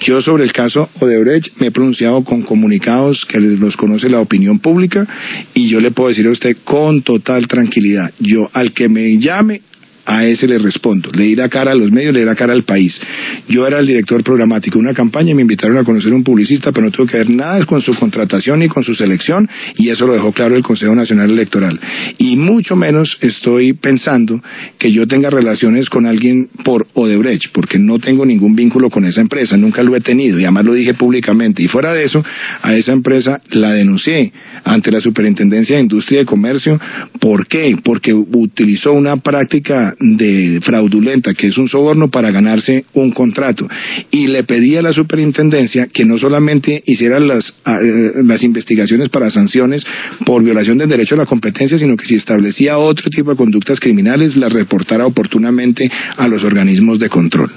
Yo 0.00 0.22
sobre 0.22 0.44
el 0.44 0.53
caso 0.54 0.88
Odebrecht 1.00 1.60
me 1.60 1.66
he 1.66 1.70
pronunciado 1.70 2.22
con 2.24 2.42
comunicados 2.42 3.26
que 3.26 3.40
los 3.40 3.76
conoce 3.76 4.08
la 4.08 4.20
opinión 4.20 4.60
pública 4.60 5.06
y 5.52 5.68
yo 5.68 5.80
le 5.80 5.90
puedo 5.90 6.08
decir 6.08 6.26
a 6.26 6.30
usted 6.30 6.56
con 6.64 7.02
total 7.02 7.46
tranquilidad, 7.48 8.12
yo 8.20 8.48
al 8.52 8.72
que 8.72 8.88
me 8.88 9.18
llame 9.18 9.60
a 10.06 10.24
ese 10.24 10.46
le 10.46 10.58
respondo. 10.58 11.10
Le 11.12 11.24
di 11.24 11.36
la 11.36 11.48
cara 11.48 11.72
a 11.72 11.74
los 11.74 11.90
medios, 11.90 12.12
le 12.12 12.20
di 12.20 12.26
la 12.26 12.34
cara 12.34 12.52
al 12.52 12.64
país. 12.64 13.00
Yo 13.48 13.66
era 13.66 13.78
el 13.78 13.86
director 13.86 14.22
programático 14.22 14.78
de 14.78 14.84
una 14.84 14.94
campaña 14.94 15.30
y 15.30 15.34
me 15.34 15.42
invitaron 15.42 15.78
a 15.78 15.84
conocer 15.84 16.12
a 16.12 16.16
un 16.16 16.24
publicista, 16.24 16.72
pero 16.72 16.86
no 16.86 16.92
tuve 16.92 17.06
que 17.06 17.18
ver 17.18 17.30
nada 17.30 17.64
con 17.66 17.80
su 17.80 17.94
contratación 17.94 18.60
ni 18.60 18.68
con 18.68 18.82
su 18.82 18.94
selección 18.94 19.48
y 19.76 19.88
eso 19.88 20.06
lo 20.06 20.14
dejó 20.14 20.32
claro 20.32 20.56
el 20.56 20.62
Consejo 20.62 20.94
Nacional 20.94 21.30
Electoral. 21.30 21.78
Y 22.18 22.36
mucho 22.36 22.76
menos 22.76 23.16
estoy 23.20 23.72
pensando 23.72 24.40
que 24.78 24.92
yo 24.92 25.06
tenga 25.06 25.30
relaciones 25.30 25.88
con 25.88 26.06
alguien 26.06 26.48
por 26.64 26.86
Odebrecht, 26.94 27.52
porque 27.52 27.78
no 27.78 27.98
tengo 27.98 28.24
ningún 28.26 28.54
vínculo 28.54 28.90
con 28.90 29.04
esa 29.04 29.20
empresa, 29.20 29.56
nunca 29.56 29.82
lo 29.82 29.96
he 29.96 30.00
tenido 30.00 30.38
y 30.38 30.44
además 30.44 30.64
lo 30.64 30.74
dije 30.74 30.94
públicamente. 30.94 31.62
Y 31.62 31.68
fuera 31.68 31.92
de 31.92 32.04
eso, 32.04 32.24
a 32.62 32.74
esa 32.74 32.92
empresa 32.92 33.40
la 33.50 33.72
denuncié 33.72 34.32
ante 34.64 34.90
la 34.90 35.00
Superintendencia 35.00 35.76
de 35.76 35.82
Industria 35.82 36.22
y 36.22 36.24
Comercio. 36.24 36.80
¿Por 37.20 37.46
qué? 37.46 37.76
Porque 37.82 38.14
utilizó 38.14 38.92
una 38.92 39.16
práctica 39.16 39.93
de 39.98 40.60
fraudulenta, 40.62 41.34
que 41.34 41.48
es 41.48 41.58
un 41.58 41.68
soborno 41.68 42.08
para 42.08 42.30
ganarse 42.30 42.84
un 42.94 43.10
contrato. 43.10 43.68
Y 44.10 44.26
le 44.26 44.44
pedí 44.44 44.76
a 44.76 44.82
la 44.82 44.92
superintendencia 44.92 45.88
que 45.88 46.04
no 46.04 46.18
solamente 46.18 46.82
hiciera 46.86 47.18
las, 47.18 47.54
eh, 47.66 48.12
las 48.24 48.42
investigaciones 48.42 49.08
para 49.08 49.30
sanciones 49.30 49.84
por 50.24 50.42
violación 50.42 50.78
del 50.78 50.88
derecho 50.88 51.14
a 51.14 51.18
la 51.18 51.26
competencia, 51.26 51.78
sino 51.78 51.96
que 51.96 52.06
si 52.06 52.14
establecía 52.16 52.78
otro 52.78 53.10
tipo 53.10 53.30
de 53.30 53.36
conductas 53.36 53.80
criminales, 53.80 54.36
las 54.36 54.52
reportara 54.52 55.06
oportunamente 55.06 55.90
a 56.16 56.28
los 56.28 56.44
organismos 56.44 56.98
de 56.98 57.08
control. 57.08 57.50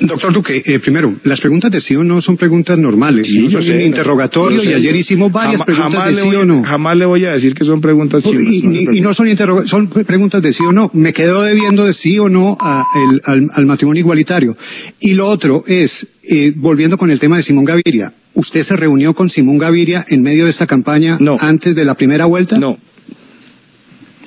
Doctor 0.00 0.32
Duque, 0.32 0.62
eh, 0.64 0.80
primero, 0.80 1.14
las 1.24 1.40
preguntas 1.40 1.70
de 1.70 1.80
sí 1.80 1.94
o 1.94 2.02
no 2.02 2.20
son 2.20 2.36
preguntas 2.36 2.76
normales. 2.78 3.26
Sí, 3.26 3.48
yo 3.48 3.62
sé, 3.62 3.84
interrogatorio 3.84 4.62
y 4.62 4.72
ayer 4.72 4.94
hicimos 4.96 5.30
varias 5.30 5.62
preguntas 5.62 6.06
de 6.08 6.22
sí 6.22 6.36
o 6.36 6.44
no. 6.44 6.62
Jamás 6.64 6.96
le 6.96 7.04
voy 7.06 7.24
a 7.24 7.32
decir 7.32 7.54
que 7.54 7.64
son 7.64 7.80
preguntas 7.80 8.22
sí 8.22 8.30
y, 8.34 8.98
y, 8.98 9.00
no 9.00 9.14
son, 9.14 9.28
son 9.66 9.88
preguntas 9.88 10.42
de 10.42 10.52
sí 10.52 10.62
o 10.64 10.72
no. 10.72 10.90
Me 10.92 11.12
quedo 11.12 11.42
debiendo 11.42 11.84
de 11.84 11.94
sí 11.94 12.18
o 12.18 12.28
no 12.28 12.56
al, 12.60 13.66
matrimonio 13.66 14.00
igualitario. 14.00 14.56
Y 15.00 15.14
lo 15.14 15.28
otro 15.28 15.64
es, 15.66 16.06
eh, 16.22 16.52
volviendo 16.56 16.98
con 16.98 17.10
el 17.10 17.20
tema 17.20 17.36
de 17.36 17.42
Simón 17.42 17.64
Gaviria, 17.64 18.12
¿usted 18.34 18.62
se 18.62 18.76
reunió 18.76 19.14
con 19.14 19.30
Simón 19.30 19.58
Gaviria 19.58 20.04
en 20.08 20.22
medio 20.22 20.44
de 20.44 20.50
esta 20.50 20.66
campaña 20.66 21.18
antes 21.40 21.74
de 21.74 21.84
la 21.84 21.94
primera 21.94 22.26
vuelta? 22.26 22.58
No. 22.58 22.78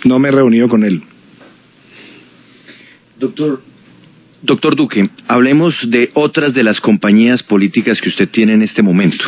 No 0.05 0.19
me 0.19 0.29
he 0.29 0.31
reunido 0.31 0.69
con 0.69 0.83
él. 0.83 1.01
Doctor, 3.19 3.61
Doctor 4.43 4.75
Duque, 4.75 5.09
hablemos 5.27 5.89
de 5.89 6.11
otras 6.13 6.53
de 6.53 6.63
las 6.63 6.79
compañías 6.79 7.41
políticas 7.41 7.99
que 7.99 8.09
usted 8.09 8.29
tiene 8.29 8.53
en 8.53 8.61
este 8.61 8.83
momento, 8.83 9.25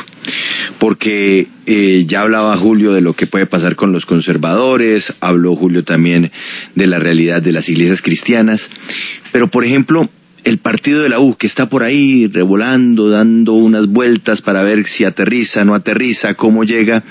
porque 0.77 1.47
eh, 1.65 2.05
ya 2.07 2.21
hablaba 2.21 2.55
Julio 2.57 2.93
de 2.93 3.01
lo 3.01 3.13
que 3.13 3.25
puede 3.25 3.47
pasar 3.47 3.75
con 3.75 3.91
los 3.91 4.05
conservadores, 4.05 5.11
habló 5.19 5.55
Julio 5.55 5.83
también 5.83 6.31
de 6.75 6.87
la 6.87 6.99
realidad 6.99 7.41
de 7.41 7.51
las 7.51 7.67
iglesias 7.67 8.03
cristianas, 8.03 8.69
pero 9.31 9.47
por 9.47 9.65
ejemplo, 9.65 10.07
el 10.43 10.59
partido 10.59 11.01
de 11.01 11.09
la 11.09 11.19
U 11.19 11.35
que 11.35 11.47
está 11.47 11.69
por 11.69 11.81
ahí 11.81 12.27
revolando, 12.27 13.09
dando 13.09 13.53
unas 13.53 13.87
vueltas 13.87 14.43
para 14.43 14.61
ver 14.61 14.85
si 14.85 15.05
aterriza, 15.05 15.65
no 15.65 15.73
aterriza, 15.73 16.35
cómo 16.35 16.63
llega, 16.63 17.03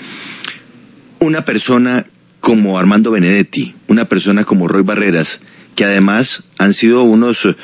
una 1.19 1.43
persona 1.43 2.05
como 2.39 2.79
Armando 2.79 3.11
Benedetti, 3.11 3.73
una 3.87 4.05
persona 4.05 4.45
como 4.45 4.69
Roy 4.69 4.83
Barreras, 4.83 5.39
que 5.75 5.85
además 5.85 6.43
han 6.57 6.73
sido 6.73 7.03
unos 7.03 7.37
eh, 7.45 7.55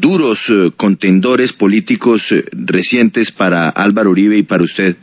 duros 0.00 0.38
eh, 0.48 0.70
contendores 0.76 1.52
políticos 1.52 2.22
eh, 2.30 2.44
recientes 2.52 3.32
para 3.32 3.68
Álvaro 3.68 4.10
Uribe 4.10 4.38
y 4.38 4.42
para 4.42 4.64
usted, 4.64 4.96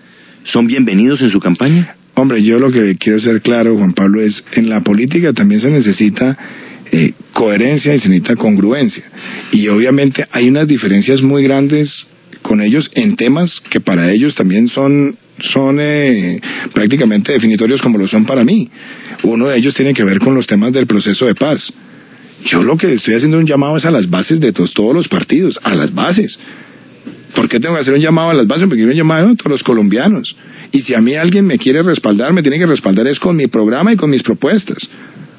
¿son 0.44 0.68
bienvenidos 0.68 1.22
en 1.22 1.30
su 1.30 1.40
campaña? 1.40 1.96
Hombre, 2.16 2.44
yo 2.44 2.60
lo 2.60 2.72
que 2.72 2.96
quiero 2.98 3.20
ser 3.20 3.42
claro, 3.42 3.78
Juan 3.78 3.94
Pablo, 3.94 4.22
es 4.22 4.44
en 4.54 4.70
la 4.70 4.82
política 4.82 5.34
también 5.34 5.62
se 5.62 5.70
necesita 5.70 6.38
coherencia 7.34 7.94
y 7.94 8.00
se 8.00 8.08
necesita 8.08 8.36
congruencia. 8.36 9.04
Y 9.52 9.68
obviamente 9.68 10.26
hay 10.32 10.48
unas 10.48 10.66
diferencias 10.66 11.22
muy 11.22 11.44
grandes 11.44 12.08
con 12.42 12.62
ellos 12.62 12.90
en 12.94 13.18
temas 13.18 13.62
que 13.70 13.82
para 13.82 14.12
ellos 14.12 14.34
también 14.36 14.70
son 14.70 15.18
son 15.40 15.78
prácticamente 16.74 17.34
definitorios 17.34 17.82
como 17.82 17.98
lo 17.98 18.08
son 18.08 18.26
para 18.26 18.46
mí. 18.46 18.70
Uno 19.24 19.48
de 19.48 19.58
ellos 19.58 19.74
tiene 19.74 19.94
que 19.94 20.06
ver 20.06 20.20
con 20.20 20.36
los 20.36 20.48
temas 20.48 20.72
del 20.72 20.88
proceso 20.88 21.26
de 21.26 21.36
paz. 21.36 21.74
Yo 22.46 22.62
lo 22.62 22.78
que 22.78 22.94
estoy 22.94 23.16
haciendo 23.16 23.40
un 23.40 23.48
llamado 23.48 23.76
es 23.76 23.86
a 23.86 23.92
las 23.92 24.08
bases 24.08 24.40
de 24.40 24.54
todos, 24.54 24.72
los 24.94 25.08
partidos, 25.08 25.60
a 25.64 25.74
las 25.74 25.94
bases. 25.94 26.40
¿Por 27.34 27.50
qué 27.50 27.60
tengo 27.60 27.74
que 27.74 27.82
hacer 27.82 27.96
un 27.96 28.00
llamado 28.00 28.30
a 28.30 28.34
las 28.36 28.46
bases? 28.46 28.66
Porque 28.66 28.78
quiero 28.78 28.92
un 28.92 28.98
llamado 28.98 29.30
a 29.30 29.36
todos 29.36 29.52
los 29.52 29.64
colombianos. 29.64 30.36
Y 30.72 30.82
si 30.82 30.94
a 30.94 31.02
mí 31.02 31.16
alguien 31.16 31.48
me 31.48 31.58
quiere 31.58 31.82
respaldar, 31.82 32.34
me 32.34 32.44
tiene 32.44 32.60
que 32.60 32.68
respaldar 32.68 33.08
es 33.08 33.20
con 33.20 33.36
mi 33.36 33.48
programa 33.48 33.94
y 33.94 33.96
con 33.96 34.12
mis 34.12 34.22
propuestas. 34.22 34.78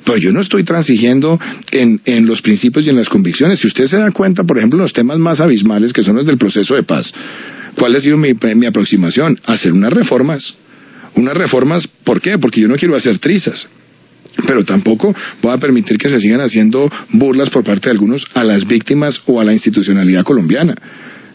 Pero 0.05 0.19
yo 0.19 0.33
no 0.33 0.41
estoy 0.41 0.65
transigiendo 0.65 1.39
en, 1.71 2.01
en 2.05 2.27
los 2.27 2.43
principios 2.43 2.87
y 2.87 2.91
en 2.91 2.97
las 2.97 3.09
convicciones. 3.09 3.61
Si 3.61 3.69
usted 3.69 3.87
se 3.87 3.99
da 3.99 4.11
cuenta, 4.11 4.43
por 4.43 4.59
ejemplo, 4.59 4.81
los 4.81 4.93
temas 4.93 5.19
más 5.19 5.41
abismales 5.41 5.93
que 5.93 6.03
son 6.03 6.17
los 6.17 6.27
del 6.27 6.39
proceso 6.39 6.75
de 6.75 6.83
paz, 6.83 7.13
¿cuál 7.77 7.95
ha 7.95 8.01
sido 8.01 8.17
mi, 8.17 8.33
mi 8.57 8.67
aproximación? 8.67 9.39
Hacer 9.47 9.73
unas 9.73 9.93
reformas. 9.93 10.57
Unas 11.15 11.37
reformas, 11.37 11.87
¿por 11.87 12.21
qué? 12.21 12.37
Porque 12.39 12.61
yo 12.61 12.69
no 12.69 12.75
quiero 12.75 12.97
hacer 12.97 13.21
trizas 13.21 13.69
pero 14.47 14.65
tampoco 14.65 15.15
voy 15.43 15.53
a 15.53 15.59
permitir 15.59 15.99
que 15.99 16.09
se 16.09 16.21
sigan 16.21 16.41
haciendo 16.41 16.91
burlas 17.11 17.51
por 17.51 17.65
parte 17.65 17.89
de 17.89 17.93
algunos 17.93 18.25
a 18.35 18.45
las 18.45 18.67
víctimas 18.67 19.21
o 19.27 19.41
a 19.41 19.45
la 19.45 19.53
institucionalidad 19.53 20.25
colombiana. 20.25 20.75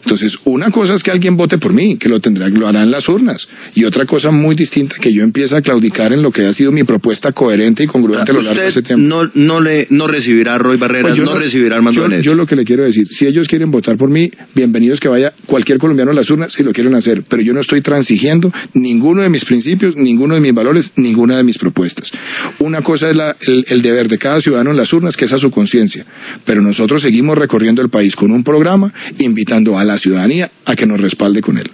Entonces, 0.04 0.36
una 0.44 0.70
cosa 0.70 0.94
es 0.94 1.02
que 1.02 1.10
alguien 1.10 1.36
vote 1.36 1.58
por 1.58 1.72
mí, 1.72 1.96
que 1.96 2.08
lo 2.08 2.20
tendrá, 2.20 2.48
lo 2.48 2.66
hará 2.66 2.82
en 2.82 2.90
las 2.90 3.08
urnas, 3.08 3.48
y 3.74 3.84
otra 3.84 4.04
cosa 4.04 4.30
muy 4.30 4.54
distinta 4.54 4.96
que 5.00 5.12
yo 5.12 5.22
empiece 5.22 5.56
a 5.56 5.62
claudicar 5.62 6.12
en 6.12 6.22
lo 6.22 6.32
que 6.32 6.44
ha 6.44 6.52
sido 6.52 6.72
mi 6.72 6.82
propuesta 6.84 7.32
coherente 7.32 7.84
y 7.84 7.86
congruente 7.86 8.30
a 8.30 8.34
lo 8.34 8.42
largo 8.42 8.60
de 8.60 8.68
ese 8.68 8.82
tiempo. 8.82 9.06
No, 9.06 9.30
no 9.34 9.60
le, 9.60 9.86
no 9.90 10.08
recibirá 10.08 10.58
Roy 10.58 10.76
Barreras, 10.76 11.12
pues 11.12 11.20
no, 11.20 11.34
recibirá 11.36 11.76
Armando 11.76 12.08
yo, 12.08 12.20
yo, 12.20 12.34
lo 12.34 12.46
que 12.46 12.56
le 12.56 12.64
quiero 12.64 12.84
decir, 12.84 13.06
si 13.06 13.26
ellos 13.26 13.46
quieren 13.46 13.70
votar 13.70 13.96
por 13.96 14.10
mí, 14.10 14.30
bienvenidos 14.54 14.98
que 14.98 15.08
vaya 15.08 15.32
cualquier 15.46 15.78
colombiano 15.78 16.10
a 16.10 16.14
las 16.14 16.28
urnas 16.30 16.52
si 16.52 16.62
lo 16.62 16.72
quieren 16.72 16.94
hacer, 16.94 17.22
pero 17.28 17.42
yo 17.42 17.52
no 17.52 17.60
estoy 17.60 17.80
transigiendo 17.80 18.52
ninguno 18.74 19.22
de 19.22 19.28
mis 19.28 19.44
principios, 19.44 19.96
ninguno 19.96 20.34
de 20.34 20.40
mis 20.40 20.52
valores, 20.52 20.92
ninguna 20.96 21.36
de 21.36 21.44
mis 21.44 21.58
propuestas. 21.58 22.10
Una 22.58 22.82
cosa 22.82 23.08
es 23.10 23.16
la, 23.16 23.36
el, 23.40 23.64
el 23.68 23.82
deber 23.82 24.08
de 24.08 24.18
cada 24.18 24.40
ciudadano 24.40 24.70
en 24.72 24.76
las 24.76 24.92
urnas, 24.92 25.16
que 25.16 25.26
es 25.26 25.32
a 25.32 25.38
su 25.38 25.50
conciencia, 25.50 26.04
pero 26.44 26.60
nosotros 26.60 27.02
seguimos 27.02 27.38
recorriendo 27.38 27.82
el 27.82 27.88
país 27.88 28.16
con 28.16 28.32
un 28.32 28.42
programa 28.42 28.92
invitando 29.18 29.78
a 29.78 29.84
la 29.84 29.91
la 29.92 29.98
ciudadanía 29.98 30.50
a 30.64 30.74
que 30.74 30.86
nos 30.86 31.00
respalde 31.00 31.40
con 31.40 31.58
él. 31.58 31.70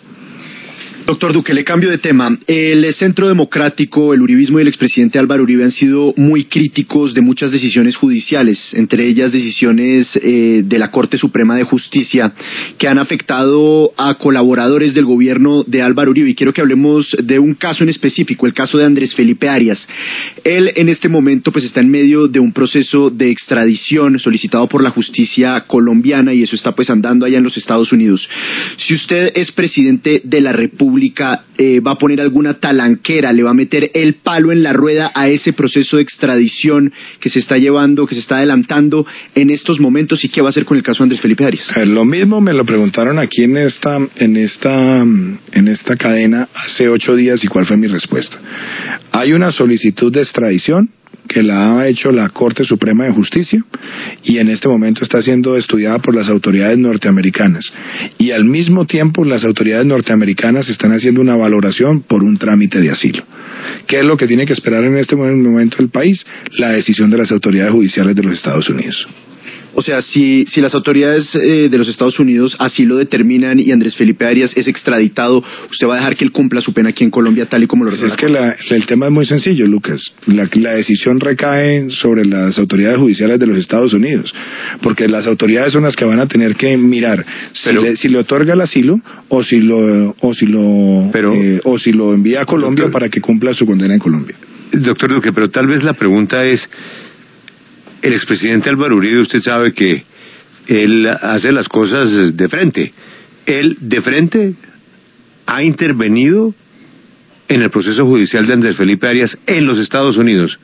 Doctor 1.09 1.33
Duque, 1.33 1.55
le 1.55 1.65
cambio 1.65 1.89
de 1.89 1.97
tema. 1.97 2.39
El 2.47 2.93
Centro 2.93 3.29
Democrático, 3.29 4.13
el 4.13 4.21
Uribismo 4.21 4.59
y 4.59 4.63
el 4.63 4.69
expresidente 4.69 5.19
Álvaro 5.19 5.43
Uribe 5.43 5.65
han 5.65 5.73
sido 5.73 6.13
muy 6.19 6.45
críticos 6.45 7.15
de 7.15 7.23
muchas 7.23 7.51
decisiones 7.51 7.97
judiciales, 7.97 8.75
entre 8.75 9.07
ellas 9.07 9.33
decisiones 9.33 10.19
eh, 10.23 10.63
de 10.67 10.79
la 10.79 10.91
Corte 10.91 11.17
Suprema 11.17 11.57
de 11.57 11.65
Justicia 11.65 12.35
que 12.77 12.89
han 12.89 12.99
afectado 12.99 13.91
a 13.97 14.17
colaboradores 14.17 14.93
del 14.93 15.07
gobierno 15.07 15.65
de 15.67 15.81
Álvaro 15.81 16.11
Uribe. 16.11 16.29
Y 16.29 16.35
quiero 16.35 16.53
que 16.53 16.61
hablemos 16.61 17.17
de 17.23 17.39
un 17.39 17.55
caso 17.55 17.85
en 17.85 17.89
específico, 17.89 18.47
el 18.47 18.53
caso 18.53 18.77
de 18.77 18.85
Andrés 18.85 19.15
Felipe 19.15 19.49
Arias. 19.49 19.89
Él 20.45 20.73
en 20.77 20.91
este 20.91 21.09
momento 21.09 21.53
pues 21.53 21.65
está 21.65 21.81
en 21.81 21.89
medio 21.89 22.29
de 22.29 22.39
un 22.39 22.53
proceso 22.53 23.09
de 23.09 23.31
extradición 23.31 24.19
solicitado 24.19 24.67
por 24.67 24.83
la 24.83 24.91
justicia 24.91 25.59
colombiana 25.63 26.35
y 26.35 26.43
eso 26.43 26.55
está 26.55 26.73
pues 26.73 26.91
andando 26.91 27.25
allá 27.25 27.39
en 27.39 27.45
los 27.45 27.57
Estados 27.57 27.93
Unidos. 27.93 28.29
Si 28.77 28.93
usted 28.93 29.33
es 29.35 29.51
presidente 29.53 30.21
de 30.23 30.43
la 30.43 30.53
República, 30.53 30.98
eh, 31.59 31.81
va 31.81 31.93
a 31.93 31.99
poner 31.99 32.21
alguna 32.21 32.55
talanquera, 32.55 33.33
le 33.33 33.43
va 33.43 33.51
a 33.51 33.55
meter 33.55 33.91
el 33.95 34.15
palo 34.15 34.53
en 34.53 34.63
la 34.63 34.73
rueda 34.73 35.11
a 35.15 35.29
ese 35.29 35.53
proceso 35.53 35.97
de 35.97 36.03
extradición 36.03 36.93
que 37.21 37.29
se 37.29 37.39
está 37.39 37.57
llevando, 37.57 38.07
que 38.07 38.15
se 38.15 38.21
está 38.21 38.37
adelantando 38.37 39.07
en 39.35 39.51
estos 39.51 39.81
momentos 39.81 40.25
y 40.25 40.29
qué 40.29 40.41
va 40.41 40.49
a 40.49 40.51
hacer 40.51 40.65
con 40.65 40.77
el 40.77 40.83
caso 40.83 41.03
Andrés 41.03 41.21
Felipe 41.21 41.45
Arias. 41.45 41.71
lo 41.87 42.05
mismo 42.05 42.41
me 42.41 42.53
lo 42.53 42.65
preguntaron 42.65 43.19
aquí 43.19 43.43
en 43.43 43.57
esta, 43.57 43.99
en 44.17 44.37
esta, 44.37 45.01
en 45.01 45.69
esta 45.69 45.97
cadena 45.97 46.49
hace 46.55 46.89
ocho 46.89 47.17
días 47.17 47.43
y 47.45 47.49
cuál 47.49 47.67
fue 47.67 47.77
mi 47.77 47.87
respuesta. 47.87 48.39
Hay 49.13 49.33
una 49.33 49.51
solicitud 49.51 50.13
de 50.13 50.21
extradición 50.21 50.91
que 51.29 51.43
la 51.43 51.79
ha 51.79 51.87
hecho 51.87 52.11
la 52.11 52.29
Corte 52.31 52.65
Suprema 52.65 53.05
de 53.05 53.13
Justicia 53.13 53.63
y 54.25 54.39
en 54.39 54.49
este 54.49 54.67
momento 54.67 55.05
está 55.05 55.23
siendo 55.23 55.57
estudiada 55.57 55.99
por 55.99 56.15
las 56.15 56.29
autoridades 56.29 56.79
norteamericanas. 56.79 57.73
Y 58.17 58.31
al 58.31 58.45
mismo 58.45 58.87
tiempo 58.87 59.25
las 59.25 59.45
autoridades 59.45 59.87
norteamericanas 59.87 60.69
están 60.69 60.93
haciendo 60.93 61.21
una 61.21 61.37
valoración 61.37 62.01
por 62.01 62.25
un 62.25 62.39
trámite 62.39 62.81
de 62.81 62.91
asilo. 62.91 63.23
¿Qué 63.87 63.99
es 63.99 64.05
lo 64.05 64.17
que 64.17 64.27
tiene 64.27 64.47
que 64.47 64.53
esperar 64.53 64.83
en 64.85 64.97
este 64.97 65.17
momento 65.17 65.83
el 65.83 65.91
país? 65.91 66.27
La 66.59 66.71
decisión 66.71 67.11
de 67.11 67.19
las 67.19 67.31
autoridades 67.31 67.73
judiciales 67.73 68.17
de 68.17 68.23
los 68.23 68.33
Estados 68.33 68.69
Unidos. 68.71 69.07
O 69.79 69.83
sea, 69.83 70.03
si, 70.03 70.45
si 70.49 70.61
las 70.61 70.75
autoridades 70.75 71.37
eh, 71.37 71.69
de 71.71 71.79
los 71.79 71.87
Estados 71.87 72.19
Unidos 72.19 72.57
así 72.59 72.85
lo 72.85 72.97
determinan 72.97 73.61
y 73.61 73.71
Andrés 73.71 73.95
Felipe 73.95 74.27
Arias 74.27 74.53
es 74.57 74.67
extraditado, 74.67 75.45
¿usted 75.71 75.87
va 75.87 75.95
a 75.95 75.97
dejar 75.99 76.17
que 76.17 76.25
él 76.25 76.33
cumpla 76.33 76.61
su 76.61 76.73
pena 76.73 76.89
aquí 76.89 77.05
en 77.05 77.13
Colombia 77.13 77.47
tal 77.47 77.63
y 77.63 77.69
como 77.69 77.85
lo 77.85 77.91
pues 77.91 78.03
Es 78.03 78.17
que 78.17 78.75
el 78.75 78.87
tema 78.87 79.07
es 79.07 79.13
muy 79.13 79.25
sencillo, 79.25 79.69
Lucas. 79.69 80.03
La, 80.27 80.51
la 80.55 80.73
decisión 80.73 81.21
recae 81.21 81.91
sobre 81.91 82.25
las 82.25 82.59
autoridades 82.59 82.99
judiciales 82.99 83.39
de 83.39 83.47
los 83.47 83.57
Estados 83.57 83.93
Unidos, 83.93 84.35
porque 84.83 85.07
las 85.07 85.29
autoridades 85.29 85.75
son 85.75 85.85
las 85.85 85.95
que 85.95 86.05
van 86.05 86.19
a 86.19 86.27
tener 86.27 86.57
que 86.57 86.77
mirar 86.77 87.25
si, 87.53 87.73
le, 87.73 87.95
si 87.95 88.09
le 88.09 88.19
otorga 88.19 88.55
el 88.55 88.61
asilo 88.61 89.01
o 89.29 89.45
si 89.45 89.61
lo 89.61 90.17
o 90.19 90.35
si 90.35 90.47
lo 90.47 91.09
eh, 91.15 91.61
o 91.63 91.79
si 91.79 91.93
lo 91.93 92.15
envía 92.15 92.43
a 92.43 92.47
Colombia 92.47 92.91
para 92.91 93.09
que 93.09 93.21
cumpla 93.21 93.55
su 93.55 93.65
condena 93.65 93.95
en 93.95 94.01
Colombia. 94.01 94.35
Doctor 94.73 95.15
Duque, 95.15 95.33
pero 95.33 95.49
tal 95.51 95.69
vez 95.69 95.85
la 95.85 95.93
pregunta 95.93 96.45
es 96.45 96.69
el 98.03 98.13
expresidente 98.13 98.71
Álvaro 98.71 98.97
Uribe, 98.97 99.23
usted 99.23 99.41
sabe 99.41 99.73
que 99.73 100.05
él 100.67 101.07
hace 101.07 101.53
las 101.53 101.69
cosas 101.69 102.37
de 102.37 102.49
frente. 102.49 102.93
Él 103.47 103.77
de 103.81 104.03
frente 104.03 104.55
ha 105.47 105.63
intervenido 105.63 106.55
en 107.49 107.63
el 107.63 107.71
proceso 107.71 108.05
judicial 108.05 108.47
de 108.47 108.53
Andrés 108.53 108.77
Felipe 108.77 109.09
Arias 109.09 109.39
en 109.47 109.67
los 109.67 109.79
Estados 109.79 110.19
Unidos, 110.19 110.59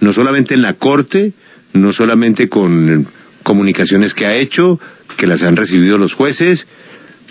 no 0.00 0.12
solamente 0.12 0.54
en 0.54 0.62
la 0.62 0.74
Corte, 0.74 1.32
no 1.72 1.92
solamente 1.92 2.48
con 2.48 3.08
comunicaciones 3.42 4.14
que 4.14 4.26
ha 4.26 4.36
hecho, 4.36 4.80
que 5.16 5.26
las 5.26 5.42
han 5.42 5.56
recibido 5.56 5.98
los 5.98 6.14
jueces, 6.14 6.66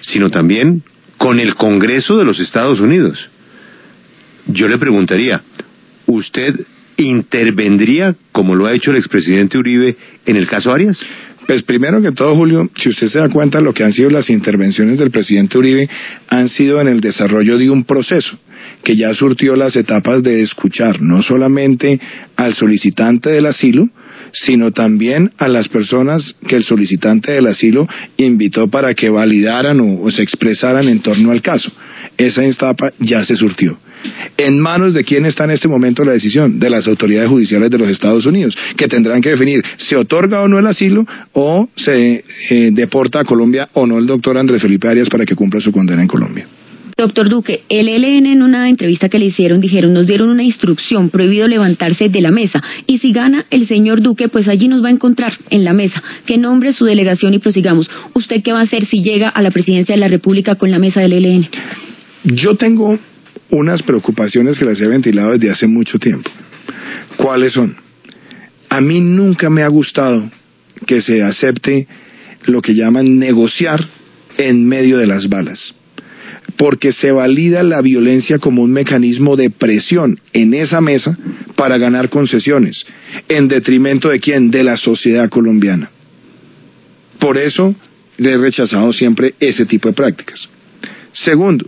sino 0.02 0.30
también 0.30 0.84
con 1.18 1.40
el 1.40 1.56
Congreso 1.56 2.18
de 2.18 2.26
los 2.26 2.40
Estados 2.40 2.82
Unidos. 2.82 3.30
Yo 4.48 4.68
le 4.68 4.78
preguntaría, 4.78 5.42
¿usted 6.06 6.66
intervendría, 6.98 8.16
como 8.32 8.56
lo 8.56 8.66
ha 8.66 8.74
hecho 8.74 8.92
el 8.92 8.98
expresidente 8.98 9.58
Uribe, 9.58 9.96
en 10.26 10.36
el 10.36 10.48
caso 10.48 10.72
Arias? 10.72 11.00
Pues 11.46 11.64
primero 11.64 12.02
que 12.02 12.12
todo, 12.12 12.36
Julio, 12.36 12.70
si 12.76 12.90
usted 12.90 13.08
se 13.08 13.20
da 13.20 13.30
cuenta, 13.30 13.62
lo 13.62 13.74
que 13.74 13.84
han 13.84 13.94
sido 13.94 14.10
las 14.10 14.30
intervenciones 14.30 15.00
del 15.00 15.12
presidente 15.12 15.58
Uribe 15.58 15.90
han 16.28 16.50
sido 16.50 16.82
en 16.82 16.90
el 16.90 17.00
desarrollo 17.00 17.58
de 17.58 17.70
un 17.70 17.86
proceso 17.86 18.38
que 18.84 18.98
ya 18.98 19.14
surtió 19.14 19.56
las 19.56 19.76
etapas 19.76 20.24
de 20.24 20.42
escuchar 20.42 21.02
no 21.02 21.22
solamente 21.22 22.00
al 22.36 22.54
solicitante 22.54 23.30
del 23.30 23.46
asilo, 23.46 23.88
sino 24.34 24.72
también 24.72 25.32
a 25.38 25.48
las 25.48 25.70
personas 25.70 26.36
que 26.48 26.58
el 26.58 26.64
solicitante 26.64 27.32
del 27.32 27.48
asilo 27.48 27.88
invitó 28.18 28.68
para 28.68 28.94
que 28.94 29.10
validaran 29.10 29.80
o, 29.80 30.02
o 30.02 30.12
se 30.12 30.24
expresaran 30.24 30.88
en 30.90 31.00
torno 31.00 31.32
al 31.32 31.42
caso. 31.42 31.72
Esa 32.18 32.44
etapa 32.44 32.92
ya 33.00 33.24
se 33.24 33.36
surtió. 33.36 33.78
¿En 34.38 34.60
manos 34.60 34.94
de 34.94 35.04
quién 35.04 35.26
está 35.26 35.46
en 35.46 35.52
este 35.52 35.68
momento 35.68 36.04
la 36.04 36.14
decisión? 36.14 36.60
De 36.60 36.70
las 36.70 36.88
autoridades 36.88 37.30
judiciales 37.30 37.70
de 37.72 37.78
los 37.78 37.90
Estados 37.90 38.26
Unidos, 38.26 38.56
que 38.76 38.88
tendrán 38.88 39.22
que 39.22 39.30
definir 39.30 39.64
si 39.78 39.96
otorga 39.96 40.42
o 40.42 40.48
no 40.48 40.60
el 40.60 40.68
asilo 40.68 41.06
o 41.34 41.70
se 41.76 42.24
eh, 42.50 42.70
deporta 42.72 43.22
a 43.22 43.26
Colombia 43.26 43.70
o 43.74 43.88
no 43.88 43.98
el 43.98 44.06
doctor 44.06 44.38
Andrés 44.38 44.62
Felipe 44.62 44.88
Arias 44.88 45.10
para 45.10 45.26
que 45.26 45.36
cumpla 45.36 45.60
su 45.60 45.72
condena 45.72 46.02
en 46.02 46.08
Colombia. 46.08 46.48
Doctor 46.98 47.30
Duque, 47.30 47.62
el 47.70 47.90
ELN 47.90 48.26
en 48.26 48.42
una 48.42 48.70
entrevista 48.70 49.08
que 49.08 49.20
le 49.20 49.26
hicieron 49.26 49.62
dijeron, 49.62 49.94
nos 49.94 50.08
dieron 50.08 50.30
una 50.30 50.42
instrucción, 50.42 51.12
prohibido 51.12 51.48
levantarse 51.48 52.10
de 52.10 52.22
la 52.22 52.32
mesa. 52.32 52.60
Y 52.88 52.98
si 52.98 53.12
gana 53.12 53.46
el 53.52 53.68
señor 53.68 54.02
Duque, 54.02 54.30
pues 54.30 54.48
allí 54.48 54.68
nos 54.68 54.84
va 54.84 54.88
a 54.88 54.92
encontrar 54.92 55.34
en 55.52 55.64
la 55.64 55.74
mesa. 55.74 56.02
Que 56.26 56.40
nombre 56.40 56.74
su 56.74 56.86
delegación 56.86 57.36
y 57.36 57.40
prosigamos. 57.40 57.88
¿Usted 58.16 58.42
qué 58.42 58.52
va 58.52 58.62
a 58.62 58.64
hacer 58.64 58.88
si 58.88 59.04
llega 59.04 59.30
a 59.30 59.44
la 59.44 59.52
presidencia 59.52 59.94
de 59.94 60.02
la 60.02 60.08
República 60.08 60.56
con 60.56 60.72
la 60.72 60.80
mesa 60.80 61.00
del 61.00 61.14
ELN? 61.14 61.48
Yo 62.24 62.56
tengo 62.56 62.98
unas 63.50 63.84
preocupaciones 63.84 64.58
que 64.60 64.66
las 64.66 64.82
he 64.82 64.88
ventilado 64.88 65.32
desde 65.32 65.52
hace 65.52 65.68
mucho 65.68 66.00
tiempo. 66.00 66.30
¿Cuáles 67.18 67.54
son? 67.54 67.76
A 68.70 68.82
mí 68.82 69.00
nunca 69.00 69.50
me 69.50 69.64
ha 69.64 69.68
gustado 69.68 70.30
que 70.86 71.02
se 71.02 71.24
acepte 71.24 71.88
lo 72.46 72.62
que 72.62 72.76
llaman 72.76 73.18
negociar 73.18 73.86
en 74.38 74.68
medio 74.68 74.98
de 74.98 75.08
las 75.08 75.30
balas, 75.30 75.74
porque 76.58 76.92
se 76.92 77.12
valida 77.12 77.64
la 77.64 77.82
violencia 77.82 78.40
como 78.40 78.62
un 78.62 78.72
mecanismo 78.72 79.36
de 79.36 79.50
presión 79.50 80.20
en 80.34 80.54
esa 80.54 80.82
mesa 80.82 81.18
para 81.56 81.78
ganar 81.78 82.10
concesiones, 82.10 82.86
en 83.28 83.48
detrimento 83.48 84.10
de 84.10 84.20
quién? 84.20 84.52
De 84.52 84.64
la 84.64 84.78
sociedad 84.78 85.30
colombiana. 85.30 85.90
Por 87.20 87.38
eso 87.38 87.74
he 88.18 88.38
rechazado 88.38 88.94
siempre 88.94 89.34
ese 89.40 89.66
tipo 89.66 89.90
de 89.90 89.96
prácticas. 89.96 90.48
Segundo, 91.12 91.66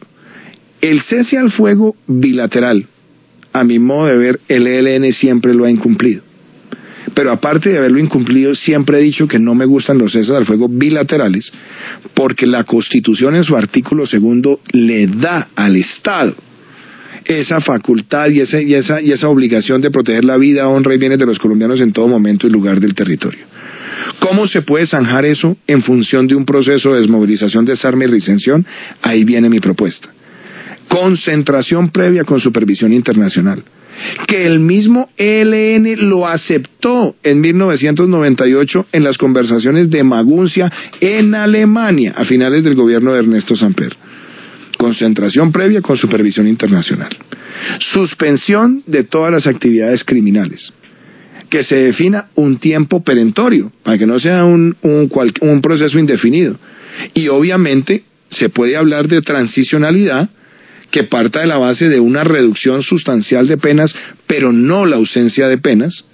el 0.82 1.02
cese 1.02 1.38
al 1.38 1.52
fuego 1.52 1.96
bilateral, 2.08 2.86
a 3.54 3.64
mi 3.64 3.80
modo 3.80 4.08
de 4.08 4.18
ver, 4.18 4.40
el 4.48 4.68
ELN 4.68 5.12
siempre 5.12 5.54
lo 5.54 5.66
ha 5.66 5.72
incumplido. 5.72 6.22
Pero 7.14 7.32
aparte 7.32 7.70
de 7.70 7.78
haberlo 7.78 8.00
incumplido, 8.00 8.56
siempre 8.56 9.00
he 9.00 9.02
dicho 9.02 9.28
que 9.28 9.40
no 9.40 9.56
me 9.56 9.66
gustan 9.66 9.98
los 9.98 10.12
ceses 10.12 10.32
al 10.32 10.46
fuego 10.46 10.70
bilaterales, 10.70 11.52
porque 12.14 12.46
la 12.46 12.64
Constitución 12.64 13.36
en 13.36 13.44
su 13.44 13.56
artículo 13.56 14.06
segundo 14.06 14.60
le 14.72 15.08
da 15.08 15.50
al 15.56 15.76
Estado 15.76 16.36
esa 17.26 17.62
facultad 17.62 18.30
y 18.30 18.42
esa, 18.42 18.62
y 18.62 18.74
esa, 18.74 19.02
y 19.02 19.12
esa 19.12 19.28
obligación 19.28 19.82
de 19.82 19.92
proteger 19.92 20.26
la 20.26 20.38
vida, 20.38 20.68
honra 20.68 20.96
y 20.96 20.98
bienes 20.98 21.20
de 21.20 21.26
los 21.26 21.40
colombianos 21.40 21.82
en 21.82 21.94
todo 21.94 22.08
momento 22.08 22.48
y 22.48 22.50
lugar 22.50 22.80
del 22.80 22.96
territorio. 22.96 23.46
¿Cómo 24.20 24.48
se 24.48 24.62
puede 24.62 24.88
zanjar 24.88 25.26
eso 25.26 25.58
en 25.68 25.82
función 25.82 26.28
de 26.28 26.36
un 26.36 26.46
proceso 26.46 26.94
de 26.94 27.02
desmovilización, 27.02 27.66
desarme 27.66 28.06
y 28.06 28.08
recensión? 28.08 28.66
Ahí 29.02 29.26
viene 29.26 29.50
mi 29.50 29.60
propuesta 29.60 30.10
concentración 30.90 31.90
previa 31.90 32.26
con 32.26 32.42
supervisión 32.42 32.92
internacional. 32.92 33.64
Que 34.28 34.46
el 34.46 34.60
mismo 34.60 35.10
ELN 35.18 36.10
lo 36.10 36.28
aceptó 36.28 37.16
en 37.24 37.42
1998 37.42 38.88
en 38.92 39.04
las 39.04 39.18
conversaciones 39.18 39.90
de 39.90 40.04
Maguncia 40.04 40.72
en 41.02 41.36
Alemania 41.36 42.14
a 42.16 42.26
finales 42.26 42.64
del 42.64 42.76
gobierno 42.76 43.14
de 43.14 43.20
Ernesto 43.20 43.56
Samper. 43.56 43.96
Concentración 44.78 45.52
previa 45.52 45.82
con 45.82 45.98
supervisión 45.98 46.48
internacional. 46.48 47.10
Suspensión 47.80 48.84
de 48.88 49.04
todas 49.04 49.32
las 49.32 49.48
actividades 49.48 50.04
criminales 50.04 50.74
que 51.50 51.64
se 51.64 51.78
defina 51.78 52.28
un 52.36 52.58
tiempo 52.58 53.04
perentorio, 53.04 53.72
para 53.82 53.98
que 53.98 54.06
no 54.06 54.20
sea 54.20 54.46
un, 54.46 54.76
un, 54.84 55.12
un, 55.42 55.62
proceso 55.62 55.98
indefinido. 55.98 56.56
Y 57.16 57.28
obviamente 57.28 58.04
se 58.30 58.50
puede 58.50 58.78
hablar 58.78 59.08
de 59.08 59.24
transicionalidad 59.24 60.30
que 60.92 61.04
parta 61.04 61.42
de 61.42 61.48
la 61.48 61.58
base 61.58 61.90
de 61.90 62.00
una 62.00 62.24
reducción 62.24 62.82
sustancial 62.82 63.48
de 63.48 63.58
penas, 63.58 63.96
pero 64.28 64.52
no 64.52 64.86
la 64.86 64.98
ausencia 64.98 65.48
de 65.48 65.58
penas. 65.58 66.06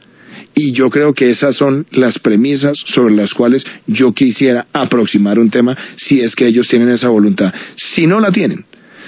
Y 0.54 0.72
yo 0.72 0.90
creo 0.90 1.14
que 1.14 1.30
esas 1.30 1.56
son 1.56 1.86
las 1.92 2.20
premisas 2.20 2.78
sobre 2.86 3.14
las 3.14 3.34
cuales 3.34 3.66
yo 3.88 4.14
quisiera 4.14 4.68
aproximar 4.72 5.38
un 5.38 5.50
tema 5.50 5.78
si 5.98 6.22
es 6.22 6.36
que 6.36 6.48
ellos 6.48 6.68
tienen 6.68 6.90
esa 6.90 7.10
voluntad. 7.10 7.54
Si 7.76 8.08
no 8.08 8.20
la 8.20 8.32
tienen, 8.32 8.66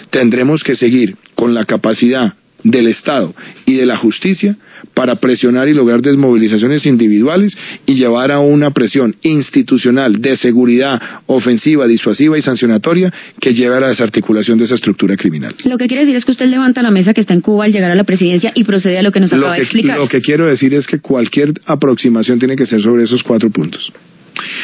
tendremos 0.10 0.64
que 0.64 0.76
seguir 0.76 1.16
con 1.36 1.54
la 1.54 1.66
capacidad 1.66 2.34
del 2.64 2.88
Estado 2.88 3.34
y 3.66 3.76
de 3.76 3.86
la 3.86 3.98
justicia 3.98 4.58
para 4.94 5.16
presionar 5.16 5.68
y 5.68 5.74
lograr 5.74 6.02
desmovilizaciones 6.02 6.86
individuales 6.86 7.58
y 7.86 7.96
llevar 7.96 8.32
a 8.32 8.40
una 8.40 8.72
presión 8.72 9.16
institucional 9.22 10.22
de 10.22 10.36
seguridad 10.38 11.02
ofensiva, 11.26 11.88
disuasiva 11.88 12.38
y 12.38 12.42
sancionatoria 12.42 13.14
que 13.40 13.54
lleve 13.54 13.76
a 13.76 13.80
la 13.80 13.88
desarticulación 13.90 14.58
de 14.58 14.66
esa 14.66 14.76
estructura 14.76 15.16
criminal. 15.16 15.54
Lo 15.66 15.78
que 15.78 15.88
quiere 15.88 16.04
decir 16.04 16.16
es 16.16 16.26
que 16.26 16.32
usted 16.32 16.48
levanta 16.48 16.82
la 16.82 16.92
mesa 16.92 17.14
que 17.14 17.22
está 17.22 17.34
en 17.34 17.42
Cuba 17.42 17.66
al 17.66 17.72
llegar 17.72 17.92
a 17.92 17.96
la 17.96 18.04
presidencia 18.04 18.52
y 18.56 18.64
procede 18.64 18.98
a 18.98 19.04
lo 19.04 19.12
que 19.12 19.20
nos 19.20 19.32
acaba 19.34 19.56
de 19.56 19.64
explicar. 19.64 19.98
Lo 19.98 20.08
que 20.08 20.22
quiero 20.22 20.46
decir 20.46 20.74
es 20.74 20.88
que 20.88 21.00
cualquier 21.00 21.54
aproximación 21.66 22.40
tiene 22.40 22.56
que 22.56 22.66
ser 22.66 22.82
sobre 22.82 23.04
esos 23.04 23.24
cuatro 23.24 23.50
puntos. 23.50 23.92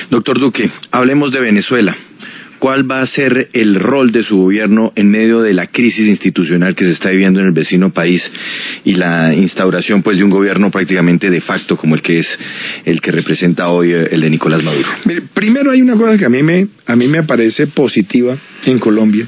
Doctor 0.09 0.39
Duque, 0.39 0.69
hablemos 0.91 1.31
de 1.31 1.39
Venezuela 1.39 1.95
cuál 2.63 2.89
va 2.89 3.01
a 3.01 3.05
ser 3.05 3.49
el 3.51 3.75
rol 3.75 4.13
de 4.13 4.23
su 4.23 4.37
gobierno 4.37 4.93
en 4.95 5.11
medio 5.11 5.41
de 5.41 5.53
la 5.53 5.65
crisis 5.67 6.07
institucional 6.07 6.77
que 6.77 6.85
se 6.85 6.91
está 6.91 7.09
viviendo 7.09 7.41
en 7.41 7.47
el 7.47 7.51
vecino 7.51 7.91
país 7.91 8.23
y 8.85 8.93
la 8.93 9.35
instauración 9.35 10.01
pues 10.01 10.15
de 10.15 10.23
un 10.23 10.29
gobierno 10.29 10.71
prácticamente 10.71 11.29
de 11.29 11.41
facto 11.41 11.75
como 11.75 11.95
el 11.95 12.01
que 12.01 12.19
es 12.19 12.39
el 12.85 13.01
que 13.01 13.11
representa 13.11 13.67
hoy 13.67 13.91
eh, 13.91 14.07
el 14.11 14.21
de 14.21 14.29
Nicolás 14.29 14.63
Maduro. 14.63 14.87
primero 15.33 15.71
hay 15.71 15.81
una 15.81 15.97
cosa 15.97 16.17
que 16.17 16.23
a 16.23 16.29
mí 16.29 16.41
me 16.41 16.69
a 16.85 16.95
mí 16.95 17.05
me 17.09 17.23
parece 17.23 17.67
positiva 17.67 18.37
en 18.63 18.79
Colombia 18.79 19.27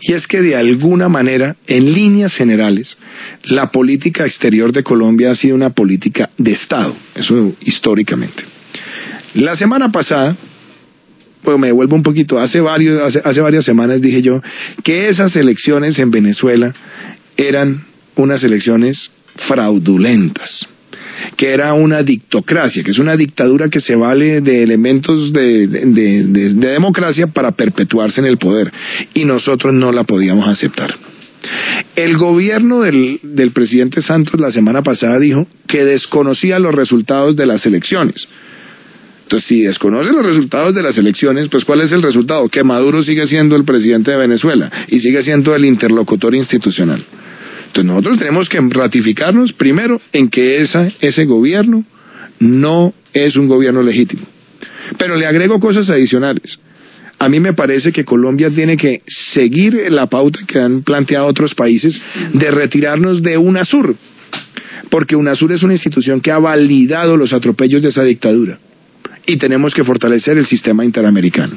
y 0.00 0.12
es 0.12 0.24
que 0.28 0.40
de 0.40 0.54
alguna 0.54 1.08
manera 1.08 1.56
en 1.66 1.92
líneas 1.92 2.34
generales 2.34 2.96
la 3.46 3.72
política 3.72 4.24
exterior 4.26 4.70
de 4.70 4.84
Colombia 4.84 5.32
ha 5.32 5.34
sido 5.34 5.56
una 5.56 5.70
política 5.70 6.30
de 6.38 6.52
Estado, 6.52 6.94
eso 7.16 7.56
históricamente. 7.62 8.44
La 9.34 9.56
semana 9.56 9.90
pasada 9.90 10.36
pues 11.46 11.58
me 11.60 11.68
devuelvo 11.68 11.94
un 11.94 12.02
poquito, 12.02 12.40
hace, 12.40 12.60
varios, 12.60 13.16
hace, 13.24 13.40
varias 13.40 13.64
semanas 13.64 14.02
dije 14.02 14.20
yo 14.20 14.42
que 14.82 15.08
esas 15.08 15.36
elecciones 15.36 15.96
en 16.00 16.10
Venezuela 16.10 16.74
eran 17.36 17.84
unas 18.16 18.42
elecciones 18.42 19.12
fraudulentas. 19.46 20.66
que 21.36 21.48
era 21.48 21.72
una 21.74 22.02
dictocracia, 22.02 22.82
que 22.82 22.90
es 22.90 22.98
una 22.98 23.16
dictadura 23.16 23.68
que 23.68 23.80
se 23.80 23.94
vale 23.94 24.40
de 24.40 24.62
elementos 24.62 25.32
de, 25.32 25.66
de 25.66 26.68
democracia 26.68 27.28
para 27.28 27.52
perpetuarse 27.52 28.20
en 28.20 28.26
el 28.26 28.38
poder. 28.38 28.70
Y 29.14 29.24
nosotros 29.24 29.72
no 29.72 29.92
la 29.92 30.04
podíamos 30.04 30.46
aceptar. 30.46 30.94
El 31.94 32.16
gobierno 32.18 32.80
del, 32.80 33.20
del, 33.22 33.52
presidente 33.52 34.02
Santos 34.02 34.40
la 34.40 34.50
semana 34.50 34.82
pasada 34.82 35.18
dijo 35.18 35.46
que 35.66 35.84
desconocía 35.84 36.58
los 36.58 36.74
resultados 36.74 37.36
de 37.36 37.46
las 37.46 37.64
elecciones. 37.66 38.28
Entonces, 39.26 39.48
si 39.48 39.62
desconoce 39.62 40.12
los 40.12 40.24
resultados 40.24 40.72
de 40.72 40.84
las 40.84 40.96
elecciones, 40.98 41.48
pues 41.48 41.64
¿cuál 41.64 41.80
es 41.80 41.90
el 41.90 42.00
resultado? 42.00 42.48
Que 42.48 42.62
Maduro 42.62 43.02
sigue 43.02 43.26
siendo 43.26 43.56
el 43.56 43.64
presidente 43.64 44.12
de 44.12 44.18
Venezuela 44.18 44.70
y 44.86 45.00
sigue 45.00 45.20
siendo 45.24 45.52
el 45.52 45.64
interlocutor 45.64 46.32
institucional. 46.36 47.04
Entonces 47.66 47.84
nosotros 47.86 48.18
tenemos 48.18 48.48
que 48.48 48.60
ratificarnos 48.60 49.52
primero 49.52 50.00
en 50.12 50.28
que 50.28 50.62
ese 50.62 51.24
gobierno 51.24 51.84
no 52.38 52.94
es 53.12 53.34
un 53.34 53.48
gobierno 53.48 53.82
legítimo. 53.82 54.22
Pero 54.96 55.16
le 55.16 55.26
agrego 55.26 55.58
cosas 55.58 55.90
adicionales. 55.90 56.60
A 57.18 57.28
mí 57.28 57.40
me 57.40 57.52
parece 57.52 57.90
que 57.90 58.04
Colombia 58.04 58.48
tiene 58.50 58.76
que 58.76 59.02
seguir 59.08 59.90
la 59.90 60.06
pauta 60.06 60.38
que 60.46 60.60
han 60.60 60.82
planteado 60.82 61.26
otros 61.26 61.52
países 61.56 62.00
de 62.32 62.48
retirarnos 62.52 63.22
de 63.22 63.38
UNASUR, 63.38 63.96
porque 64.88 65.16
UNASUR 65.16 65.50
es 65.50 65.64
una 65.64 65.72
institución 65.72 66.20
que 66.20 66.30
ha 66.30 66.38
validado 66.38 67.16
los 67.16 67.32
atropellos 67.32 67.82
de 67.82 67.88
esa 67.88 68.04
dictadura 68.04 68.60
y 69.26 69.36
tenemos 69.36 69.74
que 69.74 69.84
fortalecer 69.84 70.38
el 70.38 70.46
sistema 70.46 70.84
interamericano. 70.84 71.56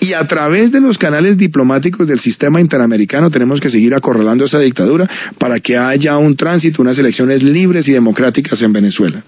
Y 0.00 0.14
a 0.14 0.26
través 0.26 0.72
de 0.72 0.80
los 0.80 0.96
canales 0.96 1.36
diplomáticos 1.36 2.08
del 2.08 2.20
sistema 2.20 2.60
interamericano 2.60 3.30
tenemos 3.30 3.60
que 3.60 3.70
seguir 3.70 3.94
acorralando 3.94 4.44
esa 4.46 4.58
dictadura 4.58 5.08
para 5.38 5.60
que 5.60 5.76
haya 5.76 6.16
un 6.16 6.36
tránsito, 6.36 6.82
unas 6.82 6.98
elecciones 6.98 7.42
libres 7.42 7.86
y 7.88 7.92
democráticas 7.92 8.62
en 8.62 8.72
Venezuela. 8.72 9.22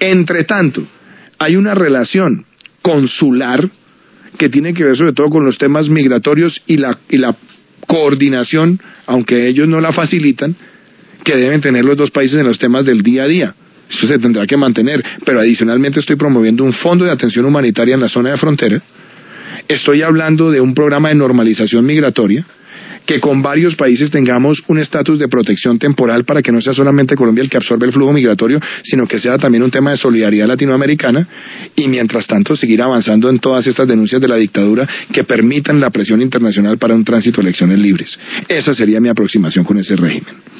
Entre 0.00 0.44
tanto, 0.44 0.84
hay 1.38 1.56
una 1.56 1.74
relación 1.74 2.44
consular 2.82 3.68
que 4.36 4.48
tiene 4.48 4.74
que 4.74 4.84
ver 4.84 4.96
sobre 4.96 5.12
todo 5.12 5.30
con 5.30 5.44
los 5.44 5.58
temas 5.58 5.88
migratorios 5.88 6.60
y 6.66 6.76
la, 6.76 6.98
y 7.08 7.18
la 7.18 7.36
coordinación, 7.86 8.80
aunque 9.06 9.48
ellos 9.48 9.68
no 9.68 9.80
la 9.80 9.92
facilitan, 9.92 10.54
que 11.24 11.36
deben 11.36 11.60
tener 11.60 11.84
los 11.84 11.96
dos 11.96 12.10
países 12.10 12.38
en 12.38 12.46
los 12.46 12.58
temas 12.58 12.84
del 12.84 13.02
día 13.02 13.24
a 13.24 13.28
día. 13.28 13.54
Eso 13.90 14.06
se 14.06 14.18
tendrá 14.18 14.46
que 14.46 14.56
mantener, 14.56 15.04
pero 15.24 15.40
adicionalmente 15.40 16.00
estoy 16.00 16.16
promoviendo 16.16 16.64
un 16.64 16.72
fondo 16.72 17.04
de 17.04 17.10
atención 17.10 17.44
humanitaria 17.44 17.94
en 17.94 18.00
la 18.00 18.08
zona 18.08 18.30
de 18.30 18.36
frontera. 18.36 18.82
Estoy 19.66 20.02
hablando 20.02 20.50
de 20.50 20.60
un 20.60 20.74
programa 20.74 21.08
de 21.08 21.14
normalización 21.14 21.84
migratoria 21.84 22.44
que 23.08 23.20
con 23.20 23.40
varios 23.40 23.74
países 23.74 24.10
tengamos 24.10 24.62
un 24.66 24.78
estatus 24.78 25.18
de 25.18 25.28
protección 25.28 25.78
temporal 25.78 26.24
para 26.24 26.42
que 26.42 26.52
no 26.52 26.60
sea 26.60 26.74
solamente 26.74 27.16
Colombia 27.16 27.42
el 27.42 27.48
que 27.48 27.56
absorbe 27.56 27.86
el 27.86 27.92
flujo 27.92 28.12
migratorio, 28.12 28.60
sino 28.82 29.06
que 29.06 29.18
sea 29.18 29.38
también 29.38 29.62
un 29.62 29.70
tema 29.70 29.92
de 29.92 29.96
solidaridad 29.96 30.46
latinoamericana 30.46 31.26
y 31.74 31.88
mientras 31.88 32.26
tanto 32.26 32.54
seguir 32.54 32.82
avanzando 32.82 33.30
en 33.30 33.38
todas 33.38 33.66
estas 33.66 33.88
denuncias 33.88 34.20
de 34.20 34.28
la 34.28 34.36
dictadura 34.36 34.86
que 35.10 35.24
permitan 35.24 35.80
la 35.80 35.88
presión 35.88 36.20
internacional 36.20 36.76
para 36.76 36.94
un 36.94 37.02
tránsito 37.02 37.40
a 37.40 37.44
elecciones 37.44 37.78
libres. 37.78 38.18
Esa 38.46 38.74
sería 38.74 39.00
mi 39.00 39.08
aproximación 39.08 39.64
con 39.64 39.78
ese 39.78 39.96
régimen. 39.96 40.57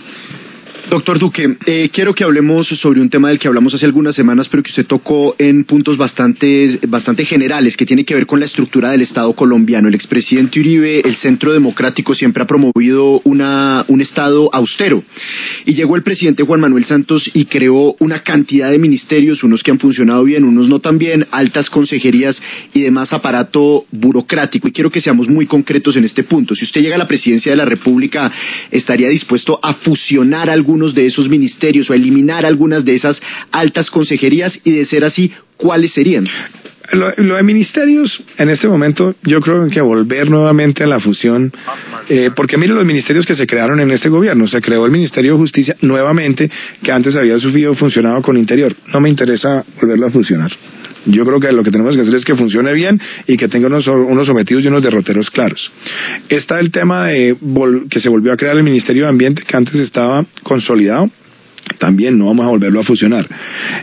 Doctor 0.88 1.18
Duque, 1.18 1.56
eh, 1.66 1.90
quiero 1.92 2.14
que 2.14 2.24
hablemos 2.24 2.66
sobre 2.66 3.02
un 3.02 3.10
tema 3.10 3.28
del 3.28 3.38
que 3.38 3.46
hablamos 3.46 3.74
hace 3.74 3.84
algunas 3.84 4.14
semanas, 4.14 4.48
pero 4.48 4.62
que 4.62 4.70
usted 4.70 4.86
tocó 4.86 5.36
en 5.38 5.64
puntos 5.64 5.98
bastante, 5.98 6.78
bastante 6.88 7.26
generales, 7.26 7.76
que 7.76 7.84
tiene 7.84 8.06
que 8.06 8.14
ver 8.14 8.24
con 8.24 8.40
la 8.40 8.46
estructura 8.46 8.90
del 8.90 9.02
Estado 9.02 9.34
colombiano. 9.34 9.88
El 9.88 9.94
expresidente 9.94 10.58
Uribe, 10.60 11.00
el 11.00 11.16
Centro 11.16 11.52
Democrático, 11.52 12.14
siempre 12.14 12.42
ha 12.42 12.46
promovido 12.46 13.20
una, 13.24 13.84
un 13.88 14.00
Estado 14.00 14.48
austero. 14.54 15.04
Y 15.66 15.74
llegó 15.74 15.94
el 15.94 16.02
presidente 16.02 16.42
Juan 16.42 16.60
Manuel 16.60 16.86
Santos 16.86 17.30
y 17.34 17.44
creó 17.44 17.94
una 17.98 18.20
cantidad 18.20 18.70
de 18.70 18.78
ministerios, 18.78 19.44
unos 19.44 19.62
que 19.62 19.70
han 19.70 19.78
funcionado 19.78 20.24
bien, 20.24 20.42
unos 20.42 20.70
no 20.70 20.80
tan 20.80 20.96
bien, 20.96 21.26
altas 21.30 21.68
consejerías 21.68 22.40
y 22.72 22.80
demás 22.80 23.12
aparato 23.12 23.84
burocrático. 23.92 24.68
Y 24.68 24.72
quiero 24.72 24.90
que 24.90 25.02
seamos 25.02 25.28
muy 25.28 25.44
concretos 25.44 25.96
en 25.96 26.04
este 26.04 26.22
punto. 26.22 26.54
Si 26.54 26.64
usted 26.64 26.80
llega 26.80 26.94
a 26.94 26.98
la 26.98 27.08
presidencia 27.08 27.52
de 27.52 27.56
la 27.56 27.66
República, 27.66 28.32
¿estaría 28.70 29.10
dispuesto 29.10 29.60
a 29.62 29.74
fusionar 29.74 30.48
algún 30.48 30.77
de 30.94 31.06
esos 31.06 31.28
ministerios 31.28 31.90
o 31.90 31.94
eliminar 31.94 32.46
algunas 32.46 32.84
de 32.84 32.94
esas 32.94 33.20
altas 33.50 33.90
consejerías 33.90 34.58
y 34.64 34.72
de 34.72 34.84
ser 34.84 35.04
así, 35.04 35.32
¿cuáles 35.56 35.92
serían? 35.92 36.26
Lo, 36.92 37.10
de 37.36 37.42
ministerios, 37.42 38.22
en 38.38 38.48
este 38.48 38.66
momento, 38.66 39.14
yo 39.22 39.40
creo 39.40 39.68
que 39.68 39.80
volver 39.80 40.30
nuevamente 40.30 40.84
a 40.84 40.86
la 40.86 40.98
fusión, 40.98 41.52
eh, 42.08 42.30
porque 42.34 42.56
mire 42.56 42.72
los 42.72 42.86
ministerios 42.86 43.26
que 43.26 43.34
se 43.34 43.46
crearon 43.46 43.78
en 43.80 43.90
este 43.90 44.08
gobierno. 44.08 44.48
Se 44.48 44.62
creó 44.62 44.86
el 44.86 44.92
Ministerio 44.92 45.32
de 45.32 45.38
Justicia 45.38 45.76
nuevamente, 45.82 46.50
que 46.82 46.90
antes 46.90 47.14
había 47.14 47.38
funcionado 47.74 48.22
con 48.22 48.38
Interior. 48.38 48.74
No 48.94 49.00
me 49.00 49.10
interesa 49.10 49.66
volverlo 49.78 50.06
a 50.06 50.10
funcionar. 50.10 50.50
Yo 51.08 51.24
creo 51.24 51.40
que 51.40 51.52
lo 51.52 51.62
que 51.62 51.70
tenemos 51.70 51.96
que 51.96 52.02
hacer 52.02 52.14
es 52.14 52.24
que 52.24 52.36
funcione 52.36 52.72
bien 52.74 53.00
y 53.26 53.36
que 53.36 53.48
tenga 53.48 53.66
unos, 53.66 53.86
unos 53.86 54.26
sometidos 54.26 54.64
y 54.64 54.68
unos 54.68 54.82
derroteros 54.82 55.30
claros. 55.30 55.70
Está 56.28 56.60
el 56.60 56.70
tema 56.70 57.06
de 57.06 57.36
que 57.90 58.00
se 58.00 58.08
volvió 58.08 58.32
a 58.32 58.36
crear 58.36 58.56
el 58.56 58.62
Ministerio 58.62 59.04
de 59.04 59.08
Ambiente, 59.08 59.42
que 59.46 59.56
antes 59.56 59.74
estaba 59.76 60.24
consolidado 60.42 61.10
también 61.78 62.18
no 62.18 62.26
vamos 62.26 62.46
a 62.46 62.48
volverlo 62.48 62.80
a 62.80 62.84
fusionar. 62.84 63.26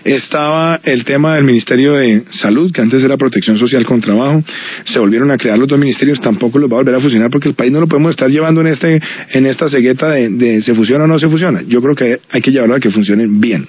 Estaba 0.04 0.80
el 0.84 1.04
tema 1.04 1.36
del 1.36 1.44
Ministerio 1.44 1.94
de 1.94 2.24
Salud, 2.30 2.72
que 2.72 2.82
antes 2.82 3.04
era 3.04 3.18
Protección 3.18 3.58
Social 3.58 3.86
con 3.86 4.02
Trabajo, 4.02 4.44
se 4.84 5.00
volvieron 5.00 5.32
a 5.32 5.38
crear 5.38 5.58
los 5.58 5.68
dos 5.68 5.80
ministerios, 5.80 6.20
tampoco 6.20 6.60
los 6.60 6.70
va 6.70 6.76
a 6.76 6.80
volver 6.80 6.96
a 6.96 7.00
fusionar 7.00 7.30
porque 7.30 7.50
el 7.50 7.56
país 7.56 7.72
no 7.72 7.80
lo 7.80 7.88
podemos 7.88 8.12
estar 8.12 8.30
llevando 8.30 8.62
en 8.62 8.68
este 8.68 9.02
en 9.34 9.46
esta 9.46 9.70
cegueta 9.70 10.10
de, 10.10 10.30
de 10.30 10.62
se 10.62 10.74
fusiona 10.74 11.06
o 11.06 11.08
no 11.08 11.20
se 11.20 11.30
fusiona. 11.30 11.62
Yo 11.68 11.82
creo 11.82 11.96
que 11.96 12.20
hay 12.32 12.42
que 12.42 12.52
llevarlo 12.52 12.76
a 12.76 12.80
que 12.80 12.90
funcionen 12.90 13.40
bien. 13.40 13.66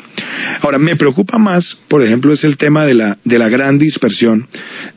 Ahora, 0.61 0.79
me 0.79 0.97
preocupa 0.97 1.39
más, 1.39 1.79
por 1.89 2.03
ejemplo, 2.03 2.33
es 2.33 2.45
el 2.45 2.57
tema 2.57 2.85
de 2.85 2.95
la, 2.95 3.19
de 3.25 3.39
la 3.39 3.49
gran 3.49 3.79
dispersión 3.79 4.47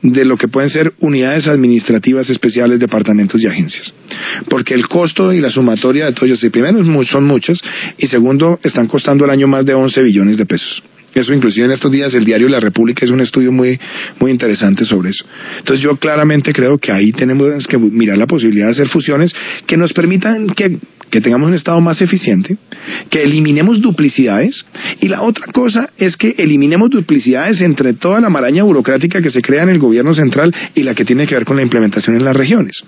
de 0.01 0.25
lo 0.25 0.37
que 0.37 0.47
pueden 0.47 0.69
ser 0.69 0.93
unidades 0.99 1.47
administrativas 1.47 2.29
especiales, 2.29 2.79
departamentos 2.79 3.41
y 3.41 3.47
agencias. 3.47 3.93
Porque 4.49 4.73
el 4.73 4.87
costo 4.87 5.33
y 5.33 5.39
la 5.39 5.51
sumatoria 5.51 6.05
de 6.05 6.13
todo 6.13 6.25
ellos, 6.25 6.45
primero 6.51 6.79
son 7.05 7.25
muchos, 7.25 7.61
y 7.97 8.07
segundo, 8.07 8.59
están 8.63 8.87
costando 8.87 9.09
al 9.10 9.31
año 9.31 9.48
más 9.48 9.65
de 9.65 9.73
11 9.73 10.03
billones 10.03 10.38
de 10.38 10.45
pesos. 10.45 10.81
Eso 11.14 11.34
inclusive 11.34 11.65
en 11.65 11.72
estos 11.72 11.91
días 11.91 12.14
el 12.14 12.23
diario 12.23 12.48
La 12.49 12.60
República 12.60 13.03
es 13.03 13.11
un 13.11 13.19
estudio 13.19 13.52
muy, 13.52 13.80
muy 14.19 14.31
interesante 14.31 14.86
sobre 14.86 15.10
eso. 15.10 15.26
Entonces 15.57 15.84
yo 15.84 15.95
claramente 15.98 16.53
creo 16.53 16.77
que 16.77 16.91
ahí 16.91 17.11
tenemos 17.11 17.68
que 17.68 17.77
mirar 17.77 18.18
la 18.18 18.27
posibilidad 18.27 18.68
de 18.68 18.72
hacer 18.72 18.90
fusiones 18.90 19.34
que 19.65 19.76
nos 19.76 19.91
permitan 19.94 20.48
que 20.48 20.77
que 21.10 21.22
tengamos 21.22 21.49
un 21.49 21.56
Estado 21.56 21.81
más 21.81 22.02
eficiente, 22.02 22.57
que 23.10 23.23
eliminemos 23.23 23.81
duplicidades 23.81 24.65
y 25.02 25.07
la 25.07 25.22
otra 25.22 25.48
cosa 25.48 25.90
es 25.98 26.18
que 26.18 26.36
eliminemos 26.38 26.90
duplicidades 26.90 27.61
entre 27.61 27.94
toda 27.94 28.22
la 28.22 28.30
maraña 28.30 28.64
burocrática 28.64 29.22
que 29.22 29.31
se 29.31 29.41
crea 29.41 29.64
en 29.64 29.69
el 29.69 29.80
gobierno 29.80 30.14
central 30.14 30.53
y 30.76 30.84
la 30.84 30.95
que 30.95 31.06
tiene 31.06 31.27
que 31.27 31.36
ver 31.36 31.45
con 31.45 31.57
la 31.57 31.64
implementación 31.64 32.15
en 32.15 32.23
las 32.23 32.36
regiones. 32.36 32.84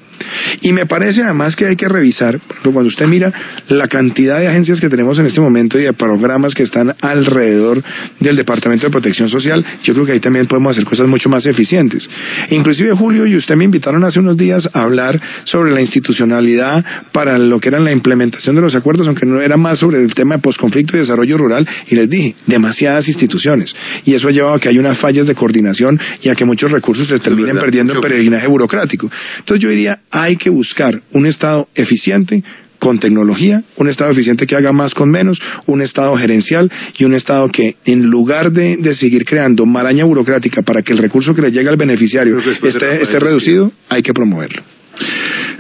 Y 0.62 0.72
me 0.74 0.86
parece 0.86 1.24
además 1.24 1.56
que 1.56 1.66
hay 1.66 1.76
que 1.76 1.88
revisar, 1.88 2.40
cuando 2.62 2.88
usted 2.88 3.08
mira 3.08 3.34
la 3.70 3.88
cantidad 3.88 4.40
de 4.40 4.48
agencias 4.48 4.80
que 4.80 4.90
tenemos 4.90 5.18
en 5.20 5.26
este 5.26 5.42
momento 5.42 5.80
y 5.80 5.84
de 5.84 5.94
programas 5.94 6.54
que 6.54 6.64
están 6.64 6.94
alrededor 7.02 7.84
del 8.20 8.36
Departamento 8.36 8.86
de 8.86 8.92
Protección 8.92 9.30
Social, 9.30 9.66
yo 9.84 9.94
creo 9.94 10.06
que 10.06 10.12
ahí 10.14 10.20
también 10.20 10.46
podemos 10.46 10.72
hacer 10.72 10.86
cosas 10.86 11.08
mucho 11.08 11.30
más 11.30 11.46
eficientes. 11.46 12.10
Inclusive 12.50 12.94
Julio 12.94 13.26
y 13.26 13.36
usted 13.36 13.56
me 13.56 13.66
invitaron 13.66 14.04
hace 14.04 14.20
unos 14.20 14.38
días 14.38 14.70
a 14.74 14.84
hablar 14.84 15.20
sobre 15.44 15.72
la 15.72 15.82
institucionalidad 15.82 16.86
para 17.12 17.38
lo 17.38 17.60
que 17.60 17.70
era 17.70 17.80
la 17.80 17.92
implementación 17.92 18.11
implementación 18.12 18.56
de 18.56 18.62
los 18.62 18.76
acuerdos, 18.76 19.08
aunque 19.08 19.26
no 19.26 19.42
era 19.42 19.58
más 19.58 19.80
sobre 19.80 20.02
el 20.02 20.14
tema 20.14 20.36
de 20.36 20.42
posconflicto 20.42 20.96
y 20.96 21.00
desarrollo 21.00 21.38
rural, 21.38 21.68
y 21.88 21.96
les 21.96 22.10
dije, 22.10 22.36
demasiadas 22.46 23.08
instituciones. 23.08 23.76
Y 24.06 24.14
eso 24.14 24.28
ha 24.28 24.32
llevado 24.32 24.56
a 24.56 24.60
que 24.60 24.70
hay 24.70 24.78
unas 24.78 24.98
fallas 24.98 25.28
de 25.28 25.36
coordinación 25.36 26.00
y 26.22 26.30
a 26.30 26.36
que 26.36 26.46
muchos 26.46 26.72
recursos 26.72 27.08
se 27.08 27.20
terminen 27.20 27.58
perdiendo 27.58 27.94
en 27.94 28.02
peregrinaje 28.02 28.48
burocrático. 28.48 29.10
Entonces 29.40 29.64
yo 29.64 29.70
diría, 29.70 30.00
hay 30.10 30.36
que 30.36 30.50
buscar 30.50 31.02
un 31.14 31.26
Estado 31.26 31.68
eficiente, 31.76 32.44
con 32.80 32.98
tecnología, 32.98 33.64
un 33.78 33.90
Estado 33.90 34.10
eficiente 34.12 34.48
que 34.48 34.56
haga 34.56 34.74
más 34.74 34.96
con 34.96 35.12
menos, 35.12 35.40
un 35.68 35.84
Estado 35.84 36.18
gerencial 36.18 36.70
y 36.98 37.04
un 37.06 37.14
Estado 37.14 37.48
que 37.50 37.76
en 37.86 38.08
lugar 38.08 38.52
de, 38.52 38.76
de 38.78 38.96
seguir 38.96 39.24
creando 39.24 39.68
maraña 39.68 40.04
burocrática 40.04 40.64
para 40.64 40.82
que 40.82 40.92
el 40.92 40.98
recurso 40.98 41.36
que 41.36 41.44
le 41.44 41.52
llegue 41.52 41.70
al 41.70 41.78
beneficiario 41.78 42.40
esté, 42.40 43.04
esté 43.04 43.20
reducido, 43.20 43.72
hay 43.88 44.02
que 44.02 44.14
promoverlo. 44.14 44.64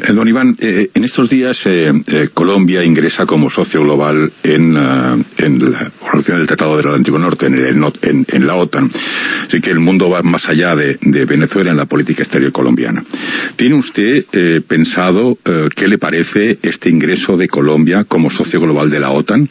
Eh, 0.03 0.13
don 0.13 0.27
Iván, 0.27 0.55
eh, 0.59 0.89
en 0.93 1.03
estos 1.03 1.29
días 1.29 1.59
eh, 1.65 2.29
Colombia 2.33 2.83
ingresa 2.83 3.25
como 3.25 3.49
socio 3.49 3.81
global 3.81 4.31
en, 4.43 4.73
la 4.73 5.17
organización 6.01 6.37
del 6.39 6.47
Tratado 6.47 6.77
del 6.77 6.87
Atlántico 6.87 7.19
Norte, 7.19 7.45
en, 7.47 8.47
la 8.47 8.55
OTAN. 8.55 8.89
Así 9.47 9.59
que 9.59 9.69
el 9.69 9.79
mundo 9.79 10.09
va 10.09 10.21
más 10.23 10.47
allá 10.49 10.75
de, 10.75 10.97
Venezuela 11.01 11.71
en 11.71 11.77
la 11.77 11.85
política 11.85 12.23
exterior 12.23 12.51
colombiana. 12.51 13.03
¿Tiene 13.55 13.75
usted 13.75 14.25
pensado 14.67 15.37
qué 15.75 15.87
le 15.87 15.97
parece 15.97 16.57
este 16.61 16.89
ingreso 16.89 17.37
de 17.37 17.47
Colombia 17.47 18.05
como 18.07 18.29
socio 18.29 18.59
global 18.59 18.89
de 18.89 18.99
la 18.99 19.11
OTAN? 19.11 19.47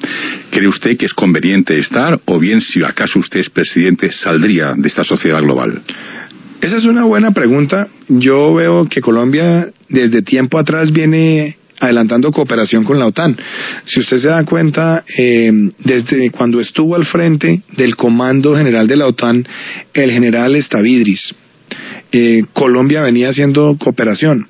¿Cree 0.51 0.69
usted 0.69 0.97
que 0.97 1.07
es 1.07 1.15
conveniente 1.15 1.78
estar 1.78 2.19
o 2.27 2.39
bien 2.39 2.61
si 2.61 2.82
acaso 2.82 3.19
usted 3.19 3.40
es 3.40 3.51
presidente 3.51 4.11
saldría 4.11 4.74
de 4.77 4.89
esta 4.89 5.05
sociedad 5.05 5.40
global? 5.40 5.81
Esa 6.61 6.77
es 6.77 6.85
una 6.85 7.05
buena 7.05 7.31
pregunta. 7.31 7.89
Yo 8.09 8.55
veo 8.55 8.87
que 8.87 9.01
Colombia 9.01 9.70
desde 9.89 10.23
tiempo 10.23 10.59
atrás 10.59 10.93
viene 10.93 11.57
adelantando 11.78 12.31
cooperación 12.31 12.85
con 12.85 12.99
la 12.99 13.07
OTAN. 13.07 13.39
Si 13.85 14.01
usted 14.01 14.19
se 14.19 14.28
da 14.28 14.45
cuenta, 14.45 15.03
eh, 15.16 15.51
desde 15.78 16.31
cuando 16.31 16.61
estuvo 16.61 16.95
al 16.95 17.07
frente 17.07 17.62
del 17.77 17.97
Comando 17.97 18.55
General 18.55 18.87
de 18.87 18.97
la 18.97 19.07
OTAN, 19.07 19.47
el 19.95 20.11
general 20.11 20.55
Estavidris, 20.55 21.35
eh, 22.12 22.45
Colombia 22.53 23.01
venía 23.03 23.31
haciendo 23.31 23.77
cooperación. 23.78 24.47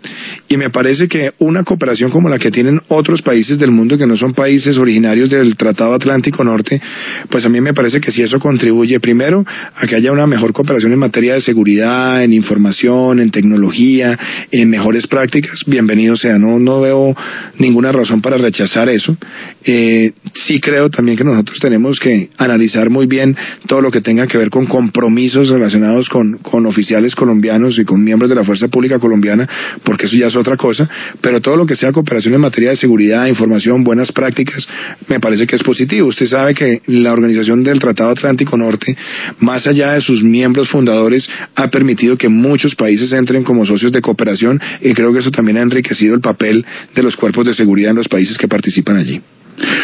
Y 0.53 0.57
me 0.57 0.69
parece 0.69 1.07
que 1.07 1.31
una 1.39 1.63
cooperación 1.63 2.11
como 2.11 2.29
la 2.29 2.37
que 2.37 2.51
tienen 2.51 2.81
otros 2.89 3.23
países 3.23 3.57
del 3.57 3.71
mundo 3.71 3.97
que 3.97 4.05
no 4.05 4.17
son 4.17 4.35
países 4.35 4.79
originarios 4.79 5.31
del 5.31 5.55
Tratado 5.55 5.95
Atlántico 5.95 6.43
Norte, 6.43 6.83
pues 7.29 7.45
a 7.45 7.49
mí 7.49 7.61
me 7.61 7.73
parece 7.73 8.01
que 8.01 8.11
si 8.11 8.23
eso 8.23 8.41
contribuye 8.41 8.99
primero 8.99 9.47
a 9.77 9.87
que 9.87 9.95
haya 9.95 10.11
una 10.11 10.27
mejor 10.27 10.53
cooperación 10.53 10.93
en 10.93 10.99
materia 10.99 11.35
de 11.35 11.41
seguridad, 11.41 12.25
en 12.25 12.33
información, 12.33 13.21
en 13.21 13.31
tecnología, 13.31 14.19
en 14.51 14.69
mejores 14.69 15.07
prácticas, 15.07 15.63
bienvenido 15.69 16.17
sea. 16.17 16.37
No, 16.37 16.59
no 16.59 16.81
veo 16.81 17.15
ninguna 17.59 17.93
razón 17.93 18.21
para 18.21 18.37
rechazar 18.37 18.89
eso. 18.89 19.17
Eh, 19.65 20.15
sí 20.35 20.59
creo 20.59 20.91
también 20.91 21.17
que 21.17 21.23
nosotros 21.23 21.61
tenemos 21.61 22.01
que 22.01 22.31
analizar 22.39 22.91
muy 22.91 23.07
bien 23.07 23.37
todo 23.69 23.83
lo 23.83 23.93
que 23.93 24.01
tenga 24.01 24.27
que 24.27 24.37
ver 24.37 24.51
con 24.51 24.67
compromisos 24.67 25.49
relacionados 25.49 26.09
con, 26.09 26.39
con 26.39 26.67
oficiales 26.67 27.15
colombianos 27.15 27.79
y 27.79 27.85
con 27.85 28.03
miembros 28.03 28.29
de 28.29 28.35
la 28.35 28.43
Fuerza 28.43 28.67
Pública 28.67 28.99
Colombiana, 28.99 29.49
porque 29.85 30.07
eso 30.07 30.17
ya 30.17 30.27
es 30.27 30.40
otra 30.41 30.57
cosa, 30.57 30.89
pero 31.21 31.41
todo 31.41 31.57
lo 31.57 31.67
que 31.67 31.77
sea 31.77 31.93
cooperación 31.93 32.35
en 32.35 32.41
materia 32.41 32.71
de 32.71 32.77
seguridad, 32.77 33.27
información, 33.27 33.85
buenas 33.85 34.13
prácticas, 34.13 34.69
me 35.09 35.21
parece 35.21 35.47
que 35.47 35.57
es 35.57 35.63
positivo. 35.63 36.09
Usted 36.09 36.27
sabe 36.27 36.55
que 36.55 36.83
la 36.87 37.13
organización 37.13 37.63
del 37.63 37.79
Tratado 37.79 38.11
Atlántico 38.11 38.57
Norte, 38.57 38.97
más 39.39 39.67
allá 39.67 39.93
de 39.93 40.01
sus 40.01 40.23
miembros 40.23 40.69
fundadores, 40.69 41.29
ha 41.55 41.69
permitido 41.69 42.17
que 42.17 42.29
muchos 42.29 42.75
países 42.75 43.13
entren 43.13 43.45
como 43.45 43.67
socios 43.67 43.93
de 43.93 44.01
cooperación 44.01 44.61
y 44.81 44.93
creo 44.95 45.13
que 45.13 45.21
eso 45.21 45.31
también 45.31 45.59
ha 45.59 45.63
enriquecido 45.63 46.15
el 46.15 46.21
papel 46.21 46.65
de 46.95 47.03
los 47.03 47.17
cuerpos 47.17 47.47
de 47.47 47.55
seguridad 47.55 47.91
en 47.91 47.97
los 47.97 48.09
países 48.09 48.37
que 48.39 48.49
participan 48.49 48.97
allí. 48.97 49.21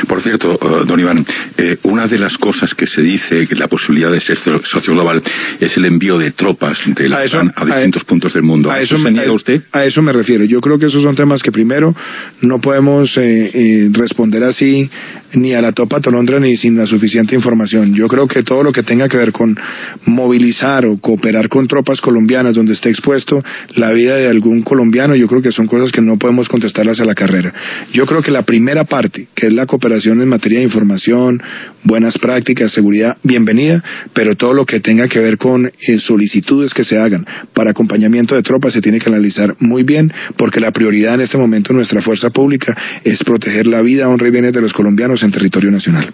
Por 0.09 0.23
cierto, 0.23 0.55
eh, 0.55 0.85
don 0.87 1.01
Iván, 1.01 1.25
eh, 1.57 1.79
una 1.85 2.07
de 2.07 2.19
las 2.19 2.37
cosas 2.39 2.75
que 2.75 2.87
se 2.87 3.03
dice 3.03 3.47
que 3.47 3.55
la 3.55 3.69
posibilidad 3.69 4.11
de 4.11 4.21
ser 4.21 4.37
socio 4.37 4.93
global 4.93 5.23
es 5.61 5.77
el 5.77 5.85
envío 5.85 6.19
de 6.19 6.33
tropas 6.33 6.79
de 6.87 7.09
la 7.09 7.19
a, 7.19 7.53
a 7.57 7.65
distintos 7.65 8.05
puntos 8.05 8.35
del 8.35 8.43
mundo. 8.43 8.71
¿A 8.71 8.81
eso, 8.81 8.99
me, 8.99 9.11
niega 9.11 9.33
usted? 9.33 9.63
A 9.73 9.85
eso 9.85 10.03
me 10.03 10.13
refiero. 10.13 10.45
Yo 10.45 10.61
creo 10.61 10.79
que 10.79 10.87
esos 10.87 11.03
son 11.03 11.15
temas 11.15 11.43
que 11.43 11.53
primero 11.53 11.95
no 12.41 12.61
podemos 12.61 13.17
eh, 13.17 13.89
responder 13.93 14.45
así 14.45 14.89
ni 15.35 15.55
a 15.55 15.61
la 15.61 15.73
topa 15.73 16.01
tolondra 16.01 16.39
ni 16.41 16.57
sin 16.57 16.77
la 16.77 16.87
suficiente 16.87 17.35
información. 17.35 17.93
Yo 17.95 18.09
creo 18.09 18.27
que 18.27 18.43
todo 18.43 18.63
lo 18.63 18.73
que 18.73 18.83
tenga 18.83 19.09
que 19.09 19.17
ver 19.17 19.33
con 19.33 19.59
movilizar 20.05 20.87
o 20.87 20.99
cooperar 20.99 21.49
con 21.49 21.67
tropas 21.67 22.01
colombianas 22.01 22.55
donde 22.55 22.73
esté 22.73 22.91
expuesto 22.91 23.43
la 23.75 23.93
vida 23.93 24.17
de 24.17 24.29
algún 24.29 24.63
colombiano, 24.63 25.15
yo 25.15 25.27
creo 25.27 25.43
que 25.43 25.53
son 25.53 25.67
cosas 25.67 25.93
que 25.93 26.01
no 26.01 26.19
podemos 26.19 26.49
contestarlas 26.49 27.01
a 27.01 27.05
la 27.05 27.15
carrera. 27.15 27.53
Yo 27.93 28.07
creo 28.07 28.23
que 28.23 28.31
la 28.31 28.43
primera 28.43 28.85
parte, 28.85 29.29
que 29.35 29.49
es 29.49 29.53
la 29.53 29.66
cooperación 29.67 30.21
en 30.23 30.29
materia 30.29 30.59
de 30.59 30.65
información, 30.65 31.43
buenas 31.83 32.19
prácticas, 32.19 32.73
seguridad, 32.73 33.17
bienvenida, 33.23 33.83
pero 34.13 34.35
todo 34.35 34.55
lo 34.55 34.67
que 34.67 34.81
tenga 34.81 35.09
que 35.09 35.19
ver 35.19 35.39
con 35.39 35.67
eh, 35.67 35.99
solicitudes 35.99 36.73
que 36.73 36.85
se 36.85 36.99
hagan 36.99 37.27
para 37.53 37.71
acompañamiento 37.71 38.35
de 38.35 38.43
tropas 38.43 38.73
se 38.73 38.81
tiene 38.81 38.99
que 38.99 39.09
analizar 39.09 39.55
muy 39.61 39.83
bien, 39.83 40.13
porque 40.37 40.61
la 40.61 40.73
prioridad 40.73 41.15
en 41.15 41.23
este 41.23 41.39
momento 41.39 41.73
en 41.73 41.77
nuestra 41.77 42.03
fuerza 42.03 42.31
pública 42.31 42.77
es 43.05 43.23
proteger 43.25 43.67
la 43.67 43.83
vida, 43.83 44.09
honra 44.09 44.29
y 44.29 44.31
bienes 44.31 44.53
de 44.53 44.61
los 44.61 44.73
colombianos 44.73 45.23
en 45.23 45.31
territorio 45.31 45.71
nacional. 45.71 46.13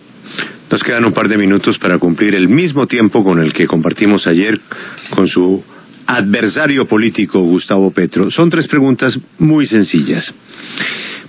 Nos 0.71 0.83
quedan 0.83 1.05
un 1.05 1.13
par 1.13 1.29
de 1.29 1.37
minutos 1.37 1.79
para 1.79 1.99
cumplir 1.99 2.35
el 2.35 2.49
mismo 2.49 2.87
tiempo 2.87 3.23
con 3.23 3.41
el 3.41 3.53
que 3.53 3.67
compartimos 3.67 4.27
ayer 4.27 4.59
con 5.11 5.29
su 5.29 5.63
adversario 6.07 6.87
político 6.87 7.41
Gustavo 7.41 7.91
Petro. 7.91 8.31
Son 8.31 8.49
tres 8.51 8.67
preguntas 8.69 9.19
muy 9.39 9.67
sencillas. 9.67 10.33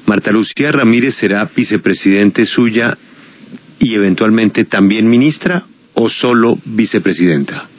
Marta 0.06 0.32
Lucía 0.32 0.72
Ramírez 0.72 1.16
será 1.16 1.50
vicepresidente 1.56 2.46
suya 2.46 2.98
y 3.80 3.94
eventualmente 3.96 4.66
también 4.66 5.10
ministra 5.10 5.64
o 5.94 6.10
solo 6.10 6.58
vicepresidenta? 6.66 7.70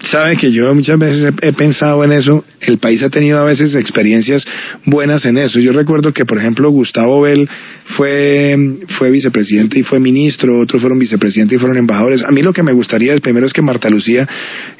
Sabe 0.00 0.36
que 0.36 0.52
yo 0.52 0.72
muchas 0.74 0.98
veces 0.98 1.32
he, 1.42 1.52
pensado 1.52 2.04
en 2.04 2.12
eso. 2.12 2.44
El 2.60 2.78
país 2.78 3.02
ha 3.02 3.10
tenido 3.10 3.38
a 3.38 3.44
veces 3.44 3.74
experiencias 3.74 4.46
buenas 4.84 5.24
en 5.24 5.38
eso. 5.38 5.58
Yo 5.58 5.72
recuerdo 5.72 6.12
que, 6.12 6.24
por 6.24 6.38
ejemplo, 6.38 6.70
Gustavo 6.70 7.22
Bell 7.22 7.48
fue, 7.96 8.56
fue 8.96 9.10
vicepresidente 9.10 9.80
y 9.80 9.82
fue 9.82 9.98
ministro, 9.98 10.60
otros 10.60 10.80
fueron 10.80 11.00
vicepresidente 11.00 11.56
y 11.56 11.58
fueron 11.58 11.78
embajadores. 11.78 12.22
A 12.22 12.30
mí 12.30 12.42
lo 12.42 12.52
que 12.52 12.62
me 12.62 12.72
gustaría 12.72 13.12
es, 13.12 13.20
primero, 13.20 13.46
es 13.46 13.52
que 13.52 13.62
Marta 13.62 13.90
Lucía 13.90 14.26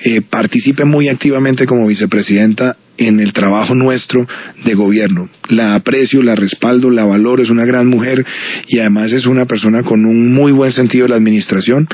eh, 0.04 0.20
participe 0.20 0.84
muy 0.84 1.08
activamente 1.08 1.66
como 1.66 1.86
vicepresidenta 1.86 2.76
en 2.98 3.20
el 3.20 3.32
trabajo 3.32 3.74
nuestro 3.74 4.26
de 4.64 4.74
gobierno. 4.74 5.28
La 5.48 5.76
aprecio, 5.76 6.22
la 6.22 6.34
respaldo, 6.34 6.90
la 6.90 7.04
valoro, 7.04 7.42
es 7.42 7.50
una 7.50 7.64
gran 7.64 7.86
mujer 7.86 8.26
y 8.66 8.80
además 8.80 9.12
es 9.12 9.26
una 9.26 9.46
persona 9.46 9.82
con 9.82 10.04
un 10.04 10.34
muy 10.34 10.52
buen 10.52 10.72
sentido 10.72 11.04
de 11.04 11.10
la 11.10 11.16
administración. 11.16 11.88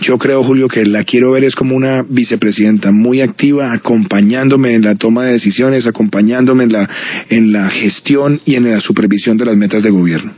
Yo 0.00 0.18
creo, 0.18 0.44
Julio, 0.44 0.68
que 0.68 0.84
la 0.84 1.04
quiero 1.04 1.32
ver 1.32 1.44
es 1.44 1.56
como 1.56 1.74
una 1.74 2.04
vicepresidenta 2.08 2.92
muy 2.92 3.20
activa, 3.20 3.72
acompañándome 3.72 4.74
en 4.74 4.82
la 4.82 4.94
toma 4.94 5.24
de 5.24 5.32
decisiones, 5.32 5.86
acompañándome 5.86 6.64
en 6.64 6.72
la, 6.72 6.90
en 7.28 7.52
la 7.52 7.68
gestión 7.70 8.40
y 8.44 8.54
en 8.54 8.70
la 8.70 8.80
supervisión 8.80 9.36
de 9.38 9.46
las 9.46 9.56
metas 9.56 9.82
de 9.82 9.90
gobierno. 9.90 10.32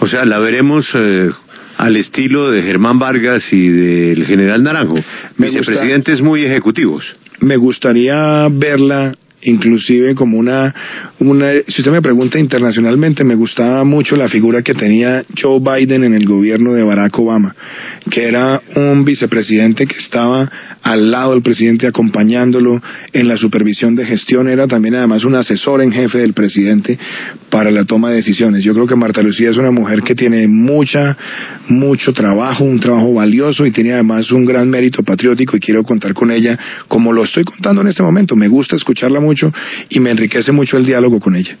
O 0.00 0.06
sea, 0.06 0.24
la 0.24 0.38
veremos... 0.38 0.88
Eh, 0.94 1.30
al 1.78 1.94
estilo 1.94 2.50
de 2.50 2.62
Germán 2.62 2.98
Vargas 2.98 3.52
y 3.52 3.68
del 3.68 4.26
general 4.26 4.64
Naranjo, 4.64 4.96
vicepresidentes 5.36 6.20
muy 6.20 6.44
ejecutivos. 6.44 7.14
Me 7.38 7.56
gustaría 7.56 8.48
verla 8.50 9.14
inclusive 9.48 10.14
como 10.14 10.38
una, 10.38 10.74
una, 11.20 11.52
si 11.66 11.82
usted 11.82 11.90
me 11.90 12.02
pregunta 12.02 12.38
internacionalmente, 12.38 13.24
me 13.24 13.34
gustaba 13.34 13.84
mucho 13.84 14.16
la 14.16 14.28
figura 14.28 14.62
que 14.62 14.74
tenía 14.74 15.24
Joe 15.40 15.60
Biden 15.60 16.04
en 16.04 16.14
el 16.14 16.26
gobierno 16.26 16.72
de 16.72 16.82
Barack 16.82 17.18
Obama, 17.18 17.54
que 18.10 18.26
era 18.26 18.60
un 18.76 19.04
vicepresidente 19.04 19.86
que 19.86 19.96
estaba 19.96 20.50
al 20.82 21.10
lado 21.10 21.32
del 21.32 21.42
presidente 21.42 21.86
acompañándolo 21.86 22.80
en 23.12 23.28
la 23.28 23.36
supervisión 23.36 23.94
de 23.94 24.06
gestión, 24.06 24.48
era 24.48 24.66
también 24.66 24.94
además 24.94 25.24
un 25.24 25.34
asesor 25.34 25.82
en 25.82 25.92
jefe 25.92 26.18
del 26.18 26.32
presidente 26.32 26.98
para 27.50 27.70
la 27.70 27.84
toma 27.84 28.10
de 28.10 28.16
decisiones. 28.16 28.62
Yo 28.62 28.74
creo 28.74 28.86
que 28.86 28.96
Marta 28.96 29.22
Lucía 29.22 29.50
es 29.50 29.56
una 29.56 29.70
mujer 29.70 30.02
que 30.02 30.14
tiene 30.14 30.46
mucha, 30.48 31.16
mucho 31.68 32.12
trabajo, 32.12 32.64
un 32.64 32.80
trabajo 32.80 33.14
valioso 33.14 33.64
y 33.66 33.70
tiene 33.70 33.92
además 33.92 34.30
un 34.30 34.44
gran 34.44 34.68
mérito 34.68 35.02
patriótico 35.02 35.56
y 35.56 35.60
quiero 35.60 35.82
contar 35.82 36.14
con 36.14 36.30
ella 36.30 36.58
como 36.88 37.12
lo 37.12 37.24
estoy 37.24 37.44
contando 37.44 37.80
en 37.82 37.88
este 37.88 38.02
momento. 38.02 38.36
Me 38.36 38.48
gusta 38.48 38.76
escucharla 38.76 39.20
mucho 39.20 39.52
y 39.88 40.00
me 40.00 40.10
enriquece 40.10 40.52
mucho 40.52 40.76
el 40.76 40.84
diálogo 40.84 41.20
con 41.20 41.36
ella. 41.36 41.56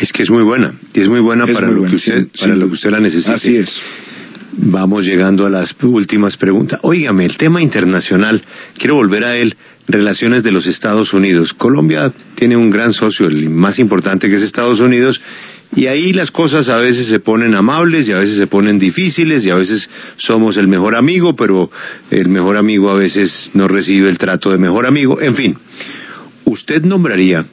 Es 0.00 0.12
que 0.12 0.24
es 0.24 0.30
muy 0.30 0.42
buena, 0.42 0.74
y 0.92 1.00
es 1.00 1.08
muy 1.08 1.20
buena 1.20 1.46
para, 1.46 1.70
lo, 1.70 1.84
que 1.84 1.94
usted, 1.94 2.26
para 2.38 2.56
lo 2.56 2.66
que 2.66 2.72
usted 2.72 2.90
la 2.90 2.98
necesita. 2.98 3.34
Así 3.34 3.56
es. 3.56 3.80
Vamos 4.56 5.04
llegando 5.04 5.46
a 5.46 5.50
las 5.50 5.74
últimas 5.82 6.36
preguntas. 6.36 6.80
Óigame, 6.82 7.24
el 7.24 7.36
tema 7.36 7.62
internacional, 7.62 8.42
quiero 8.76 8.96
volver 8.96 9.24
a 9.24 9.36
él, 9.36 9.56
relaciones 9.86 10.42
de 10.42 10.52
los 10.52 10.66
Estados 10.66 11.12
Unidos. 11.12 11.52
Colombia 11.54 12.12
tiene 12.34 12.56
un 12.56 12.70
gran 12.70 12.92
socio, 12.92 13.26
el 13.26 13.50
más 13.50 13.78
importante 13.78 14.28
que 14.28 14.36
es 14.36 14.42
Estados 14.42 14.80
Unidos, 14.80 15.20
y 15.76 15.86
ahí 15.86 16.12
las 16.12 16.30
cosas 16.30 16.68
a 16.68 16.78
veces 16.78 17.08
se 17.08 17.18
ponen 17.18 17.54
amables 17.54 18.06
y 18.06 18.12
a 18.12 18.18
veces 18.18 18.36
se 18.38 18.46
ponen 18.46 18.78
difíciles 18.78 19.44
y 19.44 19.50
a 19.50 19.56
veces 19.56 19.88
somos 20.16 20.56
el 20.56 20.68
mejor 20.68 20.94
amigo, 20.94 21.34
pero 21.34 21.70
el 22.10 22.28
mejor 22.28 22.56
amigo 22.56 22.90
a 22.90 22.94
veces 22.94 23.50
no 23.54 23.66
recibe 23.66 24.08
el 24.08 24.18
trato 24.18 24.50
de 24.50 24.58
mejor 24.58 24.86
amigo. 24.86 25.20
En 25.20 25.34
fin, 25.34 25.56
¿usted 26.44 26.82
nombraría 26.82 27.46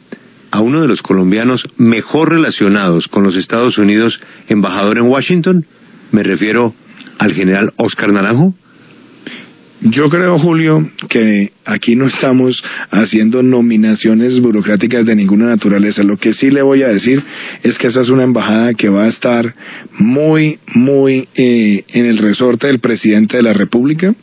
a 0.52 0.60
uno 0.62 0.82
de 0.82 0.88
los 0.88 1.02
colombianos 1.02 1.68
mejor 1.78 2.30
relacionados 2.30 3.08
con 3.08 3.24
los 3.24 3.36
Estados 3.36 3.80
Unidos 3.80 4.20
embajador 4.48 5.00
en 5.00 5.06
Washington? 5.06 5.66
Me 6.12 6.22
refiero 6.22 6.76
al 7.18 7.34
general 7.34 7.74
Oscar 7.78 8.12
Naranjo. 8.12 8.54
Yo 9.84 10.10
creo, 10.10 10.38
Julio, 10.38 10.88
que 11.10 11.54
aquí 11.66 11.96
no 11.96 12.06
estamos 12.06 12.64
haciendo 12.92 13.42
nominaciones 13.42 14.40
burocráticas 14.40 15.08
de 15.08 15.16
ninguna 15.16 15.48
naturaleza. 15.48 16.04
Lo 16.04 16.18
que 16.18 16.34
sí 16.34 16.52
le 16.52 16.62
voy 16.62 16.84
a 16.84 16.90
decir 16.90 17.24
es 17.64 17.80
que 17.80 17.88
esa 17.88 18.02
es 18.02 18.10
una 18.10 18.24
embajada 18.24 18.76
que 18.76 18.90
va 18.90 19.06
a 19.06 19.08
estar 19.08 19.56
muy, 19.98 20.60
muy 20.76 21.28
eh, 21.34 21.84
en 21.88 22.06
el 22.06 22.20
resorte 22.20 22.68
del 22.68 22.78
presidente 22.78 23.38
de 23.38 23.44
la 23.44 23.54
República. 23.54 24.14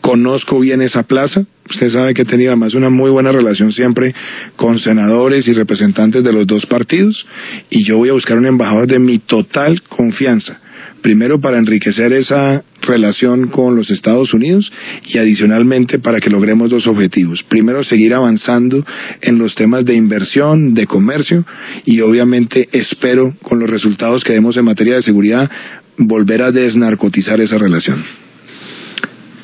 Conozco 0.00 0.60
bien 0.60 0.82
esa 0.82 1.02
plaza. 1.02 1.44
Usted 1.68 1.90
sabe 1.90 2.14
que 2.14 2.22
he 2.22 2.24
tenido 2.24 2.52
además 2.52 2.74
una 2.74 2.88
muy 2.88 3.10
buena 3.10 3.32
relación 3.32 3.72
siempre 3.72 4.14
con 4.54 4.78
senadores 4.78 5.48
y 5.48 5.52
representantes 5.52 6.22
de 6.22 6.32
los 6.32 6.46
dos 6.46 6.64
partidos 6.66 7.26
y 7.70 7.82
yo 7.82 7.98
voy 7.98 8.10
a 8.10 8.12
buscar 8.12 8.38
un 8.38 8.46
embajador 8.46 8.86
de 8.86 9.00
mi 9.00 9.18
total 9.18 9.82
confianza 9.82 10.60
primero 11.02 11.40
para 11.40 11.58
enriquecer 11.58 12.12
esa 12.12 12.64
relación 12.82 13.48
con 13.48 13.76
los 13.76 13.90
Estados 13.90 14.32
Unidos 14.34 14.72
y 15.06 15.18
adicionalmente 15.18 15.98
para 15.98 16.20
que 16.20 16.30
logremos 16.30 16.70
dos 16.70 16.86
objetivos. 16.86 17.42
Primero, 17.42 17.84
seguir 17.84 18.14
avanzando 18.14 18.84
en 19.20 19.38
los 19.38 19.54
temas 19.54 19.84
de 19.84 19.94
inversión, 19.94 20.74
de 20.74 20.86
comercio 20.86 21.44
y 21.84 22.00
obviamente 22.00 22.68
espero 22.72 23.34
con 23.42 23.58
los 23.58 23.68
resultados 23.68 24.24
que 24.24 24.32
demos 24.32 24.56
en 24.56 24.64
materia 24.64 24.96
de 24.96 25.02
seguridad 25.02 25.50
volver 25.98 26.42
a 26.42 26.52
desnarcotizar 26.52 27.40
esa 27.40 27.58
relación. 27.58 28.04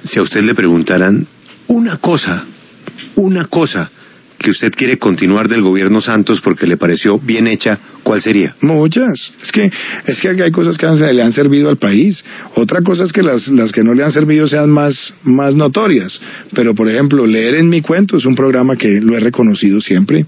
Si 0.04 0.18
a 0.18 0.22
usted 0.22 0.42
le 0.42 0.54
preguntaran 0.54 1.26
una 1.66 1.96
cosa, 1.98 2.44
una 3.16 3.46
cosa 3.46 3.90
que 4.44 4.50
usted 4.50 4.72
quiere 4.76 4.98
continuar 4.98 5.48
del 5.48 5.62
gobierno 5.62 6.02
Santos 6.02 6.42
porque 6.42 6.66
le 6.66 6.76
pareció 6.76 7.18
bien 7.18 7.46
hecha, 7.46 7.78
¿cuál 8.02 8.20
sería? 8.20 8.54
Muchas. 8.60 9.32
Es 9.42 9.50
que, 9.50 9.72
es 10.04 10.20
que 10.20 10.28
hay 10.28 10.50
cosas 10.50 10.76
que 10.76 10.86
le 10.86 11.22
han 11.22 11.32
servido 11.32 11.70
al 11.70 11.78
país. 11.78 12.22
Otra 12.54 12.82
cosa 12.82 13.04
es 13.04 13.12
que 13.12 13.22
las, 13.22 13.48
las 13.48 13.72
que 13.72 13.82
no 13.82 13.94
le 13.94 14.04
han 14.04 14.12
servido 14.12 14.46
sean 14.46 14.68
más, 14.68 15.14
más 15.22 15.56
notorias. 15.56 16.20
Pero, 16.54 16.74
por 16.74 16.90
ejemplo, 16.90 17.26
leer 17.26 17.54
en 17.54 17.70
mi 17.70 17.80
cuento 17.80 18.18
es 18.18 18.26
un 18.26 18.34
programa 18.34 18.76
que 18.76 19.00
lo 19.00 19.16
he 19.16 19.20
reconocido 19.20 19.80
siempre. 19.80 20.26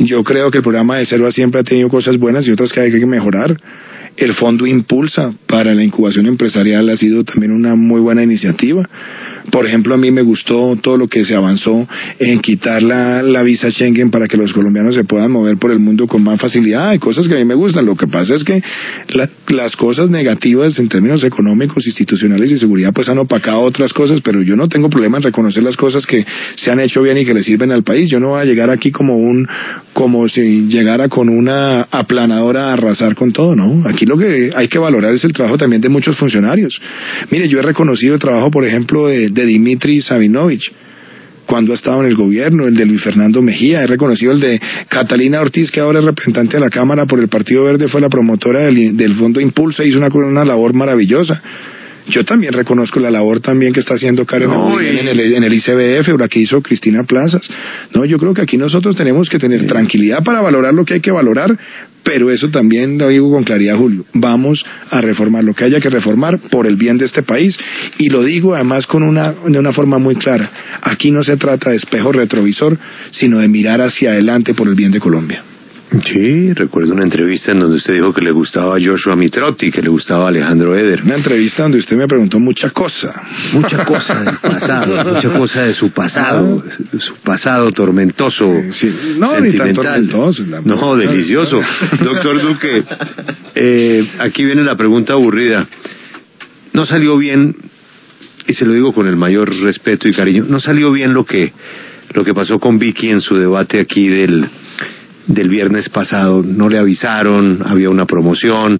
Yo 0.00 0.24
creo 0.24 0.50
que 0.50 0.58
el 0.58 0.64
programa 0.64 0.96
de 0.96 1.06
Selva 1.06 1.30
siempre 1.30 1.60
ha 1.60 1.64
tenido 1.64 1.88
cosas 1.88 2.16
buenas 2.16 2.44
y 2.48 2.50
otras 2.50 2.72
que 2.72 2.80
hay 2.80 2.90
que 2.90 3.06
mejorar. 3.06 3.56
El 4.18 4.34
fondo 4.34 4.66
Impulsa 4.66 5.32
para 5.46 5.74
la 5.74 5.84
incubación 5.84 6.26
empresarial 6.26 6.88
ha 6.90 6.96
sido 6.96 7.22
también 7.22 7.52
una 7.52 7.76
muy 7.76 8.00
buena 8.00 8.22
iniciativa. 8.22 8.82
Por 9.52 9.64
ejemplo, 9.64 9.94
a 9.94 9.96
mí 9.96 10.10
me 10.10 10.22
gustó 10.22 10.76
todo 10.76 10.96
lo 10.96 11.06
que 11.06 11.24
se 11.24 11.36
avanzó 11.36 11.88
en 12.18 12.40
quitar 12.40 12.82
la, 12.82 13.22
la 13.22 13.44
visa 13.44 13.70
Schengen 13.70 14.10
para 14.10 14.26
que 14.26 14.36
los 14.36 14.52
colombianos 14.52 14.96
se 14.96 15.04
puedan 15.04 15.30
mover 15.30 15.56
por 15.56 15.70
el 15.70 15.78
mundo 15.78 16.08
con 16.08 16.22
más 16.22 16.40
facilidad. 16.40 16.90
Hay 16.90 16.98
cosas 16.98 17.28
que 17.28 17.34
a 17.34 17.38
mí 17.38 17.44
me 17.44 17.54
gustan. 17.54 17.86
Lo 17.86 17.96
que 17.96 18.08
pasa 18.08 18.34
es 18.34 18.42
que 18.42 18.60
las 19.48 19.76
cosas 19.76 20.10
negativas 20.10 20.78
en 20.80 20.88
términos 20.88 21.22
económicos, 21.22 21.86
institucionales 21.86 22.50
y 22.50 22.58
seguridad 22.58 22.92
pues 22.92 23.08
han 23.08 23.18
opacado 23.18 23.60
otras 23.60 23.92
cosas, 23.92 24.20
pero 24.20 24.42
yo 24.42 24.56
no 24.56 24.68
tengo 24.68 24.90
problema 24.90 25.18
en 25.18 25.22
reconocer 25.22 25.62
las 25.62 25.76
cosas 25.76 26.06
que 26.06 26.26
se 26.56 26.70
han 26.72 26.80
hecho 26.80 27.02
bien 27.02 27.18
y 27.18 27.24
que 27.24 27.34
le 27.34 27.44
sirven 27.44 27.70
al 27.70 27.84
país. 27.84 28.10
Yo 28.10 28.18
no 28.18 28.30
voy 28.30 28.40
a 28.40 28.44
llegar 28.44 28.68
aquí 28.68 28.90
como 28.90 29.16
un, 29.16 29.48
como 29.92 30.28
si 30.28 30.66
llegara 30.68 31.08
con 31.08 31.28
una 31.28 31.82
aplanadora 31.82 32.70
a 32.70 32.72
arrasar 32.72 33.14
con 33.14 33.32
todo, 33.32 33.54
¿no? 33.54 33.88
Aquí 33.88 34.04
lo 34.08 34.18
que 34.18 34.50
hay 34.54 34.68
que 34.68 34.78
valorar 34.78 35.14
es 35.14 35.24
el 35.24 35.32
trabajo 35.32 35.58
también 35.58 35.80
de 35.80 35.88
muchos 35.88 36.16
funcionarios. 36.16 36.80
Mire, 37.30 37.48
yo 37.48 37.58
he 37.58 37.62
reconocido 37.62 38.14
el 38.14 38.20
trabajo, 38.20 38.50
por 38.50 38.64
ejemplo, 38.64 39.06
de 39.06 39.28
de 39.30 39.46
Dimitri 39.46 40.00
Sabinovich 40.00 40.72
cuando 41.48 41.72
ha 41.72 41.76
estado 41.76 42.02
en 42.02 42.08
el 42.08 42.14
gobierno, 42.14 42.66
el 42.66 42.74
de 42.74 42.84
Luis 42.84 43.02
Fernando 43.02 43.40
Mejía, 43.40 43.82
he 43.82 43.86
reconocido 43.86 44.32
el 44.32 44.40
de 44.40 44.60
Catalina 44.86 45.40
Ortiz, 45.40 45.70
que 45.70 45.80
ahora 45.80 46.00
es 46.00 46.04
representante 46.04 46.58
de 46.58 46.60
la 46.60 46.68
Cámara 46.68 47.06
por 47.06 47.18
el 47.20 47.28
Partido 47.28 47.64
Verde, 47.64 47.88
fue 47.88 48.02
la 48.02 48.10
promotora 48.10 48.60
del, 48.60 49.14
Fondo 49.14 49.40
Impulsa, 49.40 49.82
hizo 49.82 49.96
una, 49.96 50.08
una 50.08 50.44
labor 50.44 50.74
maravillosa. 50.74 51.42
Yo 52.08 52.24
también 52.24 52.52
reconozco 52.52 53.00
la 53.00 53.10
labor 53.10 53.40
también 53.40 53.72
que 53.72 53.80
está 53.80 53.94
haciendo 53.94 54.24
Karen 54.24 54.50
en, 54.50 55.08
el, 55.08 55.20
en 55.20 55.44
el 55.44 55.52
ICBF, 55.52 56.08
o 56.14 56.18
la 56.18 56.28
que 56.28 56.40
hizo 56.40 56.62
Cristina 56.62 57.04
Plazas. 57.04 57.42
No, 57.94 58.04
yo 58.04 58.18
creo 58.18 58.32
que 58.34 58.42
aquí 58.42 58.56
nosotros 58.56 58.96
tenemos 58.96 59.28
que 59.28 59.38
tener 59.38 59.66
tranquilidad 59.66 60.22
para 60.24 60.40
valorar 60.40 60.72
lo 60.72 60.84
que 60.84 60.94
hay 60.94 61.00
que 61.00 61.10
valorar, 61.10 61.56
pero 62.02 62.30
eso 62.30 62.48
también 62.48 62.96
lo 62.96 63.08
digo 63.08 63.30
con 63.30 63.44
claridad, 63.44 63.76
Julio. 63.76 64.04
Vamos 64.14 64.64
a 64.90 65.00
reformar 65.00 65.44
lo 65.44 65.54
que 65.54 65.64
haya 65.64 65.80
que 65.80 65.90
reformar 65.90 66.38
por 66.38 66.66
el 66.66 66.76
bien 66.76 66.96
de 66.96 67.04
este 67.04 67.22
país 67.22 67.58
y 67.98 68.08
lo 68.08 68.22
digo 68.22 68.54
además 68.54 68.86
con 68.86 69.02
una, 69.02 69.32
de 69.32 69.58
una 69.58 69.72
forma 69.72 69.98
muy 69.98 70.16
clara. 70.16 70.50
Aquí 70.82 71.10
no 71.10 71.22
se 71.22 71.36
trata 71.36 71.70
de 71.70 71.76
espejo 71.76 72.12
retrovisor, 72.12 72.78
sino 73.10 73.38
de 73.38 73.48
mirar 73.48 73.82
hacia 73.82 74.12
adelante 74.12 74.54
por 74.54 74.68
el 74.68 74.74
bien 74.74 74.90
de 74.90 75.00
Colombia. 75.00 75.42
Sí, 76.04 76.52
recuerdo 76.52 76.92
una 76.92 77.04
entrevista 77.04 77.52
en 77.52 77.60
donde 77.60 77.76
usted 77.76 77.94
dijo 77.94 78.12
que 78.12 78.20
le 78.20 78.30
gustaba 78.30 78.76
Joshua 78.78 79.16
Mitrotti, 79.16 79.70
que 79.70 79.80
le 79.80 79.88
gustaba 79.88 80.28
Alejandro 80.28 80.76
Eder. 80.76 81.02
Una 81.02 81.16
entrevista 81.16 81.62
donde 81.62 81.78
usted 81.78 81.96
me 81.96 82.06
preguntó 82.06 82.38
mucha 82.38 82.70
cosa. 82.70 83.22
Mucha 83.54 83.86
cosa 83.86 84.22
del 84.22 84.36
pasado, 84.42 85.14
mucha 85.14 85.30
cosa 85.30 85.62
de 85.62 85.72
su 85.72 85.90
pasado, 85.90 86.62
de 86.92 87.00
su 87.00 87.14
pasado 87.16 87.72
tormentoso. 87.72 88.46
No, 89.16 89.40
ni 89.40 89.56
tan 89.56 89.72
tormentoso. 89.72 90.44
No, 90.64 90.96
delicioso. 90.96 91.58
Doctor 92.04 92.42
Duque, 92.42 92.84
eh, 93.54 94.10
aquí 94.18 94.44
viene 94.44 94.62
la 94.64 94.76
pregunta 94.76 95.14
aburrida. 95.14 95.66
No 96.74 96.84
salió 96.84 97.16
bien, 97.16 97.56
y 98.46 98.52
se 98.52 98.66
lo 98.66 98.74
digo 98.74 98.92
con 98.92 99.08
el 99.08 99.16
mayor 99.16 99.54
respeto 99.62 100.06
y 100.06 100.12
cariño, 100.12 100.44
no 100.46 100.60
salió 100.60 100.92
bien 100.92 101.14
lo 101.14 101.24
que, 101.24 101.50
lo 102.12 102.24
que 102.24 102.34
pasó 102.34 102.58
con 102.58 102.78
Vicky 102.78 103.08
en 103.08 103.22
su 103.22 103.36
debate 103.36 103.80
aquí 103.80 104.06
del 104.06 104.48
del 105.28 105.48
viernes 105.48 105.88
pasado. 105.88 106.42
No 106.42 106.68
le 106.68 106.78
avisaron, 106.78 107.60
había 107.64 107.90
una 107.90 108.06
promoción, 108.06 108.76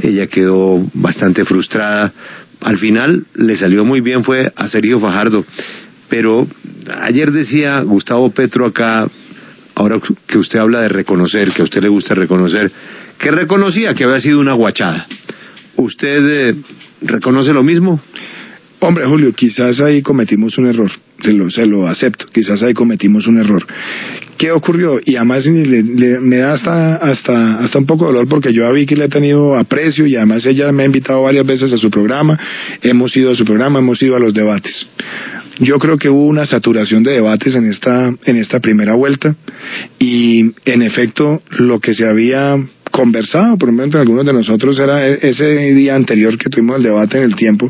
ella 0.00 0.26
quedó 0.26 0.84
bastante 0.92 1.44
frustrada. 1.44 2.12
Al 2.60 2.78
final 2.78 3.24
le 3.34 3.56
salió 3.56 3.84
muy 3.84 4.00
bien, 4.00 4.24
fue 4.24 4.52
a 4.54 4.68
Sergio 4.68 5.00
Fajardo. 5.00 5.44
Pero 6.08 6.46
ayer 7.00 7.32
decía 7.32 7.80
Gustavo 7.80 8.30
Petro 8.30 8.66
acá, 8.66 9.08
ahora 9.74 9.98
que 10.26 10.38
usted 10.38 10.58
habla 10.58 10.82
de 10.82 10.88
reconocer, 10.88 11.50
que 11.52 11.62
a 11.62 11.64
usted 11.64 11.82
le 11.82 11.88
gusta 11.88 12.14
reconocer, 12.14 12.70
que 13.18 13.30
reconocía 13.30 13.94
que 13.94 14.04
había 14.04 14.20
sido 14.20 14.40
una 14.40 14.52
guachada. 14.52 15.06
¿Usted 15.76 16.50
eh, 16.50 16.54
reconoce 17.02 17.52
lo 17.52 17.62
mismo? 17.62 18.00
Hombre, 18.80 19.06
Julio, 19.06 19.32
quizás 19.32 19.80
ahí 19.80 20.02
cometimos 20.02 20.58
un 20.58 20.66
error, 20.66 20.90
se 21.24 21.32
lo, 21.32 21.50
se 21.50 21.66
lo 21.66 21.86
acepto, 21.86 22.26
quizás 22.26 22.62
ahí 22.62 22.74
cometimos 22.74 23.26
un 23.26 23.38
error. 23.38 23.66
¿Qué 24.36 24.50
ocurrió? 24.50 25.00
Y 25.04 25.16
además 25.16 25.46
me 25.46 26.36
da 26.36 26.54
hasta, 26.54 26.96
hasta, 26.96 27.58
hasta 27.60 27.78
un 27.78 27.86
poco 27.86 28.06
de 28.06 28.12
dolor 28.12 28.28
porque 28.28 28.52
yo 28.52 28.66
a 28.66 28.72
Vicky 28.72 28.96
le 28.96 29.04
he 29.04 29.08
tenido 29.08 29.56
aprecio 29.56 30.06
y 30.06 30.16
además 30.16 30.44
ella 30.44 30.70
me 30.72 30.82
ha 30.82 30.86
invitado 30.86 31.22
varias 31.22 31.46
veces 31.46 31.72
a 31.72 31.78
su 31.78 31.90
programa, 31.90 32.38
hemos 32.82 33.16
ido 33.16 33.32
a 33.32 33.36
su 33.36 33.44
programa, 33.44 33.78
hemos 33.78 34.02
ido 34.02 34.16
a 34.16 34.20
los 34.20 34.34
debates. 34.34 34.86
Yo 35.60 35.78
creo 35.78 35.96
que 35.98 36.08
hubo 36.08 36.26
una 36.26 36.46
saturación 36.46 37.04
de 37.04 37.12
debates 37.12 37.54
en 37.54 37.70
esta, 37.70 38.12
en 38.24 38.36
esta 38.36 38.58
primera 38.60 38.94
vuelta 38.94 39.36
y 40.00 40.52
en 40.64 40.82
efecto 40.82 41.42
lo 41.58 41.78
que 41.78 41.94
se 41.94 42.06
había 42.06 42.58
conversado, 42.94 43.58
por 43.58 43.70
lo 43.70 43.72
menos 43.72 43.86
entre 43.86 44.00
algunos 44.02 44.24
de 44.24 44.32
nosotros, 44.32 44.78
era 44.78 45.04
e-, 45.04 45.18
ese 45.20 45.74
día 45.74 45.96
anterior 45.96 46.38
que 46.38 46.48
tuvimos 46.48 46.76
el 46.76 46.84
debate 46.84 47.18
en 47.18 47.24
el 47.24 47.34
tiempo, 47.34 47.68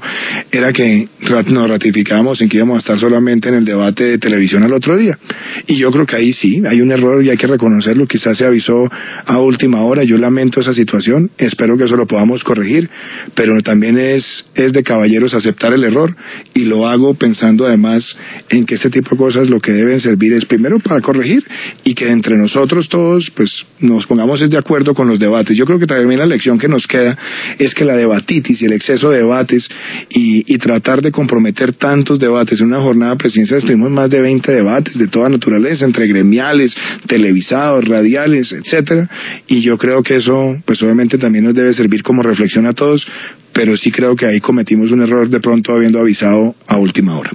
era 0.53 0.71
que 0.71 1.09
nos 1.49 1.69
ratificábamos 1.69 2.43
en 2.43 2.49
que 2.51 2.59
íbamos 2.59 2.77
a 2.77 2.79
estar 2.81 2.99
solamente 2.99 3.49
en 3.49 3.55
el 3.55 3.65
debate 3.65 4.05
de 4.05 4.19
televisión 4.19 4.63
al 4.65 4.73
otro 4.75 4.97
día. 4.99 5.19
Y 5.67 5.77
yo 5.79 5.91
creo 5.91 6.05
que 6.05 6.17
ahí 6.17 6.35
sí, 6.35 6.63
hay 6.67 6.83
un 6.83 6.93
error 6.93 7.25
y 7.25 7.31
hay 7.31 7.39
que 7.39 7.47
reconocerlo, 7.47 8.07
quizás 8.07 8.37
se 8.37 8.45
avisó 8.45 8.91
a 9.25 9.39
última 9.39 9.81
hora, 9.81 10.05
yo 10.05 10.19
lamento 10.19 10.61
esa 10.61 10.75
situación, 10.75 11.31
espero 11.39 11.79
que 11.79 11.85
eso 11.85 11.97
lo 11.97 12.07
podamos 12.07 12.45
corregir, 12.45 12.91
pero 13.35 13.59
también 13.63 13.99
es, 13.99 14.45
es 14.55 14.75
de 14.75 14.83
caballeros 14.83 15.33
aceptar 15.33 15.73
el 15.73 15.85
error 15.85 16.15
y 16.53 16.67
lo 16.67 16.87
hago 16.87 17.15
pensando 17.15 17.67
además 17.67 18.15
en 18.51 18.67
que 18.67 18.75
este 18.75 18.91
tipo 18.91 19.11
de 19.13 19.17
cosas 19.17 19.49
lo 19.49 19.59
que 19.59 19.73
deben 19.73 20.01
servir 20.01 20.35
es 20.35 20.45
primero 20.45 20.79
para 20.81 21.01
corregir 21.01 21.43
y 21.83 21.95
que 21.95 22.11
entre 22.11 22.37
nosotros 22.37 22.91
todos 22.91 23.31
pues 23.31 23.65
nos 23.81 24.07
pongamos 24.07 24.35
de 24.51 24.59
acuerdo 24.59 24.95
con 24.95 25.09
los 25.09 25.14
debates. 25.19 25.57
Yo 25.57 25.67
creo 25.67 25.79
que 25.79 25.87
también 25.87 26.21
la 26.21 26.27
lección 26.27 26.59
que 26.59 26.69
nos 26.69 26.87
queda 26.87 27.17
es 27.59 27.75
que 27.75 27.85
la 27.85 27.97
debatitis 27.97 28.63
y 28.63 28.67
el 28.67 28.73
exceso 28.73 29.11
de 29.11 29.19
debates 29.19 29.69
y, 30.09 30.43
tratar 30.65 31.03
de 31.03 31.13
comprometer 31.13 31.75
tantos 31.75 32.19
debates 32.19 32.61
en 32.61 32.69
una 32.69 32.81
jornada 32.81 33.17
presidencial, 33.17 33.59
estuvimos 33.59 33.91
más 33.91 34.09
de 34.09 34.21
20 34.23 34.51
debates 34.51 34.97
de 34.97 35.09
toda 35.09 35.29
naturaleza, 35.29 35.85
entre 35.85 36.07
gremiales, 36.07 36.75
televisados, 37.07 37.85
radiales, 37.85 38.51
etcétera, 38.53 39.11
y 39.47 39.61
yo 39.61 39.77
creo 39.77 40.03
que 40.03 40.17
eso, 40.17 40.57
pues 40.65 40.83
obviamente 40.83 41.19
también 41.19 41.45
nos 41.45 41.55
debe 41.55 41.75
servir 41.75 42.03
como 42.03 42.23
reflexión 42.23 42.67
a 42.67 42.73
todos, 42.73 43.07
pero 43.53 43.77
sí 43.77 43.91
creo 43.91 44.17
que 44.17 44.27
ahí 44.27 44.41
cometimos 44.41 44.91
un 44.91 45.03
error 45.03 45.29
de 45.29 45.41
pronto 45.41 45.75
habiendo 45.75 46.01
avisado 46.01 46.55
a 46.67 46.79
última 46.79 47.19
hora. 47.19 47.33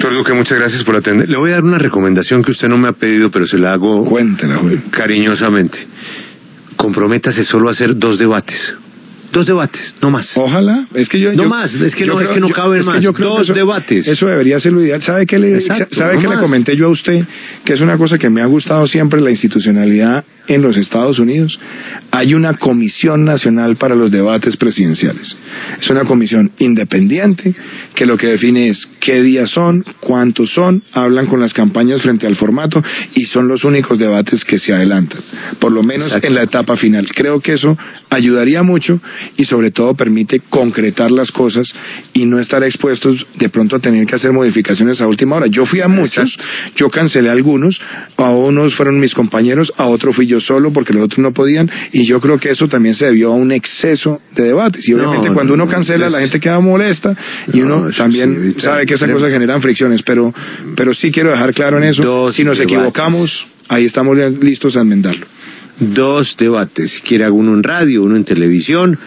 Doctor 0.00 0.16
Duque, 0.16 0.32
muchas 0.32 0.56
gracias 0.56 0.82
por 0.82 0.96
atender. 0.96 1.28
Le 1.28 1.36
voy 1.36 1.50
a 1.50 1.56
dar 1.56 1.62
una 1.62 1.76
recomendación 1.76 2.42
que 2.42 2.52
usted 2.52 2.68
no 2.68 2.78
me 2.78 2.88
ha 2.88 2.92
pedido, 2.92 3.30
pero 3.30 3.46
se 3.46 3.58
la 3.58 3.74
hago 3.74 4.08
cariñosamente. 4.90 5.86
Comprométase 6.74 7.44
solo 7.44 7.68
a 7.68 7.72
hacer 7.72 7.94
dos 7.98 8.18
debates. 8.18 8.74
Dos 9.32 9.46
debates, 9.46 9.94
no 10.02 10.10
más. 10.10 10.36
Ojalá, 10.36 10.86
es 10.92 11.08
que 11.08 11.20
yo... 11.20 11.32
No 11.32 11.44
más, 11.44 11.74
es 11.74 11.94
que 11.94 12.04
no, 12.04 12.20
es 12.20 12.30
que 12.30 12.40
no 12.40 12.48
cabe 12.48 12.82
más. 12.82 13.02
dos 13.02 13.48
debates. 13.48 14.08
Eso 14.08 14.26
debería 14.26 14.58
ser 14.58 14.72
lo 14.72 14.82
ideal. 14.82 15.00
¿Sabe 15.00 15.24
qué 15.26 15.38
le, 15.38 15.60
¿sabe 15.60 16.18
qué 16.18 16.28
le 16.28 16.36
comenté 16.36 16.76
yo 16.76 16.86
a 16.86 16.90
usted? 16.90 17.24
Que 17.64 17.74
es 17.74 17.80
una 17.80 17.96
cosa 17.96 18.18
que 18.18 18.28
me 18.28 18.40
ha 18.40 18.46
gustado 18.46 18.86
siempre, 18.86 19.20
la 19.20 19.30
institucionalidad 19.30 20.24
en 20.54 20.62
los 20.62 20.76
Estados 20.76 21.18
Unidos. 21.18 21.58
Hay 22.10 22.34
una 22.34 22.54
comisión 22.54 23.24
nacional 23.24 23.76
para 23.76 23.94
los 23.94 24.10
debates 24.10 24.56
presidenciales. 24.56 25.36
Es 25.80 25.88
una 25.90 26.04
comisión 26.04 26.50
independiente 26.58 27.54
que 27.94 28.06
lo 28.06 28.16
que 28.16 28.28
define 28.28 28.68
es 28.68 28.88
qué 28.98 29.22
días 29.22 29.50
son, 29.50 29.84
cuántos 30.00 30.52
son, 30.52 30.82
hablan 30.92 31.26
con 31.26 31.40
las 31.40 31.54
campañas 31.54 32.02
frente 32.02 32.26
al 32.26 32.34
formato 32.34 32.82
y 33.14 33.26
son 33.26 33.46
los 33.46 33.64
únicos 33.64 33.98
debates 33.98 34.44
que 34.44 34.58
se 34.58 34.72
adelantan, 34.72 35.20
por 35.60 35.70
lo 35.70 35.82
menos 35.82 36.16
en 36.20 36.34
la 36.34 36.42
etapa 36.42 36.76
final. 36.76 37.06
Creo 37.14 37.40
que 37.40 37.54
eso 37.54 37.78
ayudaría 38.10 38.62
mucho 38.62 39.00
y 39.36 39.44
sobre 39.44 39.70
todo 39.70 39.94
permite 39.94 40.40
concretar 40.40 41.10
las 41.10 41.30
cosas 41.30 41.72
y 42.12 42.26
no 42.26 42.38
estar 42.38 42.62
expuestos 42.62 43.26
de 43.38 43.48
pronto 43.48 43.76
a 43.76 43.78
tener 43.78 44.06
que 44.06 44.16
hacer 44.16 44.32
modificaciones 44.32 45.00
a 45.00 45.06
última 45.06 45.36
hora. 45.36 45.46
Yo 45.46 45.66
fui 45.66 45.80
a 45.80 45.88
muchos, 45.88 46.38
yo 46.76 46.88
cancelé 46.90 47.30
algunos, 47.30 47.80
a 48.16 48.30
unos 48.30 48.74
fueron 48.74 48.98
mis 48.98 49.14
compañeros, 49.14 49.72
a 49.76 49.86
otro 49.86 50.12
fui 50.12 50.26
yo 50.26 50.40
solo 50.40 50.72
porque 50.72 50.92
los 50.92 51.04
otros 51.04 51.18
no 51.18 51.32
podían 51.32 51.70
y 51.92 52.04
yo 52.04 52.20
creo 52.20 52.38
que 52.38 52.50
eso 52.50 52.68
también 52.68 52.94
se 52.94 53.06
debió 53.06 53.32
a 53.32 53.34
un 53.34 53.52
exceso 53.52 54.20
de 54.34 54.44
debates 54.44 54.88
y 54.88 54.94
obviamente 54.94 55.30
cuando 55.30 55.54
uno 55.54 55.66
cancela 55.66 56.08
la 56.08 56.20
gente 56.20 56.40
queda 56.40 56.60
molesta 56.60 57.16
y 57.52 57.60
uno 57.60 57.90
también 57.96 58.54
sabe 58.58 58.86
que 58.86 58.94
esas 58.94 59.10
cosas 59.10 59.32
generan 59.32 59.60
fricciones, 59.62 60.02
pero, 60.02 60.32
pero 60.76 60.94
sí 60.94 61.10
quiero 61.10 61.30
dejar 61.30 61.54
claro 61.54 61.78
en 61.78 61.84
eso, 61.84 62.30
si 62.32 62.44
nos 62.44 62.60
equivocamos, 62.60 63.46
ahí 63.68 63.84
estamos 63.84 64.16
listos 64.40 64.76
a 64.76 64.80
enmendarlo. 64.80 65.26
Dos 65.80 66.36
debates, 66.38 66.92
si 66.92 67.00
quiere 67.02 67.30
uno 67.30 67.54
en 67.54 67.62
radio, 67.62 68.02
uno 68.04 68.16
en 68.16 68.24
televisión, 68.24 68.98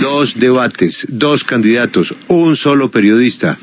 dos 0.00 0.34
debates, 0.38 1.06
dos 1.08 1.44
candidatos, 1.44 2.14
un 2.28 2.56
solo 2.56 2.90
periodista 2.90 3.58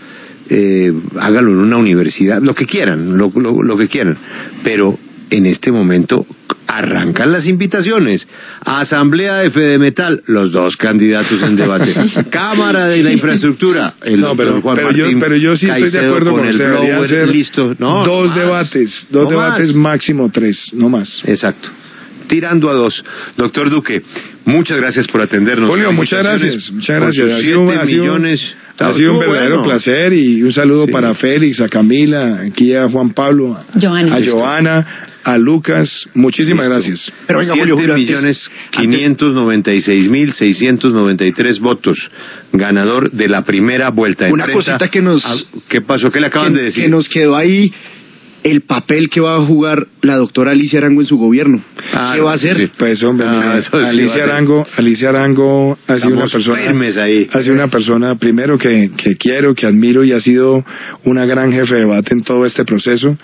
eh, 0.50 0.94
hágalo 1.20 1.52
en 1.52 1.58
una 1.58 1.78
universidad, 1.78 2.42
lo 2.42 2.54
que 2.54 2.66
quieran, 2.66 3.18
lo, 3.18 3.32
lo, 3.36 3.64
lo 3.64 3.78
que 3.78 3.88
quieran, 3.88 4.18
pero 4.64 4.98
en 5.30 5.46
este 5.48 5.72
momento 5.72 6.26
arrancan 6.68 7.32
las 7.32 7.48
invitaciones. 7.48 8.28
Asamblea 8.64 9.38
de 9.38 9.50
Fedemetal, 9.50 10.22
los 10.28 10.52
dos 10.52 10.78
candidatos 10.78 11.42
en 11.42 11.56
debate. 11.56 11.96
Cámara 12.30 12.88
de 12.88 13.02
la 13.02 13.12
Infraestructura, 13.12 13.96
el 14.04 14.22
no, 14.22 14.36
pero, 14.36 14.62
Juan 14.62 14.76
pero, 14.76 14.92
yo, 14.92 15.08
pero 15.20 15.36
yo 15.36 15.58
sí 15.58 15.68
estoy 15.68 15.90
de 15.90 16.08
acuerdo 16.08 16.32
con, 16.32 16.46
el 16.46 16.52
usted. 16.52 16.66
Deberían 16.66 16.92
blower 16.92 17.10
ser 17.10 17.28
listo. 17.28 17.76
No, 17.80 18.06
dos 18.06 18.30
no 18.30 18.36
debates, 18.36 19.08
dos 19.10 19.24
No 19.24 19.30
debates 19.32 19.68
más. 19.68 19.76
máximo 19.76 20.30
tres, 20.32 20.72
no 20.74 20.90
más. 20.90 21.24
Exacto. 21.26 21.70
Tirando 22.28 22.70
a 22.70 22.74
dos. 22.74 23.04
Doctor 23.38 23.70
Duque, 23.70 24.02
muchas 24.46 24.80
gracias 24.80 25.08
por 25.08 25.22
atendernos. 25.22 25.70
Julio, 25.70 25.92
muchas 25.92 26.24
gracias, 26.24 26.72
muchas 26.72 27.00
gracias. 27.00 27.32
Ha 27.32 27.40
sido, 27.42 27.62
un- 27.62 27.68
siete 27.68 27.82
ha 27.82 27.86
sido 27.86 28.04
un- 28.04 28.08
millones. 28.10 28.56
ha 28.80 28.94
sido 28.94 29.14
un 29.14 29.20
verdadero 29.20 29.56
bueno. 29.60 29.70
placer 29.70 30.14
y 30.14 30.44
un 30.44 30.52
saludo 30.52 30.86
Sí. 30.86 30.92
para 30.92 31.14
Félix, 31.14 31.62
a 31.62 31.70
Camila, 31.70 32.42
aquí 32.48 32.74
a 32.74 32.88
Juan 32.90 33.12
Pablo, 33.12 33.54
a 33.56 33.66
Joana. 33.80 34.16
a 34.16 34.24
Joana, 34.24 34.88
a 35.24 35.38
Lucas. 35.38 36.08
Muchísimas 36.14 36.68
Listo. 36.68 36.74
gracias. 36.76 37.14
Pero 37.26 37.40
venga, 37.40 37.56
Julio, 37.56 37.76
Julio, 37.76 37.94
antes- 37.96 38.08
millones 38.10 38.50
antes- 38.52 38.80
596 38.82 40.08
mil 40.10 40.34
693 40.34 41.60
votos. 41.60 41.98
Ganador 42.52 43.12
de 43.12 43.28
la 43.28 43.44
primera 43.44 43.90
vuelta. 43.90 44.28
Una 44.32 44.48
cosita 44.48 44.88
que 44.90 45.02
nos- 45.02 45.26
a- 45.26 45.36
¿Qué 45.68 45.82
pasó? 45.82 46.12
¿Qué 46.12 46.20
le 46.20 46.28
acaban 46.28 46.54
que, 46.54 46.60
de 46.60 46.66
decir? 46.66 46.84
que 46.84 46.90
nos 46.90 47.10
quedó 47.10 47.36
ahí 47.36 47.74
el 48.46 48.62
papel 48.62 49.10
que 49.10 49.20
va 49.20 49.36
a 49.38 49.42
jugar 49.46 49.88
la 50.04 50.18
doctora 50.18 50.52
Alicia 50.52 50.78
Arango 50.78 51.02
en 51.02 51.08
su 51.08 51.18
gobierno. 51.18 51.62
Ah, 51.94 52.14
¿Qué 52.16 52.22
va 52.22 52.34
a 52.34 52.36
hacer? 52.36 52.56
sí. 52.56 52.70
Pues 52.78 53.02
hombre, 53.04 53.26
Ah, 53.28 53.32
mire, 53.44 53.58
eso 53.58 53.70
sí 53.72 53.78
va 53.78 53.86
a 53.86 53.90
Alicia. 53.90 54.24
Arango, 54.24 54.68
Alicia 54.78 55.10
Arango 55.10 55.78
ha 55.88 55.96
sido 55.98 56.14
una 56.14 56.28
persona 56.28 57.04
ahí. 57.04 57.28
ha 57.34 57.42
sido 57.42 57.54
una 57.56 57.68
persona 57.70 58.16
primero 58.16 58.58
que, 58.60 58.92
que 58.96 59.16
quiero, 59.18 59.56
que 59.56 59.66
admiro 59.66 60.04
y 60.04 60.12
ha 60.12 60.22
sido 60.22 60.64
una 61.06 61.26
gran 61.26 61.52
jefe 61.52 61.74
de 61.74 61.80
debate 61.82 62.14
en 62.14 62.22
todo 62.22 62.46
este 62.46 62.66
proceso 62.66 63.18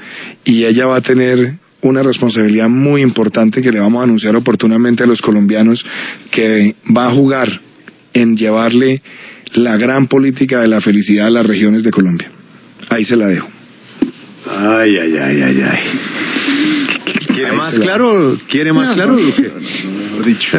y 0.44 0.66
ella 0.66 0.88
va 0.88 0.96
a 0.98 1.02
tener 1.02 1.54
una 1.84 2.02
responsabilidad 2.02 2.68
muy 2.70 3.02
importante 3.04 3.62
que 3.62 3.72
le 3.72 3.80
vamos 3.80 4.02
a 4.02 4.06
anunciar 4.06 4.36
oportunamente 4.36 5.04
a 5.04 5.08
los 5.08 5.22
colombianos 5.22 5.86
que 6.32 6.76
va 6.98 7.08
a 7.08 7.12
jugar 7.12 7.62
en 8.14 8.36
llevarle 8.36 9.02
la 9.54 9.78
gran 9.78 10.08
política 10.08 10.62
de 10.62 10.68
la 10.68 10.82
felicidad 10.82 11.28
a 11.28 11.30
las 11.30 11.46
regiones 11.46 11.84
de 11.84 11.92
Colombia. 11.92 12.30
Ahí 12.90 13.04
se 13.06 13.16
la 13.16 13.28
dejo. 13.28 13.48
Ay, 14.48 14.98
ay, 14.98 15.18
ay, 15.18 15.42
ay, 15.42 15.62
ay. 15.62 16.00
¿Quiere 17.28 17.52
más 17.54 17.78
claro? 17.80 18.38
¿Quiere 18.50 18.74
más 18.74 18.88
No, 18.90 18.94
claro? 18.96 19.14
no. 19.14 19.20
Mejor 19.20 20.26
dicho. 20.26 20.58